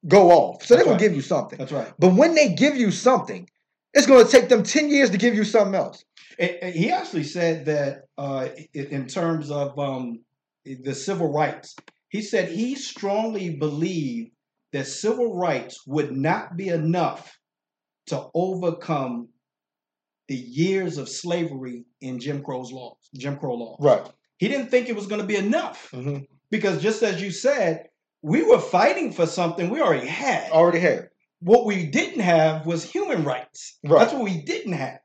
go 0.07 0.31
off. 0.31 0.63
So 0.63 0.75
they're 0.75 0.83
going 0.85 0.93
right. 0.93 0.99
to 1.01 1.05
give 1.07 1.15
you 1.15 1.21
something. 1.21 1.57
That's 1.57 1.71
right. 1.71 1.91
But 1.99 2.13
when 2.13 2.35
they 2.35 2.53
give 2.53 2.77
you 2.77 2.91
something, 2.91 3.49
it's 3.93 4.05
going 4.07 4.25
to 4.25 4.31
take 4.31 4.47
them 4.47 4.63
10 4.63 4.89
years 4.89 5.09
to 5.09 5.17
give 5.17 5.33
you 5.33 5.43
something 5.43 5.75
else. 5.75 6.05
He 6.39 6.91
actually 6.91 7.23
said 7.23 7.65
that 7.65 8.03
uh, 8.17 8.49
in 8.73 9.07
terms 9.07 9.49
of 9.49 9.77
um, 9.79 10.19
the 10.75 10.95
civil 10.95 11.31
rights, 11.31 11.75
he 12.09 12.21
said 12.21 12.49
he 12.49 12.75
strongly 12.75 13.55
believed 13.55 14.31
that 14.73 14.87
civil 14.87 15.35
rights 15.35 15.85
would 15.87 16.11
not 16.11 16.57
be 16.57 16.69
enough 16.69 17.37
to 18.07 18.27
overcome 18.33 19.29
the 20.27 20.35
years 20.35 20.97
of 20.97 21.07
slavery 21.07 21.85
in 22.01 22.19
Jim 22.19 22.43
Crow's 22.43 22.71
laws, 22.71 22.97
Jim 23.15 23.37
Crow 23.37 23.55
laws. 23.55 23.77
Right. 23.79 24.05
He 24.37 24.47
didn't 24.47 24.69
think 24.69 24.87
it 24.87 24.95
was 24.95 25.07
going 25.07 25.21
to 25.21 25.27
be 25.27 25.35
enough 25.35 25.89
hmm 25.91 26.19
because, 26.49 26.81
just 26.81 27.03
as 27.03 27.21
you 27.21 27.29
said, 27.29 27.89
we 28.21 28.41
were 28.41 28.59
fighting 28.59 29.11
for 29.11 29.25
something 29.25 29.69
we 29.69 29.81
already 29.81 30.07
had. 30.07 30.49
Already 30.51 30.79
had. 30.79 31.09
What 31.41 31.65
we 31.65 31.85
didn't 31.87 32.21
have 32.21 32.65
was 32.65 32.83
human 32.83 33.25
rights. 33.25 33.77
Right. 33.83 33.99
That's 33.99 34.13
what 34.13 34.23
we 34.23 34.41
didn't 34.43 34.73
have. 34.73 34.99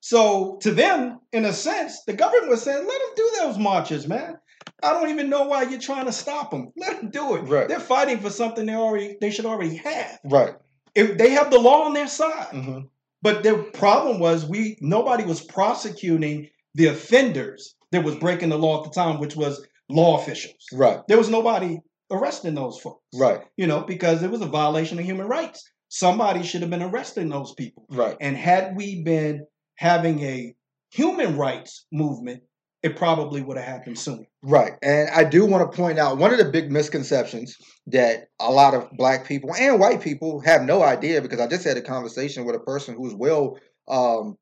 So 0.00 0.58
to 0.62 0.72
them, 0.72 1.20
in 1.32 1.44
a 1.44 1.52
sense, 1.52 2.04
the 2.06 2.12
government 2.12 2.50
was 2.50 2.62
saying, 2.62 2.86
"Let 2.86 3.00
them 3.00 3.10
do 3.16 3.30
those 3.38 3.58
marches, 3.58 4.08
man. 4.08 4.36
I 4.82 4.92
don't 4.92 5.10
even 5.10 5.28
know 5.28 5.44
why 5.44 5.62
you're 5.64 5.80
trying 5.80 6.06
to 6.06 6.12
stop 6.12 6.50
them. 6.50 6.72
Let 6.76 7.00
them 7.00 7.10
do 7.10 7.36
it. 7.36 7.42
Right. 7.42 7.68
They're 7.68 7.80
fighting 7.80 8.18
for 8.18 8.30
something 8.30 8.66
they 8.66 8.74
already 8.74 9.16
they 9.20 9.30
should 9.30 9.46
already 9.46 9.76
have. 9.76 10.18
Right. 10.24 10.54
If 10.94 11.18
they 11.18 11.30
have 11.30 11.50
the 11.50 11.58
law 11.58 11.84
on 11.84 11.94
their 11.94 12.08
side. 12.08 12.48
hmm 12.52 12.80
But 13.22 13.42
the 13.42 13.70
problem 13.74 14.18
was 14.18 14.46
we 14.46 14.76
nobody 14.80 15.24
was 15.24 15.40
prosecuting 15.40 16.48
the 16.74 16.86
offenders 16.86 17.74
that 17.92 18.04
was 18.04 18.16
breaking 18.16 18.48
the 18.50 18.58
law 18.58 18.78
at 18.78 18.84
the 18.84 18.94
time, 18.94 19.20
which 19.20 19.36
was 19.36 19.64
law 19.88 20.20
officials. 20.20 20.64
Right. 20.72 21.00
There 21.08 21.18
was 21.18 21.28
nobody 21.28 21.78
arresting 22.10 22.54
those 22.54 22.78
folks. 22.78 23.02
Right. 23.14 23.40
You 23.56 23.66
know, 23.66 23.82
because 23.82 24.22
it 24.22 24.30
was 24.30 24.40
a 24.40 24.46
violation 24.46 24.98
of 24.98 25.04
human 25.04 25.26
rights. 25.26 25.68
Somebody 25.88 26.42
should 26.44 26.60
have 26.60 26.70
been 26.70 26.82
arresting 26.82 27.28
those 27.28 27.52
people. 27.54 27.86
Right. 27.90 28.16
And 28.20 28.36
had 28.36 28.76
we 28.76 29.02
been 29.02 29.46
having 29.76 30.20
a 30.20 30.54
human 30.92 31.36
rights 31.36 31.86
movement, 31.92 32.42
it 32.82 32.96
probably 32.96 33.42
would 33.42 33.56
have 33.58 33.66
happened 33.66 33.98
sooner. 33.98 34.24
Right. 34.42 34.72
And 34.82 35.10
I 35.10 35.24
do 35.24 35.44
want 35.44 35.70
to 35.70 35.76
point 35.76 35.98
out 35.98 36.16
one 36.16 36.32
of 36.32 36.38
the 36.38 36.46
big 36.46 36.70
misconceptions 36.72 37.56
that 37.88 38.28
a 38.40 38.50
lot 38.50 38.74
of 38.74 38.88
black 38.92 39.26
people 39.26 39.54
and 39.54 39.78
white 39.78 40.00
people 40.00 40.40
have 40.40 40.62
no 40.62 40.82
idea 40.82 41.20
because 41.20 41.40
I 41.40 41.46
just 41.46 41.64
had 41.64 41.76
a 41.76 41.82
conversation 41.82 42.44
with 42.44 42.56
a 42.56 42.60
person 42.60 42.94
who's 42.96 43.14
well 43.14 43.58
um 43.88 44.36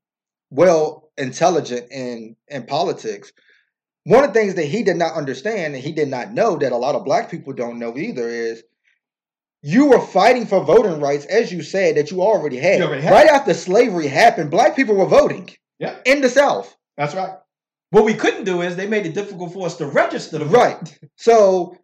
well 0.51 1.11
intelligent 1.17 1.91
in 1.91 2.37
in 2.49 2.65
politics. 2.65 3.33
One 4.05 4.23
of 4.25 4.33
the 4.33 4.39
things 4.41 4.55
that 4.55 4.65
he 4.67 4.83
did 4.85 4.97
not 4.97 5.15
understand 5.15 5.75
and 5.75 5.83
he 5.83 5.93
did 5.93 6.09
not 6.09 6.33
know 6.33 6.57
that 6.59 6.73
a 6.73 6.77
lot 6.77 6.95
of 6.95 7.05
black 7.05 7.31
people 7.31 7.53
don't 7.53 7.79
know 7.79 7.97
either 7.99 8.29
is 8.29 8.63
you 9.63 9.87
were 9.87 10.01
fighting 10.01 10.47
for 10.47 10.63
voting 10.63 11.01
rights, 11.01 11.27
as 11.27 11.53
you 11.53 11.63
said, 11.63 11.97
that 11.97 12.13
you 12.13 12.23
already 12.23 12.57
had. 12.57 12.79
You 12.79 12.85
already 12.85 13.03
had. 13.03 13.13
Right 13.13 13.27
after 13.27 13.53
slavery 13.53 14.07
happened, 14.07 14.53
black 14.53 14.77
people 14.77 14.95
were 14.95 15.07
voting 15.07 15.51
Yeah. 15.81 15.97
in 16.07 16.21
the 16.21 16.29
South. 16.29 16.75
That's 16.97 17.15
right. 17.15 17.33
What 17.91 18.05
we 18.05 18.15
couldn't 18.15 18.45
do 18.45 18.63
is 18.63 18.77
they 18.77 18.87
made 18.87 19.07
it 19.07 19.15
difficult 19.15 19.53
for 19.53 19.67
us 19.67 19.77
to 19.77 19.87
register 19.87 20.39
to 20.39 20.45
vote. 20.45 20.57
Right. 20.57 20.99
So 21.17 21.77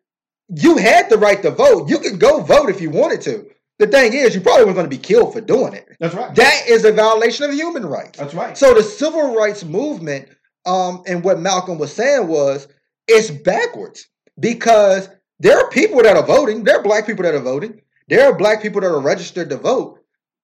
you 0.49 0.77
had 0.77 1.09
the 1.09 1.19
right 1.19 1.41
to 1.43 1.51
vote. 1.51 1.89
You 1.89 1.99
could 1.99 2.19
go 2.21 2.41
vote 2.41 2.69
if 2.69 2.81
you 2.81 2.91
wanted 2.91 3.23
to. 3.23 3.47
The 3.79 3.87
thing 3.89 4.13
is, 4.13 4.35
you 4.35 4.41
probably 4.41 4.67
weren't 4.67 4.77
going 4.77 4.91
to 4.91 4.97
be 4.97 5.03
killed 5.03 5.33
for 5.33 5.41
doing 5.41 5.73
it. 5.73 5.89
That's 5.99 6.15
right. 6.15 6.35
That 6.35 6.69
is 6.69 6.85
a 6.85 6.93
violation 6.93 7.45
of 7.47 7.55
human 7.55 7.85
rights. 7.85 8.19
That's 8.19 8.35
right. 8.35 8.57
So 8.57 8.73
the 8.73 8.83
civil 8.83 9.35
rights 9.35 9.65
movement, 9.65 10.29
um, 10.65 11.03
and 11.07 11.25
what 11.25 11.41
Malcolm 11.41 11.79
was 11.79 11.93
saying 11.93 12.29
was, 12.29 12.69
it's 13.09 13.31
backwards 13.31 14.07
because 14.39 15.09
there 15.41 15.59
are 15.59 15.69
people 15.71 16.03
that 16.03 16.17
are 16.17 16.25
voting. 16.25 16.63
There 16.63 16.79
are 16.79 16.83
black 16.83 17.07
people 17.07 17.25
that 17.25 17.35
are 17.35 17.41
voting. 17.41 17.81
There 18.09 18.27
are 18.27 18.37
black 18.37 18.63
people 18.63 18.81
that 18.83 18.91
are 18.91 19.01
registered 19.01 19.51
to 19.51 19.57
vote. 19.57 19.99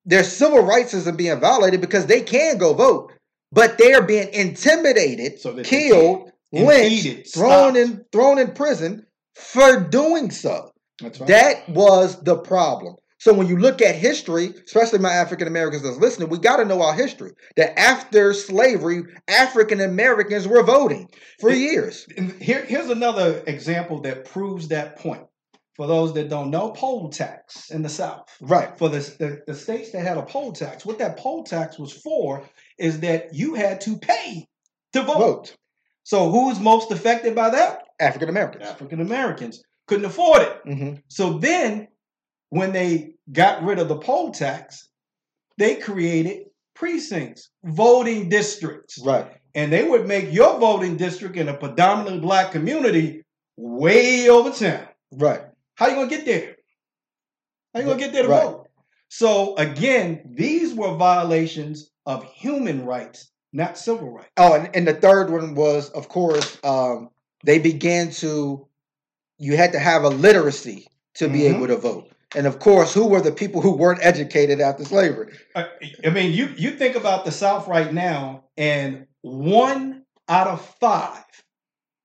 Their 0.06 0.24
civil 0.24 0.62
rights 0.62 0.94
isn't 0.94 1.16
being 1.16 1.38
violated 1.38 1.80
because 1.80 2.06
they 2.06 2.22
can 2.22 2.58
go 2.58 2.74
vote, 2.74 3.12
but 3.52 3.78
they 3.78 3.92
are 3.94 4.02
being 4.02 4.28
intimidated, 4.32 5.40
So 5.40 5.62
killed, 5.62 6.30
lynched, 6.52 7.06
Impeded, 7.06 7.26
thrown 7.32 7.74
stopped. 7.74 7.76
in 7.76 8.04
thrown 8.12 8.38
in 8.38 8.52
prison 8.52 9.06
for 9.34 9.80
doing 9.80 10.30
so. 10.30 10.70
That's 11.00 11.18
right. 11.20 11.28
That 11.28 11.68
was 11.68 12.20
the 12.22 12.36
problem. 12.38 12.96
So 13.18 13.34
when 13.34 13.48
you 13.48 13.58
look 13.58 13.82
at 13.82 13.94
history, 13.96 14.54
especially 14.64 14.98
my 14.98 15.12
African 15.12 15.46
Americans 15.46 15.82
that's 15.82 15.98
listening, 15.98 16.30
we 16.30 16.38
got 16.38 16.56
to 16.56 16.64
know 16.64 16.80
our 16.80 16.94
history. 16.94 17.32
That 17.56 17.78
after 17.78 18.32
slavery, 18.32 19.02
African 19.28 19.82
Americans 19.82 20.48
were 20.48 20.62
voting 20.62 21.06
for 21.38 21.50
years. 21.50 22.06
Here, 22.40 22.64
here's 22.64 22.88
another 22.88 23.42
example 23.46 24.00
that 24.02 24.24
proves 24.24 24.68
that 24.68 24.96
point. 24.96 25.22
For 25.80 25.86
those 25.86 26.12
that 26.12 26.28
don't 26.28 26.50
know, 26.50 26.72
poll 26.72 27.08
tax 27.08 27.70
in 27.70 27.80
the 27.80 27.88
South. 27.88 28.26
Right. 28.42 28.76
For 28.76 28.90
the, 28.90 28.98
the, 29.18 29.42
the 29.46 29.54
states 29.54 29.92
that 29.92 30.06
had 30.06 30.18
a 30.18 30.22
poll 30.22 30.52
tax, 30.52 30.84
what 30.84 30.98
that 30.98 31.16
poll 31.16 31.42
tax 31.42 31.78
was 31.78 31.90
for 31.90 32.46
is 32.78 33.00
that 33.00 33.32
you 33.32 33.54
had 33.54 33.80
to 33.80 33.96
pay 33.96 34.46
to 34.92 35.02
vote. 35.02 35.18
Vote. 35.18 35.56
So 36.02 36.30
who's 36.30 36.60
most 36.60 36.90
affected 36.90 37.34
by 37.34 37.48
that? 37.48 37.84
African 37.98 38.28
Americans. 38.28 38.66
African 38.66 39.00
Americans 39.00 39.62
couldn't 39.86 40.04
afford 40.04 40.42
it. 40.42 40.60
Mm-hmm. 40.66 40.96
So 41.08 41.38
then, 41.38 41.88
when 42.50 42.72
they 42.72 43.14
got 43.32 43.62
rid 43.62 43.78
of 43.78 43.88
the 43.88 43.96
poll 43.96 44.32
tax, 44.32 44.86
they 45.56 45.76
created 45.76 46.48
precincts, 46.74 47.48
voting 47.64 48.28
districts. 48.28 48.98
Right. 49.02 49.32
And 49.54 49.72
they 49.72 49.84
would 49.84 50.06
make 50.06 50.30
your 50.30 50.60
voting 50.60 50.98
district 50.98 51.36
in 51.36 51.48
a 51.48 51.56
predominantly 51.56 52.20
black 52.20 52.52
community 52.52 53.22
way 53.56 54.28
over 54.28 54.50
town. 54.50 54.86
Right. 55.10 55.40
How 55.80 55.88
you 55.88 55.94
gonna 55.94 56.08
get 56.08 56.26
there? 56.26 56.56
How 57.72 57.80
you 57.80 57.86
gonna 57.86 57.98
get 57.98 58.12
there 58.12 58.24
to 58.24 58.28
Right. 58.28 58.42
vote? 58.42 58.68
So 59.08 59.56
again, 59.56 60.20
these 60.36 60.74
were 60.74 60.94
violations 60.96 61.90
of 62.04 62.22
human 62.24 62.84
rights, 62.84 63.30
not 63.54 63.78
civil 63.78 64.10
rights. 64.10 64.28
Oh, 64.36 64.52
and, 64.52 64.68
and 64.76 64.86
the 64.86 64.92
third 64.92 65.30
one 65.30 65.54
was, 65.54 65.88
of 65.90 66.10
course, 66.10 66.58
um, 66.64 67.08
they 67.44 67.58
began 67.58 68.10
to, 68.10 68.68
you 69.38 69.56
had 69.56 69.72
to 69.72 69.78
have 69.78 70.04
a 70.04 70.10
literacy 70.10 70.86
to 71.14 71.28
be 71.30 71.40
Mhm. 71.40 71.54
able 71.54 71.66
to 71.68 71.76
vote. 71.76 72.10
And 72.36 72.46
of 72.46 72.58
course, 72.58 72.92
who 72.92 73.06
were 73.06 73.22
the 73.22 73.32
people 73.32 73.62
who 73.62 73.72
weren't 73.72 74.04
educated 74.04 74.60
after 74.60 74.84
slavery? 74.84 75.32
I, 75.56 75.66
I 76.04 76.10
mean, 76.10 76.32
you 76.32 76.52
you 76.58 76.72
think 76.72 76.94
about 76.94 77.24
the 77.24 77.32
South 77.32 77.66
right 77.66 77.92
now, 77.92 78.44
and 78.58 79.06
one 79.22 80.04
out 80.28 80.46
of 80.46 80.60
five, 80.78 81.24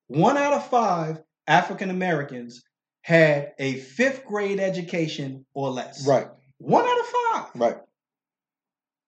one 0.07 0.38
out 0.38 0.53
of 0.53 0.65
five 0.69 1.21
African 1.45 1.89
Americans 1.89 2.63
had 3.06 3.53
a 3.60 3.76
fifth 3.76 4.26
grade 4.26 4.60
education 4.60 5.45
or 5.53 5.70
less. 5.70 6.08
Right. 6.08 6.26
One 6.58 6.84
out 6.84 6.99
of 6.99 7.06
five. 7.06 7.45
Right. 7.53 7.78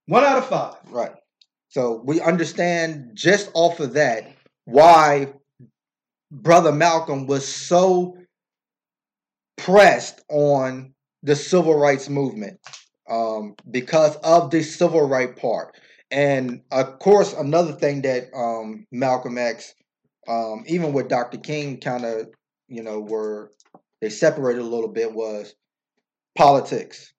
One 0.05 0.23
out 0.23 0.37
of 0.37 0.45
five. 0.45 0.75
Right. 0.91 1.13
So 1.69 2.03
we 2.05 2.21
understand 2.21 3.13
just 3.15 3.49
off 3.55 3.79
of 3.79 3.93
that 3.93 4.31
why 4.65 5.33
brother 6.29 6.71
Malcolm 6.71 7.25
was 7.25 7.47
so 7.47 8.15
pressed 9.57 10.21
on 10.29 10.93
the 11.23 11.35
civil 11.35 11.73
rights 11.73 12.07
movement 12.07 12.59
um, 13.09 13.55
because 13.71 14.15
of 14.17 14.51
the 14.51 14.61
civil 14.61 15.07
right 15.09 15.35
part. 15.35 15.75
And 16.11 16.61
of 16.71 16.99
course, 16.99 17.33
another 17.33 17.73
thing 17.73 18.03
that 18.03 18.25
um, 18.35 18.85
Malcolm 18.91 19.39
X, 19.39 19.73
um, 20.27 20.65
even 20.67 20.93
with 20.93 21.07
Dr. 21.07 21.39
King, 21.39 21.79
kind 21.79 22.05
of, 22.05 22.27
you 22.67 22.83
know, 22.83 22.99
were 22.99 23.49
they 24.01 24.09
separated 24.09 24.61
a 24.61 24.65
little 24.65 24.89
bit 24.89 25.13
was 25.13 25.53
politics, 26.35 27.13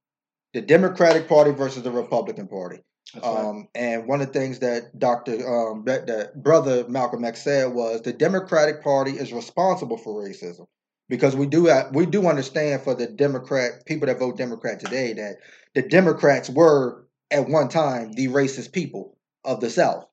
the 0.55 0.61
Democratic 0.61 1.29
Party 1.29 1.51
versus 1.51 1.83
the 1.83 1.91
Republican 1.91 2.49
Party. 2.49 2.83
Right. 3.15 3.25
Um, 3.25 3.69
and 3.75 4.07
one 4.07 4.21
of 4.21 4.29
the 4.29 4.39
things 4.39 4.59
that 4.59 4.99
Dr. 4.99 5.33
Um, 5.33 5.85
that, 5.87 6.07
that 6.07 6.43
brother 6.43 6.87
Malcolm 6.89 7.25
X 7.25 7.43
said 7.43 7.73
was 7.73 8.03
the 8.03 8.13
Democratic 8.13 8.83
Party 8.83 9.13
is 9.13 9.33
responsible 9.33 9.97
for 9.97 10.23
racism 10.23 10.67
because 11.09 11.35
we 11.35 11.47
do 11.47 11.67
have, 11.67 11.95
we 11.95 12.05
do 12.05 12.27
understand 12.27 12.83
for 12.83 12.95
the 12.95 13.07
Democrat 13.07 13.87
people 13.87 14.07
that 14.07 14.19
vote 14.19 14.37
Democrat 14.37 14.79
today 14.79 15.15
that 15.15 15.37
the 15.75 15.83
Democrats 15.83 16.51
were 16.51 17.07
at 17.31 17.49
one 17.49 17.69
time 17.69 18.13
the 18.13 18.29
racist 18.29 18.73
people 18.73 19.17
of 19.45 19.61
the 19.61 19.71
South, 19.71 20.07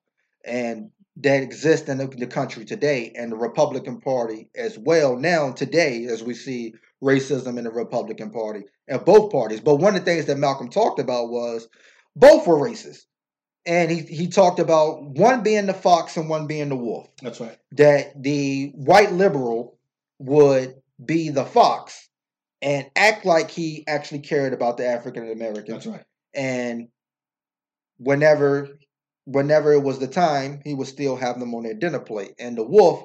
and 0.45 0.91
that 1.18 1.41
exist 1.41 1.88
in 1.88 1.97
the, 1.97 2.28
country 2.28 2.66
today, 2.66 3.13
and 3.16 3.32
the 3.32 3.38
Republican 3.38 4.01
Party 4.01 4.49
as 4.55 4.78
well 4.78 5.16
now 5.16 5.51
today 5.51 6.05
as 6.05 6.22
we 6.22 6.34
see 6.34 6.74
racism 7.03 7.57
in 7.57 7.63
the 7.63 7.72
Republican 7.72 8.32
Party 8.32 8.63
and 8.88 9.05
both 9.05 9.32
parties. 9.32 9.61
But 9.61 9.76
one 9.76 9.95
of 9.95 10.03
the 10.03 10.11
things 10.11 10.26
that 10.26 10.38
Malcolm 10.38 10.70
talked 10.70 10.99
about 10.99 11.30
was 11.30 11.68
both 12.16 12.45
were 12.47 12.59
racist. 12.59 13.05
And 13.66 13.89
he, 13.89 14.01
he 14.01 14.28
talked 14.28 14.59
about 14.59 15.03
one 15.03 15.41
being 15.41 15.66
the 15.66 15.74
fox 15.74 16.18
and 16.18 16.30
one 16.30 16.45
being 16.45 16.70
the 16.70 16.76
wolf. 16.76 17.07
That's 17.22 17.39
right. 17.39 17.57
That 17.72 18.22
the 18.22 18.72
white 18.76 19.11
liberal 19.11 19.80
would 20.20 20.76
be 21.03 21.30
the 21.30 21.45
fox 21.45 22.09
and 22.61 22.89
act 22.95 23.26
like 23.26 23.49
he 23.49 23.84
actually 23.88 24.20
cared 24.20 24.53
about 24.53 24.78
the 24.78 24.86
African 24.86 25.32
American. 25.32 25.74
That's 25.74 25.88
right. 25.88 26.03
And 26.34 26.89
whenever 27.97 28.70
whenever 29.26 29.73
it 29.73 29.84
was 29.84 29.99
the 29.99 30.07
time, 30.07 30.61
he 30.63 30.73
would 30.73 30.88
still 30.88 31.15
have 31.15 31.39
them 31.39 31.53
on 31.53 31.63
their 31.63 31.73
dinner 31.73 31.99
plate. 31.99 32.34
And 32.39 32.57
the 32.57 32.63
wolf 32.63 33.03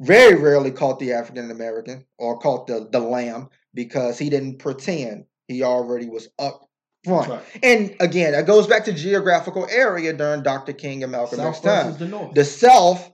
very 0.00 0.34
rarely 0.40 0.70
caught 0.70 0.98
the 0.98 1.12
African 1.12 1.50
American 1.50 2.06
or 2.18 2.38
caught 2.38 2.66
the, 2.66 2.88
the 2.90 3.00
lamb 3.00 3.48
because 3.74 4.18
he 4.18 4.30
didn't 4.30 4.58
pretend 4.58 5.24
he 5.46 5.62
already 5.62 6.08
was 6.08 6.28
up 6.38 6.68
front. 7.04 7.30
Right. 7.30 7.42
And 7.62 7.96
again, 8.00 8.34
it 8.34 8.46
goes 8.46 8.66
back 8.66 8.84
to 8.84 8.92
geographical 8.92 9.66
area 9.70 10.12
during 10.12 10.42
Dr. 10.42 10.72
King 10.72 11.02
and 11.02 11.12
Malcolm 11.12 11.40
X 11.40 11.60
South 11.60 11.64
time. 11.64 11.98
the 11.98 12.08
North. 12.08 12.34
The 12.34 12.44
South 12.44 13.10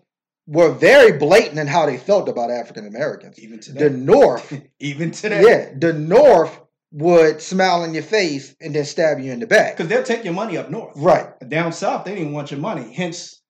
were 0.47 0.73
very 0.73 1.19
blatant 1.19 1.59
in 1.59 1.67
how 1.67 1.87
they 1.87 1.97
felt 1.97 2.29
about 2.29 2.51
African 2.51 2.87
Americans. 2.87 3.39
Even 3.39 3.61
today. 3.61 3.85
The. 3.85 3.91
North, 3.91 4.61
Even 4.79 5.11
today. 5.11 5.43
yeah, 5.43 5.73
the 5.79 5.93
North 5.93 6.61
would 6.95 7.43
smile 7.43 7.83
in 7.85 7.93
your 7.93 8.05
face 8.05 8.55
and 8.61 8.73
then 8.75 8.85
stab 8.85 9.19
you 9.19 9.33
in 9.33 9.41
the 9.41 9.47
back. 9.49 9.77
Because 9.77 9.89
they'll 9.89 10.05
take 10.05 10.25
your 10.25 10.33
money 10.33 10.57
up 10.57 10.71
north. 10.71 10.93
Right, 10.97 11.27
Down 11.49 11.73
south, 11.73 12.05
they 12.05 12.15
didn't 12.15 12.33
want 12.33 12.51
your 12.53 12.61
money. 12.61 12.93
Hence, 12.95 13.41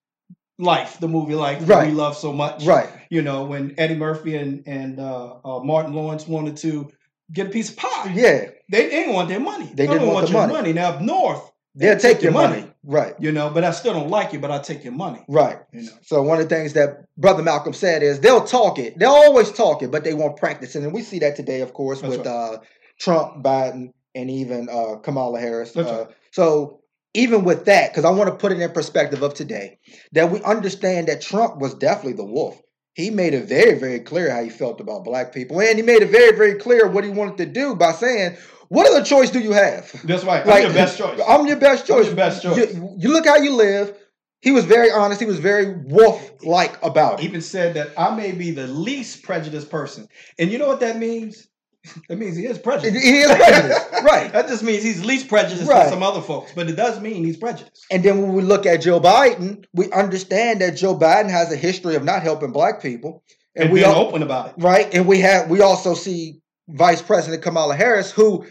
Life, 0.57 0.99
the 0.99 1.07
movie 1.07 1.35
Life 1.35 1.59
that 1.59 1.67
Right. 1.67 1.87
we 1.89 1.93
love 1.93 2.17
so 2.17 2.31
much. 2.33 2.63
right, 2.65 2.89
You 3.09 3.21
know, 3.21 3.43
when 3.45 3.75
Eddie 3.77 3.95
Murphy 3.95 4.35
and, 4.37 4.63
and 4.65 4.99
uh, 4.99 5.35
uh, 5.45 5.59
Martin 5.59 5.93
Lawrence 5.93 6.27
wanted 6.27 6.57
to 6.57 6.89
get 7.31 7.47
a 7.47 7.49
piece 7.49 7.69
of 7.69 7.75
pie, 7.77 8.13
yeah. 8.15 8.45
they 8.71 8.89
didn't 8.89 9.13
want 9.13 9.29
their 9.29 9.39
money. 9.41 9.65
They 9.73 9.85
didn't 9.85 10.03
don't 10.05 10.13
want 10.13 10.27
the 10.27 10.33
your 10.33 10.47
money. 10.47 10.73
Now, 10.73 10.89
up 10.91 11.01
north, 11.01 11.51
They'll 11.77 11.99
take 11.99 12.15
take 12.17 12.23
your 12.23 12.31
money. 12.31 12.61
money. 12.61 12.71
Right, 12.87 13.15
you 13.19 13.31
know, 13.33 13.49
but 13.49 13.63
I 13.65 13.71
still 13.71 13.91
don't 13.93 14.09
like 14.09 14.31
you, 14.31 14.39
but 14.39 14.49
I'll 14.49 14.61
take 14.61 14.83
your 14.85 14.93
money. 14.93 15.25
right. 15.27 15.57
You 15.73 15.81
know. 15.83 15.91
So 16.03 16.21
one 16.21 16.39
of 16.39 16.47
the 16.47 16.55
things 16.55 16.71
that 16.73 17.03
Brother 17.17 17.43
Malcolm 17.43 17.73
said 17.73 18.01
is 18.01 18.21
they'll 18.21 18.45
talk 18.45 18.79
it. 18.79 18.97
They'll 18.97 19.09
always 19.09 19.51
talk 19.51 19.83
it, 19.83 19.91
but 19.91 20.03
they 20.05 20.13
won't 20.13 20.37
practice 20.37 20.75
it. 20.77 20.83
And 20.83 20.93
we 20.93 21.01
see 21.01 21.19
that 21.19 21.35
today, 21.35 21.59
of 21.61 21.73
course, 21.73 21.99
That's 22.01 22.15
with 22.17 22.27
uh, 22.27 22.59
Trump, 22.99 23.43
Biden, 23.43 23.91
and 24.13 24.29
even 24.29 24.69
uh, 24.69 24.95
Kamala 24.97 25.39
Harris. 25.39 25.75
Uh, 25.75 26.05
so 26.31 26.81
even 27.13 27.43
with 27.43 27.65
that, 27.65 27.91
because 27.91 28.05
I 28.05 28.09
want 28.09 28.29
to 28.29 28.35
put 28.35 28.51
it 28.51 28.59
in 28.59 28.71
perspective 28.71 29.23
of 29.23 29.33
today, 29.33 29.79
that 30.11 30.31
we 30.31 30.41
understand 30.43 31.07
that 31.07 31.21
Trump 31.21 31.57
was 31.59 31.73
definitely 31.73 32.13
the 32.13 32.25
wolf. 32.25 32.61
He 32.93 33.09
made 33.09 33.33
it 33.33 33.47
very, 33.47 33.77
very 33.77 33.99
clear 33.99 34.29
how 34.31 34.41
he 34.41 34.49
felt 34.49 34.79
about 34.79 35.03
black 35.03 35.33
people, 35.33 35.59
and 35.59 35.77
he 35.77 35.81
made 35.81 36.01
it 36.01 36.09
very, 36.09 36.35
very 36.35 36.55
clear 36.55 36.87
what 36.87 37.03
he 37.03 37.09
wanted 37.09 37.37
to 37.37 37.45
do 37.45 37.75
by 37.75 37.91
saying, 37.91 38.37
"What 38.69 38.89
other 38.89 39.03
choice 39.03 39.29
do 39.29 39.39
you 39.39 39.51
have? 39.51 39.91
That's 40.05 40.23
right. 40.23 40.45
Like, 40.45 40.63
I'm 40.63 40.71
your 40.71 40.73
best 40.73 40.97
choice. 40.97 41.21
I'm 41.27 41.47
your 41.47 41.57
best 41.57 41.81
I'm 41.81 41.87
choice. 41.87 42.05
your 42.07 42.15
best 42.15 42.41
choice. 42.41 42.73
You, 42.73 42.95
you 42.97 43.09
look 43.09 43.25
how 43.25 43.37
you 43.37 43.53
live." 43.53 43.97
He 44.41 44.51
was 44.51 44.65
very 44.65 44.91
honest. 44.91 45.19
He 45.19 45.25
was 45.25 45.39
very 45.39 45.73
wolf-like 45.85 46.83
about 46.83 47.19
it. 47.19 47.25
even 47.25 47.41
said 47.41 47.73
that 47.73 47.89
I 47.97 48.15
may 48.15 48.31
be 48.31 48.51
the 48.51 48.67
least 48.67 49.23
prejudiced 49.23 49.71
person. 49.71 50.07
And 50.37 50.51
you 50.51 50.59
know 50.59 50.67
what 50.67 50.81
that 50.81 50.97
means? 50.99 51.47
That 52.09 52.17
means 52.17 52.35
he 52.37 52.45
is 52.45 52.57
He 52.57 52.63
prejudiced. 52.63 53.05
is 53.05 53.25
prejudiced, 53.27 53.91
right? 54.03 54.31
That 54.31 54.47
just 54.47 54.63
means 54.63 54.83
he's 54.83 55.03
least 55.05 55.27
prejudiced 55.27 55.67
Right. 55.69 55.83
than 55.83 55.89
some 55.93 56.03
other 56.03 56.21
folks, 56.21 56.51
but 56.55 56.69
it 56.69 56.75
does 56.75 56.99
mean 56.99 57.23
he's 57.23 57.37
prejudiced. 57.37 57.85
And 57.91 58.03
then 58.03 58.21
when 58.21 58.33
we 58.33 58.41
look 58.41 58.65
at 58.65 58.77
Joe 58.81 58.99
Biden, 58.99 59.65
we 59.73 59.91
understand 59.91 60.61
that 60.61 60.71
Joe 60.75 60.97
Biden 60.97 61.29
has 61.29 61.51
a 61.51 61.55
history 61.55 61.95
of 61.95 62.03
not 62.03 62.23
helping 62.23 62.51
black 62.51 62.81
people, 62.81 63.23
And, 63.55 63.71
we 63.71 63.79
being 63.81 63.91
al- 63.91 64.07
open 64.07 64.21
about 64.23 64.49
it. 64.49 64.53
right? 64.57 64.93
And 64.93 65.07
we 65.07 65.19
have 65.21 65.49
we 65.49 65.61
also 65.61 65.93
see 65.93 66.41
Vice 66.69 67.01
President 67.01 67.43
Kamala 67.43 67.75
Harris, 67.75 68.11
who 68.11 68.45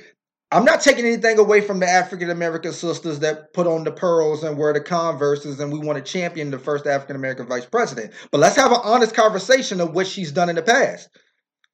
I'm 0.52 0.64
not 0.64 0.80
taking 0.82 1.04
anything 1.04 1.36
away 1.40 1.60
from 1.60 1.80
the 1.80 1.88
African 1.88 2.30
American 2.30 2.72
sisters 2.72 3.18
that 3.20 3.52
put 3.54 3.66
on 3.66 3.82
the 3.82 3.90
pearls 3.90 4.44
and 4.44 4.56
wear 4.56 4.72
the 4.72 4.80
converses, 4.80 5.58
and 5.58 5.72
we 5.72 5.80
want 5.80 5.98
to 5.98 6.12
champion 6.12 6.52
the 6.52 6.60
first 6.60 6.86
African 6.86 7.16
American 7.16 7.46
vice 7.46 7.64
president. 7.66 8.12
But 8.30 8.38
let's 8.38 8.54
have 8.54 8.70
an 8.70 8.78
honest 8.84 9.14
conversation 9.16 9.80
of 9.80 9.94
what 9.96 10.06
she's 10.06 10.30
done 10.30 10.48
in 10.48 10.54
the 10.54 10.62
past. 10.62 11.08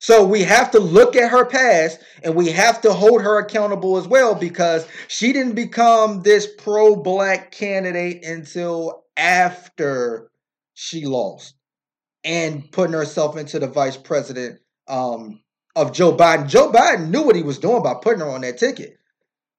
So 0.01 0.25
we 0.25 0.43
have 0.45 0.71
to 0.71 0.81
look 0.81 1.15
at 1.15 1.31
her 1.31 1.45
past 1.45 2.01
and 2.25 2.35
we 2.35 2.51
have 2.51 2.81
to 2.83 2.93
hold 2.93 3.21
her 3.21 3.39
accountable 3.39 3.99
as 3.99 4.09
well 4.09 4.35
because 4.35 4.87
she 5.09 5.33
didn't 5.33 5.55
become 5.55 6.23
this 6.23 6.47
pro-black 6.47 7.53
candidate 7.53 8.25
until 8.25 9.05
after 9.19 10.31
she 10.73 11.05
lost 11.05 11.55
and 12.25 12.73
putting 12.73 12.95
herself 12.95 13.37
into 13.37 13.59
the 13.59 13.67
vice 13.67 13.99
president 13.99 14.59
um, 14.89 15.41
of 15.77 15.93
Joe 15.93 16.17
Biden. 16.17 16.49
Joe 16.49 16.73
Biden 16.73 17.11
knew 17.11 17.23
what 17.23 17.37
he 17.37 17.43
was 17.43 17.59
doing 17.59 17.83
by 17.83 17.93
putting 17.95 18.21
her 18.21 18.31
on 18.31 18.41
that 18.41 18.57
ticket 18.57 19.00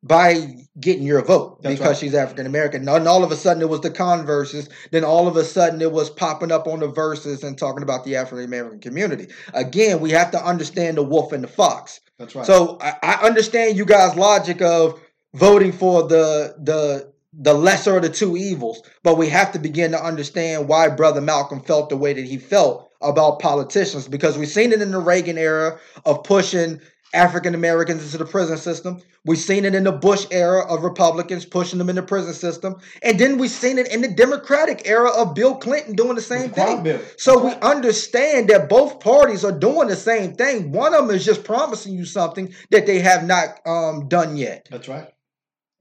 by 0.03 0.55
getting 0.79 1.03
your 1.03 1.23
vote 1.23 1.61
That's 1.61 1.75
because 1.75 1.87
right. 1.89 1.97
she's 1.97 2.15
African 2.15 2.45
American. 2.45 2.87
And 2.87 3.07
all 3.07 3.23
of 3.23 3.31
a 3.31 3.35
sudden 3.35 3.61
it 3.61 3.69
was 3.69 3.81
the 3.81 3.91
converses. 3.91 4.67
Then 4.91 5.03
all 5.03 5.27
of 5.27 5.35
a 5.35 5.43
sudden 5.43 5.81
it 5.81 5.91
was 5.91 6.09
popping 6.09 6.51
up 6.51 6.67
on 6.67 6.79
the 6.79 6.87
verses 6.87 7.43
and 7.43 7.57
talking 7.57 7.83
about 7.83 8.03
the 8.03 8.15
African 8.15 8.45
American 8.45 8.79
community. 8.79 9.27
Again, 9.53 9.99
we 9.99 10.11
have 10.11 10.31
to 10.31 10.43
understand 10.43 10.97
the 10.97 11.03
wolf 11.03 11.31
and 11.31 11.43
the 11.43 11.47
fox. 11.47 11.99
That's 12.17 12.35
right. 12.35 12.45
So 12.45 12.77
I, 12.81 12.95
I 13.03 13.13
understand 13.27 13.77
you 13.77 13.85
guys' 13.85 14.15
logic 14.15 14.61
of 14.61 14.99
voting 15.35 15.71
for 15.71 16.07
the 16.07 16.55
the 16.59 17.11
the 17.33 17.53
lesser 17.53 17.95
of 17.95 18.01
the 18.01 18.09
two 18.09 18.35
evils, 18.35 18.81
but 19.03 19.17
we 19.17 19.29
have 19.29 19.53
to 19.53 19.59
begin 19.59 19.91
to 19.91 20.03
understand 20.03 20.67
why 20.67 20.89
Brother 20.89 21.21
Malcolm 21.21 21.61
felt 21.61 21.89
the 21.89 21.95
way 21.95 22.13
that 22.13 22.25
he 22.25 22.37
felt 22.37 22.91
about 23.01 23.39
politicians 23.39 24.07
because 24.07 24.37
we've 24.37 24.49
seen 24.49 24.71
it 24.71 24.81
in 24.81 24.91
the 24.91 24.99
Reagan 24.99 25.37
era 25.37 25.79
of 26.05 26.23
pushing 26.23 26.79
African 27.13 27.55
Americans 27.55 28.03
into 28.03 28.17
the 28.17 28.25
prison 28.25 28.57
system. 28.57 29.01
We've 29.25 29.37
seen 29.37 29.65
it 29.65 29.75
in 29.75 29.83
the 29.83 29.91
Bush 29.91 30.25
era 30.31 30.65
of 30.65 30.83
Republicans 30.83 31.45
pushing 31.45 31.77
them 31.77 31.89
in 31.89 31.95
the 31.95 32.03
prison 32.03 32.33
system. 32.33 32.75
And 33.03 33.19
then 33.19 33.37
we've 33.37 33.51
seen 33.51 33.77
it 33.77 33.91
in 33.91 34.01
the 34.01 34.07
Democratic 34.07 34.87
era 34.87 35.09
of 35.09 35.35
Bill 35.35 35.55
Clinton 35.55 35.95
doing 35.95 36.15
the 36.15 36.21
same 36.21 36.43
With 36.43 36.55
the 36.55 36.61
crime 36.61 36.75
thing. 36.75 36.83
bill. 36.83 37.01
So 37.17 37.43
we 37.43 37.51
understand 37.55 38.49
that 38.49 38.69
both 38.69 38.99
parties 38.99 39.43
are 39.43 39.57
doing 39.57 39.89
the 39.89 39.95
same 39.95 40.35
thing. 40.35 40.71
One 40.71 40.93
of 40.93 41.07
them 41.07 41.15
is 41.15 41.25
just 41.25 41.43
promising 41.43 41.93
you 41.93 42.05
something 42.05 42.53
that 42.69 42.85
they 42.85 42.99
have 42.99 43.25
not 43.25 43.59
um, 43.65 44.07
done 44.07 44.37
yet. 44.37 44.67
That's 44.71 44.87
right. 44.87 45.09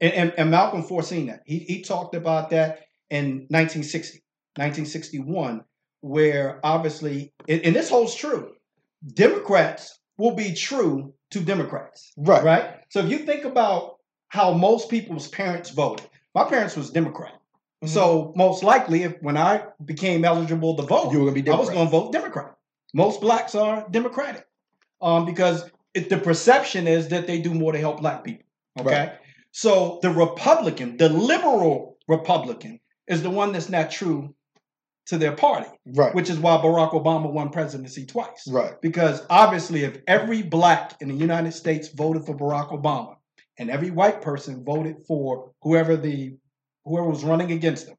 And, 0.01 0.13
and, 0.13 0.35
and 0.37 0.51
Malcolm 0.51 0.83
foreseen 0.83 1.27
that. 1.27 1.43
He, 1.45 1.61
he 1.61 1.83
talked 1.83 2.15
about 2.15 2.51
that 2.51 2.87
in 3.11 3.47
1960, 3.51 4.19
1961, 4.57 5.65
where 6.01 6.61
obviously, 6.65 7.33
and, 7.49 7.61
and 7.63 7.77
this 7.77 7.91
holds 7.91 8.15
true, 8.15 8.53
Democrats 9.15 9.99
will 10.17 10.35
be 10.35 10.55
true 10.55 11.15
to 11.31 11.41
Democrats, 11.41 12.13
Right. 12.17 12.43
right? 12.45 12.65
So 12.89 13.01
if 13.01 13.09
you 13.11 13.19
think 13.19 13.45
about 13.45 13.97
how 14.29 14.53
most 14.53 14.89
people's 14.89 15.29
parents 15.29 15.71
voted, 15.71 16.07
my 16.35 16.45
parents 16.45 16.77
was 16.77 16.91
Democrat. 16.91 17.35
Mhm. 17.83 17.89
So 17.89 18.33
most 18.37 18.63
likely, 18.63 19.05
if 19.05 19.15
when 19.23 19.37
I 19.37 19.63
became 19.85 20.25
eligible 20.25 20.77
to 20.77 20.83
vote, 20.83 21.13
You 21.13 21.21
were 21.21 21.31
gonna 21.31 21.43
be 21.43 21.51
I 21.51 21.57
was 21.57 21.71
going 21.71 21.87
to 21.87 21.91
vote 21.91 22.13
Democrat. 22.13 22.55
Most 22.93 23.21
blacks 23.21 23.55
are 23.55 23.87
Democratic 23.91 24.47
um, 25.01 25.25
because 25.25 25.71
it, 25.95 26.09
the 26.09 26.19
perception 26.19 26.87
is 26.87 27.09
that 27.09 27.27
they 27.27 27.41
do 27.41 27.55
more 27.55 27.73
to 27.73 27.79
help 27.79 28.01
black 28.01 28.23
people. 28.25 28.45
Okay. 28.81 28.91
Right. 28.99 29.13
So 29.53 29.99
the 30.03 30.11
Republican, 30.11 30.97
the 30.97 31.09
liberal 31.09 31.97
Republican, 32.07 32.81
is 33.09 33.23
the 33.23 33.31
one 33.31 33.53
that's 33.53 33.69
not 33.69 33.91
true 33.91 34.35
to 35.11 35.19
their 35.19 35.33
party, 35.33 35.69
Right. 35.87 36.15
which 36.15 36.31
is 36.31 36.39
why 36.39 36.57
Barack 36.57 36.93
Obama 36.93 37.31
won 37.31 37.51
presidency 37.51 38.07
twice. 38.07 38.47
Right. 38.49 38.81
Because 38.81 39.25
obviously, 39.31 39.85
if 39.85 39.99
every 40.09 40.43
black 40.43 40.97
in 41.01 41.09
the 41.09 41.15
United 41.15 41.53
States 41.53 41.89
voted 41.89 42.25
for 42.25 42.35
Barack 42.37 42.71
Obama 42.71 43.17
and 43.59 43.71
every 43.71 43.91
white 43.91 44.23
person 44.23 44.65
voted 44.65 44.97
for 45.07 45.53
whoever 45.63 45.97
the 45.97 46.37
whoever 46.85 47.09
was 47.09 47.23
running 47.23 47.53
against 47.53 47.89
him, 47.89 47.97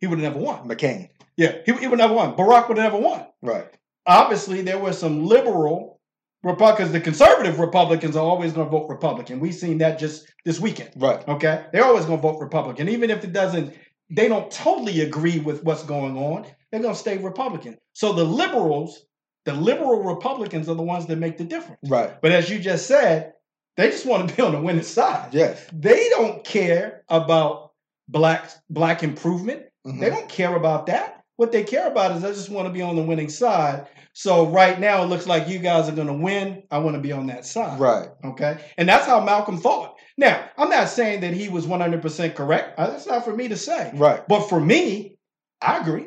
he 0.00 0.06
would 0.06 0.18
have 0.18 0.32
never 0.34 0.44
won. 0.44 0.66
McCain. 0.68 1.10
Yeah, 1.36 1.56
he, 1.66 1.72
he 1.74 1.86
would 1.88 1.98
never 1.98 2.14
won. 2.14 2.34
Barack 2.36 2.68
would 2.68 2.78
have 2.78 2.92
never 2.92 3.02
won. 3.02 3.26
Right. 3.42 3.66
obviously 4.06 4.62
there 4.62 4.78
were 4.78 4.92
some 4.92 5.24
liberal 5.26 6.00
Republicans. 6.42 6.92
The 6.92 7.00
conservative 7.00 7.58
Republicans 7.58 8.16
are 8.16 8.24
always 8.24 8.52
going 8.52 8.66
to 8.66 8.70
vote 8.70 8.88
Republican. 8.88 9.40
We've 9.40 9.54
seen 9.54 9.78
that 9.78 9.98
just 9.98 10.26
this 10.44 10.60
weekend. 10.60 10.90
Right. 10.96 11.26
Okay, 11.26 11.64
they're 11.72 11.84
always 11.84 12.04
going 12.04 12.18
to 12.18 12.22
vote 12.22 12.38
Republican, 12.38 12.88
even 12.88 13.10
if 13.10 13.24
it 13.24 13.32
doesn't. 13.32 13.74
They 14.10 14.28
don't 14.28 14.50
totally 14.50 15.00
agree 15.00 15.38
with 15.38 15.64
what's 15.64 15.82
going 15.82 16.16
on. 16.16 16.46
They're 16.70 16.82
going 16.82 16.94
to 16.94 17.00
stay 17.00 17.18
Republican. 17.18 17.78
So 17.92 18.12
the 18.12 18.24
liberals, 18.24 19.06
the 19.44 19.54
liberal 19.54 20.02
Republicans, 20.02 20.68
are 20.68 20.74
the 20.74 20.82
ones 20.82 21.06
that 21.06 21.16
make 21.16 21.38
the 21.38 21.44
difference. 21.44 21.80
Right. 21.88 22.20
But 22.20 22.32
as 22.32 22.50
you 22.50 22.58
just 22.58 22.86
said, 22.86 23.32
they 23.76 23.90
just 23.90 24.06
want 24.06 24.28
to 24.28 24.34
be 24.34 24.42
on 24.42 24.52
the 24.52 24.60
winning 24.60 24.82
side. 24.82 25.34
Yes. 25.34 25.64
They 25.72 26.08
don't 26.10 26.44
care 26.44 27.02
about 27.08 27.72
black 28.08 28.50
black 28.70 29.02
improvement. 29.02 29.64
Mhm. 29.86 30.00
They 30.00 30.10
don't 30.10 30.28
care 30.28 30.54
about 30.54 30.86
that. 30.86 31.22
What 31.36 31.50
they 31.50 31.64
care 31.64 31.88
about 31.88 32.16
is 32.16 32.24
I 32.24 32.28
just 32.28 32.50
want 32.50 32.68
to 32.68 32.72
be 32.72 32.82
on 32.82 32.94
the 32.94 33.02
winning 33.02 33.28
side. 33.28 33.88
So 34.12 34.46
right 34.46 34.78
now 34.78 35.02
it 35.02 35.06
looks 35.06 35.26
like 35.26 35.48
you 35.48 35.58
guys 35.58 35.88
are 35.88 35.94
going 35.94 36.06
to 36.06 36.12
win. 36.12 36.62
I 36.70 36.78
want 36.78 36.94
to 36.94 37.02
be 37.02 37.10
on 37.10 37.26
that 37.26 37.44
side. 37.44 37.80
Right. 37.80 38.08
Okay. 38.24 38.58
And 38.78 38.88
that's 38.88 39.06
how 39.06 39.20
Malcolm 39.24 39.58
thought. 39.58 39.96
Now, 40.16 40.48
I'm 40.56 40.70
not 40.70 40.88
saying 40.88 41.20
that 41.22 41.34
he 41.34 41.48
was 41.48 41.66
100% 41.66 42.34
correct. 42.34 42.78
Uh, 42.78 42.90
That's 42.90 43.06
not 43.06 43.24
for 43.24 43.34
me 43.34 43.48
to 43.48 43.56
say. 43.56 43.90
Right. 43.94 44.26
But 44.28 44.48
for 44.48 44.60
me, 44.60 45.16
I 45.60 45.78
agree. 45.78 46.06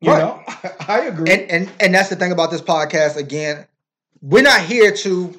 You 0.00 0.12
Right. 0.12 0.18
know, 0.20 0.42
I 0.88 1.00
agree. 1.06 1.30
And 1.32 1.50
and 1.50 1.72
and 1.80 1.94
that's 1.94 2.08
the 2.08 2.14
thing 2.16 2.30
about 2.30 2.52
this 2.52 2.62
podcast. 2.62 3.16
Again, 3.16 3.66
we're 4.20 4.44
not 4.44 4.60
here 4.60 4.92
to 4.92 5.36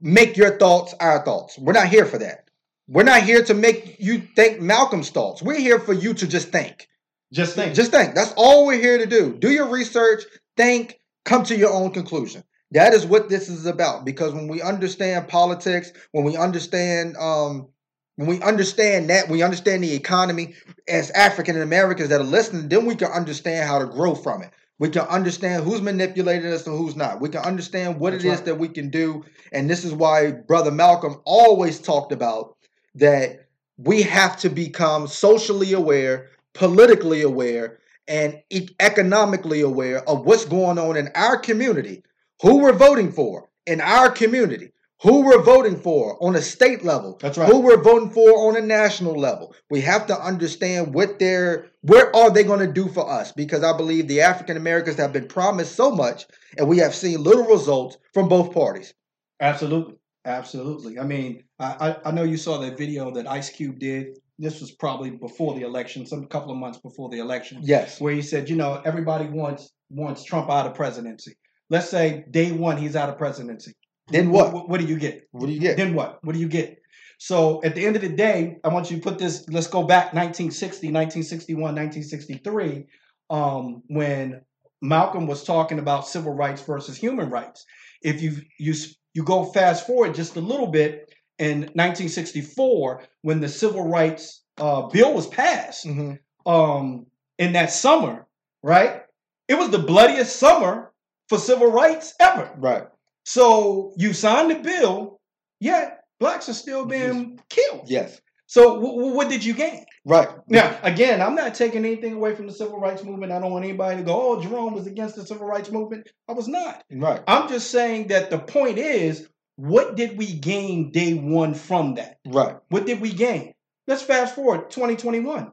make 0.00 0.36
your 0.36 0.56
thoughts 0.56 0.94
our 1.00 1.24
thoughts. 1.24 1.58
We're 1.58 1.72
not 1.72 1.88
here 1.88 2.06
for 2.06 2.18
that. 2.18 2.48
We're 2.88 3.02
not 3.02 3.22
here 3.24 3.42
to 3.44 3.54
make 3.54 3.96
you 3.98 4.20
think 4.36 4.60
Malcolm's 4.60 5.10
thoughts. 5.10 5.42
We're 5.42 5.58
here 5.58 5.80
for 5.80 5.92
you 5.94 6.14
to 6.14 6.26
just 6.28 6.50
think. 6.50 6.88
just 7.32 7.56
think. 7.56 7.74
Just 7.74 7.90
think. 7.90 8.14
That's 8.14 8.32
all 8.36 8.66
we're 8.66 8.80
here 8.80 8.98
to 8.98 9.06
do. 9.06 9.32
Do 9.36 9.50
your 9.50 9.66
research, 9.68 10.22
think, 10.56 11.00
come 11.24 11.42
to 11.44 11.56
your 11.56 11.72
own 11.72 11.90
conclusion. 11.92 12.44
That 12.72 12.94
is 12.94 13.06
what 13.06 13.28
this 13.28 13.48
is 13.48 13.66
about. 13.66 14.04
Because 14.04 14.34
when 14.34 14.48
we 14.48 14.60
understand 14.60 15.28
politics, 15.28 15.92
when 16.12 16.24
we 16.24 16.36
understand 16.36 17.16
um, 17.16 17.68
when 18.16 18.28
we 18.28 18.42
understand 18.42 19.08
that, 19.10 19.28
we 19.28 19.42
understand 19.42 19.82
the 19.82 19.94
economy 19.94 20.54
as 20.86 21.10
African 21.10 21.60
Americans 21.60 22.10
that 22.10 22.20
are 22.20 22.24
listening, 22.24 22.68
then 22.68 22.84
we 22.84 22.94
can 22.94 23.10
understand 23.10 23.66
how 23.66 23.78
to 23.78 23.86
grow 23.86 24.14
from 24.14 24.42
it. 24.42 24.50
We 24.78 24.90
can 24.90 25.02
understand 25.02 25.64
who's 25.64 25.80
manipulating 25.80 26.52
us 26.52 26.66
and 26.66 26.76
who's 26.76 26.96
not. 26.96 27.20
We 27.20 27.28
can 27.28 27.42
understand 27.42 28.00
what 28.00 28.12
That's 28.12 28.24
it 28.24 28.28
is 28.28 28.36
right. 28.38 28.44
that 28.46 28.58
we 28.58 28.68
can 28.68 28.90
do. 28.90 29.24
And 29.52 29.70
this 29.70 29.84
is 29.84 29.92
why 29.92 30.32
Brother 30.32 30.70
Malcolm 30.70 31.20
always 31.24 31.80
talked 31.80 32.12
about 32.12 32.56
that 32.96 33.46
we 33.78 34.02
have 34.02 34.36
to 34.38 34.50
become 34.50 35.06
socially 35.06 35.72
aware, 35.72 36.30
politically 36.52 37.22
aware, 37.22 37.78
and 38.08 38.42
economically 38.80 39.60
aware 39.60 40.06
of 40.08 40.26
what's 40.26 40.44
going 40.44 40.78
on 40.78 40.96
in 40.96 41.08
our 41.14 41.38
community, 41.38 42.02
who 42.42 42.58
we're 42.58 42.72
voting 42.72 43.12
for 43.12 43.48
in 43.66 43.80
our 43.80 44.10
community, 44.10 44.72
who 45.02 45.22
we're 45.22 45.42
voting 45.42 45.76
for 45.80 46.22
on 46.22 46.36
a 46.36 46.42
state 46.42 46.84
level, 46.84 47.18
That's 47.20 47.38
right. 47.38 47.48
who 47.48 47.60
we're 47.60 47.82
voting 47.82 48.10
for 48.10 48.48
on 48.48 48.56
a 48.56 48.60
national 48.60 49.18
level. 49.18 49.54
We 49.70 49.80
have 49.82 50.06
to 50.08 50.20
understand 50.20 50.94
what 50.94 51.18
they're 51.18 51.70
what 51.82 52.14
are 52.14 52.30
they 52.30 52.44
going 52.44 52.64
to 52.66 52.72
do 52.72 52.88
for 52.88 53.08
us 53.10 53.32
because 53.32 53.64
I 53.64 53.76
believe 53.76 54.06
the 54.08 54.20
African 54.20 54.56
Americans 54.56 54.96
have 54.98 55.12
been 55.12 55.26
promised 55.26 55.74
so 55.74 55.90
much 55.90 56.26
and 56.58 56.68
we 56.68 56.78
have 56.78 56.94
seen 56.94 57.22
little 57.22 57.44
results 57.46 57.96
from 58.14 58.28
both 58.28 58.52
parties. 58.54 58.94
Absolutely. 59.40 59.94
Absolutely. 60.24 61.00
I 61.00 61.04
mean, 61.04 61.42
I, 61.58 61.66
I, 62.04 62.08
I 62.08 62.10
know 62.12 62.22
you 62.22 62.36
saw 62.36 62.58
that 62.58 62.78
video 62.78 63.10
that 63.12 63.26
Ice 63.26 63.50
Cube 63.50 63.80
did. 63.80 64.18
This 64.38 64.60
was 64.60 64.70
probably 64.70 65.10
before 65.10 65.54
the 65.56 65.62
election, 65.62 66.06
some 66.06 66.26
couple 66.26 66.52
of 66.52 66.56
months 66.58 66.78
before 66.78 67.08
the 67.10 67.18
election, 67.18 67.58
Yes. 67.62 68.00
where 68.00 68.14
he 68.14 68.22
said, 68.22 68.48
you 68.48 68.54
know, 68.56 68.80
everybody 68.84 69.26
wants 69.28 69.72
wants 69.90 70.22
Trump 70.24 70.48
out 70.48 70.66
of 70.66 70.74
presidency. 70.74 71.34
Let's 71.72 71.88
say 71.88 72.24
day 72.30 72.52
one 72.52 72.76
he's 72.76 72.96
out 72.96 73.08
of 73.08 73.16
presidency. 73.16 73.72
Then 74.08 74.30
what? 74.30 74.52
What, 74.52 74.68
what 74.68 74.78
do 74.78 74.86
you 74.86 74.98
get? 74.98 75.26
What 75.32 75.46
do 75.46 75.52
you 75.52 75.58
get? 75.60 75.78
Then 75.78 75.94
what? 75.94 76.18
What 76.22 76.34
do 76.34 76.38
you 76.38 76.48
get? 76.48 76.78
So 77.18 77.62
at 77.64 77.74
the 77.74 77.86
end 77.86 77.96
of 77.96 78.02
the 78.02 78.10
day, 78.10 78.58
I 78.62 78.68
want 78.68 78.90
you 78.90 78.98
to 78.98 79.02
put 79.02 79.18
this, 79.18 79.48
let's 79.48 79.68
go 79.68 79.82
back 79.84 80.12
1960, 80.12 80.88
1961, 80.88 81.62
1963, 81.62 82.84
um, 83.30 83.82
when 83.86 84.42
Malcolm 84.82 85.26
was 85.26 85.44
talking 85.44 85.78
about 85.78 86.06
civil 86.06 86.34
rights 86.34 86.60
versus 86.62 86.96
human 86.98 87.30
rights. 87.30 87.64
If 88.02 88.20
you 88.20 88.32
you 88.58 88.74
you 89.14 89.24
go 89.24 89.44
fast 89.44 89.86
forward 89.86 90.14
just 90.14 90.36
a 90.36 90.40
little 90.40 90.66
bit 90.66 91.10
in 91.38 91.60
1964, 91.74 93.02
when 93.22 93.40
the 93.40 93.48
civil 93.48 93.88
rights 93.88 94.42
uh, 94.58 94.82
bill 94.88 95.14
was 95.14 95.26
passed, 95.28 95.86
Mhm. 95.86 96.18
um, 96.44 97.06
in 97.38 97.54
that 97.54 97.72
summer, 97.72 98.26
right? 98.62 99.02
It 99.48 99.54
was 99.54 99.70
the 99.70 99.78
bloodiest 99.78 100.36
summer 100.36 100.91
for 101.32 101.38
civil 101.38 101.72
rights 101.72 102.12
ever. 102.20 102.50
Right. 102.58 102.84
So 103.24 103.94
you 103.96 104.12
signed 104.12 104.50
the 104.50 104.56
bill, 104.56 105.18
yet 105.60 106.00
blacks 106.20 106.50
are 106.50 106.54
still 106.54 106.84
being 106.84 107.40
killed. 107.48 107.84
Yes. 107.86 108.20
So 108.48 108.74
w- 108.74 109.14
what 109.14 109.30
did 109.30 109.42
you 109.42 109.54
gain? 109.54 109.86
Right. 110.04 110.28
Now, 110.46 110.78
again, 110.82 111.22
I'm 111.22 111.34
not 111.34 111.54
taking 111.54 111.86
anything 111.86 112.12
away 112.12 112.34
from 112.34 112.48
the 112.48 112.52
civil 112.52 112.78
rights 112.78 113.02
movement. 113.02 113.32
I 113.32 113.40
don't 113.40 113.50
want 113.50 113.64
anybody 113.64 113.96
to 113.96 114.02
go, 114.02 114.12
"Oh, 114.12 114.42
Jerome 114.42 114.74
was 114.74 114.86
against 114.86 115.16
the 115.16 115.24
civil 115.24 115.46
rights 115.46 115.70
movement." 115.70 116.06
I 116.28 116.32
was 116.32 116.48
not. 116.48 116.84
Right. 116.92 117.22
I'm 117.26 117.48
just 117.48 117.70
saying 117.70 118.08
that 118.08 118.28
the 118.28 118.38
point 118.38 118.76
is, 118.76 119.26
what 119.56 119.96
did 119.96 120.18
we 120.18 120.34
gain 120.34 120.90
day 120.90 121.14
one 121.14 121.54
from 121.54 121.94
that? 121.94 122.18
Right. 122.26 122.56
What 122.68 122.84
did 122.84 123.00
we 123.00 123.10
gain? 123.10 123.54
Let's 123.86 124.02
fast 124.02 124.34
forward 124.34 124.70
2021. 124.70 125.50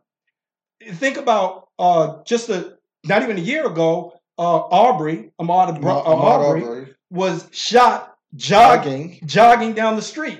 Think 0.92 1.16
about 1.16 1.70
uh, 1.80 2.18
just 2.26 2.50
a 2.50 2.76
not 3.06 3.24
even 3.24 3.38
a 3.38 3.42
year 3.42 3.66
ago, 3.66 4.19
uh, 4.40 4.68
Arbery, 4.70 5.32
Ahmaud, 5.40 5.82
Bro- 5.82 6.00
uh, 6.00 6.16
Arbery, 6.16 6.96
was 7.12 7.48
shot 7.52 8.16
jogging 8.36 9.20
Jogging. 9.26 9.74
down 9.74 9.96
the 9.96 10.02
street. 10.02 10.40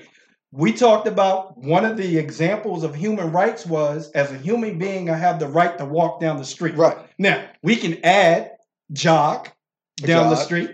We 0.52 0.72
talked 0.72 1.06
about 1.06 1.56
one 1.58 1.84
of 1.84 1.96
the 1.96 2.18
examples 2.18 2.82
of 2.82 2.94
human 2.94 3.30
rights 3.30 3.64
was 3.66 4.10
as 4.12 4.32
a 4.32 4.38
human 4.38 4.78
being, 4.78 5.08
I 5.10 5.16
have 5.16 5.38
the 5.38 5.46
right 5.46 5.78
to 5.78 5.84
walk 5.84 6.20
down 6.20 6.38
the 6.38 6.44
street. 6.44 6.74
Right. 6.76 6.96
Now 7.18 7.44
we 7.62 7.76
can 7.76 8.04
add 8.04 8.52
jog 8.92 9.48
down 9.96 10.30
the 10.30 10.36
street. 10.36 10.70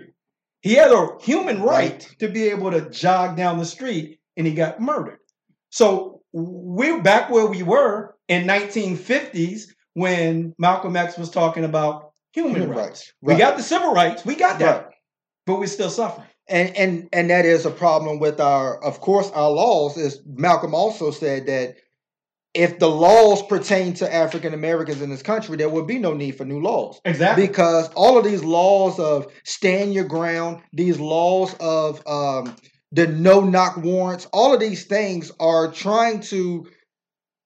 He 0.61 0.73
had 0.73 0.91
a 0.91 1.09
human 1.21 1.61
right, 1.61 1.91
Right. 1.91 2.15
to 2.19 2.27
be 2.27 2.49
able 2.49 2.71
to 2.71 2.89
jog 2.89 3.37
down 3.37 3.59
the 3.59 3.65
street, 3.65 4.19
and 4.35 4.47
he 4.47 4.53
got 4.53 4.81
murdered. 4.81 5.19
So 5.69 6.21
we're 6.33 7.01
back 7.01 7.29
where 7.29 7.45
we 7.45 7.61
were 7.61 8.15
in 8.27 8.45
1950s 8.47 9.67
when 9.93 10.55
Malcolm 10.57 10.95
X 10.95 11.17
was 11.17 11.29
talking 11.29 11.63
about 11.65 12.06
human, 12.37 12.61
Human 12.61 12.69
rights. 12.77 12.87
rights. 12.87 13.13
We 13.21 13.35
got 13.35 13.57
the 13.57 13.63
civil 13.63 13.91
rights, 13.93 14.25
we 14.25 14.35
got 14.35 14.59
that, 14.59 14.85
Right. 14.85 14.93
but 15.45 15.59
we're 15.59 15.67
still 15.67 15.89
suffering. 15.89 16.27
and 16.47 16.75
and 16.77 17.09
and 17.11 17.29
that 17.29 17.45
is 17.45 17.65
a 17.65 17.71
problem 17.71 18.19
with 18.19 18.39
our 18.39 18.81
of 18.83 19.01
course 19.01 19.29
our 19.31 19.49
laws 19.51 19.97
is 19.97 20.21
malcolm 20.25 20.73
also 20.73 21.11
said 21.11 21.45
that 21.47 21.75
if 22.53 22.79
the 22.79 22.89
laws 22.89 23.41
pertain 23.53 23.93
to 23.93 24.05
african 24.23 24.53
americans 24.53 25.01
in 25.01 25.09
this 25.09 25.21
country 25.31 25.57
there 25.57 25.67
would 25.75 25.85
be 25.87 25.99
no 25.99 26.13
need 26.13 26.33
for 26.37 26.45
new 26.45 26.61
laws 26.61 27.01
Exactly. 27.03 27.45
because 27.47 27.89
all 27.95 28.17
of 28.17 28.23
these 28.23 28.43
laws 28.45 28.97
of 28.99 29.27
stand 29.43 29.93
your 29.93 30.05
ground 30.05 30.61
these 30.81 30.99
laws 30.99 31.53
of 31.59 32.01
um, 32.07 32.55
the 32.93 33.07
no 33.07 33.41
knock 33.41 33.75
warrants 33.77 34.25
all 34.31 34.53
of 34.53 34.61
these 34.61 34.85
things 34.85 35.31
are 35.41 35.69
trying 35.85 36.21
to 36.33 36.65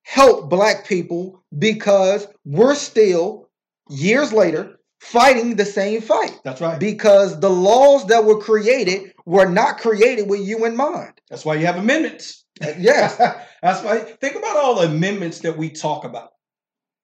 help 0.04 0.50
black 0.50 0.86
people 0.88 1.44
because 1.58 2.28
we're 2.46 2.76
still 2.76 3.50
years 3.90 4.32
later 4.32 4.78
fighting 5.02 5.56
the 5.56 5.66
same 5.66 6.00
fight 6.00 6.40
That's 6.44 6.62
right. 6.62 6.80
because 6.80 7.40
the 7.40 7.50
laws 7.50 8.06
that 8.08 8.24
were 8.24 8.40
created 8.40 9.14
were 9.26 9.48
not 9.50 9.80
created 9.80 10.30
with 10.30 10.42
you 10.42 10.64
in 10.66 10.76
mind. 10.78 11.14
That's 11.30 11.44
why 11.44 11.56
you 11.56 11.66
have 11.66 11.78
amendments. 11.78 12.46
Uh, 12.64 12.74
yes, 12.78 13.18
That's 13.64 13.84
why. 13.84 14.00
Think 14.00 14.36
about 14.36 14.56
all 14.58 14.76
the 14.76 14.88
amendments 14.88 15.40
that 15.40 15.58
we 15.58 15.70
talk 15.72 16.04
about. 16.06 16.30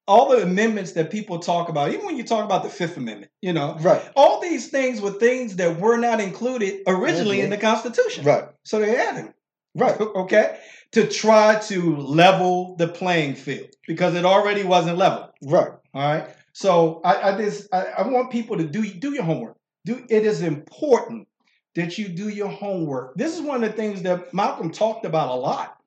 All 0.08 0.30
the 0.30 0.42
amendments 0.44 0.94
that 0.94 1.12
people 1.12 1.40
talk 1.40 1.68
about, 1.70 1.92
even 1.92 2.06
when 2.06 2.16
you 2.16 2.24
talk 2.24 2.46
about 2.46 2.64
the 2.64 2.70
Fifth 2.70 2.96
Amendment, 2.98 3.32
you 3.42 3.52
know, 3.52 3.76
right, 3.82 4.02
all 4.16 4.40
these 4.40 4.70
things 4.70 5.02
were 5.02 5.12
things 5.12 5.56
that 5.58 5.80
were 5.80 5.98
not 5.98 6.22
included 6.22 6.82
originally 6.88 7.42
in 7.42 7.50
the 7.50 7.58
Constitution. 7.58 8.24
right, 8.24 8.46
So 8.64 8.80
they 8.80 8.96
added 8.96 9.26
them. 9.26 9.34
right, 9.76 10.00
Okay. 10.24 10.60
To 10.94 11.06
try 11.08 11.60
to 11.68 11.98
level 11.98 12.76
the 12.78 12.88
playing 12.88 13.36
field 13.36 13.68
because 13.88 14.16
it 14.16 14.24
already 14.24 14.64
wasn't 14.64 14.98
level. 14.98 15.30
right, 15.44 15.72
All 15.94 16.02
right. 16.14 16.30
So 16.58 17.02
I, 17.04 17.34
I 17.34 17.38
just 17.38 17.72
I, 17.72 17.86
I 18.00 18.08
want 18.08 18.32
people 18.32 18.58
to 18.58 18.64
do 18.64 18.84
do 18.84 19.14
your 19.14 19.22
homework. 19.22 19.58
Do 19.86 20.04
it 20.10 20.26
is 20.26 20.42
important 20.42 21.28
that 21.76 22.00
you 22.00 22.08
do 22.08 22.30
your 22.30 22.48
homework. 22.48 23.14
This 23.16 23.36
is 23.36 23.42
one 23.44 23.64
of 23.64 23.70
the 23.70 23.78
things 23.78 24.02
that 24.02 24.34
Malcolm 24.34 24.72
talked 24.72 25.06
about 25.06 25.30
a 25.30 25.36
lot. 25.36 25.78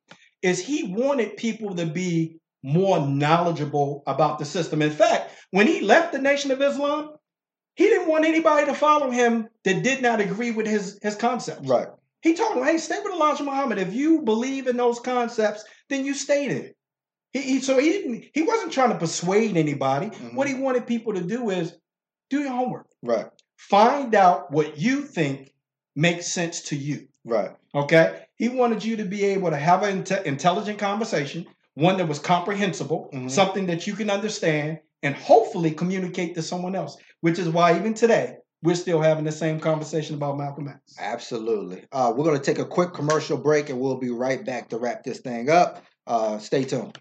Is 0.43 0.61
he 0.65 0.85
wanted 0.85 1.37
people 1.37 1.75
to 1.75 1.87
be 1.87 2.37
more 2.63 3.05
knowledgeable 3.05 4.05
about 4.07 4.39
the 4.39 4.45
system. 4.45 4.81
In 4.81 4.93
fact, 4.93 5.33
when 5.51 5.67
he 5.67 5.81
left 5.81 6.13
the 6.13 6.21
Nation 6.21 6.53
of 6.53 6.63
Islam, 6.63 7.17
he 7.75 7.87
didn't 7.87 8.07
want 8.07 8.25
anybody 8.25 8.67
to 8.67 8.75
follow 8.75 9.11
him 9.11 9.49
that 9.65 9.83
did 9.83 10.03
not 10.03 10.21
agree 10.21 10.53
with 10.53 10.69
his 10.69 11.01
his 11.03 11.17
concepts. 11.17 11.69
right, 11.69 11.89
He 12.23 12.35
told 12.35 12.57
them, 12.57 12.65
"Hey, 12.65 12.79
stay 12.79 13.01
with 13.03 13.13
Elijah 13.13 13.43
Muhammad. 13.43 13.79
If 13.79 13.93
you 13.93 14.23
believe 14.23 14.69
in 14.69 14.77
those 14.77 15.01
concepts, 15.01 15.65
then 15.89 16.05
you 16.05 16.15
stay 16.15 16.47
there." 16.47 16.71
He, 17.33 17.41
he- 17.41 17.61
so 17.61 17.79
he 17.79 17.91
didn't. 17.91 18.25
He 18.35 18.43
wasn't 18.43 18.73
trying 18.73 18.91
to 18.91 18.99
persuade 18.99 19.57
anybody. 19.57 20.07
Mhm. 20.09 20.35
What 20.35 20.49
he 20.49 20.55
wanted 20.55 20.87
people 20.87 21.15
to 21.15 21.21
do 21.21 21.51
is 21.51 21.75
do 22.29 22.41
your 22.41 22.51
homework, 22.53 22.87
right, 23.03 23.27
Find 23.57 24.15
out 24.15 24.51
what 24.53 24.79
you 24.79 25.03
think 25.03 25.53
makes 25.95 26.27
sense 26.29 26.63
to 26.63 26.77
you. 26.77 27.09
Right. 27.25 27.51
Okay. 27.75 28.23
He 28.37 28.49
wanted 28.49 28.83
you 28.85 28.97
to 28.97 29.05
be 29.05 29.25
able 29.27 29.51
to 29.51 29.57
have 29.57 29.83
an 29.83 30.03
inte- 30.05 30.23
intelligent 30.25 30.79
conversation, 30.79 31.47
one 31.75 31.99
that 31.99 32.09
was 32.09 32.19
comprehensible, 32.19 33.11
Mhm. 33.13 33.31
something 33.31 33.67
that 33.67 33.87
you 33.87 33.93
can 33.95 34.09
understand, 34.09 34.79
and 35.03 35.15
hopefully 35.15 35.73
communicate 35.73 36.35
to 36.37 36.43
someone 36.43 36.75
else. 36.75 36.97
Which 37.21 37.39
is 37.39 37.49
why 37.51 37.77
even 37.77 37.93
today 37.95 38.37
we're 38.63 38.75
still 38.77 39.01
having 39.03 39.25
the 39.25 39.33
same 39.33 39.61
conversation 39.61 40.15
about 40.15 40.39
Malcolm 40.39 40.69
X. 40.69 40.97
Absolutely. 40.99 41.85
Uh, 41.93 42.13
we're 42.17 42.25
going 42.25 42.39
to 42.39 42.45
take 42.45 42.59
a 42.59 42.65
quick 42.65 42.95
commercial 42.95 43.37
break 43.37 43.69
and 43.69 43.79
we'll 43.79 43.99
be 43.99 44.11
right 44.11 44.43
back 44.45 44.71
to 44.71 44.79
wrap 44.79 45.03
this 45.05 45.19
thing 45.21 45.51
up. 45.51 45.83
Uh, 46.07 46.39
stay 46.39 46.65
tuned. 46.65 46.99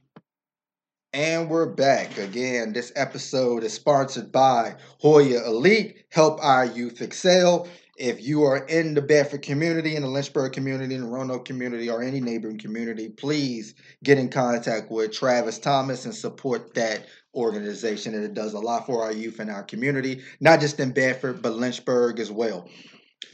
And 1.11 1.49
we're 1.49 1.65
back. 1.65 2.19
Again, 2.19 2.71
this 2.71 2.91
episode 2.95 3.63
is 3.63 3.73
sponsored 3.73 4.31
by 4.31 4.75
Hoya 4.99 5.43
Elite. 5.43 6.05
Help 6.09 6.37
our 6.39 6.65
youth 6.65 7.01
excel. 7.01 7.67
If 7.97 8.21
you 8.21 8.43
are 8.43 8.63
in 8.67 8.93
the 8.93 9.01
Bedford 9.01 9.41
community, 9.41 9.95
in 9.95 10.03
the 10.03 10.07
Lynchburg 10.07 10.53
community, 10.53 10.93
in 10.93 11.01
the 11.01 11.07
Roanoke 11.07 11.45
community, 11.45 11.89
or 11.89 12.03
any 12.03 12.21
neighboring 12.21 12.59
community, 12.59 13.09
please 13.09 13.73
get 14.03 14.19
in 14.19 14.29
contact 14.29 14.91
with 14.91 15.11
Travis 15.11 15.57
Thomas 15.57 16.05
and 16.05 16.13
support 16.13 16.75
that 16.75 17.07
organization. 17.33 18.13
And 18.13 18.23
it 18.23 18.35
does 18.35 18.53
a 18.53 18.59
lot 18.59 18.85
for 18.85 19.03
our 19.03 19.11
youth 19.11 19.39
and 19.39 19.49
our 19.49 19.63
community, 19.63 20.21
not 20.39 20.59
just 20.59 20.79
in 20.79 20.91
Bedford, 20.91 21.41
but 21.41 21.55
Lynchburg 21.55 22.19
as 22.19 22.29
well. 22.29 22.69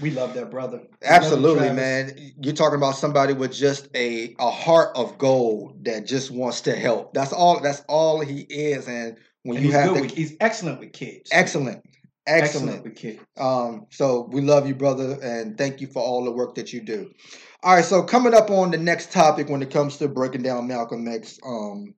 We 0.02 0.12
love 0.12 0.34
that 0.34 0.52
brother. 0.52 0.80
We 0.80 1.08
Absolutely, 1.08 1.70
man. 1.72 2.34
You're 2.42 2.54
talking 2.54 2.78
about 2.78 2.96
somebody 2.98 3.34
with 3.34 3.54
just 3.54 3.88
a 3.96 4.36
a 4.40 4.50
heart 4.52 4.96
of 4.96 5.18
gold 5.18 5.86
that 5.86 6.06
just 6.06 6.32
wants 6.32 6.62
to 6.62 6.76
help. 6.76 7.14
That's 7.14 7.32
all. 7.32 7.60
That's 7.62 7.82
all 7.88 8.20
he 8.20 8.42
is. 8.42 8.88
And 8.88 9.18
when 9.44 9.58
And 9.58 9.66
you 9.66 9.72
he's 9.72 9.80
have 9.80 9.96
the 9.96 10.02
with, 10.02 10.12
he's 10.12 10.36
excellent 10.42 10.80
with 10.80 10.92
kids. 10.92 11.30
excellent, 11.32 11.82
excellent. 12.28 12.84
with 12.84 12.96
kids. 12.96 13.22
Um, 13.38 13.86
so 13.90 14.28
we 14.32 14.42
love 14.42 14.68
you, 14.68 14.76
brother, 14.76 15.18
and 15.22 15.58
thank 15.58 15.80
you 15.80 15.88
for 15.88 16.02
all 16.04 16.24
the 16.26 16.32
work 16.32 16.56
that 16.56 16.74
you 16.74 16.82
do. 16.82 17.12
All 17.64 17.76
right, 17.76 17.86
so 17.86 18.04
coming 18.04 18.34
up 18.34 18.50
on 18.50 18.72
the 18.72 18.78
next 18.78 19.12
topic 19.12 19.50
when 19.50 19.62
it 19.62 19.72
comes 19.72 19.98
to 19.98 20.08
breaking 20.08 20.44
down 20.44 20.68
Malcolm 20.68 21.08
X 21.08 21.40
um, 21.46 21.94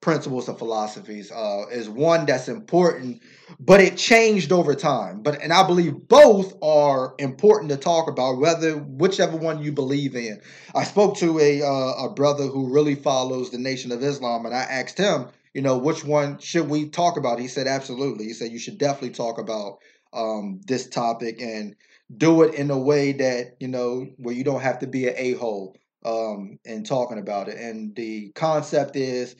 principles 0.00 0.48
and 0.48 0.58
philosophies 0.58 1.30
uh, 1.30 1.64
is 1.70 1.88
one 1.88 2.24
that's 2.24 2.48
important, 2.48 3.22
but 3.58 3.80
it 3.80 3.96
changed 3.96 4.50
over 4.50 4.74
time. 4.74 5.22
But 5.22 5.42
and 5.42 5.52
I 5.52 5.66
believe 5.66 6.08
both 6.08 6.54
are 6.62 7.14
important 7.18 7.70
to 7.70 7.76
talk 7.76 8.08
about, 8.08 8.38
whether 8.38 8.76
whichever 8.76 9.36
one 9.36 9.62
you 9.62 9.72
believe 9.72 10.16
in. 10.16 10.40
I 10.74 10.84
spoke 10.84 11.16
to 11.18 11.38
a 11.38 11.62
uh, 11.62 12.04
a 12.06 12.10
brother 12.14 12.44
who 12.44 12.72
really 12.72 12.94
follows 12.94 13.50
the 13.50 13.58
Nation 13.58 13.92
of 13.92 14.02
Islam, 14.02 14.46
and 14.46 14.54
I 14.54 14.60
asked 14.62 14.98
him, 14.98 15.28
you 15.54 15.62
know, 15.62 15.76
which 15.76 16.04
one 16.04 16.38
should 16.38 16.68
we 16.68 16.88
talk 16.88 17.16
about? 17.16 17.38
He 17.38 17.48
said, 17.48 17.66
absolutely. 17.66 18.24
He 18.24 18.32
said 18.32 18.52
you 18.52 18.58
should 18.58 18.78
definitely 18.78 19.10
talk 19.10 19.38
about 19.38 19.78
um, 20.12 20.60
this 20.66 20.88
topic 20.88 21.40
and 21.40 21.76
do 22.16 22.42
it 22.42 22.54
in 22.54 22.70
a 22.70 22.78
way 22.78 23.12
that 23.12 23.56
you 23.60 23.68
know 23.68 24.08
where 24.16 24.34
you 24.34 24.44
don't 24.44 24.62
have 24.62 24.78
to 24.80 24.86
be 24.86 25.08
an 25.08 25.14
a 25.16 25.32
hole 25.34 25.76
um, 26.04 26.58
in 26.64 26.84
talking 26.84 27.18
about 27.18 27.48
it. 27.48 27.58
And 27.58 27.94
the 27.94 28.30
concept 28.34 28.96
is 28.96 29.36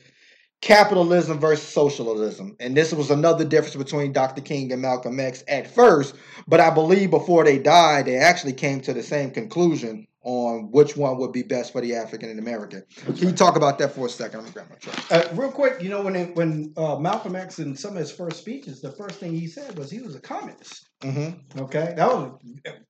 capitalism 0.61 1.39
versus 1.39 1.67
socialism. 1.67 2.57
And 2.61 2.77
this 2.77 2.93
was 2.93 3.11
another 3.11 3.45
difference 3.45 3.77
between 3.77 4.13
Dr. 4.13 4.43
King 4.43 4.73
and 4.73 4.83
Malcolm 4.83 5.19
X 5.19 5.43
at 5.49 5.73
first, 5.75 6.15
but 6.47 6.61
I 6.61 6.71
believe 6.71 7.11
before 7.11 7.45
they 7.45 7.59
died, 7.59 8.07
they 8.07 8.17
actually 8.17 8.53
came 8.53 8.81
to 8.83 8.93
the 8.93 9.03
same 9.03 9.31
conclusion 9.31 10.07
on 10.23 10.71
which 10.71 10.99
one 10.99 11.17
would 11.17 11.33
be 11.33 11.43
best 11.43 11.73
for 11.73 11.81
the 11.81 11.95
African 11.95 12.39
American. 12.39 12.85
Can 13.07 13.17
you 13.17 13.33
talk 13.33 13.57
about 13.57 13.79
that 13.79 13.95
for 13.95 14.05
a 14.05 14.11
second? 14.11 14.41
Let 14.41 14.47
me 14.49 14.53
grab 14.53 14.67
my 14.69 14.77
truck. 14.77 15.11
Uh, 15.11 15.35
real 15.35 15.51
quick, 15.51 15.81
you 15.81 15.89
know, 15.89 16.03
when 16.03 16.15
it, 16.15 16.37
when 16.37 16.75
uh, 16.77 16.97
Malcolm 16.97 17.35
X 17.35 17.59
in 17.59 17.75
some 17.75 17.93
of 17.93 17.97
his 17.99 18.13
first 18.13 18.37
speeches, 18.37 18.83
the 18.83 18.93
first 18.93 19.19
thing 19.19 19.33
he 19.33 19.47
said 19.47 19.79
was 19.79 19.91
he 19.91 20.01
was 20.01 20.15
a 20.15 20.21
communist. 20.21 20.91
Mm-hmm. 21.01 21.61
Okay, 21.61 21.95
that 21.97 22.07
was 22.07 22.39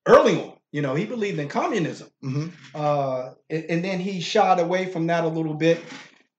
early 0.06 0.40
on. 0.42 0.56
You 0.72 0.82
know, 0.82 0.96
he 0.96 1.04
believed 1.04 1.38
in 1.38 1.48
communism, 1.48 2.08
Mm-hmm. 2.24 2.48
uh, 2.74 3.30
and, 3.48 3.64
and 3.64 3.84
then 3.84 4.00
he 4.00 4.20
shied 4.20 4.58
away 4.58 4.86
from 4.86 5.06
that 5.06 5.22
a 5.24 5.28
little 5.28 5.54
bit. 5.54 5.80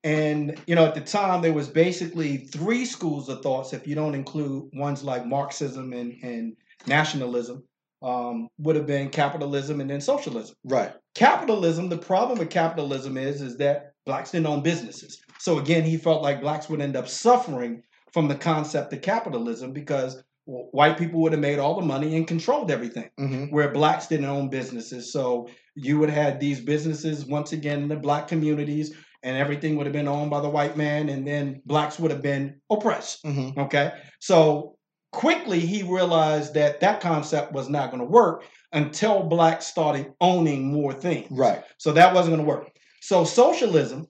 And 0.04 0.58
you 0.66 0.74
know, 0.74 0.84
at 0.86 0.94
the 0.94 1.00
time, 1.00 1.42
there 1.42 1.52
was 1.52 1.68
basically 1.68 2.38
three 2.38 2.84
schools 2.84 3.28
of 3.28 3.42
thoughts, 3.42 3.72
if 3.72 3.86
you 3.86 3.94
don't 3.94 4.14
include 4.14 4.70
ones 4.74 5.02
like 5.04 5.26
Marxism 5.26 5.92
and 5.92 6.14
and 6.22 6.56
nationalism. 6.86 7.64
Um, 8.02 8.48
would 8.58 8.74
have 8.74 8.86
been 8.88 9.10
capitalism 9.10 9.80
and 9.80 9.88
then 9.88 10.00
socialism. 10.00 10.56
Right. 10.64 10.92
capitalism 11.14 11.88
the 11.88 11.98
problem 11.98 12.36
with 12.40 12.50
capitalism 12.50 13.16
is 13.16 13.40
is 13.40 13.56
that 13.58 13.92
blacks 14.06 14.32
didn't 14.32 14.48
own 14.48 14.60
businesses 14.60 15.20
so 15.38 15.60
again 15.60 15.84
he 15.84 15.96
felt 15.96 16.20
like 16.20 16.40
blacks 16.40 16.68
would 16.68 16.80
end 16.80 16.96
up 16.96 17.06
suffering 17.06 17.80
from 18.12 18.26
the 18.26 18.34
concept 18.34 18.92
of 18.92 19.02
capitalism 19.02 19.72
because 19.72 20.20
white 20.46 20.98
people 20.98 21.20
would 21.20 21.30
have 21.30 21.40
made 21.40 21.60
all 21.60 21.78
the 21.78 21.86
money 21.86 22.16
and 22.16 22.26
controlled 22.26 22.72
everything 22.72 23.08
Mm-hmm. 23.20 23.44
where 23.54 23.70
blacks 23.70 24.08
didn't 24.08 24.26
own 24.26 24.48
businesses 24.48 25.12
so 25.12 25.48
you 25.76 25.96
would 26.00 26.10
have 26.10 26.24
had 26.24 26.40
these 26.40 26.58
businesses 26.60 27.24
once 27.24 27.52
again 27.52 27.82
in 27.82 27.88
the 27.88 27.94
black 27.94 28.26
communities 28.26 28.92
and 29.22 29.36
everything 29.36 29.76
would 29.76 29.86
have 29.86 29.92
been 29.92 30.08
owned 30.08 30.30
by 30.30 30.40
the 30.40 30.48
white 30.48 30.76
man 30.76 31.08
and 31.08 31.26
then 31.26 31.62
blacks 31.64 31.98
would 31.98 32.10
have 32.10 32.22
been 32.22 32.60
oppressed 32.70 33.22
Mm-hmm. 33.24 33.60
Okay. 33.60 33.92
So 34.20 34.76
quickly 35.12 35.60
he 35.60 35.82
realized 35.82 36.54
that 36.54 36.80
that 36.80 37.00
concept 37.00 37.52
was 37.52 37.68
not 37.68 37.90
going 37.90 38.02
to 38.02 38.08
work 38.08 38.44
until 38.72 39.22
blacks 39.22 39.66
started 39.66 40.12
owning 40.20 40.72
more 40.72 40.92
things. 40.92 41.28
Right. 41.30 41.62
So 41.78 41.92
that 41.92 42.14
wasn't 42.14 42.36
going 42.36 42.46
to 42.46 42.50
work. 42.50 42.68
So 43.00 43.24
socialism, 43.24 44.06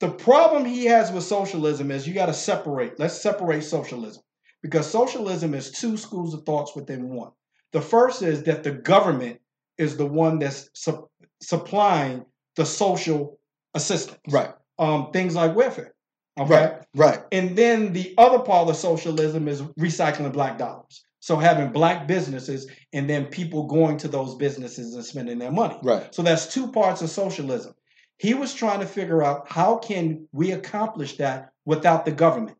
the 0.00 0.10
problem 0.10 0.64
he 0.64 0.84
has 0.86 1.10
with 1.10 1.24
socialism 1.24 1.90
is 1.90 2.06
you 2.06 2.14
got 2.14 2.26
to 2.26 2.34
separate. 2.34 2.98
Let's 2.98 3.20
separate 3.20 3.64
socialism 3.64 4.22
because 4.62 4.90
socialism 4.90 5.54
is 5.54 5.70
two 5.70 5.96
schools 5.96 6.34
of 6.34 6.44
thoughts 6.44 6.74
within 6.74 7.08
one. 7.08 7.30
The 7.72 7.80
first 7.80 8.22
is 8.22 8.42
that 8.44 8.62
the 8.62 8.72
government 8.72 9.40
is 9.78 9.96
the 9.96 10.06
one 10.06 10.38
that's 10.38 10.68
su- 10.74 11.08
supplying 11.42 12.24
the 12.56 12.66
social 12.66 13.38
assistance, 13.74 14.20
Right. 14.30 14.50
um, 14.78 15.10
things 15.12 15.34
like 15.34 15.54
welfare. 15.54 15.94
Okay. 16.38 16.54
Right. 16.54 16.82
Right. 16.94 17.20
And 17.30 17.56
then 17.56 17.92
the 17.92 18.14
other 18.18 18.40
part 18.40 18.68
of 18.68 18.76
socialism 18.76 19.46
is 19.46 19.62
recycling 19.78 20.32
black 20.32 20.58
dollars. 20.58 21.04
So 21.20 21.36
having 21.36 21.70
black 21.72 22.06
businesses 22.06 22.66
and 22.92 23.08
then 23.08 23.26
people 23.26 23.66
going 23.66 23.96
to 23.98 24.08
those 24.08 24.34
businesses 24.34 24.94
and 24.94 25.04
spending 25.04 25.38
their 25.38 25.52
money. 25.52 25.78
Right. 25.82 26.14
So 26.14 26.22
that's 26.22 26.52
two 26.52 26.70
parts 26.70 27.02
of 27.02 27.08
socialism. 27.10 27.74
He 28.18 28.34
was 28.34 28.52
trying 28.52 28.80
to 28.80 28.86
figure 28.86 29.22
out 29.22 29.50
how 29.50 29.76
can 29.76 30.28
we 30.32 30.52
accomplish 30.52 31.16
that 31.16 31.50
without 31.64 32.04
the 32.04 32.12
government. 32.12 32.56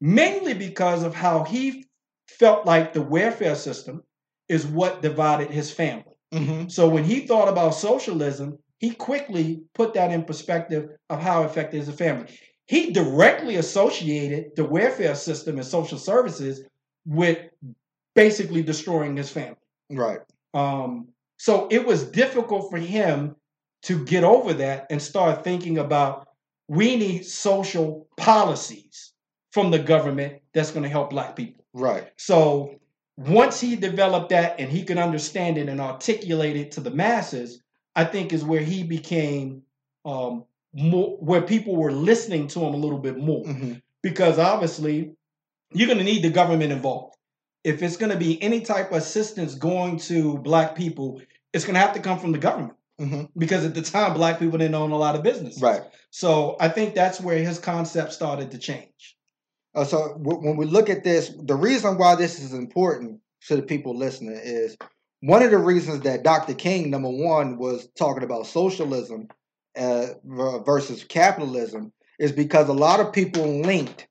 Mainly 0.00 0.54
because 0.54 1.02
of 1.02 1.14
how 1.14 1.44
he 1.44 1.86
felt 2.28 2.66
like 2.66 2.92
the 2.92 3.02
welfare 3.02 3.54
system 3.54 4.02
is 4.48 4.66
what 4.66 5.02
divided 5.02 5.50
his 5.50 5.70
family. 5.70 6.12
Mm-hmm. 6.32 6.68
So 6.68 6.88
when 6.88 7.04
he 7.04 7.20
thought 7.20 7.48
about 7.48 7.74
socialism, 7.74 8.58
he 8.84 8.90
quickly 8.90 9.62
put 9.72 9.94
that 9.94 10.12
in 10.12 10.22
perspective 10.24 10.90
of 11.08 11.18
how 11.18 11.42
affected 11.42 11.82
his 11.82 11.94
family. 11.96 12.38
He 12.66 12.92
directly 12.92 13.56
associated 13.56 14.54
the 14.56 14.64
welfare 14.66 15.14
system 15.14 15.56
and 15.56 15.66
social 15.66 15.96
services 15.96 16.60
with 17.06 17.38
basically 18.14 18.62
destroying 18.62 19.16
his 19.16 19.30
family. 19.30 19.56
Right. 19.90 20.20
Um, 20.52 21.08
so 21.38 21.66
it 21.70 21.86
was 21.86 22.04
difficult 22.04 22.70
for 22.70 22.76
him 22.76 23.36
to 23.84 24.04
get 24.04 24.22
over 24.22 24.52
that 24.52 24.86
and 24.90 25.00
start 25.00 25.44
thinking 25.44 25.78
about 25.78 26.28
we 26.68 26.96
need 26.96 27.24
social 27.24 28.06
policies 28.18 29.14
from 29.52 29.70
the 29.70 29.78
government 29.78 30.42
that's 30.52 30.72
going 30.72 30.82
to 30.82 30.90
help 30.90 31.08
black 31.08 31.36
people. 31.36 31.64
Right. 31.72 32.10
So 32.18 32.78
once 33.16 33.62
he 33.62 33.76
developed 33.76 34.28
that 34.28 34.60
and 34.60 34.70
he 34.70 34.84
could 34.84 34.98
understand 34.98 35.56
it 35.56 35.70
and 35.70 35.80
articulate 35.80 36.56
it 36.56 36.70
to 36.72 36.82
the 36.82 36.90
masses, 36.90 37.63
I 37.96 38.04
think 38.04 38.32
is 38.32 38.44
where 38.44 38.60
he 38.60 38.82
became 38.82 39.62
um, 40.04 40.44
more, 40.72 41.16
where 41.18 41.42
people 41.42 41.76
were 41.76 41.92
listening 41.92 42.48
to 42.48 42.60
him 42.60 42.74
a 42.74 42.76
little 42.76 42.98
bit 42.98 43.16
more. 43.16 43.44
Mm-hmm. 43.44 43.74
Because 44.02 44.38
obviously, 44.38 45.14
you're 45.72 45.86
going 45.86 45.98
to 45.98 46.04
need 46.04 46.22
the 46.22 46.30
government 46.30 46.72
involved. 46.72 47.16
If 47.62 47.82
it's 47.82 47.96
going 47.96 48.12
to 48.12 48.18
be 48.18 48.42
any 48.42 48.60
type 48.60 48.90
of 48.90 48.98
assistance 48.98 49.54
going 49.54 49.98
to 50.00 50.36
black 50.38 50.74
people, 50.74 51.22
it's 51.52 51.64
going 51.64 51.74
to 51.74 51.80
have 51.80 51.94
to 51.94 52.00
come 52.00 52.18
from 52.18 52.32
the 52.32 52.38
government. 52.38 52.74
Mm-hmm. 53.00 53.24
Because 53.36 53.64
at 53.64 53.74
the 53.74 53.82
time, 53.82 54.14
black 54.14 54.38
people 54.38 54.58
didn't 54.58 54.74
own 54.74 54.90
a 54.90 54.98
lot 54.98 55.16
of 55.16 55.22
business. 55.22 55.60
Right. 55.60 55.82
So 56.10 56.56
I 56.60 56.68
think 56.68 56.94
that's 56.94 57.20
where 57.20 57.38
his 57.38 57.58
concept 57.58 58.12
started 58.12 58.50
to 58.50 58.58
change. 58.58 59.16
Uh, 59.74 59.84
so 59.84 60.18
w- 60.22 60.46
when 60.46 60.56
we 60.56 60.66
look 60.66 60.88
at 60.90 61.02
this, 61.02 61.32
the 61.42 61.56
reason 61.56 61.98
why 61.98 62.14
this 62.14 62.38
is 62.40 62.52
important 62.52 63.20
to 63.48 63.56
the 63.56 63.62
people 63.62 63.96
listening 63.96 64.38
is 64.42 64.76
one 65.24 65.42
of 65.42 65.50
the 65.50 65.58
reasons 65.58 66.00
that 66.00 66.22
Dr. 66.22 66.52
King, 66.52 66.90
number 66.90 67.08
one, 67.08 67.56
was 67.56 67.88
talking 67.98 68.22
about 68.22 68.46
socialism 68.46 69.28
uh, 69.74 70.08
versus 70.22 71.02
capitalism 71.02 71.92
is 72.18 72.30
because 72.30 72.68
a 72.68 72.74
lot 72.74 73.00
of 73.00 73.10
people 73.10 73.62
linked 73.62 74.06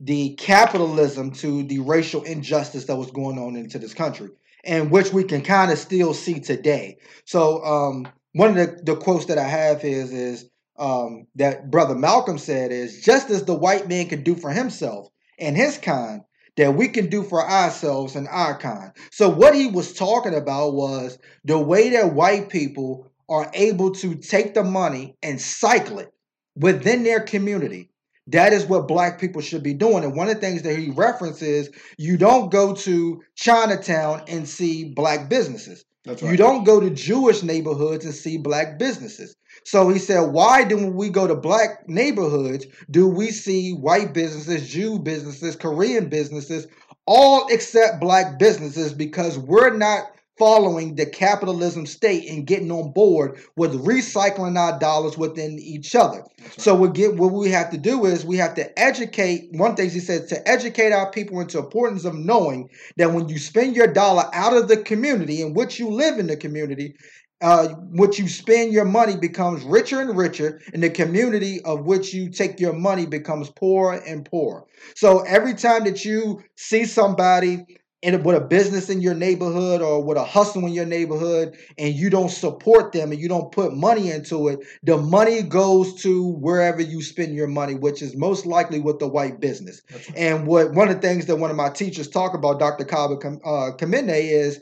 the 0.00 0.34
capitalism 0.34 1.30
to 1.30 1.62
the 1.62 1.78
racial 1.78 2.22
injustice 2.24 2.84
that 2.84 2.96
was 2.96 3.10
going 3.10 3.38
on 3.38 3.56
into 3.56 3.78
this 3.78 3.94
country, 3.94 4.28
and 4.64 4.90
which 4.90 5.14
we 5.14 5.24
can 5.24 5.40
kind 5.40 5.72
of 5.72 5.78
still 5.78 6.12
see 6.12 6.40
today. 6.40 6.98
So 7.24 7.64
um, 7.64 8.06
one 8.32 8.50
of 8.50 8.56
the, 8.56 8.82
the 8.82 8.96
quotes 8.96 9.24
that 9.26 9.38
I 9.38 9.48
have 9.48 9.82
is 9.82 10.12
is 10.12 10.44
um, 10.78 11.26
that 11.36 11.70
brother 11.70 11.94
Malcolm 11.94 12.36
said 12.36 12.70
is 12.70 13.00
just 13.00 13.30
as 13.30 13.44
the 13.44 13.54
white 13.54 13.88
man 13.88 14.08
could 14.08 14.24
do 14.24 14.34
for 14.34 14.50
himself 14.50 15.08
and 15.38 15.56
his 15.56 15.78
kind, 15.78 16.20
that 16.56 16.74
we 16.74 16.88
can 16.88 17.08
do 17.08 17.22
for 17.22 17.48
ourselves 17.48 18.16
and 18.16 18.28
our 18.28 18.58
kind. 18.58 18.92
So, 19.10 19.28
what 19.28 19.54
he 19.54 19.66
was 19.66 19.92
talking 19.92 20.34
about 20.34 20.74
was 20.74 21.18
the 21.44 21.58
way 21.58 21.90
that 21.90 22.14
white 22.14 22.48
people 22.48 23.10
are 23.28 23.50
able 23.54 23.92
to 23.92 24.14
take 24.14 24.54
the 24.54 24.64
money 24.64 25.16
and 25.22 25.40
cycle 25.40 25.98
it 25.98 26.12
within 26.54 27.02
their 27.02 27.20
community. 27.20 27.88
That 28.28 28.52
is 28.52 28.66
what 28.66 28.86
black 28.86 29.20
people 29.20 29.42
should 29.42 29.62
be 29.62 29.74
doing. 29.74 30.04
And 30.04 30.14
one 30.14 30.28
of 30.28 30.34
the 30.34 30.40
things 30.40 30.62
that 30.62 30.78
he 30.78 30.90
references, 30.90 31.70
you 31.98 32.16
don't 32.16 32.50
go 32.50 32.74
to 32.74 33.22
Chinatown 33.34 34.22
and 34.28 34.48
see 34.48 34.92
black 34.94 35.28
businesses. 35.28 35.84
That's 36.04 36.22
You 36.22 36.36
don't 36.36 36.64
go 36.64 36.80
to 36.80 36.90
Jewish 36.90 37.42
neighborhoods 37.42 38.04
and 38.04 38.14
see 38.14 38.36
black 38.36 38.78
businesses. 38.78 39.36
So 39.64 39.88
he 39.88 39.98
said, 39.98 40.20
why 40.32 40.64
do 40.64 40.76
when 40.76 40.94
we 40.94 41.08
go 41.08 41.26
to 41.26 41.34
black 41.34 41.88
neighborhoods 41.88 42.66
do 42.90 43.08
we 43.08 43.30
see 43.30 43.72
white 43.72 44.12
businesses, 44.12 44.68
Jew 44.68 44.98
businesses, 44.98 45.56
Korean 45.56 46.08
businesses, 46.08 46.66
all 47.06 47.46
except 47.48 48.00
black 48.00 48.38
businesses 48.38 48.92
because 48.92 49.38
we're 49.38 49.76
not 49.76 50.12
following 50.38 50.96
the 50.96 51.06
capitalism 51.06 51.86
state 51.86 52.28
and 52.28 52.46
getting 52.46 52.72
on 52.72 52.90
board 52.92 53.38
with 53.54 53.84
recycling 53.84 54.58
our 54.58 54.78
dollars 54.78 55.16
within 55.18 55.58
each 55.58 55.94
other. 55.94 56.18
Right. 56.18 56.60
So 56.60 56.74
we 56.74 56.88
get 56.88 57.16
what 57.16 57.32
we 57.32 57.50
have 57.50 57.70
to 57.70 57.78
do 57.78 58.06
is 58.06 58.24
we 58.24 58.38
have 58.38 58.54
to 58.54 58.78
educate. 58.78 59.50
One 59.52 59.76
thing 59.76 59.90
he 59.90 60.00
says 60.00 60.26
to 60.30 60.48
educate 60.48 60.92
our 60.92 61.10
people 61.10 61.40
into 61.40 61.58
importance 61.58 62.04
of 62.04 62.14
knowing 62.14 62.70
that 62.96 63.12
when 63.12 63.28
you 63.28 63.38
spend 63.38 63.76
your 63.76 63.92
dollar 63.92 64.24
out 64.32 64.56
of 64.56 64.68
the 64.68 64.78
community 64.78 65.42
in 65.42 65.54
which 65.54 65.78
you 65.78 65.90
live 65.90 66.18
in 66.18 66.26
the 66.26 66.36
community, 66.36 66.96
uh, 67.42 67.68
what 67.68 68.18
you 68.18 68.28
spend 68.28 68.72
your 68.72 68.84
money 68.84 69.16
becomes 69.16 69.64
richer 69.64 70.00
and 70.00 70.16
richer, 70.16 70.60
and 70.72 70.82
the 70.82 70.90
community 70.90 71.60
of 71.62 71.84
which 71.84 72.14
you 72.14 72.30
take 72.30 72.60
your 72.60 72.72
money 72.72 73.04
becomes 73.04 73.50
poorer 73.50 74.00
and 74.06 74.24
poorer. 74.24 74.64
So 74.94 75.20
every 75.20 75.54
time 75.54 75.84
that 75.84 76.04
you 76.04 76.42
see 76.56 76.84
somebody 76.84 77.66
in 78.02 78.20
with 78.22 78.36
a 78.36 78.40
business 78.40 78.90
in 78.90 79.00
your 79.00 79.14
neighborhood 79.14 79.80
or 79.80 80.02
with 80.02 80.18
a 80.18 80.24
hustle 80.24 80.66
in 80.66 80.72
your 80.72 80.86
neighborhood, 80.86 81.56
and 81.78 81.94
you 81.94 82.10
don't 82.10 82.30
support 82.30 82.92
them 82.92 83.12
and 83.12 83.20
you 83.20 83.28
don't 83.28 83.52
put 83.52 83.74
money 83.74 84.10
into 84.10 84.48
it, 84.48 84.60
the 84.84 84.96
money 84.96 85.42
goes 85.42 85.94
to 86.02 86.28
wherever 86.34 86.80
you 86.80 87.02
spend 87.02 87.34
your 87.34 87.48
money, 87.48 87.74
which 87.74 88.02
is 88.02 88.16
most 88.16 88.46
likely 88.46 88.80
with 88.80 88.98
the 88.98 89.08
white 89.08 89.40
business. 89.40 89.82
Right. 89.92 90.12
And 90.16 90.46
what 90.46 90.72
one 90.72 90.88
of 90.88 91.00
the 91.00 91.00
things 91.00 91.26
that 91.26 91.36
one 91.36 91.50
of 91.50 91.56
my 91.56 91.70
teachers 91.70 92.08
talk 92.08 92.34
about, 92.34 92.60
Dr. 92.60 92.84
Kaba 92.84 93.14
uh, 93.14 93.76
Kamene, 93.76 94.10
is 94.10 94.60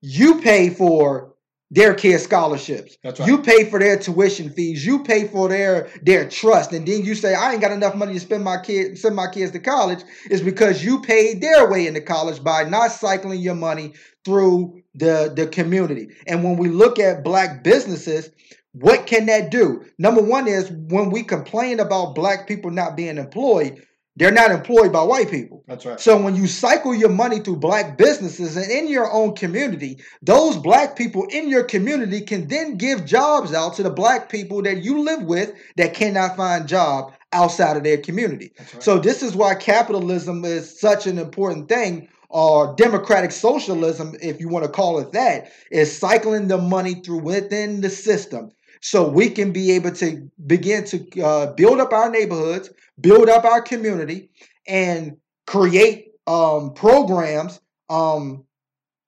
you 0.00 0.40
pay 0.40 0.70
for 0.70 1.33
their 1.74 1.92
kids' 1.92 2.22
scholarships. 2.22 2.96
That's 3.02 3.18
right. 3.18 3.28
You 3.28 3.42
pay 3.42 3.64
for 3.64 3.80
their 3.80 3.98
tuition 3.98 4.48
fees. 4.48 4.86
You 4.86 5.02
pay 5.02 5.26
for 5.26 5.48
their 5.48 5.88
their 6.02 6.28
trust, 6.28 6.72
and 6.72 6.86
then 6.86 7.04
you 7.04 7.16
say, 7.16 7.34
"I 7.34 7.52
ain't 7.52 7.60
got 7.60 7.72
enough 7.72 7.96
money 7.96 8.14
to 8.14 8.20
spend 8.20 8.44
my 8.44 8.58
kid 8.58 8.96
send 8.96 9.16
my 9.16 9.26
kids 9.26 9.50
to 9.52 9.58
college." 9.58 10.00
Is 10.30 10.40
because 10.40 10.84
you 10.84 11.00
paid 11.00 11.40
their 11.40 11.68
way 11.68 11.88
into 11.88 12.00
college 12.00 12.42
by 12.44 12.62
not 12.64 12.92
cycling 12.92 13.40
your 13.40 13.56
money 13.56 13.92
through 14.24 14.82
the 14.94 15.32
the 15.34 15.48
community. 15.48 16.08
And 16.28 16.44
when 16.44 16.56
we 16.56 16.68
look 16.68 17.00
at 17.00 17.24
black 17.24 17.64
businesses, 17.64 18.30
what 18.72 19.06
can 19.06 19.26
that 19.26 19.50
do? 19.50 19.84
Number 19.98 20.22
one 20.22 20.46
is 20.46 20.70
when 20.70 21.10
we 21.10 21.24
complain 21.24 21.80
about 21.80 22.14
black 22.14 22.46
people 22.46 22.70
not 22.70 22.96
being 22.96 23.18
employed, 23.18 23.82
they're 24.16 24.32
not 24.32 24.52
employed 24.52 24.92
by 24.92 25.02
white 25.02 25.30
people. 25.30 25.64
That's 25.66 25.84
right. 25.84 25.98
So 25.98 26.20
when 26.20 26.36
you 26.36 26.46
cycle 26.46 26.94
your 26.94 27.08
money 27.08 27.40
through 27.40 27.56
black 27.56 27.98
businesses 27.98 28.56
and 28.56 28.70
in 28.70 28.88
your 28.88 29.10
own 29.12 29.34
community, 29.34 29.98
those 30.22 30.56
black 30.56 30.96
people 30.96 31.26
in 31.30 31.48
your 31.48 31.64
community 31.64 32.20
can 32.20 32.46
then 32.46 32.76
give 32.76 33.04
jobs 33.04 33.52
out 33.52 33.74
to 33.74 33.82
the 33.82 33.90
black 33.90 34.28
people 34.28 34.62
that 34.62 34.84
you 34.84 35.00
live 35.00 35.22
with 35.22 35.54
that 35.76 35.94
cannot 35.94 36.36
find 36.36 36.68
job 36.68 37.12
outside 37.32 37.76
of 37.76 37.82
their 37.82 37.98
community. 37.98 38.52
That's 38.56 38.74
right. 38.74 38.82
So 38.82 38.98
this 38.98 39.22
is 39.22 39.34
why 39.34 39.56
capitalism 39.56 40.44
is 40.44 40.78
such 40.78 41.06
an 41.08 41.18
important 41.18 41.68
thing 41.68 42.08
or 42.28 42.74
democratic 42.76 43.32
socialism 43.32 44.14
if 44.20 44.40
you 44.40 44.48
want 44.48 44.64
to 44.64 44.70
call 44.70 44.98
it 44.98 45.12
that 45.12 45.52
is 45.70 45.96
cycling 45.96 46.48
the 46.48 46.58
money 46.58 46.94
through 46.94 47.20
within 47.20 47.80
the 47.80 47.90
system 47.90 48.50
so 48.84 49.08
we 49.08 49.30
can 49.30 49.50
be 49.50 49.72
able 49.72 49.92
to 49.92 50.30
begin 50.46 50.84
to 50.84 51.22
uh, 51.22 51.46
build 51.54 51.80
up 51.80 51.94
our 51.94 52.10
neighborhoods, 52.10 52.68
build 53.00 53.30
up 53.30 53.46
our 53.46 53.62
community, 53.62 54.28
and 54.68 55.16
create 55.46 56.08
um, 56.26 56.74
programs 56.74 57.60
um, 57.88 58.44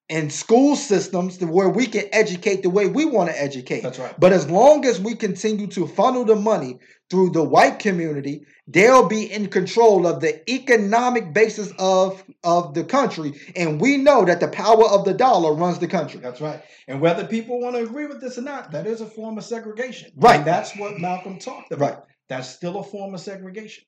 and 0.09 0.31
school 0.31 0.75
systems 0.75 1.37
to 1.37 1.45
where 1.45 1.69
we 1.69 1.85
can 1.85 2.05
educate 2.13 2.63
the 2.63 2.69
way 2.69 2.87
we 2.87 3.05
want 3.05 3.29
to 3.29 3.41
educate. 3.41 3.81
That's 3.81 3.99
right. 3.99 4.17
But 4.19 4.31
as 4.31 4.49
long 4.49 4.85
as 4.85 4.99
we 4.99 5.15
continue 5.15 5.67
to 5.67 5.85
funnel 5.85 6.23
the 6.23 6.35
money 6.35 6.79
through 7.09 7.31
the 7.31 7.43
white 7.43 7.79
community, 7.79 8.45
they'll 8.67 9.07
be 9.07 9.31
in 9.31 9.47
control 9.47 10.07
of 10.07 10.21
the 10.21 10.49
economic 10.49 11.33
basis 11.33 11.71
of 11.77 12.23
of 12.43 12.73
the 12.73 12.83
country, 12.83 13.33
and 13.55 13.81
we 13.81 13.97
know 13.97 14.23
that 14.25 14.39
the 14.39 14.47
power 14.47 14.87
of 14.87 15.03
the 15.03 15.13
dollar 15.13 15.53
runs 15.53 15.79
the 15.79 15.87
country. 15.87 16.19
That's 16.19 16.41
right. 16.41 16.61
And 16.87 17.01
whether 17.01 17.25
people 17.25 17.59
want 17.59 17.75
to 17.75 17.83
agree 17.83 18.05
with 18.05 18.21
this 18.21 18.37
or 18.37 18.41
not, 18.41 18.71
that 18.71 18.87
is 18.87 19.01
a 19.01 19.05
form 19.05 19.37
of 19.37 19.43
segregation. 19.43 20.11
Right. 20.15 20.37
And 20.37 20.47
that's 20.47 20.75
what 20.77 20.99
Malcolm 20.99 21.39
talked 21.39 21.71
about. 21.71 21.89
Right. 21.91 22.03
That's 22.29 22.47
still 22.47 22.79
a 22.79 22.83
form 22.83 23.13
of 23.13 23.19
segregation. 23.19 23.83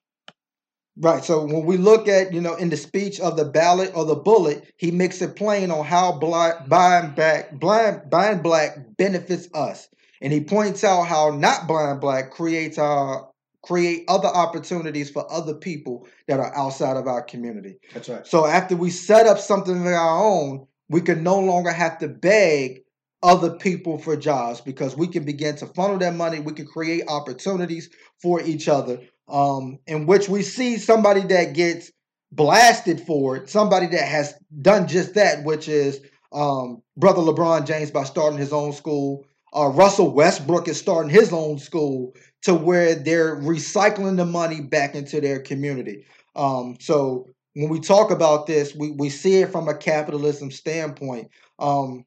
Right. 0.96 1.24
So 1.24 1.44
when 1.44 1.64
we 1.64 1.76
look 1.76 2.08
at, 2.08 2.32
you 2.32 2.40
know, 2.40 2.54
in 2.56 2.68
the 2.68 2.76
speech 2.76 3.20
of 3.20 3.36
the 3.36 3.44
ballot 3.44 3.92
or 3.94 4.04
the 4.04 4.16
bullet, 4.16 4.72
he 4.76 4.90
makes 4.90 5.22
it 5.22 5.36
plain 5.36 5.70
on 5.70 5.84
how 5.84 6.12
black 6.12 6.68
buying 6.68 7.14
back 7.14 7.52
blind 7.52 8.10
buying 8.10 8.42
black 8.42 8.76
benefits 8.96 9.48
us. 9.54 9.88
And 10.20 10.32
he 10.32 10.42
points 10.42 10.84
out 10.84 11.04
how 11.04 11.30
not 11.30 11.66
blind 11.66 12.00
black 12.00 12.30
creates 12.30 12.76
our 12.76 13.30
create 13.62 14.04
other 14.08 14.28
opportunities 14.28 15.10
for 15.10 15.30
other 15.30 15.54
people 15.54 16.06
that 16.26 16.40
are 16.40 16.56
outside 16.56 16.96
of 16.96 17.06
our 17.06 17.22
community. 17.22 17.78
That's 17.92 18.08
right. 18.08 18.26
So 18.26 18.46
after 18.46 18.76
we 18.76 18.90
set 18.90 19.26
up 19.26 19.38
something 19.38 19.78
of 19.78 19.86
our 19.86 20.24
own, 20.24 20.66
we 20.88 21.00
can 21.00 21.22
no 21.22 21.38
longer 21.38 21.70
have 21.70 21.98
to 21.98 22.08
beg 22.08 22.82
other 23.22 23.50
people 23.50 23.98
for 23.98 24.16
jobs 24.16 24.60
because 24.60 24.96
we 24.96 25.06
can 25.06 25.24
begin 25.24 25.56
to 25.56 25.66
funnel 25.66 25.98
that 25.98 26.14
money. 26.14 26.40
We 26.40 26.54
can 26.54 26.66
create 26.66 27.04
opportunities 27.06 27.90
for 28.20 28.40
each 28.40 28.68
other, 28.68 29.00
um, 29.30 29.78
in 29.86 30.06
which 30.06 30.28
we 30.28 30.42
see 30.42 30.76
somebody 30.76 31.20
that 31.22 31.54
gets 31.54 31.90
blasted 32.32 33.00
for 33.00 33.36
it, 33.36 33.48
somebody 33.48 33.86
that 33.86 34.06
has 34.06 34.34
done 34.60 34.86
just 34.86 35.14
that, 35.14 35.44
which 35.44 35.68
is 35.68 36.00
um, 36.32 36.82
brother 36.96 37.20
LeBron 37.20 37.66
James 37.66 37.90
by 37.90 38.04
starting 38.04 38.38
his 38.38 38.52
own 38.52 38.72
school. 38.72 39.26
Uh, 39.52 39.66
Russell 39.68 40.12
Westbrook 40.12 40.68
is 40.68 40.78
starting 40.78 41.10
his 41.10 41.32
own 41.32 41.58
school 41.58 42.14
to 42.42 42.54
where 42.54 42.94
they're 42.94 43.36
recycling 43.36 44.16
the 44.16 44.24
money 44.24 44.60
back 44.60 44.94
into 44.94 45.20
their 45.20 45.40
community. 45.40 46.06
Um, 46.36 46.76
so 46.78 47.28
when 47.54 47.68
we 47.68 47.80
talk 47.80 48.12
about 48.12 48.46
this, 48.46 48.74
we, 48.74 48.92
we 48.92 49.10
see 49.10 49.40
it 49.42 49.50
from 49.50 49.68
a 49.68 49.76
capitalism 49.76 50.50
standpoint. 50.52 51.30
Um, 51.58 52.04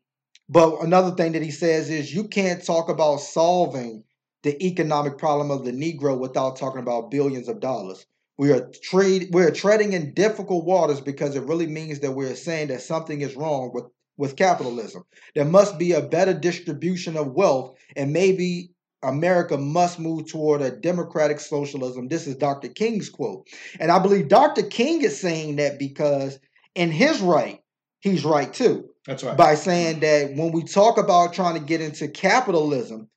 but 0.47 0.81
another 0.81 1.11
thing 1.15 1.33
that 1.33 1.41
he 1.41 1.51
says 1.51 1.89
is 1.89 2.13
you 2.13 2.27
can't 2.27 2.63
talk 2.63 2.89
about 2.89 3.17
solving 3.17 4.03
the 4.43 4.61
economic 4.65 5.17
problem 5.17 5.51
of 5.51 5.65
the 5.65 5.71
Negro 5.71 6.17
without 6.17 6.57
talking 6.57 6.81
about 6.81 7.09
billions 7.09 7.47
of 7.47 7.59
dollars. 7.59 8.05
We 8.37 8.51
are 8.51 8.69
trade 8.83 9.29
we're 9.31 9.51
treading 9.51 9.93
in 9.93 10.13
difficult 10.13 10.65
waters 10.65 11.01
because 11.01 11.35
it 11.35 11.43
really 11.43 11.67
means 11.67 11.99
that 11.99 12.11
we're 12.11 12.35
saying 12.35 12.67
that 12.69 12.81
something 12.81 13.21
is 13.21 13.35
wrong 13.35 13.71
with, 13.73 13.85
with 14.17 14.35
capitalism. 14.35 15.03
There 15.35 15.45
must 15.45 15.77
be 15.77 15.93
a 15.93 16.01
better 16.01 16.33
distribution 16.33 17.15
of 17.15 17.33
wealth, 17.33 17.77
and 17.95 18.11
maybe 18.11 18.73
America 19.03 19.57
must 19.57 19.99
move 19.99 20.27
toward 20.27 20.61
a 20.61 20.71
democratic 20.71 21.39
socialism. 21.39 22.07
This 22.07 22.25
is 22.25 22.35
Dr. 22.35 22.69
King's 22.69 23.09
quote. 23.09 23.47
And 23.79 23.91
I 23.91 23.99
believe 23.99 24.29
Dr. 24.29 24.63
King 24.63 25.03
is 25.03 25.19
saying 25.19 25.57
that 25.57 25.77
because 25.77 26.39
in 26.73 26.89
his 26.89 27.21
right, 27.21 27.61
he's 27.99 28.25
right 28.25 28.51
too 28.51 28.89
That's 29.05 29.23
right. 29.23 29.37
by 29.37 29.55
saying 29.55 29.99
that 29.99 30.33
when 30.35 30.51
we 30.51 30.63
talk 30.63 30.97
about 30.97 31.33
trying 31.33 31.55
to 31.55 31.65
get 31.65 31.81
into 31.81 32.07
capitalism, 32.07 33.09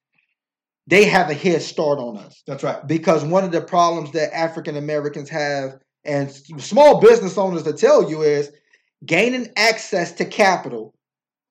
they 0.86 1.04
have 1.04 1.30
a 1.30 1.34
head 1.34 1.62
start 1.62 1.98
on 1.98 2.16
us. 2.16 2.42
That's 2.46 2.62
right. 2.62 2.86
Because 2.86 3.24
one 3.24 3.44
of 3.44 3.52
the 3.52 3.60
problems 3.60 4.12
that 4.12 4.36
African 4.36 4.76
Americans 4.76 5.28
have, 5.30 5.78
and 6.04 6.30
small 6.30 7.00
business 7.00 7.36
owners 7.36 7.64
to 7.64 7.72
tell 7.72 8.08
you, 8.08 8.22
is 8.22 8.52
gaining 9.04 9.48
access 9.56 10.12
to 10.12 10.24
capital 10.24 10.94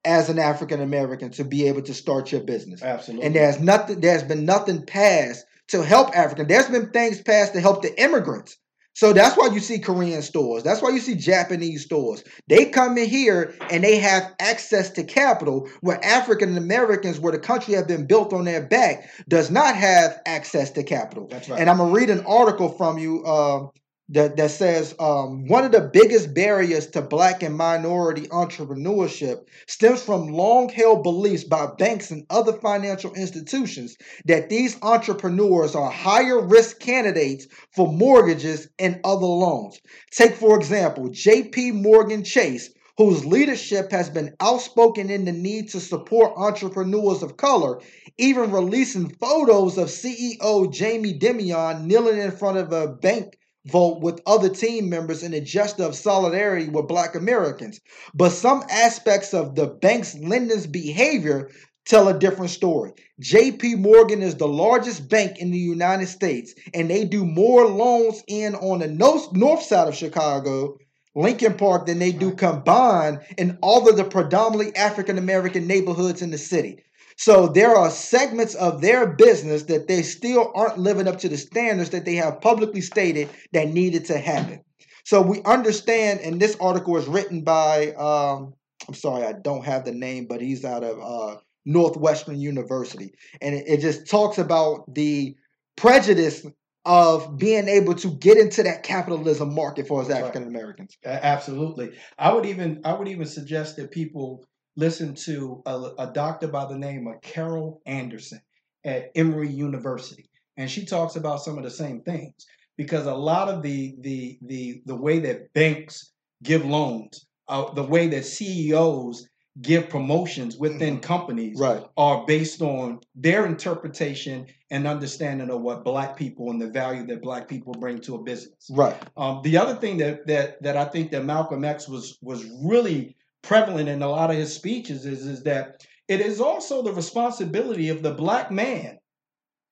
as 0.06 0.30
an 0.30 0.40
African 0.40 0.82
American 0.82 1.32
to 1.32 1.44
be 1.44 1.68
able 1.68 1.82
to 1.82 1.94
start 1.94 2.32
your 2.32 2.42
business. 2.42 2.82
Absolutely. 2.82 3.26
And 3.26 3.36
there's 3.36 3.60
nothing, 3.60 4.00
there's 4.00 4.24
been 4.24 4.46
nothing 4.46 4.86
passed 4.86 5.46
to 5.70 5.84
help 5.84 6.16
African. 6.16 6.48
There's 6.48 6.70
been 6.70 6.92
things 6.92 7.22
passed 7.22 7.54
to 7.54 7.60
help 7.60 7.82
the 7.82 8.00
immigrants. 8.02 8.58
So 8.96 9.12
that's 9.12 9.36
why 9.36 9.48
you 9.48 9.60
see 9.60 9.80
Korean 9.80 10.22
stores. 10.22 10.64
That's 10.64 10.82
why 10.82 10.90
you 10.92 11.00
see 11.00 11.16
Japanese 11.16 11.84
stores. 11.84 12.24
They 12.48 12.66
come 12.66 12.98
in 12.98 13.10
here 13.10 13.54
and 13.70 13.84
they 13.84 13.98
have 13.98 14.34
access 14.40 14.90
to 14.92 15.04
capital 15.04 15.70
where 15.82 16.04
African 16.04 16.58
Americans, 16.58 17.20
where 17.20 17.34
the 17.34 17.40
country 17.40 17.74
has 17.74 17.84
been 17.86 18.08
built 18.08 18.32
on 18.32 18.46
their 18.46 18.66
back, 18.66 19.10
does 19.28 19.52
not 19.52 19.76
have 19.76 20.22
access 20.26 20.72
to 20.72 20.84
capital. 20.84 21.28
That's 21.28 21.50
right. 21.50 21.60
And 21.60 21.70
I'm 21.70 21.78
gonna 21.78 21.92
read 21.92 22.10
an 22.10 22.26
article 22.26 22.70
from 22.70 22.98
you. 22.98 23.24
Uh, 23.26 23.68
that, 24.10 24.38
that 24.38 24.52
says 24.52 24.94
um, 25.00 25.48
one 25.48 25.66
of 25.66 25.72
the 25.72 25.90
biggest 25.92 26.34
barriers 26.36 26.88
to 26.88 27.02
black 27.02 27.42
and 27.42 27.58
minority 27.58 28.28
entrepreneurship 28.28 29.48
stems 29.66 30.04
from 30.04 30.28
long 30.28 30.70
held 30.70 31.02
beliefs 31.02 31.44
by 31.44 31.68
banks 31.78 32.12
and 32.12 32.26
other 32.30 32.54
financial 32.54 33.14
institutions 33.16 33.98
that 34.26 34.50
these 34.50 34.78
entrepreneurs 34.84 35.74
are 35.76 35.90
higher 35.90 36.40
risk 36.40 36.80
candidates 36.80 37.48
for 37.76 37.92
mortgages 37.92 38.68
and 38.78 39.00
other 39.04 39.26
loans. 39.26 39.80
Take, 40.12 40.36
for 40.36 40.56
example, 40.56 41.10
JP 41.10 41.82
Morgan 41.82 42.24
Chase, 42.24 42.70
whose 42.98 43.26
leadership 43.26 43.92
has 43.92 44.10
been 44.10 44.36
outspoken 44.40 45.10
in 45.10 45.26
the 45.26 45.32
need 45.32 45.70
to 45.70 45.80
support 45.80 46.32
entrepreneurs 46.38 47.24
of 47.24 47.38
color, 47.38 47.82
even 48.20 48.52
releasing 48.52 49.10
photos 49.10 49.80
of 49.80 49.88
CEO 49.88 50.72
Jamie 50.72 51.18
Dimon 51.18 51.86
kneeling 51.86 52.20
in 52.20 52.32
front 52.32 52.58
of 52.58 52.72
a 52.72 52.88
bank 52.88 53.36
vote 53.66 54.02
with 54.02 54.22
other 54.26 54.50
team 54.50 54.90
members 54.90 55.24
in 55.24 55.34
a 55.34 55.42
gesture 55.42 55.84
of 55.84 55.96
solidarity 55.96 56.70
with 56.70 56.88
black 56.88 57.16
Americans. 57.16 57.80
But 58.14 58.30
some 58.30 58.64
aspects 58.70 59.34
of 59.34 59.56
the 59.56 59.68
bank's 59.68 60.16
lenders' 60.16 60.68
behavior 60.68 61.50
tell 61.86 62.08
a 62.08 62.18
different 62.18 62.52
story. 62.52 62.94
JP 63.22 63.80
Morgan 63.80 64.22
is 64.22 64.36
the 64.36 64.48
largest 64.48 65.08
bank 65.08 65.38
in 65.38 65.52
the 65.52 65.58
United 65.58 66.08
States, 66.08 66.54
and 66.74 66.90
they 66.90 67.06
do 67.06 67.26
more 67.26 67.68
loans 67.68 68.24
in 68.28 68.56
on 68.56 68.80
the 68.80 68.88
north, 68.88 69.32
north 69.34 69.64
side 69.64 69.88
of 69.88 69.96
Chicago, 69.96 70.78
Lincoln 71.16 71.54
Park, 71.54 71.86
than 71.86 72.00
they 72.00 72.12
do 72.12 72.32
combined 72.32 73.20
in 73.38 73.58
all 73.62 73.88
of 73.88 73.98
the 73.98 74.04
predominantly 74.04 74.76
African 74.76 75.18
American 75.18 75.68
neighborhoods 75.68 76.22
in 76.22 76.32
the 76.32 76.38
city. 76.38 76.80
So 77.18 77.48
there 77.48 77.76
are 77.76 77.90
segments 77.90 78.56
of 78.56 78.82
their 78.82 79.08
business 79.08 79.64
that 79.64 79.88
they 79.88 80.02
still 80.02 80.52
aren't 80.54 80.78
living 80.78 81.08
up 81.08 81.20
to 81.20 81.30
the 81.30 81.38
standards 81.38 81.92
that 81.92 82.06
they 82.06 82.16
have 82.16 82.42
publicly 82.42 82.82
stated 82.82 83.30
that 83.54 83.70
needed 83.70 84.06
to 84.06 84.18
happen. 84.18 84.62
So 85.06 85.22
we 85.22 85.42
understand, 85.44 86.20
and 86.22 86.42
this 86.42 86.58
article 86.60 86.94
was 86.94 87.08
written 87.08 87.42
by, 87.42 87.94
um, 87.94 88.54
I'm 88.88 88.94
sorry, 88.96 89.26
I 89.26 89.34
don't 89.34 89.64
have 89.64 89.86
the 89.86 89.94
name, 89.94 90.26
but 90.28 90.42
he's 90.42 90.66
out 90.66 90.84
of 90.84 91.00
uh, 91.00 91.40
Northwestern 91.66 92.40
University. 92.40 93.14
And 93.42 93.56
it, 93.56 93.66
it 93.68 93.82
just 93.82 94.10
talks 94.10 94.38
about 94.38 94.94
the 94.94 95.36
prejudice 95.76 96.46
of 96.86 97.38
being 97.38 97.68
able 97.68 97.96
to 97.96 98.12
get 98.12 98.38
into 98.38 98.64
that 98.64 98.84
capitalism 98.84 99.54
market 99.54 99.88
for 99.88 100.02
us 100.02 100.10
African 100.10 100.44
Americans. 100.44 100.98
A- 101.04 101.26
Absolutely. 101.26 101.92
I 102.18 102.32
would 102.32 102.46
even 102.46 102.82
I 102.86 102.94
would 102.94 103.08
even 103.08 103.26
suggest 103.26 103.76
that 103.78 103.92
people 103.92 104.46
listen 104.76 105.16
to 105.16 105.62
a, 105.66 105.92
a 106.00 106.12
doctor 106.14 106.48
by 106.48 106.66
the 106.66 106.78
name 106.78 107.08
of 107.08 107.22
Carol 107.22 107.82
Anderson 107.86 108.42
at 108.84 109.12
Emory 109.16 109.50
University, 109.50 110.30
and 110.58 110.70
she 110.70 110.86
talks 110.86 111.16
about 111.16 111.42
some 111.42 111.58
of 111.58 111.64
the 111.64 111.70
same 111.72 112.02
things 112.02 112.46
because 112.78 113.06
a 113.06 113.14
lot 113.16 113.50
of 113.50 113.62
the 113.62 113.96
the 114.02 114.38
the 114.44 114.82
the 114.86 114.96
way 114.96 115.20
that 115.20 115.52
banks 115.54 116.12
give 116.44 116.66
loans, 116.66 117.26
uh, 117.48 117.72
the 117.74 117.84
way 117.84 118.08
that 118.08 118.26
CEOs 118.26 119.28
give 119.62 119.88
promotions 119.90 120.58
within 120.58 121.00
companies 121.00 121.58
Right. 121.58 121.82
are 121.96 122.26
based 122.26 122.62
on 122.62 123.00
their 123.16 123.46
interpretation 123.46 124.48
and 124.70 124.86
understanding 124.86 125.50
of 125.50 125.62
what 125.62 125.86
black 125.86 126.18
people 126.18 126.52
and 126.52 126.62
the 126.62 126.68
value 126.68 127.08
that 127.08 127.22
black 127.22 127.48
people 127.48 127.72
bring 127.74 128.00
to 128.02 128.16
a 128.16 128.22
business. 128.22 128.70
Right. 128.70 128.98
Um, 129.16 129.40
the 129.44 129.56
other 129.58 129.76
thing 129.76 129.96
that 129.98 130.28
that 130.28 130.62
that 130.62 130.76
I 130.76 130.84
think 130.86 131.12
that 131.12 131.24
Malcolm 131.24 131.64
X 131.64 131.88
was 131.88 132.18
was 132.22 132.44
really 132.64 133.16
prevalent 133.46 133.90
in 133.90 134.02
a 134.02 134.08
lot 134.10 134.30
of 134.32 134.38
his 134.38 134.54
speeches 134.54 135.06
is 135.06 135.26
is 135.26 135.44
that 135.44 135.86
it 136.08 136.22
is 136.22 136.40
also 136.42 136.82
the 136.82 136.92
responsibility 136.94 137.90
of 137.90 138.02
the 138.04 138.12
black 138.14 138.52
man 138.52 138.98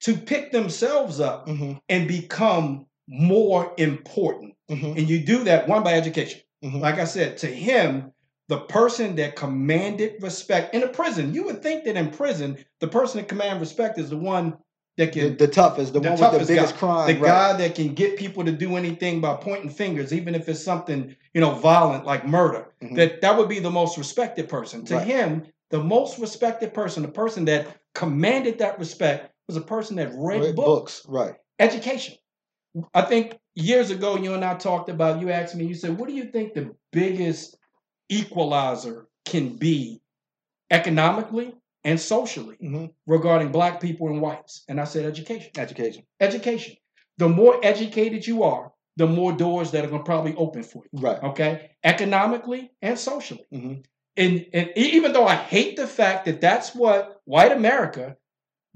to 0.01 0.15
pick 0.15 0.51
themselves 0.51 1.19
up 1.19 1.47
hmm 1.47 1.73
and 1.89 2.07
become 2.07 2.85
more 3.07 3.73
important. 3.77 4.53
hmm 4.69 4.93
And 4.97 5.09
you 5.09 5.19
do 5.25 5.43
that 5.45 5.67
one 5.67 5.83
by 5.83 5.93
education. 5.93 6.41
Mhm. 6.63 6.79
Like 6.79 6.99
I 6.99 7.03
said, 7.05 7.37
to 7.39 7.47
him, 7.47 8.11
the 8.47 8.59
person 8.59 9.15
that 9.17 9.35
commanded 9.35 10.21
respect 10.21 10.73
in 10.75 10.83
a 10.83 10.87
prison, 10.87 11.33
you 11.33 11.43
would 11.45 11.61
think 11.61 11.83
that 11.85 11.97
in 11.97 12.09
prison, 12.11 12.57
the 12.79 12.87
person 12.87 13.19
that 13.19 13.27
command 13.27 13.59
respect 13.59 13.97
is 13.99 14.09
the 14.09 14.17
one 14.17 14.53
that 14.97 15.11
The, 15.13 15.19
can 15.21 15.37
the 15.37 15.47
toughest, 15.47 15.93
the, 15.93 15.99
the 15.99 16.11
one 16.11 16.19
with 16.31 16.47
the 16.47 16.53
biggest 16.53 16.73
guy. 16.75 16.79
crime. 16.79 17.07
the 17.07 17.21
right. 17.21 17.27
guy 17.27 17.53
that 17.57 17.75
can 17.75 17.93
get 17.93 18.15
people 18.17 18.43
to 18.45 18.51
do 18.51 18.75
anything 18.77 19.19
by 19.21 19.35
pointing 19.35 19.69
fingers, 19.69 20.13
even 20.13 20.35
if 20.35 20.47
it's 20.47 20.63
something 20.63 21.15
you 21.33 21.41
know 21.41 21.51
violent 21.55 22.05
like 22.05 22.25
murder. 22.27 22.67
Mhm. 22.83 22.95
That 22.95 23.21
that 23.21 23.37
would 23.37 23.49
be 23.49 23.59
the 23.59 23.71
most 23.71 23.97
respected 23.97 24.49
person. 24.49 24.85
To 24.85 24.95
Right. 24.95 25.07
him, 25.07 25.45
the 25.69 25.83
most 25.83 26.19
respected 26.19 26.73
person, 26.73 27.03
the 27.03 27.09
person 27.09 27.45
that 27.45 27.67
commanded 27.95 28.59
that 28.59 28.79
respect, 28.79 29.31
was 29.47 29.57
a 29.57 29.61
person 29.61 29.95
that 29.97 30.11
read, 30.15 30.41
Read 30.41 30.55
books. 30.55 31.03
Right. 31.07 31.35
Education. 31.59 32.15
I 32.93 33.03
think 33.03 33.39
years 33.55 33.91
ago, 33.91 34.17
you 34.17 34.35
and 34.35 34.45
I 34.45 34.55
talked 34.55 34.89
about. 34.89 35.21
You 35.21 35.31
asked 35.31 35.55
me. 35.55 35.65
You 35.65 35.75
said, 35.75 35.97
"What 35.99 36.09
do 36.09 36.15
you 36.15 36.25
think 36.25 36.53
the 36.55 36.75
biggest 36.91 37.57
equalizer 38.09 39.07
can 39.25 39.57
be, 39.57 40.01
economically 40.71 41.55
and 41.85 41.99
socially, 41.99 42.57
hmm 42.61 42.87
regarding 43.07 43.51
Black 43.53 43.81
people 43.81 44.09
and 44.09 44.21
whites?" 44.21 44.63
And 44.69 44.81
I 44.81 44.85
said, 44.85 45.05
"Education." 45.05 45.51
Education. 45.57 46.05
education. 46.21 46.77
The 47.19 47.29
more 47.29 47.59
educated 47.63 48.27
you 48.27 48.43
are, 48.43 48.72
the 48.95 49.07
more 49.07 49.33
doors 49.33 49.71
that 49.71 49.83
are 49.83 49.87
going 49.87 50.01
to 50.01 50.05
probably 50.05 50.35
open 50.35 50.63
for 50.63 50.83
you. 50.91 50.99
Right. 51.01 51.21
Okay, 51.23 51.71
economically 51.83 52.71
and 52.81 52.97
socially. 52.97 53.45
Mhm. 53.51 53.83
And 54.15 54.45
and 54.53 54.71
even 54.75 55.13
though 55.13 55.25
I 55.25 55.35
hate 55.35 55.75
the 55.75 55.87
fact 55.87 56.25
that 56.25 56.41
that's 56.41 56.75
what 56.75 57.21
white 57.25 57.51
America 57.51 58.15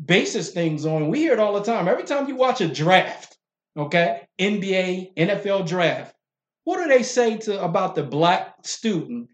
bases 0.04 0.52
things 0.52 0.86
on, 0.86 1.10
we 1.10 1.20
hear 1.20 1.34
it 1.34 1.40
all 1.40 1.54
the 1.54 1.64
time. 1.64 1.88
Every 1.88 2.04
time 2.04 2.28
you 2.28 2.36
watch 2.36 2.62
a 2.62 2.68
draft, 2.68 3.38
okay, 3.76 4.28
NBA, 4.40 5.14
NFL 5.16 5.68
draft, 5.68 6.16
what 6.64 6.78
do 6.78 6.88
they 6.88 7.04
say 7.04 7.38
to 7.38 7.64
about 7.64 7.96
the 7.96 8.04
black 8.04 8.66
student 8.66 9.30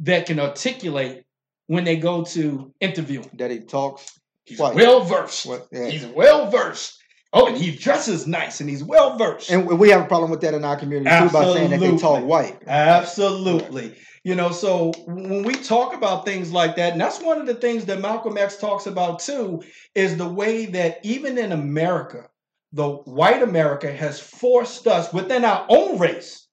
that 0.00 0.26
can 0.26 0.38
articulate 0.38 1.24
when 1.66 1.84
they 1.84 1.96
go 1.96 2.24
to 2.24 2.72
interview? 2.80 3.22
That 3.34 3.50
he 3.50 3.60
talks. 3.60 4.18
He's 4.44 4.58
well 4.58 5.00
versed. 5.00 5.46
Yeah. 5.72 5.88
He's 5.88 6.06
well 6.06 6.50
versed. 6.50 6.97
Oh, 7.32 7.46
and 7.46 7.56
he 7.56 7.72
dresses 7.76 8.26
nice 8.26 8.60
and 8.60 8.70
he's 8.70 8.82
well 8.82 9.18
versed. 9.18 9.50
And 9.50 9.66
we 9.66 9.90
have 9.90 10.02
a 10.02 10.08
problem 10.08 10.30
with 10.30 10.40
that 10.40 10.54
in 10.54 10.64
our 10.64 10.76
community 10.76 11.10
too 11.10 11.32
by 11.32 11.44
saying 11.52 11.70
that 11.70 11.80
they 11.80 11.96
talk 11.98 12.24
white. 12.24 12.62
Absolutely. 12.66 13.94
You 14.24 14.34
know, 14.34 14.50
so 14.50 14.92
when 15.06 15.42
we 15.42 15.54
talk 15.54 15.94
about 15.94 16.24
things 16.24 16.52
like 16.52 16.76
that, 16.76 16.92
and 16.92 17.00
that's 17.00 17.20
one 17.20 17.40
of 17.40 17.46
the 17.46 17.54
things 17.54 17.84
that 17.86 18.00
Malcolm 18.00 18.36
X 18.36 18.56
talks 18.56 18.86
about 18.86 19.20
too, 19.20 19.62
is 19.94 20.16
the 20.16 20.28
way 20.28 20.66
that 20.66 20.98
even 21.02 21.38
in 21.38 21.52
America, 21.52 22.28
the 22.72 22.88
white 22.88 23.42
America 23.42 23.90
has 23.90 24.20
forced 24.20 24.86
us 24.86 25.12
within 25.12 25.44
our 25.44 25.66
own 25.68 25.98
race, 25.98 26.46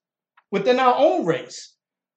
within 0.52 0.80
our 0.80 0.96
own 0.98 1.26
race, 1.26 1.74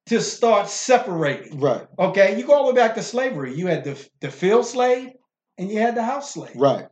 to 0.06 0.20
start 0.20 0.68
separating. 0.68 1.58
Right. 1.58 1.86
Okay, 1.98 2.38
you 2.38 2.46
go 2.46 2.54
all 2.54 2.66
the 2.66 2.74
way 2.74 2.80
back 2.80 2.94
to 2.94 3.02
slavery. 3.02 3.54
You 3.54 3.66
had 3.66 3.84
the 3.84 4.08
the 4.20 4.30
field 4.30 4.66
slave 4.66 5.10
and 5.58 5.70
you 5.70 5.80
had 5.80 5.94
the 5.94 6.04
house 6.04 6.34
slave. 6.34 6.56
Right. 6.56 6.86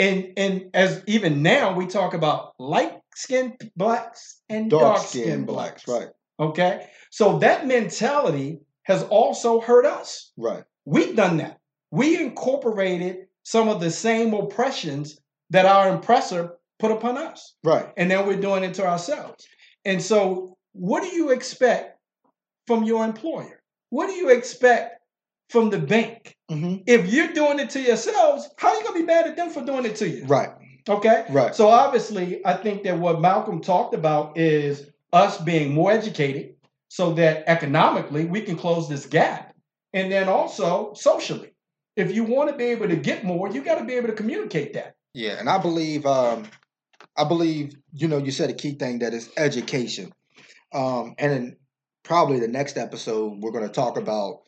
And 0.00 0.32
and 0.38 0.70
as 0.72 1.04
even 1.06 1.42
now 1.42 1.74
we 1.74 1.86
talk 1.86 2.14
about 2.14 2.54
light 2.58 3.00
skinned 3.14 3.70
blacks 3.76 4.40
and 4.48 4.70
Dark 4.70 4.82
dark 4.82 4.98
skinned 5.06 5.24
skinned 5.24 5.46
blacks. 5.46 5.84
blacks. 5.84 6.06
Right. 6.40 6.48
Okay. 6.48 6.88
So 7.10 7.38
that 7.40 7.66
mentality 7.66 8.60
has 8.84 9.02
also 9.04 9.60
hurt 9.60 9.84
us. 9.84 10.32
Right. 10.38 10.64
We've 10.86 11.14
done 11.14 11.36
that. 11.36 11.58
We 11.90 12.18
incorporated 12.18 13.26
some 13.42 13.68
of 13.68 13.80
the 13.80 13.90
same 13.90 14.32
oppressions 14.32 15.20
that 15.50 15.66
our 15.66 15.94
oppressor 15.94 16.56
put 16.78 16.92
upon 16.92 17.18
us. 17.18 17.56
Right. 17.62 17.92
And 17.96 18.08
now 18.08 18.24
we're 18.26 18.40
doing 18.40 18.64
it 18.64 18.74
to 18.74 18.86
ourselves. 18.86 19.46
And 19.84 20.00
so 20.00 20.56
what 20.72 21.02
do 21.02 21.14
you 21.14 21.30
expect 21.30 21.98
from 22.66 22.84
your 22.84 23.04
employer? 23.04 23.60
What 23.90 24.06
do 24.06 24.12
you 24.14 24.30
expect 24.30 24.99
from 25.50 25.70
the 25.70 25.78
bank? 25.78 26.36
hmm 26.48 26.76
If 26.86 27.12
you're 27.12 27.32
doing 27.32 27.58
it 27.58 27.70
to 27.70 27.80
yourselves, 27.80 28.48
how 28.56 28.68
are 28.68 28.76
you 28.76 28.84
gonna 28.84 28.98
be 29.00 29.04
mad 29.04 29.26
at 29.26 29.36
them 29.36 29.50
for 29.50 29.64
doing 29.64 29.84
it 29.84 29.96
to 29.96 30.08
you? 30.08 30.24
Right. 30.24 30.50
Okay. 30.88 31.26
Right. 31.28 31.54
So 31.54 31.68
obviously, 31.68 32.44
I 32.44 32.54
think 32.54 32.84
that 32.84 32.98
what 32.98 33.20
Malcolm 33.20 33.60
talked 33.60 33.94
about 33.94 34.38
is 34.38 34.90
us 35.12 35.38
being 35.38 35.74
more 35.74 35.92
educated 35.92 36.54
so 36.88 37.14
that 37.14 37.44
economically 37.46 38.24
we 38.24 38.40
can 38.42 38.56
close 38.56 38.88
this 38.88 39.06
gap. 39.06 39.54
And 39.92 40.10
then 40.10 40.28
also 40.28 40.94
socially. 40.94 41.52
If 41.96 42.14
you 42.14 42.24
want 42.24 42.50
to 42.50 42.56
be 42.56 42.64
able 42.64 42.88
to 42.88 42.96
get 42.96 43.24
more, 43.24 43.50
you 43.50 43.62
got 43.62 43.78
to 43.78 43.84
be 43.84 43.94
able 43.94 44.06
to 44.08 44.14
communicate 44.14 44.74
that. 44.74 44.94
Yeah, 45.12 45.38
and 45.38 45.50
I 45.50 45.58
believe, 45.58 46.06
um, 46.06 46.46
I 47.16 47.24
believe, 47.24 47.74
you 47.92 48.06
know, 48.06 48.18
you 48.18 48.30
said 48.30 48.50
a 48.50 48.54
key 48.54 48.74
thing 48.74 49.00
that 49.00 49.12
is 49.12 49.28
education, 49.36 50.12
um, 50.72 51.14
and 51.18 51.32
then 51.32 51.56
probably 52.04 52.38
the 52.38 52.48
next 52.48 52.78
episode 52.78 53.42
we're 53.42 53.50
going 53.50 53.66
to 53.66 53.72
talk 53.72 53.96
about 53.96 54.42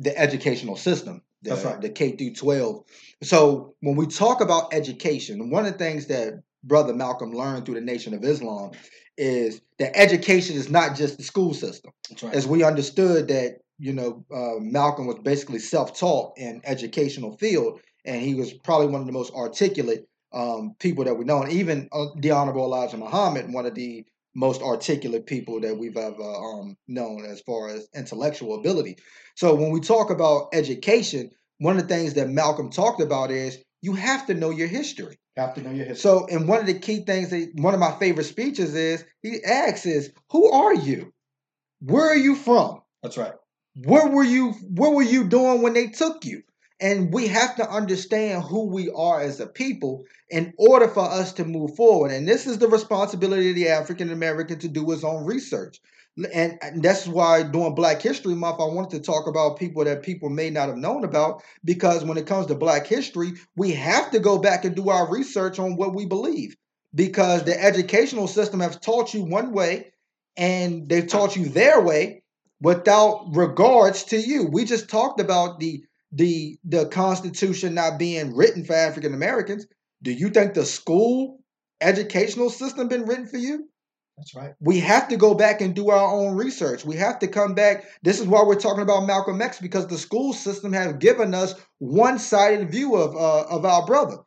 the 0.00 0.16
educational 0.18 0.76
system, 0.76 1.22
the, 1.42 1.54
right. 1.54 1.80
the 1.80 1.90
K 1.90 2.16
through 2.16 2.34
twelve. 2.34 2.84
So 3.22 3.74
when 3.80 3.96
we 3.96 4.06
talk 4.06 4.40
about 4.40 4.72
education, 4.72 5.50
one 5.50 5.66
of 5.66 5.72
the 5.72 5.78
things 5.78 6.06
that 6.06 6.42
Brother 6.64 6.94
Malcolm 6.94 7.32
learned 7.32 7.66
through 7.66 7.76
the 7.76 7.80
Nation 7.80 8.14
of 8.14 8.24
Islam 8.24 8.72
is 9.16 9.60
that 9.78 9.96
education 9.96 10.56
is 10.56 10.70
not 10.70 10.96
just 10.96 11.18
the 11.18 11.22
school 11.22 11.52
system 11.52 11.92
That's 12.08 12.22
right. 12.22 12.34
as 12.34 12.46
we 12.46 12.64
understood 12.64 13.28
that 13.28 13.58
you 13.78 13.92
know 13.92 14.24
uh, 14.34 14.58
Malcolm 14.60 15.06
was 15.06 15.18
basically 15.22 15.58
self-taught 15.58 16.38
in 16.38 16.60
educational 16.64 17.36
field, 17.36 17.80
and 18.04 18.22
he 18.22 18.34
was 18.34 18.52
probably 18.52 18.86
one 18.88 19.00
of 19.02 19.06
the 19.06 19.12
most 19.12 19.32
articulate 19.34 20.08
um, 20.32 20.74
people 20.78 21.04
that 21.04 21.14
we 21.14 21.24
know. 21.24 21.42
And 21.42 21.52
even 21.52 21.88
uh, 21.92 22.06
the 22.16 22.30
Honorable 22.30 22.64
Elijah 22.64 22.96
Muhammad, 22.96 23.52
one 23.52 23.66
of 23.66 23.74
the 23.74 24.06
most 24.34 24.62
articulate 24.62 25.26
people 25.26 25.60
that 25.60 25.76
we've 25.76 25.96
ever 25.96 26.22
um, 26.22 26.76
known 26.86 27.24
as 27.24 27.40
far 27.40 27.68
as 27.68 27.88
intellectual 27.94 28.58
ability. 28.58 28.96
So 29.34 29.54
when 29.54 29.70
we 29.70 29.80
talk 29.80 30.10
about 30.10 30.50
education, 30.52 31.30
one 31.58 31.76
of 31.76 31.88
the 31.88 31.94
things 31.94 32.14
that 32.14 32.28
Malcolm 32.28 32.70
talked 32.70 33.00
about 33.00 33.30
is 33.30 33.58
you 33.82 33.94
have 33.94 34.26
to 34.26 34.34
know 34.34 34.50
your 34.50 34.68
history. 34.68 35.18
Have 35.36 35.54
to 35.54 35.62
know 35.62 35.70
your 35.70 35.86
history. 35.86 36.00
So, 36.00 36.26
and 36.26 36.48
one 36.48 36.60
of 36.60 36.66
the 36.66 36.78
key 36.78 37.04
things 37.04 37.30
that 37.30 37.52
one 37.54 37.74
of 37.74 37.80
my 37.80 37.92
favorite 37.98 38.24
speeches 38.24 38.74
is 38.74 39.04
he 39.22 39.42
asks 39.44 39.86
is, 39.86 40.12
"Who 40.32 40.50
are 40.50 40.74
you? 40.74 41.12
Where 41.80 42.06
are 42.06 42.16
you 42.16 42.34
from? 42.34 42.82
That's 43.02 43.16
right. 43.16 43.32
Where 43.74 44.08
were 44.08 44.24
you? 44.24 44.52
What 44.68 44.94
were 44.94 45.02
you 45.02 45.24
doing 45.24 45.62
when 45.62 45.72
they 45.72 45.88
took 45.88 46.24
you?" 46.24 46.42
And 46.80 47.12
we 47.12 47.26
have 47.28 47.56
to 47.56 47.70
understand 47.70 48.44
who 48.44 48.66
we 48.66 48.90
are 48.90 49.20
as 49.20 49.38
a 49.40 49.46
people 49.46 50.04
in 50.30 50.54
order 50.56 50.88
for 50.88 51.04
us 51.04 51.32
to 51.34 51.44
move 51.44 51.76
forward. 51.76 52.10
And 52.10 52.26
this 52.26 52.46
is 52.46 52.58
the 52.58 52.68
responsibility 52.68 53.50
of 53.50 53.56
the 53.56 53.68
African 53.68 54.10
American 54.10 54.58
to 54.60 54.68
do 54.68 54.88
his 54.90 55.04
own 55.04 55.24
research. 55.24 55.80
And, 56.32 56.58
that's 56.82 57.06
why 57.06 57.42
during 57.42 57.74
Black 57.74 58.02
History 58.02 58.34
Month, 58.34 58.60
I 58.60 58.64
wanted 58.64 58.90
to 58.90 59.00
talk 59.00 59.26
about 59.26 59.58
people 59.58 59.84
that 59.84 60.02
people 60.02 60.28
may 60.28 60.50
not 60.50 60.68
have 60.68 60.76
known 60.76 61.04
about. 61.04 61.42
Because 61.64 62.04
when 62.04 62.18
it 62.18 62.26
comes 62.26 62.46
to 62.46 62.54
Black 62.54 62.86
history, 62.86 63.32
we 63.56 63.72
have 63.72 64.10
to 64.12 64.18
go 64.18 64.38
back 64.38 64.64
and 64.64 64.74
do 64.74 64.88
our 64.90 65.10
research 65.10 65.58
on 65.58 65.76
what 65.76 65.94
we 65.94 66.06
believe. 66.06 66.56
Because 66.94 67.44
the 67.44 67.62
educational 67.62 68.26
system 68.26 68.60
has 68.60 68.76
taught 68.76 69.14
you 69.14 69.22
one 69.22 69.52
way 69.52 69.92
and 70.36 70.88
they've 70.88 71.06
taught 71.06 71.36
you 71.36 71.48
their 71.48 71.80
way 71.80 72.22
without 72.60 73.28
regards 73.34 74.04
to 74.04 74.18
you. 74.18 74.46
We 74.46 74.64
just 74.64 74.88
talked 74.88 75.20
about 75.20 75.60
the 75.60 75.84
the 76.12 76.58
the 76.64 76.86
Constitution 76.86 77.74
not 77.74 77.98
being 77.98 78.34
written 78.34 78.64
for 78.64 78.74
African 78.74 79.14
Americans. 79.14 79.66
Do 80.02 80.12
you 80.12 80.30
think 80.30 80.54
the 80.54 80.64
school 80.64 81.40
educational 81.80 82.50
system 82.50 82.88
been 82.88 83.04
written 83.04 83.26
for 83.26 83.36
you? 83.38 83.68
That's 84.16 84.34
right. 84.34 84.52
We 84.60 84.80
have 84.80 85.08
to 85.08 85.16
go 85.16 85.34
back 85.34 85.62
and 85.62 85.74
do 85.74 85.88
our 85.88 86.14
own 86.14 86.36
research. 86.36 86.84
We 86.84 86.96
have 86.96 87.18
to 87.20 87.26
come 87.26 87.54
back. 87.54 87.86
This 88.02 88.20
is 88.20 88.26
why 88.26 88.42
we're 88.42 88.54
talking 88.60 88.82
about 88.82 89.06
Malcolm 89.06 89.40
X 89.40 89.58
because 89.60 89.86
the 89.86 89.96
school 89.96 90.34
system 90.34 90.74
has 90.74 90.92
given 90.94 91.34
us 91.34 91.54
one-sided 91.78 92.70
view 92.70 92.96
of 92.96 93.16
uh, 93.16 93.44
of 93.48 93.64
our 93.64 93.86
brother. 93.86 94.18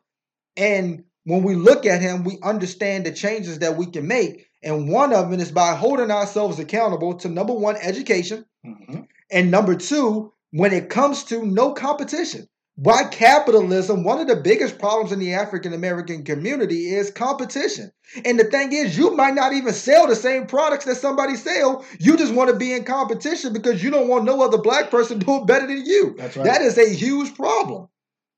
And 0.56 1.04
when 1.24 1.42
we 1.44 1.54
look 1.54 1.86
at 1.86 2.02
him, 2.02 2.24
we 2.24 2.38
understand 2.42 3.06
the 3.06 3.12
changes 3.12 3.60
that 3.60 3.76
we 3.76 3.86
can 3.86 4.08
make. 4.08 4.46
And 4.64 4.88
one 4.88 5.12
of 5.12 5.30
them 5.30 5.38
is 5.38 5.52
by 5.52 5.74
holding 5.74 6.10
ourselves 6.10 6.58
accountable 6.58 7.14
to 7.18 7.28
number 7.28 7.52
one, 7.52 7.76
education, 7.76 8.46
hmm 8.64 9.02
and 9.30 9.50
number 9.50 9.74
two, 9.74 10.33
when 10.54 10.72
it 10.72 10.88
comes 10.88 11.24
to 11.24 11.44
no 11.44 11.72
competition. 11.72 12.46
Why 12.76 13.04
capitalism, 13.04 14.04
one 14.04 14.20
of 14.20 14.28
the 14.28 14.36
biggest 14.36 14.78
problems 14.78 15.10
in 15.10 15.18
the 15.18 15.34
African 15.34 15.72
American 15.72 16.24
community 16.24 16.94
is 16.94 17.10
competition. 17.10 17.90
And 18.24 18.38
the 18.38 18.44
thing 18.44 18.72
is, 18.72 18.96
you 18.96 19.16
might 19.16 19.34
not 19.34 19.52
even 19.52 19.72
sell 19.72 20.06
the 20.06 20.14
same 20.14 20.46
products 20.46 20.84
that 20.84 20.96
somebody 20.96 21.34
sell. 21.34 21.84
You 21.98 22.16
just 22.16 22.32
want 22.32 22.50
to 22.50 22.56
be 22.56 22.72
in 22.72 22.84
competition 22.84 23.52
because 23.52 23.82
you 23.82 23.90
don't 23.90 24.08
want 24.08 24.24
no 24.24 24.42
other 24.42 24.58
black 24.58 24.90
person 24.90 25.18
doing 25.26 25.44
better 25.46 25.66
than 25.66 25.84
you. 25.84 26.14
That's 26.16 26.36
right. 26.36 26.46
That 26.46 26.62
is 26.62 26.78
a 26.78 26.88
huge 26.88 27.34
problem. 27.34 27.88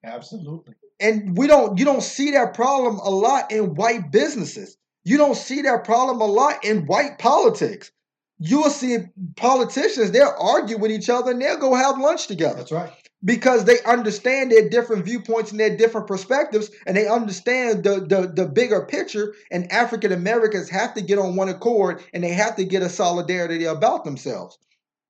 Absolutely. 0.03 0.75
And 0.99 1.37
we 1.37 1.47
don't 1.47 1.79
you 1.79 1.85
don't 1.85 2.03
see 2.03 2.31
that 2.31 2.55
problem 2.55 2.99
a 2.99 3.11
lot 3.11 3.53
in 3.53 3.75
white 3.75 4.11
businesses. 4.11 4.79
You 5.05 5.19
don't 5.19 5.37
see 5.37 5.63
that 5.63 5.85
problem 5.85 6.23
a 6.23 6.27
lot 6.27 6.65
in 6.65 6.87
white 6.87 7.19
politics. 7.19 7.91
You 8.39 8.61
will 8.61 8.71
see 8.71 8.99
politicians, 9.37 10.11
they'll 10.11 10.35
argue 10.39 10.79
with 10.79 10.91
each 10.91 11.09
other 11.09 11.31
and 11.31 11.41
they'll 11.41 11.59
go 11.59 11.75
have 11.75 11.99
lunch 11.99 12.27
together 12.27 12.57
That's 12.59 12.73
right. 12.73 12.93
because 13.25 13.65
they 13.65 13.81
understand 13.87 14.53
their 14.53 14.69
different 14.69 15.05
viewpoints 15.07 15.51
and 15.53 15.59
their 15.61 15.75
different 15.77 16.07
perspectives 16.07 16.71
and 16.87 16.97
they 16.97 17.09
understand 17.09 17.83
the, 17.85 18.01
the, 18.01 18.31
the 18.35 18.47
bigger 18.47 18.85
picture 18.85 19.35
and 19.51 19.73
african 19.73 20.13
americans 20.13 20.69
have 20.69 20.93
to 20.95 21.01
get 21.01 21.19
on 21.19 21.35
one 21.35 21.49
accord 21.49 22.03
and 22.13 22.23
they 22.23 22.29
have 22.35 22.57
to 22.57 22.65
get 22.65 22.83
a 22.83 22.89
solidarity 22.91 23.65
about 23.65 24.05
themselves 24.05 24.59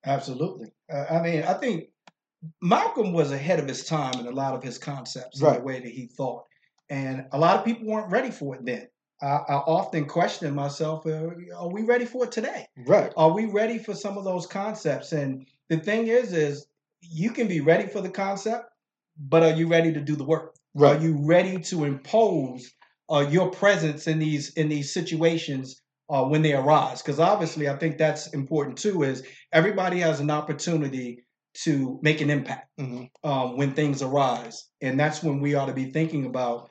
Absolutely. 0.04 0.68
Uh, 0.92 1.04
I 1.10 1.20
mean, 1.20 1.42
I 1.42 1.54
think 1.54 1.86
Malcolm 2.62 3.12
was 3.12 3.32
ahead 3.32 3.58
of 3.58 3.66
his 3.66 3.84
time 3.84 4.20
in 4.20 4.26
a 4.28 4.30
lot 4.30 4.54
of 4.54 4.62
his 4.62 4.78
concepts, 4.78 5.40
Right. 5.40 5.58
the 5.58 5.64
way 5.64 5.80
that 5.80 5.88
he 5.90 6.06
thought, 6.06 6.44
and 6.88 7.26
a 7.32 7.38
lot 7.38 7.58
of 7.58 7.64
people 7.64 7.88
weren't 7.88 8.12
ready 8.12 8.30
for 8.30 8.54
it 8.54 8.64
then. 8.64 8.86
I, 9.22 9.26
I 9.26 9.54
often 9.54 10.06
question 10.06 10.54
myself: 10.54 11.06
uh, 11.06 11.30
Are 11.56 11.70
we 11.72 11.82
ready 11.82 12.04
for 12.04 12.24
it 12.24 12.32
today? 12.32 12.66
right 12.86 13.12
Are 13.16 13.32
we 13.32 13.46
ready 13.46 13.78
for 13.78 13.94
some 13.94 14.18
of 14.18 14.24
those 14.24 14.46
concepts? 14.46 15.12
And 15.12 15.46
the 15.68 15.78
thing 15.78 16.06
is, 16.08 16.32
is 16.32 16.66
you 17.00 17.30
can 17.30 17.48
be 17.48 17.60
ready 17.60 17.86
for 17.88 18.00
the 18.00 18.10
concept, 18.10 18.66
but 19.18 19.42
are 19.42 19.52
you 19.54 19.68
ready 19.68 19.92
to 19.92 20.00
do 20.00 20.16
the 20.16 20.24
work? 20.24 20.54
Right. 20.74 20.96
Are 20.96 21.02
you 21.02 21.26
ready 21.26 21.58
to 21.62 21.84
impose 21.84 22.70
uh, 23.10 23.26
your 23.30 23.50
presence 23.50 24.06
in 24.06 24.18
these 24.18 24.52
in 24.54 24.68
these 24.68 24.92
situations 24.92 25.80
uh, 26.10 26.24
when 26.24 26.42
they 26.42 26.52
arise? 26.52 27.00
Because 27.00 27.18
obviously, 27.18 27.68
I 27.68 27.76
think 27.76 27.96
that's 27.96 28.28
important 28.28 28.76
too. 28.78 29.02
Is 29.02 29.22
everybody 29.52 30.00
has 30.00 30.20
an 30.20 30.30
opportunity 30.30 31.24
to 31.64 31.98
make 32.02 32.20
an 32.20 32.28
impact 32.28 32.68
Mhm. 32.78 33.08
um, 33.24 33.56
when 33.56 33.72
things 33.72 34.02
arise, 34.02 34.68
and 34.82 35.00
that's 35.00 35.22
when 35.22 35.40
we 35.40 35.54
ought 35.54 35.66
to 35.66 35.72
be 35.72 35.90
thinking 35.90 36.26
about 36.26 36.68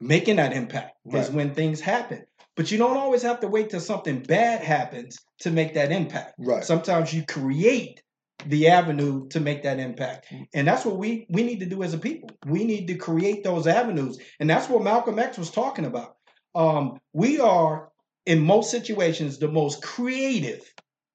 making 0.00 0.36
that 0.36 0.52
impact. 0.52 0.96
Is 1.12 1.30
when 1.30 1.54
things 1.54 1.80
happen. 1.80 2.24
But 2.56 2.70
you 2.70 2.78
don't 2.78 2.96
always 2.96 3.22
have 3.22 3.40
to 3.40 3.48
wait 3.48 3.70
till 3.70 3.80
something 3.80 4.20
bad 4.20 4.62
happens 4.62 5.18
to 5.40 5.50
make 5.50 5.74
that 5.74 5.92
impact. 5.92 6.34
right 6.38 6.64
Sometimes 6.64 7.14
you 7.14 7.24
create 7.24 8.02
the 8.46 8.68
avenue 8.68 9.28
to 9.28 9.40
make 9.40 9.62
that 9.62 9.78
impact. 9.78 10.26
Mm. 10.30 10.46
And 10.54 10.68
that's 10.68 10.84
what 10.84 10.96
we 10.96 11.26
we 11.30 11.42
need 11.42 11.60
to 11.60 11.66
do 11.66 11.82
as 11.82 11.94
a 11.94 11.98
people. 11.98 12.30
We 12.46 12.64
need 12.64 12.88
to 12.88 12.94
create 12.94 13.44
those 13.44 13.66
avenues. 13.66 14.18
And 14.40 14.48
that's 14.48 14.68
what 14.68 14.82
Malcolm 14.82 15.18
X 15.18 15.38
was 15.38 15.50
talking 15.50 15.84
about. 15.84 16.16
Um, 16.54 16.98
we 17.12 17.38
are 17.40 17.90
in 18.26 18.40
most 18.40 18.70
situations 18.70 19.38
the 19.38 19.48
most 19.48 19.82
creative 19.82 20.62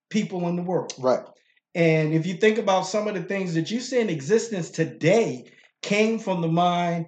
people 0.10 0.48
in 0.48 0.56
the 0.56 0.64
world. 0.64 0.94
right 0.98 1.26
And 1.76 2.14
if 2.14 2.26
you 2.26 2.36
think 2.36 2.58
about 2.58 2.88
some 2.88 3.08
of 3.08 3.16
the 3.16 3.24
things 3.24 3.54
that 3.56 3.72
you 3.72 3.80
see 3.80 4.00
in 4.00 4.10
existence 4.10 4.70
today 4.70 5.52
came 5.82 6.20
from 6.20 6.42
the 6.42 6.48
mind 6.48 7.08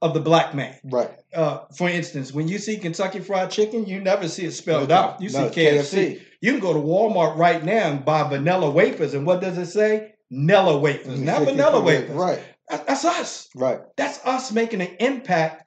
of 0.00 0.14
the 0.14 0.20
black 0.20 0.54
man. 0.54 0.76
right 0.84 1.10
Uh, 1.34 1.60
for 1.76 1.88
instance, 1.88 2.32
when 2.32 2.48
you 2.48 2.58
see 2.58 2.76
Kentucky 2.78 3.20
Fried 3.20 3.50
Chicken, 3.50 3.86
you 3.86 4.00
never 4.00 4.28
see 4.28 4.44
it 4.44 4.52
spelled 4.52 4.88
No, 4.90 4.94
out. 4.94 5.20
You 5.20 5.30
no, 5.30 5.50
see 5.50 5.60
KFC. 5.60 6.20
You 6.40 6.52
can 6.52 6.60
go 6.60 6.72
to 6.72 6.78
Walmart 6.78 7.36
right 7.36 7.62
now 7.64 7.90
and 7.90 8.04
buy 8.04 8.22
vanilla 8.28 8.70
wafers, 8.70 9.14
and 9.14 9.26
what 9.26 9.40
does 9.40 9.58
it 9.58 9.66
say? 9.66 10.14
Nella 10.30 10.78
wafers, 10.78 11.18
not 11.20 11.42
vanilla 11.42 11.80
wafers. 11.80 12.10
right 12.10 12.40
That's 12.68 13.04
us. 13.04 13.48
right 13.56 13.80
That's 13.96 14.24
us 14.24 14.52
making 14.52 14.80
an 14.82 14.94
impact 15.00 15.64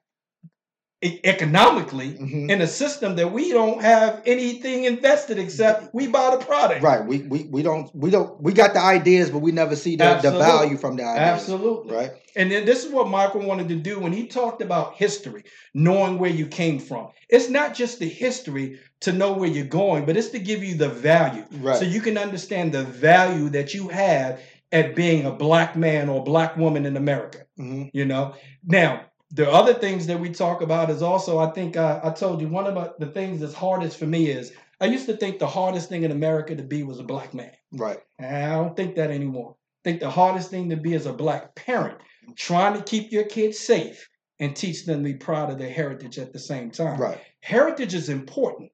economically 1.04 2.10
Mhm. 2.14 2.50
in 2.52 2.62
a 2.62 2.68
system 2.68 3.16
that 3.16 3.32
we 3.34 3.52
don't 3.52 3.82
have 3.82 4.22
anything 4.26 4.84
invested 4.86 5.40
except 5.40 5.94
we 5.94 6.08
buy 6.08 6.36
the 6.38 6.46
product. 6.46 6.84
right 6.84 7.06
we, 7.06 7.20
we 7.24 7.40
we 7.52 7.64
don't 7.64 7.90
we 7.96 8.10
don't 8.12 8.40
we 8.42 8.54
got 8.54 8.74
the 8.74 8.80
ideas 8.80 9.30
but 9.32 9.40
we 9.40 9.52
never 9.52 9.76
see 9.76 9.96
the, 9.96 10.14
the 10.22 10.32
value 10.32 10.78
from 10.78 10.96
the 10.98 11.04
ideas 11.04 11.42
Absolutely. 11.42 11.96
right 11.96 12.12
And 12.36 12.50
then 12.52 12.66
this 12.66 12.86
is 12.86 12.92
what 12.94 13.10
Michael 13.10 13.42
wanted 13.42 13.68
to 13.70 13.76
do 13.76 14.00
when 14.00 14.14
he 14.14 14.26
talked 14.26 14.62
about 14.62 14.96
history, 14.96 15.44
knowing 15.74 16.18
where 16.18 16.30
you 16.40 16.46
came 16.48 16.80
from. 16.80 17.10
It's 17.28 17.50
not 17.50 17.74
just 17.76 18.00
the 18.00 18.08
history 18.08 18.80
to 19.02 19.12
know 19.12 19.34
where 19.34 19.50
you're 19.50 19.66
going, 19.84 20.06
but 20.06 20.16
it's 20.16 20.30
to 20.30 20.40
give 20.40 20.64
you 20.64 20.76
the 20.76 20.88
value. 20.88 21.44
right 21.60 21.78
So 21.78 21.84
you 21.84 22.00
can 22.00 22.18
understand 22.18 22.72
the 22.72 22.84
value 22.84 23.50
that 23.50 23.74
you 23.74 23.90
have 23.90 24.40
at 24.72 24.96
being 24.96 25.26
a 25.26 25.32
black 25.32 25.76
man 25.76 26.08
or 26.08 26.24
black 26.24 26.56
woman 26.56 26.86
in 26.86 26.96
America. 26.96 27.40
Mhm. 27.60 27.90
You 27.92 28.06
know, 28.06 28.34
now 28.64 29.02
the 29.32 29.50
other 29.50 29.74
things 29.74 30.08
that 30.08 30.20
we 30.20 30.30
talk 30.30 30.62
about 30.62 30.90
is 30.90 31.02
also, 31.02 31.40
I 31.40 31.52
think 31.52 31.78
I, 31.78 32.00
I 32.04 32.10
told 32.12 32.42
you 32.42 32.48
one 32.48 32.68
of 32.68 32.94
the- 33.00 33.08
things 33.08 33.40
that's 33.40 33.54
hardest 33.54 33.98
for 33.98 34.06
me 34.08 34.28
is 34.30 34.52
I 34.80 34.86
used 34.86 35.06
to 35.06 35.16
think 35.16 35.40
the 35.40 35.48
hardest 35.48 35.90
thing 35.90 36.04
in 36.04 36.12
America 36.12 36.56
to 36.56 36.64
be 36.64 36.84
was 36.84 37.00
a 37.00 37.04
black 37.04 37.34
man. 37.34 37.52
right 37.72 38.00
And 38.20 38.36
I 38.52 38.56
don't 38.56 38.76
think 38.76 38.96
that 38.96 39.12
anymore. 39.12 39.56
I 39.58 39.90
think 39.90 40.00
the 40.00 40.10
hardest 40.10 40.50
thing 40.50 40.70
to 40.70 40.76
be 40.78 40.94
is 40.94 41.06
a 41.06 41.14
black 41.14 41.56
parent, 41.56 41.98
trying 42.36 42.74
to 42.76 42.84
keep 42.84 43.12
your 43.12 43.24
kids 43.26 43.60
safe 43.60 44.08
and 44.40 44.56
teach 44.56 44.86
them 44.86 45.04
to 45.04 45.10
be 45.12 45.18
proud 45.18 45.50
of 45.52 45.58
their 45.60 45.70
heritage 45.72 46.18
at 46.20 46.34
the 46.34 46.40
same 46.40 46.72
time. 46.72 47.00
right 47.00 47.22
Heritage 47.42 47.94
is 47.94 48.10
important. 48.10 48.72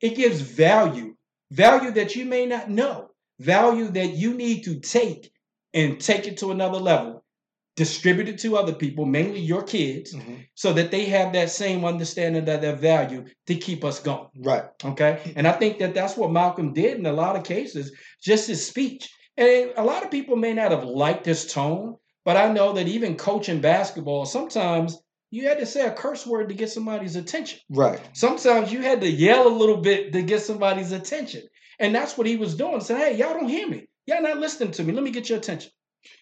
It 0.00 0.16
gives 0.16 0.40
value, 0.40 1.16
value 1.50 1.90
that 1.92 2.14
you 2.14 2.24
may 2.26 2.46
not 2.46 2.68
know, 2.70 3.10
value 3.40 3.88
that 3.88 4.10
you 4.14 4.34
need 4.34 4.64
to 4.64 4.80
take 4.80 5.32
and 5.72 6.00
take 6.00 6.26
it 6.28 6.36
to 6.38 6.50
another 6.52 6.78
level, 6.78 7.23
distribute 7.76 8.28
it 8.28 8.38
to 8.38 8.56
other 8.56 8.72
people, 8.72 9.04
mainly 9.04 9.40
your 9.40 9.62
kids, 9.62 10.14
Mhm. 10.14 10.46
so 10.54 10.72
that 10.72 10.90
they 10.90 11.06
have 11.06 11.32
that 11.32 11.50
same 11.50 11.84
understanding 11.84 12.48
of 12.48 12.60
their 12.60 12.76
value 12.76 13.24
to 13.46 13.54
keep 13.56 13.84
us 13.84 13.98
going. 14.00 14.28
right 14.38 14.64
Okay. 14.84 15.18
And 15.36 15.46
I 15.48 15.52
think 15.52 15.78
that 15.78 15.94
that's 15.94 16.16
what 16.16 16.30
Malcolm 16.30 16.72
did 16.72 16.98
in 16.98 17.06
a 17.06 17.12
lot 17.12 17.36
of 17.36 17.42
cases, 17.44 17.92
just 18.22 18.46
his 18.48 18.64
speech. 18.66 19.08
And 19.36 19.72
a 19.76 19.82
lot 19.82 20.04
of 20.04 20.10
people 20.10 20.36
may 20.36 20.52
not 20.52 20.70
have 20.70 20.84
liked 20.84 21.26
his 21.26 21.46
tone, 21.46 21.96
but 22.24 22.36
I 22.36 22.52
know 22.52 22.72
that 22.74 22.86
even 22.86 23.16
coaching 23.16 23.60
basketball, 23.60 24.24
sometimes 24.24 24.96
you 25.32 25.48
had 25.48 25.58
to 25.58 25.66
say 25.66 25.84
a 25.84 25.90
curse 25.90 26.24
word 26.24 26.48
to 26.50 26.54
get 26.54 26.70
somebody's 26.70 27.16
attention. 27.16 27.58
right 27.70 27.98
Sometimes 28.12 28.72
you 28.72 28.82
had 28.82 29.00
to 29.00 29.10
yell 29.10 29.48
a 29.48 29.58
little 29.60 29.78
bit 29.78 30.12
to 30.12 30.22
get 30.22 30.42
somebody's 30.42 30.92
attention. 30.92 31.42
And 31.80 31.92
that's 31.92 32.16
what 32.16 32.28
he 32.28 32.36
was 32.36 32.54
doing. 32.54 32.80
Saying, 32.80 33.00
hey, 33.00 33.16
y'all 33.16 33.34
don't 33.34 33.48
hear 33.48 33.66
me. 33.66 33.88
Y'all 34.06 34.22
not 34.22 34.38
listening 34.38 34.70
to 34.72 34.84
me. 34.84 34.92
Let 34.92 35.02
me 35.02 35.10
get 35.10 35.28
your 35.28 35.38
attention. 35.38 35.72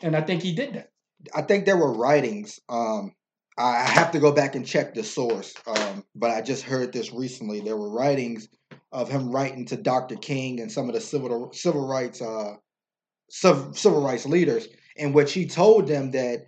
And 0.01 0.17
I 0.17 0.23
think 0.23 0.43
he 0.43 0.55
did 0.55 0.73
that. 0.75 0.89
I 1.35 1.43
think 1.43 1.65
there 1.65 1.77
were 1.77 1.93
writings. 1.93 2.61
Um, 2.69 3.13
I 3.59 3.83
have 3.83 4.11
to 4.13 4.19
go 4.19 4.33
back 4.33 4.55
and 4.55 4.67
check 4.67 4.95
the 4.95 5.05
source, 5.05 5.55
um, 5.67 6.05
but 6.15 6.31
I 6.31 6.41
just 6.41 6.63
heard 6.63 6.93
this 6.93 7.13
recently. 7.13 7.61
There 7.61 7.77
were 7.77 7.91
writings 7.91 8.49
of 8.93 9.11
him 9.11 9.31
writing 9.31 9.67
to 9.67 9.77
Dr. 9.77 10.17
King 10.17 10.61
and 10.61 10.73
some 10.73 10.89
of 10.89 10.95
the 10.95 11.01
civil 11.01 11.53
civil 11.53 11.87
rights 11.87 12.23
uh, 12.23 12.55
civil, 13.29 14.03
rights 14.03 14.27
leaders, 14.27 14.69
in 14.97 15.13
which 15.13 15.33
he 15.33 15.47
told 15.47 15.87
them 15.87 16.11
that 16.13 16.47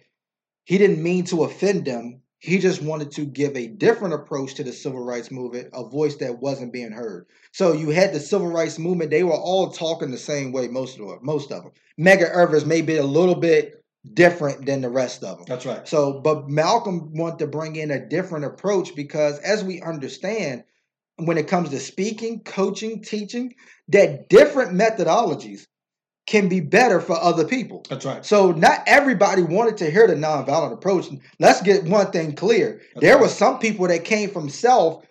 he 0.64 0.78
didn't 0.78 1.02
mean 1.02 1.24
to 1.24 1.44
offend 1.44 1.84
them. 1.84 2.20
He 2.38 2.58
just 2.58 2.82
wanted 2.82 3.10
to 3.12 3.24
give 3.24 3.56
a 3.56 3.68
different 3.68 4.12
approach 4.12 4.54
to 4.54 4.64
the 4.64 4.72
civil 4.72 5.02
rights 5.02 5.30
movement, 5.30 5.70
a 5.72 5.88
voice 5.88 6.16
that 6.16 6.40
wasn't 6.40 6.74
being 6.74 6.92
heard. 6.92 7.26
So 7.52 7.72
you 7.72 7.88
had 7.88 8.12
the 8.12 8.20
civil 8.20 8.48
rights 8.48 8.78
movement; 8.78 9.10
they 9.10 9.24
were 9.24 9.32
all 9.32 9.70
talking 9.70 10.10
the 10.10 10.18
same 10.18 10.52
way. 10.52 10.68
Most 10.68 10.98
of 10.98 11.08
them, 11.08 11.18
most 11.22 11.52
of 11.52 11.62
them. 11.62 11.72
Medgar 11.98 12.30
Evers 12.34 12.66
may 12.66 12.82
be 12.82 12.96
a 12.96 13.04
little 13.04 13.34
bit 13.34 13.83
different 14.12 14.66
than 14.66 14.80
the 14.80 14.90
rest 14.90 15.24
of 15.24 15.38
them. 15.38 15.46
That's 15.48 15.64
right. 15.64 15.86
So, 15.86 16.20
but 16.20 16.48
Malcolm 16.48 17.14
wanted 17.14 17.38
to 17.40 17.46
bring 17.46 17.76
in 17.76 17.90
a 17.90 18.06
different 18.06 18.44
approach 18.44 18.94
because, 18.94 19.38
as 19.38 19.64
we 19.64 19.80
understand, 19.80 20.64
when 21.16 21.38
it 21.38 21.48
comes 21.48 21.70
to 21.70 21.80
speaking, 21.80 22.40
coaching, 22.40 23.02
teaching, 23.02 23.54
that 23.88 24.28
different 24.28 24.72
methodologies 24.72 25.66
can 26.26 26.48
be 26.48 26.60
better 26.60 27.00
for 27.00 27.16
other 27.20 27.46
people. 27.46 27.84
That's 27.88 28.04
right. 28.04 28.24
So 28.24 28.52
not 28.52 28.82
everybody 28.86 29.42
wanted 29.42 29.76
to 29.78 29.90
hear 29.90 30.06
the 30.06 30.14
nonviolent 30.14 30.72
approach. 30.72 31.06
Let's 31.38 31.60
get 31.62 31.84
one 31.84 32.10
thing 32.10 32.34
clear. 32.34 32.80
That's 32.94 33.04
there 33.04 33.14
right. 33.14 33.22
were 33.22 33.28
some 33.28 33.58
people 33.58 33.86
that 33.88 34.04
came 34.04 34.30
from 34.30 34.48
South 34.48 35.04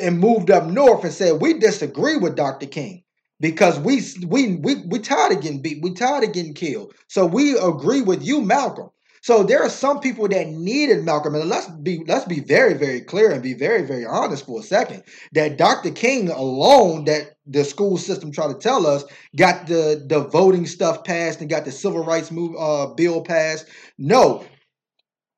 and 0.00 0.18
moved 0.18 0.50
up 0.50 0.66
north 0.66 1.04
and 1.04 1.12
said, 1.12 1.40
We 1.40 1.54
disagree 1.54 2.16
with 2.16 2.36
Dr. 2.36 2.66
King 2.66 3.02
because 3.40 3.78
we 3.78 4.02
we 4.26 4.56
we 4.56 4.76
we 4.86 4.98
tired 4.98 5.32
of 5.32 5.42
getting 5.42 5.62
beat, 5.62 5.82
we 5.82 5.94
tired 5.94 6.24
of 6.24 6.32
getting 6.32 6.54
killed. 6.54 6.92
So 7.08 7.26
we 7.26 7.58
agree 7.58 8.02
with 8.02 8.22
you, 8.22 8.42
Malcolm. 8.42 8.90
So 9.22 9.42
there 9.42 9.62
are 9.62 9.68
some 9.68 10.00
people 10.00 10.28
that 10.28 10.48
needed 10.48 11.04
Malcolm, 11.04 11.34
and 11.34 11.48
let's 11.48 11.68
be 11.68 12.02
let's 12.06 12.24
be 12.24 12.40
very 12.40 12.74
very 12.74 13.00
clear 13.02 13.30
and 13.30 13.42
be 13.42 13.54
very 13.54 13.82
very 13.82 14.06
honest 14.06 14.46
for 14.46 14.60
a 14.60 14.62
second. 14.62 15.02
That 15.32 15.58
Dr. 15.58 15.90
King 15.90 16.30
alone, 16.30 17.04
that 17.04 17.36
the 17.46 17.64
school 17.64 17.98
system 17.98 18.32
tried 18.32 18.48
to 18.48 18.58
tell 18.58 18.86
us, 18.86 19.04
got 19.36 19.66
the 19.66 20.04
the 20.06 20.20
voting 20.20 20.66
stuff 20.66 21.04
passed 21.04 21.40
and 21.40 21.50
got 21.50 21.64
the 21.64 21.72
civil 21.72 22.04
rights 22.04 22.30
move 22.30 22.54
uh, 22.58 22.86
bill 22.94 23.22
passed. 23.22 23.66
No, 23.98 24.44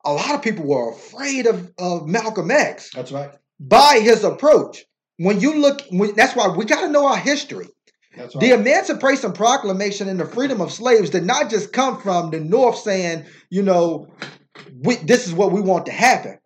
a 0.05 0.13
lot 0.13 0.35
of 0.35 0.43
people 0.43 0.65
were 0.67 0.93
afraid 0.93 1.47
of 1.47 1.73
of 1.79 2.07
Malcolm 2.07 2.51
X 2.53 2.91
That's 2.95 3.13
right. 3.13 3.31
by 3.59 4.01
his 4.01 4.23
approach. 4.25 4.85
When 5.19 5.41
you 5.41 5.61
look, 5.61 5.83
when, 5.91 6.15
that's 6.15 6.35
why 6.35 6.49
we 6.49 6.65
got 6.65 6.81
to 6.83 6.89
know 6.89 7.07
our 7.07 7.17
history. 7.17 7.69
Right. 8.17 8.31
The 8.31 8.51
Emancipation 8.53 9.33
Proclamation 9.33 10.09
and 10.09 10.21
the 10.21 10.27
freedom 10.27 10.61
of 10.61 10.71
slaves 10.71 11.11
did 11.11 11.25
not 11.25 11.51
just 11.51 11.73
come 11.73 12.01
from 12.01 12.31
the 12.31 12.41
North 12.41 12.79
saying, 12.79 13.25
you 13.51 13.63
know, 13.63 14.09
we, 14.83 14.97
this 14.97 15.27
is 15.27 15.33
what 15.33 15.53
we 15.53 15.61
want 15.61 15.87
to 15.87 15.93
happen. 15.93 16.39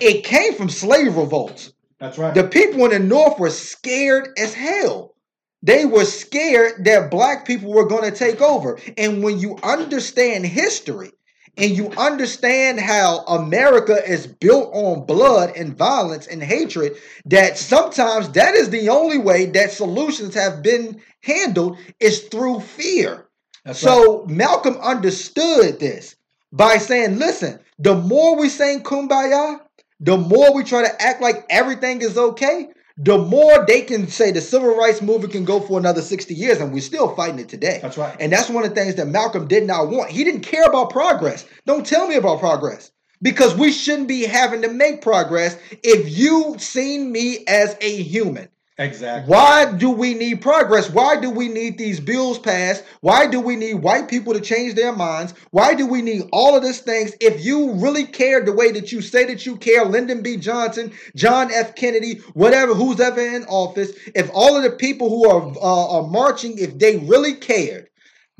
It 0.00 0.24
came 0.24 0.54
from 0.54 0.68
slave 0.68 1.16
revolts. 1.16 1.72
That's 1.98 2.18
right. 2.18 2.34
The 2.34 2.44
people 2.44 2.84
in 2.84 2.90
the 2.90 2.98
North 2.98 3.38
were 3.38 3.50
scared 3.50 4.28
as 4.36 4.52
hell. 4.52 5.14
They 5.62 5.84
were 5.84 6.04
scared 6.04 6.84
that 6.84 7.10
black 7.10 7.46
people 7.46 7.72
were 7.72 7.86
going 7.86 8.10
to 8.10 8.16
take 8.16 8.40
over. 8.42 8.78
And 8.98 9.22
when 9.22 9.38
you 9.38 9.58
understand 9.62 10.44
history 10.44 11.12
and 11.56 11.76
you 11.76 11.90
understand 11.96 12.78
how 12.80 13.24
America 13.26 13.98
is 14.06 14.26
built 14.26 14.70
on 14.74 15.06
blood 15.06 15.52
and 15.56 15.76
violence 15.76 16.26
and 16.26 16.42
hatred, 16.42 16.96
that 17.24 17.56
sometimes 17.56 18.28
that 18.30 18.54
is 18.54 18.70
the 18.70 18.88
only 18.88 19.18
way 19.18 19.46
that 19.46 19.72
solutions 19.72 20.34
have 20.34 20.62
been 20.62 21.00
handled 21.22 21.78
is 21.98 22.24
through 22.24 22.60
fear. 22.60 23.28
That's 23.64 23.82
right. 23.82 23.92
So 23.92 24.26
Malcolm 24.28 24.76
understood 24.76 25.80
this 25.80 26.16
by 26.52 26.78
saying, 26.78 27.18
listen, 27.18 27.58
the 27.78 27.94
more 27.94 28.38
we 28.38 28.48
sing 28.48 28.82
kumbaya, 28.82 29.60
the 30.00 30.16
more 30.16 30.54
we 30.54 30.62
try 30.62 30.82
to 30.82 31.02
act 31.02 31.22
like 31.22 31.46
everything 31.48 32.02
is 32.02 32.18
okay, 32.18 32.68
the 32.98 33.18
more 33.18 33.64
they 33.66 33.82
can 33.82 34.08
say 34.08 34.30
the 34.30 34.40
civil 34.40 34.74
rights 34.74 35.02
movement 35.02 35.32
can 35.32 35.44
go 35.44 35.60
for 35.60 35.78
another 35.78 36.00
60 36.00 36.32
years, 36.34 36.60
and 36.60 36.72
we're 36.72 36.80
still 36.80 37.14
fighting 37.14 37.38
it 37.38 37.48
today. 37.48 37.78
That's 37.82 37.98
right. 37.98 38.16
And 38.18 38.32
that's 38.32 38.48
one 38.48 38.64
of 38.64 38.70
the 38.70 38.74
things 38.74 38.94
that 38.94 39.06
Malcolm 39.06 39.46
did 39.46 39.66
not 39.66 39.90
want. 39.90 40.10
He 40.10 40.24
didn't 40.24 40.40
care 40.40 40.64
about 40.64 40.90
progress. 40.90 41.44
Don't 41.66 41.84
tell 41.84 42.08
me 42.08 42.14
about 42.16 42.40
progress. 42.40 42.90
Because 43.22 43.54
we 43.54 43.72
shouldn't 43.72 44.08
be 44.08 44.24
having 44.24 44.62
to 44.62 44.68
make 44.68 45.00
progress 45.00 45.58
if 45.82 46.18
you 46.18 46.56
seen 46.58 47.10
me 47.10 47.44
as 47.48 47.76
a 47.80 48.02
human. 48.02 48.48
Exactly. 48.78 49.32
Why 49.32 49.72
do 49.72 49.90
we 49.90 50.12
need 50.12 50.42
progress? 50.42 50.90
Why 50.90 51.18
do 51.18 51.30
we 51.30 51.48
need 51.48 51.78
these 51.78 51.98
bills 51.98 52.38
passed? 52.38 52.84
Why 53.00 53.26
do 53.26 53.40
we 53.40 53.56
need 53.56 53.74
white 53.74 54.06
people 54.06 54.34
to 54.34 54.40
change 54.40 54.74
their 54.74 54.94
minds? 54.94 55.32
Why 55.50 55.74
do 55.74 55.86
we 55.86 56.02
need 56.02 56.28
all 56.30 56.54
of 56.54 56.62
these 56.62 56.80
things? 56.80 57.14
If 57.18 57.42
you 57.42 57.72
really 57.72 58.04
cared 58.04 58.44
the 58.44 58.52
way 58.52 58.72
that 58.72 58.92
you 58.92 59.00
say 59.00 59.24
that 59.26 59.46
you 59.46 59.56
care, 59.56 59.86
Lyndon 59.86 60.22
B. 60.22 60.36
Johnson, 60.36 60.92
John 61.14 61.50
F. 61.50 61.74
Kennedy, 61.74 62.20
whatever, 62.34 62.74
who's 62.74 63.00
ever 63.00 63.20
in 63.20 63.44
office, 63.44 63.92
if 64.14 64.30
all 64.34 64.56
of 64.56 64.62
the 64.62 64.72
people 64.76 65.08
who 65.08 65.26
are 65.30 65.54
uh, 65.56 65.96
are 65.96 66.06
marching, 66.06 66.58
if 66.58 66.78
they 66.78 66.98
really 66.98 67.34
cared, 67.34 67.88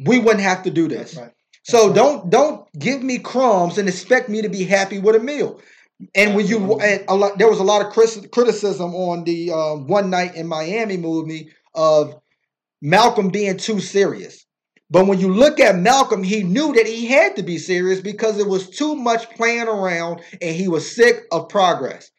we 0.05 0.19
wouldn't 0.19 0.45
have 0.45 0.63
to 0.65 0.71
do 0.71 0.87
this. 0.87 1.17
Right. 1.17 1.33
So 1.63 1.93
don't 1.93 2.29
don't 2.29 2.71
give 2.79 3.03
me 3.03 3.19
crumbs 3.19 3.79
and 3.79 3.89
expect 3.89 4.29
me 4.29 4.43
to 4.43 4.51
be 4.51 4.65
happy 4.65 4.99
with 4.99 5.17
a 5.17 5.21
meal. 5.21 5.61
And 6.15 6.35
when 6.35 6.47
you 6.47 6.79
and 6.81 7.05
a 7.09 7.17
lot, 7.17 7.39
there 7.39 7.49
was 7.49 7.59
a 7.59 7.65
lot 7.65 7.85
of 7.85 7.93
criticism 8.31 8.95
on 8.95 9.25
the 9.25 9.51
um, 9.53 9.87
one 9.87 10.11
night 10.11 10.35
in 10.35 10.47
Miami 10.47 10.97
movie 10.97 11.51
of 11.75 12.15
Malcolm 12.83 13.31
being 13.31 13.57
too 13.57 13.81
serious. 13.81 14.45
But 14.91 15.07
when 15.07 15.19
you 15.19 15.33
look 15.33 15.59
at 15.59 15.77
Malcolm, 15.77 16.23
he 16.23 16.43
knew 16.43 16.73
that 16.75 16.87
he 16.87 17.07
had 17.07 17.37
to 17.37 17.43
be 17.43 17.59
serious 17.59 18.01
because 18.01 18.39
it 18.39 18.47
was 18.47 18.71
too 18.71 18.95
much 18.95 19.29
playing 19.31 19.67
around, 19.69 20.21
and 20.41 20.55
he 20.55 20.69
was 20.69 20.95
sick 20.95 21.25
of 21.33 21.49
progress. 21.49 22.11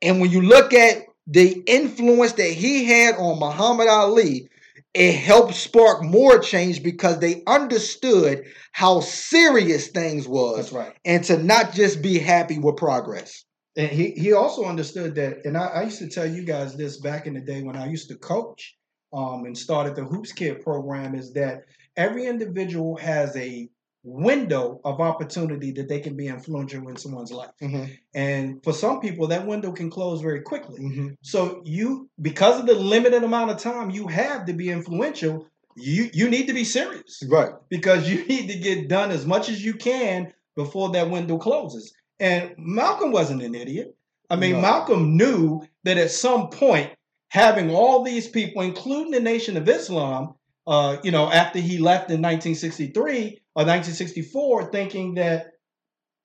And 0.00 0.20
when 0.20 0.30
you 0.30 0.40
look 0.40 0.72
at 0.72 1.02
the 1.26 1.62
influence 1.66 2.32
that 2.32 2.50
he 2.50 2.84
had 2.84 3.16
on 3.16 3.38
Muhammad 3.38 3.88
Ali, 3.88 4.48
it 4.96 5.14
helped 5.14 5.54
spark 5.54 6.02
more 6.02 6.38
change 6.38 6.82
because 6.82 7.18
they 7.18 7.42
understood 7.46 8.44
how 8.72 9.00
serious 9.00 9.88
things 9.88 10.26
was 10.26 10.56
That's 10.56 10.72
right. 10.72 10.96
and 11.04 11.22
to 11.24 11.36
not 11.42 11.74
just 11.74 12.00
be 12.00 12.18
happy 12.18 12.58
with 12.58 12.76
progress. 12.76 13.44
And 13.76 13.90
he, 13.90 14.12
he 14.12 14.32
also 14.32 14.64
understood 14.64 15.14
that, 15.16 15.44
and 15.44 15.54
I, 15.56 15.66
I 15.66 15.82
used 15.82 15.98
to 15.98 16.08
tell 16.08 16.26
you 16.26 16.44
guys 16.44 16.74
this 16.76 16.96
back 16.96 17.26
in 17.26 17.34
the 17.34 17.42
day 17.42 17.62
when 17.62 17.76
I 17.76 17.88
used 17.88 18.08
to 18.08 18.16
coach 18.16 18.74
um, 19.12 19.44
and 19.44 19.56
started 19.56 19.94
the 19.94 20.04
Hoops 20.04 20.32
Kid 20.32 20.62
program, 20.62 21.14
is 21.14 21.34
that 21.34 21.64
every 21.94 22.24
individual 22.24 22.96
has 22.96 23.36
a 23.36 23.68
window 24.06 24.80
of 24.84 25.00
opportunity 25.00 25.72
that 25.72 25.88
they 25.88 26.00
can 26.00 26.16
be 26.16 26.28
influential 26.28 26.88
in 26.88 26.96
someone's 26.96 27.32
life. 27.32 27.50
And 28.14 28.62
for 28.62 28.72
some 28.72 29.00
people, 29.00 29.26
that 29.28 29.46
window 29.46 29.72
can 29.72 29.90
close 29.90 30.20
very 30.22 30.40
quickly. 30.40 30.80
Mm-hmm. 30.80 31.08
So 31.22 31.62
you, 31.64 32.08
because 32.22 32.60
of 32.60 32.66
the 32.66 32.74
limited 32.74 33.24
amount 33.24 33.50
of 33.50 33.58
time 33.58 33.90
you 33.90 34.06
have 34.06 34.46
to 34.46 34.52
be 34.52 34.70
influential, 34.70 35.48
you 35.76 36.08
you 36.14 36.30
need 36.30 36.46
to 36.46 36.54
be 36.54 36.64
serious 36.64 37.22
Right. 37.28 37.50
because 37.68 38.08
you 38.08 38.24
need 38.26 38.48
to 38.48 38.58
get 38.58 38.88
done 38.88 39.10
as 39.10 39.26
much 39.26 39.48
as 39.50 39.62
you 39.62 39.74
can 39.74 40.32
before 40.54 40.90
that 40.92 41.10
window 41.10 41.36
closes. 41.36 41.92
And 42.18 42.54
Malcolm 42.56 43.12
wasn't 43.12 43.42
an 43.42 43.54
idiot. 43.54 43.94
I 44.30 44.36
mean, 44.36 44.52
No. 44.52 44.60
Malcolm 44.62 45.16
knew 45.16 45.62
that 45.84 45.98
at 45.98 46.10
some 46.10 46.48
point, 46.48 46.90
having 47.28 47.70
all 47.70 48.02
these 48.02 48.26
people, 48.28 48.62
including 48.62 49.10
the 49.12 49.20
Nation 49.20 49.56
of 49.58 49.68
Islam, 49.68 50.34
uh, 50.66 50.96
you 51.04 51.10
know, 51.10 51.30
after 51.30 51.58
he 51.58 51.76
left 51.78 52.10
in 52.10 52.22
1963 52.22 53.24
or 53.26 53.30
1964, 53.64 54.70
thinking 54.70 55.14
that 55.14 55.52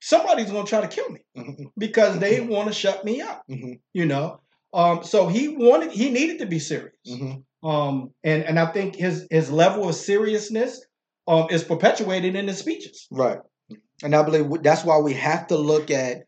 somebody's 0.01 0.51
going 0.51 0.65
to 0.65 0.69
try 0.69 0.81
to 0.81 0.87
kill 0.87 1.09
me 1.09 1.19
Mhm. 1.37 1.71
because 1.77 2.19
they 2.19 2.41
want 2.41 2.67
to 2.67 2.73
shut 2.73 3.05
me 3.05 3.21
up. 3.21 3.43
Mhm. 3.49 3.79
You 3.93 4.05
know, 4.05 4.39
um, 4.73 5.03
so 5.03 5.27
he 5.27 5.47
wanted, 5.49 5.91
he 5.91 6.09
needed 6.09 6.39
to 6.39 6.45
be 6.45 6.59
serious. 6.59 6.95
Mhm. 7.07 7.43
Um, 7.63 8.11
and 8.23 8.43
and 8.43 8.59
I 8.59 8.71
think 8.71 8.95
his 8.95 9.27
his 9.29 9.51
level 9.51 9.87
of 9.87 9.95
seriousness 9.95 10.81
um, 11.27 11.47
is 11.51 11.63
perpetuated 11.63 12.35
in 12.35 12.47
his 12.47 12.57
speeches. 12.57 13.07
Right. 13.11 13.39
And 14.03 14.15
I 14.15 14.23
believe 14.23 14.63
that's 14.63 14.83
why 14.83 14.97
we 14.97 15.13
have 15.13 15.47
to 15.47 15.57
look 15.57 15.91
at 15.91 16.23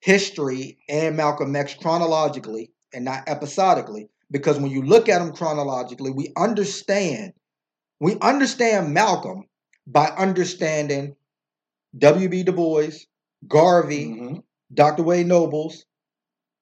history 0.00 0.78
and 0.88 1.16
Malcolm 1.16 1.54
X 1.54 1.74
chronologically 1.74 2.72
and 2.94 3.04
not 3.04 3.24
episodically. 3.28 4.08
Because 4.30 4.58
when 4.58 4.70
you 4.70 4.82
look 4.82 5.08
at 5.08 5.18
them 5.18 5.32
chronologically, 5.34 6.10
we 6.12 6.32
understand 6.36 7.34
we 8.00 8.16
understand 8.20 8.94
Malcolm 8.94 9.44
by 9.90 10.06
understanding 10.06 11.16
W.B. 11.98 12.44
Du 12.44 12.52
Bois, 12.52 12.90
Garvey, 13.46 14.06
Mhm. 14.06 14.42
Dr. 14.72 15.02
Wade 15.02 15.26
Nobles, 15.26 15.84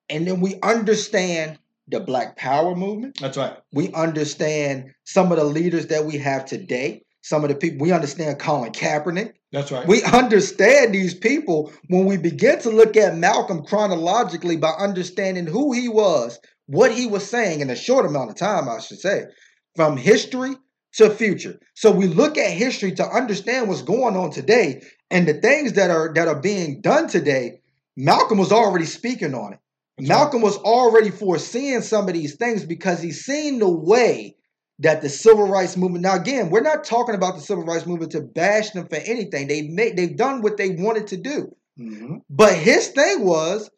and 0.09 0.27
then 0.27 0.41
we 0.41 0.59
understand 0.63 1.59
the 1.89 2.01
Black 2.01 2.37
Power 2.37 2.75
movement. 2.75 3.19
That's 3.21 3.37
right. 3.37 3.57
We 3.73 3.93
understand 3.93 4.95
some 5.05 5.31
of 5.33 5.39
the 5.39 5.45
leaders 5.45 5.89
that 5.89 6.05
we 6.07 6.19
have 6.19 6.45
today. 6.47 7.03
Some 7.23 7.45
of 7.45 7.51
the 7.51 7.57
people 7.57 7.85
we 7.85 7.93
understand 7.93 8.39
Colin 8.39 8.73
Kaepernick. 8.73 9.33
That's 9.53 9.71
right. 9.73 9.87
We 9.87 10.03
understand 10.03 10.95
these 10.95 11.15
people 11.15 11.73
when 11.89 12.07
we 12.07 12.17
begin 12.17 12.59
to 12.61 12.71
look 12.71 12.97
at 12.97 13.17
Malcolm 13.17 13.65
chronologically 13.65 14.57
by 14.57 14.71
understanding 14.71 15.47
who 15.47 15.73
he 15.73 15.89
was, 15.89 16.39
what 16.67 16.93
he 16.93 17.07
was 17.07 17.29
saying 17.29 17.61
in 17.61 17.69
a 17.71 17.77
short 17.77 18.07
amount 18.07 18.31
of 18.31 18.37
time, 18.37 18.69
I 18.69 18.79
should 18.81 19.01
say, 19.01 19.25
from 19.75 19.97
history 19.97 20.57
to 20.94 21.10
future. 21.10 21.59
So 21.74 21.90
we 21.90 22.06
look 22.06 22.39
at 22.39 22.51
history 22.51 22.93
to 22.93 23.06
understand 23.06 23.69
what's 23.69 23.82
going 23.82 24.16
on 24.16 24.31
today 24.31 24.82
and 25.10 25.27
the 25.27 25.35
things 25.35 25.74
that 25.74 25.90
are 25.90 26.12
that 26.15 26.28
are 26.28 26.40
being 26.40 26.81
done 26.81 27.09
today. 27.09 27.60
Malcolm 27.97 28.39
was 28.39 28.52
already 28.52 28.86
speaking 28.86 29.35
on 29.35 29.55
it. 29.55 29.59
That's 29.98 30.09
Malcolm 30.09 30.43
was 30.43 30.56
already 30.59 31.10
foreseeing 31.10 31.82
some 31.82 32.09
of 32.09 32.15
these 32.15 32.36
things 32.36 32.65
because 32.65 33.02
he's 33.02 33.24
seen 33.24 33.59
the 33.59 33.69
way 33.69 34.36
that 34.78 35.02
the 35.02 35.09
civil 35.09 35.48
rights 35.48 35.77
movement. 35.77 36.02
Now, 36.05 36.15
again, 36.15 36.51
we're 36.51 36.60
not 36.60 36.85
talking 36.85 37.16
about 37.16 37.35
the 37.35 37.40
civil 37.40 37.65
rights 37.65 37.86
movement 37.86 38.12
to 38.12 38.20
bash 38.20 38.70
them 38.70 38.86
for 38.86 38.97
anything. 38.97 39.48
They 39.48 39.62
made 39.62 39.97
they've 39.97 40.16
done 40.16 40.43
what 40.43 40.56
they 40.56 40.70
wanted 40.70 41.09
to 41.09 41.16
do. 41.16 41.55
Mhm. 41.78 42.23
But 42.31 42.55
his 42.55 42.89
thing 42.89 43.24
was, 43.24 43.70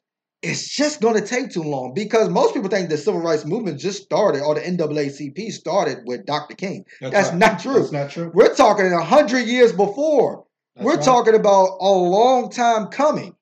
it's 0.42 0.74
just 0.74 1.00
going 1.00 1.20
to 1.20 1.26
take 1.26 1.50
too 1.50 1.62
long 1.62 1.92
because 1.94 2.28
most 2.30 2.54
people 2.54 2.70
think 2.70 2.88
the 2.88 2.96
civil 2.96 3.20
rights 3.20 3.44
movement 3.44 3.78
just 3.78 4.02
started, 4.02 4.42
or 4.42 4.54
the 4.54 4.62
NAACP 4.62 5.52
started 5.52 5.98
with 6.06 6.24
Dr. 6.24 6.54
King. 6.54 6.84
That's 7.00 7.28
right. 7.28 7.36
not 7.36 7.60
true. 7.60 7.74
That's 7.74 7.92
not 7.92 8.10
true. 8.10 8.30
We're 8.32 8.54
talking 8.54 8.92
a 8.92 9.04
hundred 9.04 9.46
years 9.46 9.72
before. 9.72 10.44
That's 10.76 10.84
We're 10.84 10.96
right. 10.96 11.04
talking 11.04 11.34
about 11.34 11.76
a 11.80 11.90
long 11.90 12.50
time 12.50 12.86
coming. 12.86 13.34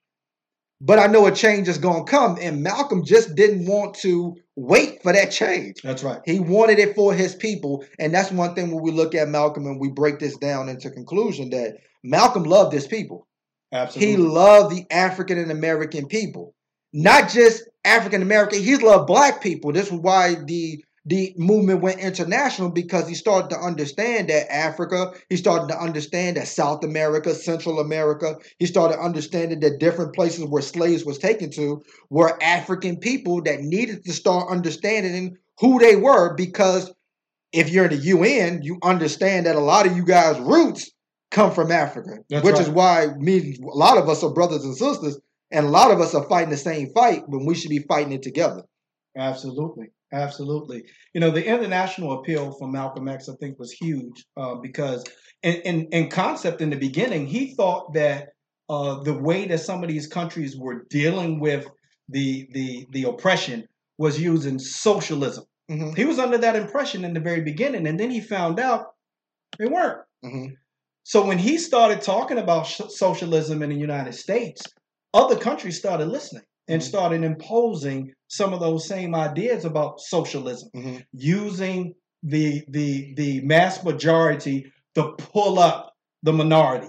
But 0.80 1.00
I 1.00 1.06
know 1.06 1.26
a 1.26 1.32
change 1.32 1.66
is 1.66 1.78
going 1.78 2.04
to 2.04 2.10
come, 2.10 2.38
and 2.40 2.62
Malcolm 2.62 3.04
just 3.04 3.34
didn't 3.34 3.66
want 3.66 3.96
to 3.96 4.36
wait 4.54 5.02
for 5.02 5.12
that 5.12 5.32
change. 5.32 5.76
That's 5.82 6.04
right. 6.04 6.20
He 6.24 6.38
wanted 6.38 6.78
it 6.78 6.94
for 6.94 7.12
his 7.12 7.34
people, 7.34 7.84
and 7.98 8.14
that's 8.14 8.30
one 8.30 8.54
thing 8.54 8.70
when 8.70 8.82
we 8.82 8.92
look 8.92 9.14
at 9.14 9.28
Malcolm 9.28 9.66
and 9.66 9.80
we 9.80 9.88
break 9.88 10.20
this 10.20 10.36
down 10.36 10.68
into 10.68 10.90
conclusion 10.90 11.50
that 11.50 11.78
Malcolm 12.04 12.44
loved 12.44 12.72
his 12.72 12.86
people. 12.86 13.26
Absolutely. 13.72 14.10
He 14.10 14.16
loved 14.16 14.74
the 14.74 14.86
African 14.90 15.38
and 15.38 15.50
American 15.50 16.06
people, 16.06 16.54
not 16.92 17.30
just 17.30 17.64
African 17.84 18.22
American. 18.22 18.62
He 18.62 18.76
loved 18.76 19.06
black 19.06 19.42
people. 19.42 19.72
This 19.72 19.86
is 19.86 19.92
why 19.92 20.36
the 20.44 20.84
the 21.06 21.32
movement 21.38 21.80
went 21.80 22.00
international 22.00 22.68
because 22.68 23.08
he 23.08 23.14
started 23.14 23.48
to 23.48 23.58
understand 23.58 24.28
that 24.28 24.52
Africa. 24.52 25.12
He 25.30 25.36
started 25.36 25.68
to 25.68 25.80
understand 25.80 26.36
that 26.36 26.48
South 26.48 26.84
America, 26.84 27.34
Central 27.34 27.80
America. 27.80 28.36
He 28.58 28.66
started 28.66 29.00
understanding 29.00 29.60
that 29.60 29.80
different 29.80 30.14
places 30.14 30.44
where 30.44 30.60
slaves 30.60 31.06
was 31.06 31.16
taken 31.16 31.50
to 31.52 31.82
were 32.10 32.36
African 32.42 32.98
people 32.98 33.42
that 33.44 33.60
needed 33.60 34.04
to 34.04 34.12
start 34.12 34.50
understanding 34.50 35.38
who 35.60 35.78
they 35.78 35.96
were 35.96 36.34
because 36.34 36.92
if 37.52 37.70
you're 37.70 37.86
in 37.86 37.98
the 37.98 38.06
UN, 38.06 38.60
you 38.62 38.78
understand 38.82 39.46
that 39.46 39.56
a 39.56 39.60
lot 39.60 39.86
of 39.86 39.96
you 39.96 40.04
guys' 40.04 40.38
roots 40.38 40.90
come 41.30 41.52
from 41.52 41.72
Africa, 41.72 42.18
That's 42.28 42.44
which 42.44 42.54
right. 42.54 42.62
is 42.62 42.68
why 42.68 43.06
me, 43.16 43.58
a 43.62 43.76
lot 43.76 43.96
of 43.96 44.08
us 44.08 44.22
are 44.22 44.32
brothers 44.32 44.64
and 44.64 44.76
sisters, 44.76 45.18
and 45.50 45.66
a 45.66 45.68
lot 45.70 45.90
of 45.90 46.00
us 46.00 46.14
are 46.14 46.28
fighting 46.28 46.50
the 46.50 46.56
same 46.56 46.90
fight 46.94 47.22
when 47.28 47.46
we 47.46 47.54
should 47.54 47.70
be 47.70 47.80
fighting 47.88 48.12
it 48.12 48.22
together. 48.22 48.62
Absolutely. 49.16 49.86
Absolutely. 50.12 50.84
You 51.12 51.20
know, 51.20 51.30
the 51.30 51.44
international 51.44 52.18
appeal 52.20 52.52
for 52.52 52.68
Malcolm 52.68 53.08
X, 53.08 53.28
I 53.28 53.34
think, 53.40 53.58
was 53.58 53.72
huge 53.72 54.24
uh, 54.36 54.54
because, 54.54 55.04
in, 55.42 55.54
in, 55.62 55.88
in 55.92 56.08
concept 56.08 56.62
in 56.62 56.70
the 56.70 56.76
beginning, 56.76 57.26
he 57.26 57.54
thought 57.54 57.92
that 57.94 58.28
uh, 58.70 59.02
the 59.02 59.12
way 59.14 59.46
that 59.46 59.60
some 59.60 59.82
of 59.82 59.88
these 59.88 60.06
countries 60.06 60.56
were 60.56 60.84
dealing 60.88 61.40
with 61.40 61.66
the, 62.08 62.48
the, 62.52 62.86
the 62.92 63.04
oppression 63.04 63.66
was 63.98 64.20
using 64.20 64.58
socialism. 64.58 65.44
Mhm, 65.70 65.94
He 65.96 66.06
was 66.06 66.18
under 66.18 66.38
that 66.38 66.56
impression 66.56 67.04
in 67.04 67.12
the 67.12 67.20
very 67.20 67.42
beginning, 67.42 67.86
and 67.86 68.00
then 68.00 68.10
he 68.10 68.20
found 68.20 68.58
out 68.58 68.86
they 69.58 69.66
weren't. 69.66 69.98
mhm. 70.24 70.52
So 71.04 71.26
when 71.26 71.38
he 71.38 71.58
started 71.58 72.02
talking 72.02 72.38
about 72.38 72.66
sh- 72.66 72.82
socialism 72.88 73.62
in 73.62 73.70
the 73.70 73.76
United 73.76 74.14
States, 74.14 74.62
other 75.14 75.36
countries 75.36 75.78
started 75.78 76.06
listening 76.08 76.42
and 76.68 76.80
Mhm. 76.82 76.84
started 76.86 77.24
imposing 77.24 78.12
some 78.28 78.52
of 78.52 78.60
those 78.60 78.86
same 78.86 79.14
ideas 79.14 79.64
about 79.64 80.00
socialism, 80.00 80.68
Mhm. 80.74 81.04
using 81.12 81.94
the 82.22 82.62
the 82.68 83.14
the 83.16 83.40
mass 83.42 83.82
majority 83.84 84.66
to 84.94 85.12
pull 85.18 85.58
up 85.58 85.92
the 86.24 86.32
minority 86.32 86.88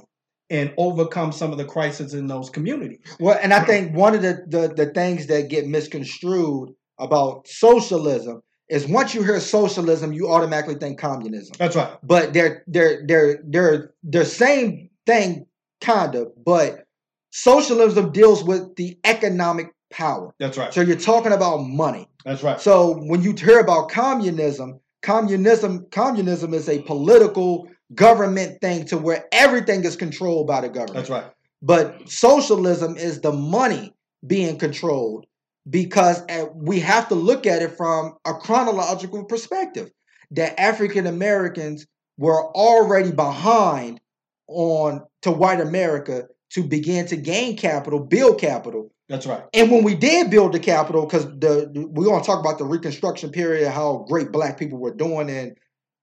and 0.49 0.73
overcome 0.77 1.31
some 1.31 1.51
of 1.51 1.57
the 1.59 1.65
crises 1.65 2.13
in 2.15 2.25
those 2.27 2.49
communities. 2.49 2.99
Well, 3.19 3.37
and 3.41 3.53
I 3.53 3.63
think 3.63 3.95
one 3.95 4.15
of 4.15 4.21
the, 4.23 4.43
the 4.47 4.73
the 4.75 4.87
things 4.87 5.27
that 5.27 5.47
get 5.49 5.67
misconstrued 5.67 6.69
about 6.97 7.47
socialism 7.47 8.41
is 8.69 8.87
once 8.87 9.13
you 9.15 9.23
hear 9.23 9.39
socialism, 9.39 10.11
you 10.13 10.29
automatically 10.29 10.75
think 10.75 10.99
communism. 10.99 11.53
That's 11.57 11.75
right. 11.75 11.91
but 12.03 12.33
they're 12.33 12.63
they're 12.67 13.03
they're 13.07 13.39
they're 13.47 13.93
they're 14.03 14.25
same 14.25 14.89
thing 15.05 15.45
kind 15.81 16.15
of 16.15 16.27
but 16.43 16.85
socialism 17.31 18.11
deals 18.11 18.43
with 18.43 18.75
the 18.75 18.97
economic 19.03 19.71
power 19.91 20.33
That's 20.39 20.57
right. 20.57 20.73
so 20.73 20.81
you're 20.81 20.95
talking 20.95 21.31
about 21.31 21.57
money 21.59 22.07
That's 22.25 22.43
right. 22.43 22.59
so 22.59 22.97
when 23.05 23.21
you 23.21 23.33
hear 23.33 23.59
about 23.59 23.89
communism 23.89 24.79
communism 25.01 25.87
communism 25.91 26.53
is 26.53 26.69
a 26.69 26.81
political 26.83 27.67
government 27.95 28.61
thing 28.61 28.85
to 28.85 28.97
where 28.97 29.25
everything 29.31 29.83
is 29.83 29.95
controlled 29.95 30.47
by 30.47 30.61
the 30.61 30.69
government 30.69 30.93
That's 30.95 31.09
right. 31.09 31.25
but 31.61 32.09
socialism 32.09 32.97
is 32.97 33.21
the 33.21 33.31
money 33.31 33.95
being 34.25 34.57
controlled 34.57 35.25
because 35.69 36.21
uh, 36.29 36.45
we 36.53 36.79
have 36.79 37.07
to 37.09 37.15
look 37.15 37.45
at 37.45 37.61
it 37.61 37.75
from 37.77 38.17
a 38.25 38.33
chronological 38.33 39.23
perspective 39.25 39.89
that 40.31 40.59
African 40.59 41.07
Americans 41.07 41.85
were 42.17 42.45
already 42.53 43.11
behind 43.11 43.99
on 44.47 45.03
to 45.21 45.31
white 45.31 45.61
America 45.61 46.27
to 46.51 46.63
begin 46.63 47.05
to 47.07 47.15
gain 47.15 47.57
capital, 47.57 47.99
build 47.99 48.39
capital. 48.39 48.91
That's 49.07 49.25
right. 49.25 49.43
And 49.53 49.71
when 49.71 49.83
we 49.83 49.95
did 49.95 50.29
build 50.29 50.53
the 50.53 50.59
capital, 50.59 51.05
because 51.05 51.25
the 51.25 51.71
we're 51.73 52.05
gonna 52.05 52.23
talk 52.23 52.39
about 52.39 52.57
the 52.57 52.65
Reconstruction 52.65 53.31
period, 53.31 53.71
how 53.71 54.05
great 54.07 54.31
black 54.31 54.57
people 54.57 54.77
were 54.77 54.93
doing 54.93 55.29
in 55.29 55.55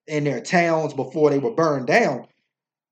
in 0.06 0.24
their 0.24 0.40
towns 0.40 0.94
before 0.94 1.30
they 1.30 1.38
were 1.38 1.54
burned 1.54 1.86
down. 1.86 2.26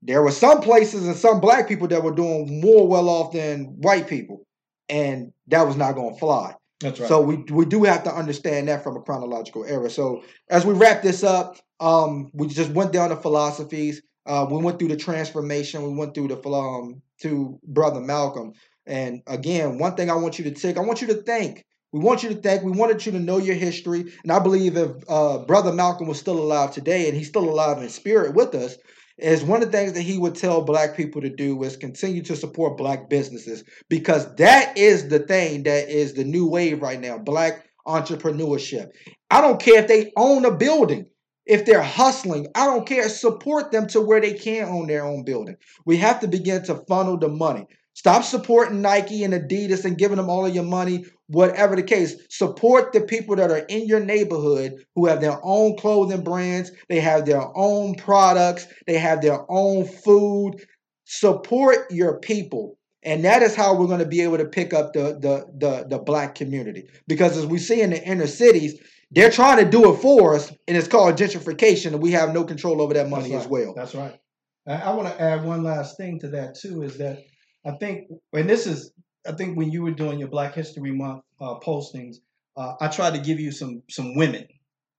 There 0.03 0.23
were 0.23 0.31
some 0.31 0.61
places 0.61 1.07
and 1.07 1.17
some 1.17 1.41
black 1.41 1.67
people 1.67 1.89
that 1.89 2.03
were 2.03 2.15
doing 2.15 2.61
more 2.61 2.87
well 2.87 3.09
off 3.09 3.33
than 3.33 3.65
white 3.81 4.09
people, 4.09 4.47
and 4.89 5.33
that 5.49 5.67
was 5.67 5.77
not 5.77 5.95
gonna 5.95 6.17
fly. 6.17 6.55
That's 6.81 7.01
right. 7.01 7.09
So 7.09 7.21
we 7.21 7.37
we 7.51 7.65
do 7.65 7.85
have 7.85 8.05
to 8.05 8.15
understand 8.15 8.69
that 8.69 8.85
from 8.85 8.97
a 8.97 9.01
chronological 9.01 9.65
era. 9.65 9.91
So 9.91 10.23
as 10.51 10.67
we 10.67 10.75
wrap 10.75 11.03
this 11.03 11.25
up, 11.25 11.57
um, 11.81 12.31
we 12.35 12.49
just 12.49 12.71
went 12.71 12.93
down 12.93 13.09
the 13.09 13.17
philosophies. 13.17 14.03
Uh, 14.27 14.47
we 14.51 14.59
went 14.59 14.79
through 14.79 14.89
the 14.89 14.97
transformation. 14.97 15.83
We 15.83 15.95
went 15.99 16.15
through 16.15 16.29
the 16.29 16.49
um 16.49 17.03
to 17.23 17.59
brother 17.67 18.01
Malcolm. 18.01 18.53
And 18.87 19.23
again, 19.27 19.79
one 19.79 19.95
thing 19.95 20.11
I 20.11 20.15
want 20.15 20.39
you 20.39 20.45
to 20.45 20.51
take, 20.51 20.77
I 20.77 20.81
want 20.81 21.01
you 21.01 21.07
to 21.09 21.23
think. 21.23 21.65
We 21.93 22.01
want 22.01 22.23
you 22.23 22.31
to 22.31 22.35
think. 22.35 22.63
We 22.63 22.73
wanted 22.73 23.07
you 23.07 23.13
to 23.13 23.21
know 23.21 23.39
your 23.39 23.55
history. 23.55 24.13
And 24.23 24.33
I 24.33 24.41
believe 24.41 24.77
if 24.77 24.91
uh, 25.09 25.39
brother 25.39 25.73
Malcolm 25.73 26.09
was 26.09 26.19
still 26.19 26.39
alive 26.39 26.73
today, 26.73 27.09
and 27.09 27.17
he's 27.17 27.29
still 27.29 27.49
alive 27.49 27.79
in 27.79 27.89
spirit 27.89 28.35
with 28.35 28.55
us, 28.55 28.77
is 29.19 29.45
one 29.45 29.63
of 29.63 29.71
the 29.71 29.79
things 29.79 29.93
that 29.93 30.03
he 30.03 30.19
would 30.19 30.35
tell 30.35 30.63
black 30.63 30.97
people 30.97 31.21
to 31.21 31.31
do 31.31 31.63
is 31.63 31.77
continue 31.77 32.23
to 32.23 32.37
support 32.37 32.77
black 32.77 33.09
businesses 33.09 33.63
because 33.89 34.35
that 34.37 34.77
is 34.77 35.09
the 35.09 35.21
thing 35.21 35.63
that 35.65 35.89
is 35.89 36.15
the 36.15 36.25
new 36.25 36.47
wave 36.49 36.83
right 36.83 37.01
now 37.01 37.17
black 37.17 37.65
entrepreneurship 37.87 38.89
i 39.31 39.41
don't 39.41 39.61
care 39.61 39.81
if 39.81 39.87
they 39.87 40.13
own 40.17 40.45
a 40.45 40.51
building 40.51 41.07
if 41.47 41.65
they're 41.65 41.83
hustling 41.83 42.47
i 42.55 42.67
don't 42.67 42.87
care. 42.87 43.09
Support 43.09 43.73
them 43.73 43.87
to 43.89 44.01
where 44.01 44.21
they 44.21 44.35
can 44.35 44.69
own 44.69 44.87
their 44.87 45.05
own 45.05 45.25
building. 45.25 45.57
We 45.85 45.97
have 45.99 46.21
to 46.21 46.29
begin 46.29 46.65
to 46.65 46.83
funnel 46.89 47.19
the 47.19 47.29
money. 47.29 47.67
Stop 47.95 48.25
supporting 48.25 48.83
nike 48.83 49.23
and 49.23 49.35
adidas 49.35 49.85
and 49.85 49.99
giving 49.99 50.17
them 50.17 50.29
all 50.29 50.47
of 50.47 50.55
your 50.55 50.65
money 50.65 51.05
whatever 51.29 51.77
the 51.77 51.83
case. 51.83 52.17
Support 52.29 52.93
the 52.93 53.03
people 53.03 53.37
that 53.37 53.51
are 53.51 53.65
in 53.69 53.87
your 53.87 54.01
neighborhood 54.01 54.85
who 54.95 55.07
have 55.07 55.21
their 55.21 55.39
own 55.43 55.77
clothing 55.77 56.23
brands. 56.23 56.71
They 56.89 57.01
have 57.01 57.25
their 57.25 57.47
own 57.57 57.95
products. 57.95 58.67
They 58.87 58.99
have 58.99 59.23
their 59.23 59.41
own 59.49 59.87
food. 59.87 60.57
Support 61.05 61.91
your 61.91 62.19
people. 62.21 62.79
And 63.03 63.25
that 63.25 63.43
is 63.43 63.55
how 63.55 63.75
we're 63.75 63.87
going 63.87 63.99
to 63.99 64.07
be 64.07 64.23
able 64.23 64.39
to 64.39 64.47
pick 64.47 64.73
up 64.73 64.95
the, 64.95 65.19
the 65.21 65.47
the 65.59 65.87
the 65.89 65.99
black 65.99 66.35
community. 66.35 66.89
Because 67.07 67.37
as 67.37 67.45
we 67.45 67.59
see 67.59 67.83
in 67.83 67.91
the 67.91 68.03
inner 68.03 68.27
cities 68.27 68.81
they're 69.11 69.31
trying 69.31 69.65
to 69.65 69.71
do 69.71 69.93
it 69.93 69.99
for 69.99 70.35
us 70.35 70.51
and 70.67 70.77
it's 70.77 70.89
called 70.89 71.17
gentrification 71.17 71.93
and 71.93 72.03
we 72.03 72.13
have 72.13 72.33
no 72.33 72.45
control 72.45 72.81
over 72.83 72.95
that 72.95 73.09
money 73.09 73.31
That's 73.31 73.45
as 73.45 73.51
well 73.51 73.75
That's 73.75 73.95
right. 73.95 74.19
I, 74.67 74.75
I 74.75 74.95
want 74.95 75.09
to 75.09 75.21
add 75.21 75.45
one 75.45 75.63
last 75.63 75.97
thing 75.97 76.19
to 76.21 76.29
that 76.29 76.57
too. 76.57 76.83
Is 76.83 76.99
that 76.99 77.19
I 77.67 77.73
think, 77.73 78.09
and 78.33 78.49
this 78.49 78.67
is, 78.67 78.93
I 79.27 79.33
think 79.33 79.57
when 79.57 79.71
you 79.71 79.83
were 79.83 79.91
doing 79.93 80.19
your 80.19 80.29
Black 80.29 80.55
History 80.55 80.93
Month 80.93 81.23
uh, 81.41 81.59
postings, 81.61 82.17
uh, 82.57 82.75
I 82.81 82.89
tried 82.89 83.15
to 83.15 83.21
give 83.21 83.41
you 83.41 83.51
some 83.51 83.83
some 83.91 84.15
women 84.17 84.47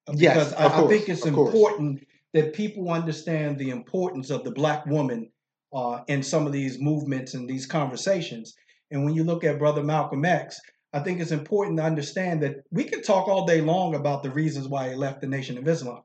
uh, 0.08 0.14
Yes, 0.16 0.34
because 0.36 0.54
I, 0.54 0.66
of 0.66 0.86
I 0.86 0.88
think 0.88 1.10
it's 1.10 1.26
of 1.26 1.34
course. 1.34 1.54
important 1.54 2.06
that 2.34 2.54
people 2.54 2.92
understand 2.92 3.58
the 3.58 3.70
importance 3.70 4.30
of 4.30 4.44
the 4.44 4.52
Black 4.52 4.86
woman 4.86 5.32
uh, 5.74 6.02
in 6.08 6.22
some 6.22 6.46
of 6.46 6.52
these 6.54 6.80
movements 6.80 7.34
and 7.34 7.50
these 7.50 7.66
conversations. 7.66 8.56
And 8.92 9.04
when 9.04 9.14
you 9.14 9.24
look 9.24 9.44
at 9.44 9.58
Brother 9.58 9.84
Malcolm 9.84 10.26
X, 10.26 10.60
I 10.96 11.00
think 11.00 11.20
it's 11.20 11.32
important 11.32 11.78
to 11.78 11.84
understand 11.84 12.42
that 12.44 12.64
we 12.72 12.86
can 12.86 13.02
talk 13.02 13.28
all 13.28 13.46
day 13.46 13.60
long 13.60 13.96
about 13.96 14.24
the 14.24 14.32
reasons 14.32 14.70
why 14.70 14.90
he 14.90 14.96
left 14.96 15.20
the 15.20 15.28
Nation 15.28 15.58
of 15.58 15.68
Islam, 15.68 16.04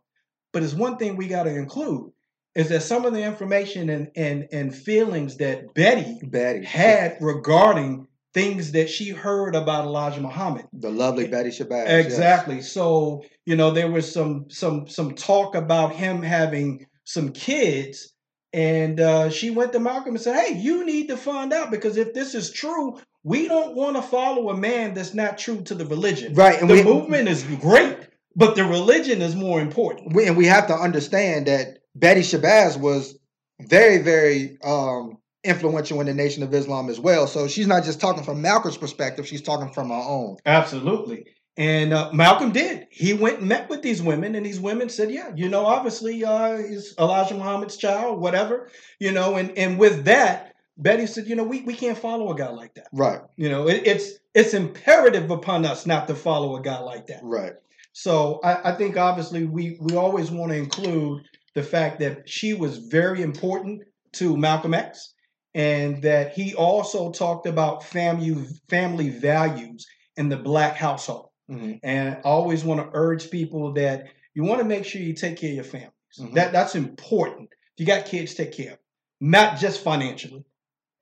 but 0.53 0.65
it's 0.65 0.75
one 0.75 0.97
thing 0.97 1.17
we 1.17 1.29
got 1.29 1.45
to 1.45 1.55
include 1.55 2.11
is 2.57 2.71
that 2.71 2.83
some 2.83 3.05
of 3.05 3.13
the 3.13 3.23
information 3.23 3.89
and, 3.89 4.11
and, 4.17 4.49
and 4.51 4.75
feelings 4.75 5.37
that 5.37 5.73
Betty 5.75 6.19
Betty 6.25 6.65
had 6.65 7.19
regarding 7.21 8.09
things 8.35 8.73
that 8.73 8.91
she 8.91 9.11
heard 9.11 9.55
about 9.55 9.85
Elijah 9.85 10.21
Muhammad. 10.21 10.67
the 10.73 10.91
lovely 10.91 11.29
Betty 11.29 11.51
Shabazz 11.51 11.87
yes. 11.87 12.07
Exactly. 12.07 12.61
So, 12.61 13.23
you 13.47 13.55
know, 13.55 13.71
there 13.71 13.91
was 13.91 14.13
some 14.13 14.47
some 14.51 14.89
some 14.89 15.15
talk 15.15 15.55
about 15.55 15.95
him 15.95 16.21
having 16.23 16.87
some 17.05 17.31
kids 17.31 18.13
And 18.53 18.99
uh, 18.99 19.31
she 19.31 19.51
went 19.51 19.73
to 19.73 19.81
Malcolm 19.81 20.15
and 20.15 20.21
said, 20.21 20.37
Hey, 20.37 20.59
you 20.59 20.85
need 20.85 21.09
to 21.09 21.17
find 21.17 21.53
out 21.53 21.71
because 21.71 21.97
if 21.97 22.15
this 22.15 22.35
is 22.35 22.51
true, 22.51 22.99
we 23.23 23.47
don't 23.47 23.77
want 23.77 23.97
to 23.97 24.03
follow 24.03 24.51
a 24.51 24.57
man 24.57 24.95
that's 24.95 25.15
not 25.15 25.39
true 25.39 25.63
to 25.63 25.75
the 25.75 25.87
religion. 25.87 26.35
Right. 26.35 26.61
And 26.61 26.69
the 26.69 26.75
we, 26.75 26.83
movement 26.83 27.29
is 27.29 27.45
great, 27.61 27.99
but 28.35 28.57
the 28.57 28.65
religion 28.65 29.23
is 29.23 29.37
more 29.37 29.61
important. 29.61 30.15
we 30.15 30.27
and 30.27 30.37
we 30.37 30.47
have 30.47 30.67
to 30.69 30.75
understand 30.75 31.47
that 31.47 31.79
Betty 31.95 32.23
Shabazz 32.23 32.79
was 32.79 33.17
very, 33.61 33.99
very 33.99 34.59
um, 34.65 35.19
influential 35.45 36.01
in 36.01 36.07
the 36.07 36.15
Nation 36.15 36.43
of 36.43 36.53
Islam 36.55 36.89
as 36.89 36.99
well. 36.99 37.27
So 37.27 37.47
she's 37.47 37.67
not 37.67 37.85
just 37.85 38.01
talking 38.01 38.25
from 38.25 38.43
Malcolm's 38.43 38.79
perspective; 38.79 39.27
she's 39.27 39.43
talking 39.43 39.73
from 39.73 39.91
her 39.91 39.95
own. 39.95 40.37
Absolutely. 40.47 41.27
And 41.57 41.93
uh, 41.93 42.11
Malcolm 42.13 42.53
did. 42.53 42.87
He 42.91 43.13
went 43.13 43.41
and 43.41 43.49
met 43.49 43.69
with 43.69 43.83
these 43.83 44.01
women, 44.01 44.35
and 44.35 44.47
these 44.47 44.61
women 44.61 44.89
said, 44.89 45.11
"Yeah, 45.11 45.33
you 45.35 45.49
know, 45.49 45.67
obviously, 45.67 46.25
uh, 46.25 46.59
he's 46.59 46.95
Elijah 46.99 47.35
Muhammad's 47.35 47.77
child, 47.77 48.21
whatever, 48.21 48.71
you 48.99 49.13
know." 49.13 49.37
And 49.37 49.57
and 49.59 49.79
with 49.79 50.05
that, 50.05 50.55
Betty 50.77 51.07
said, 51.07 51.27
"You 51.27 51.37
know, 51.37 51.45
we, 51.45 51.63
we 51.63 51.75
can't 51.75 51.99
follow 51.99 52.33
a 52.33 52.37
guy 52.37 52.51
like 52.51 52.75
that. 52.75 52.89
Right. 52.93 53.21
You 53.37 53.49
know, 53.49 53.69
it, 53.69 53.83
it's 53.85 54.13
it's 54.35 54.55
imperative 54.55 55.31
upon 55.31 55.67
us 55.67 55.87
not 55.87 56.07
to 56.09 56.15
follow 56.15 56.57
a 56.57 56.63
guy 56.63 56.79
like 56.79 57.09
that." 57.09 57.21
Right. 57.23 57.53
So 57.93 58.41
I, 58.45 58.71
I 58.71 58.77
think 58.77 58.97
obviously 58.97 59.45
we 59.45 59.77
we 59.81 59.97
always 59.97 60.31
want 60.31 60.53
to 60.53 60.59
include 60.59 61.23
the 61.55 61.63
fact 61.63 61.99
that 62.01 62.29
she 62.29 62.55
was 62.55 62.79
very 62.79 63.23
important 63.23 63.83
to 64.13 64.37
Malcolm 64.37 64.73
X, 64.73 65.15
and 65.55 66.01
that 66.03 66.33
he 66.33 66.55
also 66.55 67.11
talked 67.11 67.47
about 67.47 67.85
family 67.85 68.37
family 68.69 69.11
values 69.11 69.87
in 70.17 70.29
the 70.29 70.37
black 70.37 70.77
household. 70.77 71.30
Hmm 71.51 71.75
And 71.85 72.17
I 72.17 72.21
always 72.23 72.65
want 72.65 72.81
to 72.81 72.91
urge 72.95 73.31
people 73.31 73.75
that 73.75 74.07
you 74.35 74.45
want 74.45 74.61
to 74.61 74.67
make 74.69 74.87
sure 74.87 75.03
you 75.03 75.15
take 75.15 75.39
care 75.39 75.51
of 75.51 75.57
your 75.57 75.65
families. 75.65 75.93
Mhm. 76.21 76.35
That 76.35 76.53
that's 76.53 76.77
important. 76.77 77.51
If 77.77 77.81
you 77.81 77.87
got 77.87 78.07
kids, 78.07 78.35
take 78.35 78.53
care 78.53 78.73
of 78.73 78.79
them. 78.79 79.33
Not 79.33 79.59
just 79.61 79.83
financially, 79.83 80.45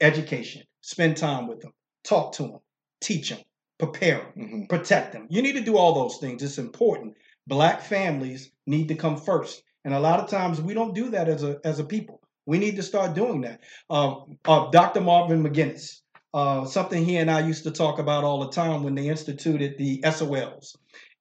education. 0.00 0.62
Spend 0.82 1.16
time 1.16 1.48
with 1.48 1.60
them. 1.60 1.72
Talk 2.04 2.32
to 2.34 2.42
them. 2.44 2.60
Teach 3.00 3.30
them. 3.30 3.40
Prepare 3.78 4.32
them. 4.36 4.48
hmm 4.48 4.64
Protect 4.66 5.12
them. 5.12 5.26
You 5.30 5.42
need 5.42 5.54
to 5.54 5.62
do 5.62 5.76
all 5.76 5.94
those 5.94 6.18
things. 6.18 6.42
It's 6.42 6.58
important. 6.58 7.14
Black 7.46 7.82
families 7.82 8.52
need 8.66 8.88
to 8.88 8.94
come 8.96 9.16
first, 9.16 9.62
and 9.84 9.94
a 9.94 10.00
lot 10.00 10.20
of 10.20 10.30
times 10.30 10.60
we 10.60 10.74
don't 10.74 10.94
do 10.94 11.10
that 11.10 11.28
as 11.28 11.42
a 11.44 11.58
as 11.64 11.78
a 11.80 11.84
people. 11.84 12.20
We 12.46 12.58
need 12.58 12.76
to 12.76 12.82
start 12.82 13.14
doing 13.14 13.42
that. 13.42 13.60
Uh, 13.90 14.16
uh, 14.46 14.70
Dr. 14.70 15.00
Marvin 15.02 15.42
McGinnis, 15.44 16.00
uh, 16.38 16.64
something 16.64 17.04
he 17.04 17.16
and 17.16 17.30
I 17.30 17.40
used 17.40 17.64
to 17.64 17.72
talk 17.72 17.98
about 17.98 18.22
all 18.22 18.38
the 18.40 18.50
time 18.50 18.84
when 18.84 18.94
they 18.94 19.08
instituted 19.08 19.76
the 19.76 20.00
SOLs. 20.04 20.76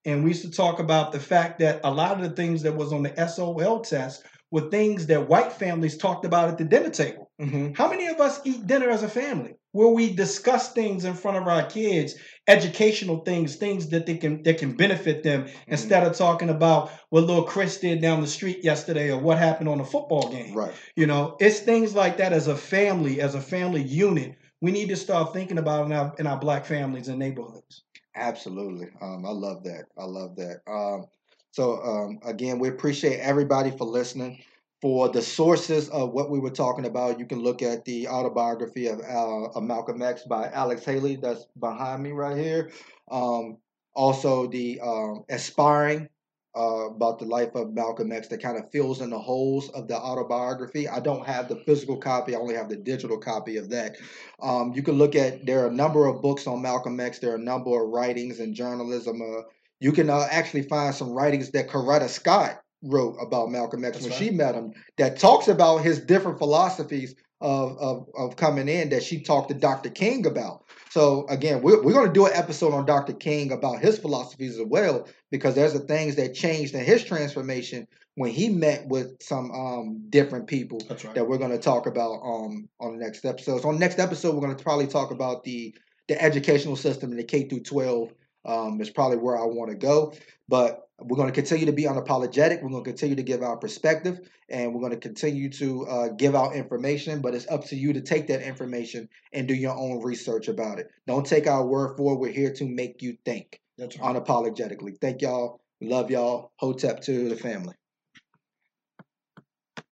And 0.06 0.24
we 0.24 0.30
used 0.30 0.44
to 0.44 0.52
talk 0.52 0.80
about 0.80 1.12
the 1.12 1.20
fact 1.20 1.58
that 1.60 1.82
a 1.84 1.92
lot 1.92 2.16
of 2.16 2.22
the 2.22 2.36
things 2.36 2.62
that 2.62 2.76
was 2.76 2.94
on 2.94 3.02
the 3.02 3.28
SOL 3.28 3.82
test 3.82 4.24
were 4.52 4.70
things 4.70 5.08
that 5.08 5.28
white 5.28 5.52
families 5.52 5.98
talked 5.98 6.24
about 6.24 6.50
at 6.50 6.58
the 6.60 6.64
dinner 6.64 6.92
table. 6.92 7.32
hmm 7.40 7.72
How 7.74 7.90
many 7.90 8.08
of 8.08 8.20
us 8.22 8.40
eat 8.46 8.68
dinner 8.68 8.90
as 8.90 9.02
a 9.02 9.10
family 9.10 9.56
where 9.72 9.90
we 9.90 10.14
discuss 10.14 10.72
things 10.74 11.04
in 11.04 11.14
front 11.14 11.38
of 11.38 11.48
our 11.48 11.64
kids, 11.64 12.16
educational 12.48 13.18
things, 13.20 13.56
things 13.56 13.90
that 13.90 14.06
they 14.06 14.18
can 14.18 14.44
that 14.44 14.60
can 14.60 14.78
benefit 14.78 15.24
them, 15.24 15.48
instead 15.68 16.06
of 16.08 16.16
talking 16.16 16.50
about 16.50 16.92
what 17.10 17.26
little 17.26 17.44
Chris 17.44 17.80
did 17.80 18.02
down 18.02 18.22
the 18.22 18.28
street 18.28 18.64
yesterday 18.64 19.12
or 19.12 19.20
what 19.20 19.38
happened 19.38 19.70
on 19.70 19.80
a 19.82 19.86
football 19.86 20.30
game. 20.30 20.54
Right. 20.54 20.74
You 20.96 21.08
know, 21.08 21.36
it's 21.40 21.60
things 21.60 21.94
like 21.94 22.18
that 22.18 22.34
as 22.34 22.48
a 22.48 22.56
family, 22.56 23.20
as 23.20 23.36
a 23.36 23.42
family 23.42 23.84
unit. 23.84 24.36
We 24.62 24.72
need 24.72 24.90
to 24.90 24.96
start 24.96 25.34
thinking 25.34 25.58
about 25.58 25.86
in 25.86 25.92
our 25.94 26.14
in 26.20 26.28
our 26.28 26.40
black 26.40 26.66
families 26.66 27.08
and 27.08 27.20
neighborhoods. 27.20 27.84
Absolutely. 28.16 28.88
Um, 29.02 29.26
I 29.26 29.30
love 29.30 29.64
that. 29.64 29.86
I 29.98 30.06
love 30.06 30.36
that. 30.38 30.62
Um, 30.68 31.06
so 31.52 31.82
um, 31.84 32.20
again, 32.26 32.60
we 32.60 32.70
appreciate 32.70 33.20
everybody 33.20 33.72
for 33.72 33.86
listening. 33.86 34.44
For 34.80 35.10
the 35.10 35.24
sources 35.24 35.90
of 35.90 36.12
what 36.12 36.30
we 36.30 36.40
were 36.40 36.52
talking 36.52 36.86
about, 36.86 37.18
you 37.18 37.26
can 37.26 37.40
look 37.40 37.64
at 37.64 37.84
the 37.84 38.08
autobiography 38.08 38.86
of, 38.86 39.00
uh, 39.00 39.46
of 39.56 39.64
Malcolm 39.64 40.04
X 40.04 40.22
by 40.22 40.52
Alex 40.52 40.86
Haley. 40.86 41.16
That's 41.16 41.48
behind 41.60 42.04
me 42.04 42.12
right 42.12 42.38
here. 42.38 42.70
Um, 43.10 43.58
also, 43.96 44.46
the 44.46 44.80
um, 44.82 45.24
aspiring 45.30 46.10
uh, 46.58 46.90
about 46.90 47.20
the 47.20 47.26
life 47.26 47.54
of 47.56 47.74
Malcolm 47.74 48.12
X 48.12 48.28
that 48.30 48.42
kind 48.42 48.58
of 48.58 48.72
fills 48.72 49.02
in 49.02 49.10
the 49.10 49.20
holes 49.20 49.70
of 49.70 49.88
the 49.88 49.96
autobiography. 49.96 50.88
I 50.88 51.00
don't 51.00 51.26
have 51.26 51.48
the 51.48 51.58
physical 51.58 51.98
copy; 51.98 52.36
I 52.36 52.40
only 52.40 52.56
have 52.56 52.70
the 52.70 52.78
digital 52.78 53.18
copy 53.18 53.58
of 53.58 53.70
that. 53.70 53.98
Um, 54.42 54.74
you 54.74 54.82
can 54.82 54.96
look 54.96 55.16
at 55.16 55.46
there 55.46 55.64
are 55.64 55.68
a 55.68 55.74
number 55.74 56.08
of 56.08 56.22
books 56.22 56.48
on 56.48 56.62
Malcolm 56.62 57.00
X. 57.00 57.20
There 57.20 57.32
are 57.32 57.36
a 57.36 57.40
number 57.40 57.82
of 57.82 57.90
writings 57.90 58.40
in 58.40 58.54
journalism. 58.54 59.22
Uh, 59.22 59.44
you 59.80 59.92
can 59.92 60.10
uh, 60.10 60.28
actually 60.32 60.64
find 60.64 60.96
some 60.96 61.12
writings 61.12 61.52
that 61.52 61.70
Coretta 61.70 62.10
Scott 62.10 62.60
wrote 62.84 63.18
about 63.22 63.50
Malcolm 63.50 63.86
X 63.86 63.98
That's 63.98 64.04
when 64.06 64.12
right. 64.12 64.20
she 64.20 64.30
met 64.32 64.56
him 64.56 64.74
that 64.98 65.20
talks 65.20 65.48
about 65.48 65.78
his 65.80 66.00
different 66.00 66.40
philosophies 66.40 67.16
of, 67.42 67.78
of, 67.78 68.08
of 68.18 68.36
coming 68.36 68.68
in 68.68 68.90
that 68.90 69.04
she 69.04 69.22
talked 69.22 69.50
to 69.50 69.54
Dr. 69.54 69.90
King 69.90 70.26
about. 70.26 70.64
So 70.98 71.28
again, 71.30 71.62
we're, 71.62 71.80
we're 71.84 71.94
going 71.94 72.08
to 72.08 72.12
do 72.12 72.26
an 72.26 72.32
episode 72.34 72.74
on 72.74 72.88
Dr. 72.88 73.14
King 73.14 73.52
about 73.52 73.80
his 73.80 74.00
philosophies 74.00 74.58
as 74.58 74.66
well 74.66 75.08
because 75.30 75.54
there's 75.54 75.74
the 75.74 75.80
things 75.82 76.16
that 76.16 76.34
changed 76.34 76.74
in 76.74 76.84
his 76.84 77.04
transformation 77.04 77.88
when 78.16 78.32
he 78.32 78.50
met 78.50 78.88
with 78.88 79.22
some 79.22 79.52
um, 79.52 80.02
different 80.10 80.48
people 80.48 80.80
right. 80.90 81.14
that 81.14 81.28
we're 81.28 81.38
going 81.38 81.52
to 81.52 81.60
talk 81.60 81.86
about 81.86 82.14
um, 82.24 82.68
on 82.80 82.98
the 82.98 83.06
next 83.06 83.26
episode. 83.26 83.62
So 83.62 83.68
on 83.68 83.76
the 83.76 83.80
next 83.80 84.00
episode, 84.00 84.34
we're 84.34 84.42
going 84.42 84.58
to 84.58 84.64
probably 84.64 84.88
talk 84.88 85.12
about 85.12 85.44
the 85.44 85.78
the 86.08 86.20
educational 86.20 86.76
system 86.76 87.12
in 87.12 87.18
the 87.18 87.24
K 87.24 87.48
through 87.48 87.60
12 87.60 88.12
um, 88.46 88.82
is 88.82 88.90
probably 88.90 89.18
where 89.18 89.38
I 89.38 89.46
want 89.46 89.70
to 89.70 89.78
go. 89.78 90.16
But 90.50 90.87
we're 91.00 91.18
going 91.18 91.28
to 91.28 91.34
continue 91.34 91.66
to 91.68 91.72
be 91.72 91.84
unapologetic. 91.84 92.62
We're 92.62 92.70
going 92.70 92.84
to 92.84 92.90
continue 92.90 93.16
to 93.16 93.24
give 93.24 93.44
our 93.44 93.58
perspective, 93.58 94.20
and 94.50 94.74
we're 94.74 94.80
going 94.80 94.94
to 94.94 94.98
continue 94.98 95.50
to 95.52 95.88
uh, 95.88 96.08
give 96.10 96.36
out 96.36 96.56
information. 96.56 97.22
But 97.22 97.36
it's 97.36 97.48
up 97.50 97.66
to 97.66 97.76
you 97.76 97.94
to 97.94 98.02
take 98.02 98.28
that 98.28 98.42
information 98.42 99.08
and 99.32 99.48
do 99.48 99.54
your 99.54 99.76
own 99.76 100.02
research 100.04 100.48
about 100.48 100.80
it. 100.80 100.90
Don't 101.06 101.26
take 101.26 101.48
our 101.48 101.66
word 101.66 101.98
for 101.98 102.14
it. 102.14 102.20
We're 102.20 102.32
here 102.32 102.54
to 102.54 102.66
make 102.66 103.02
you 103.02 103.18
think 103.26 103.62
That's 103.78 103.98
right. 103.98 104.16
unapologetically. 104.16 105.00
Thank 105.00 105.22
y'all. 105.22 105.62
Love 105.82 106.10
y'all. 106.10 106.52
Hotep 106.56 107.02
to 107.02 107.30
the 107.30 107.36
family. 107.36 107.76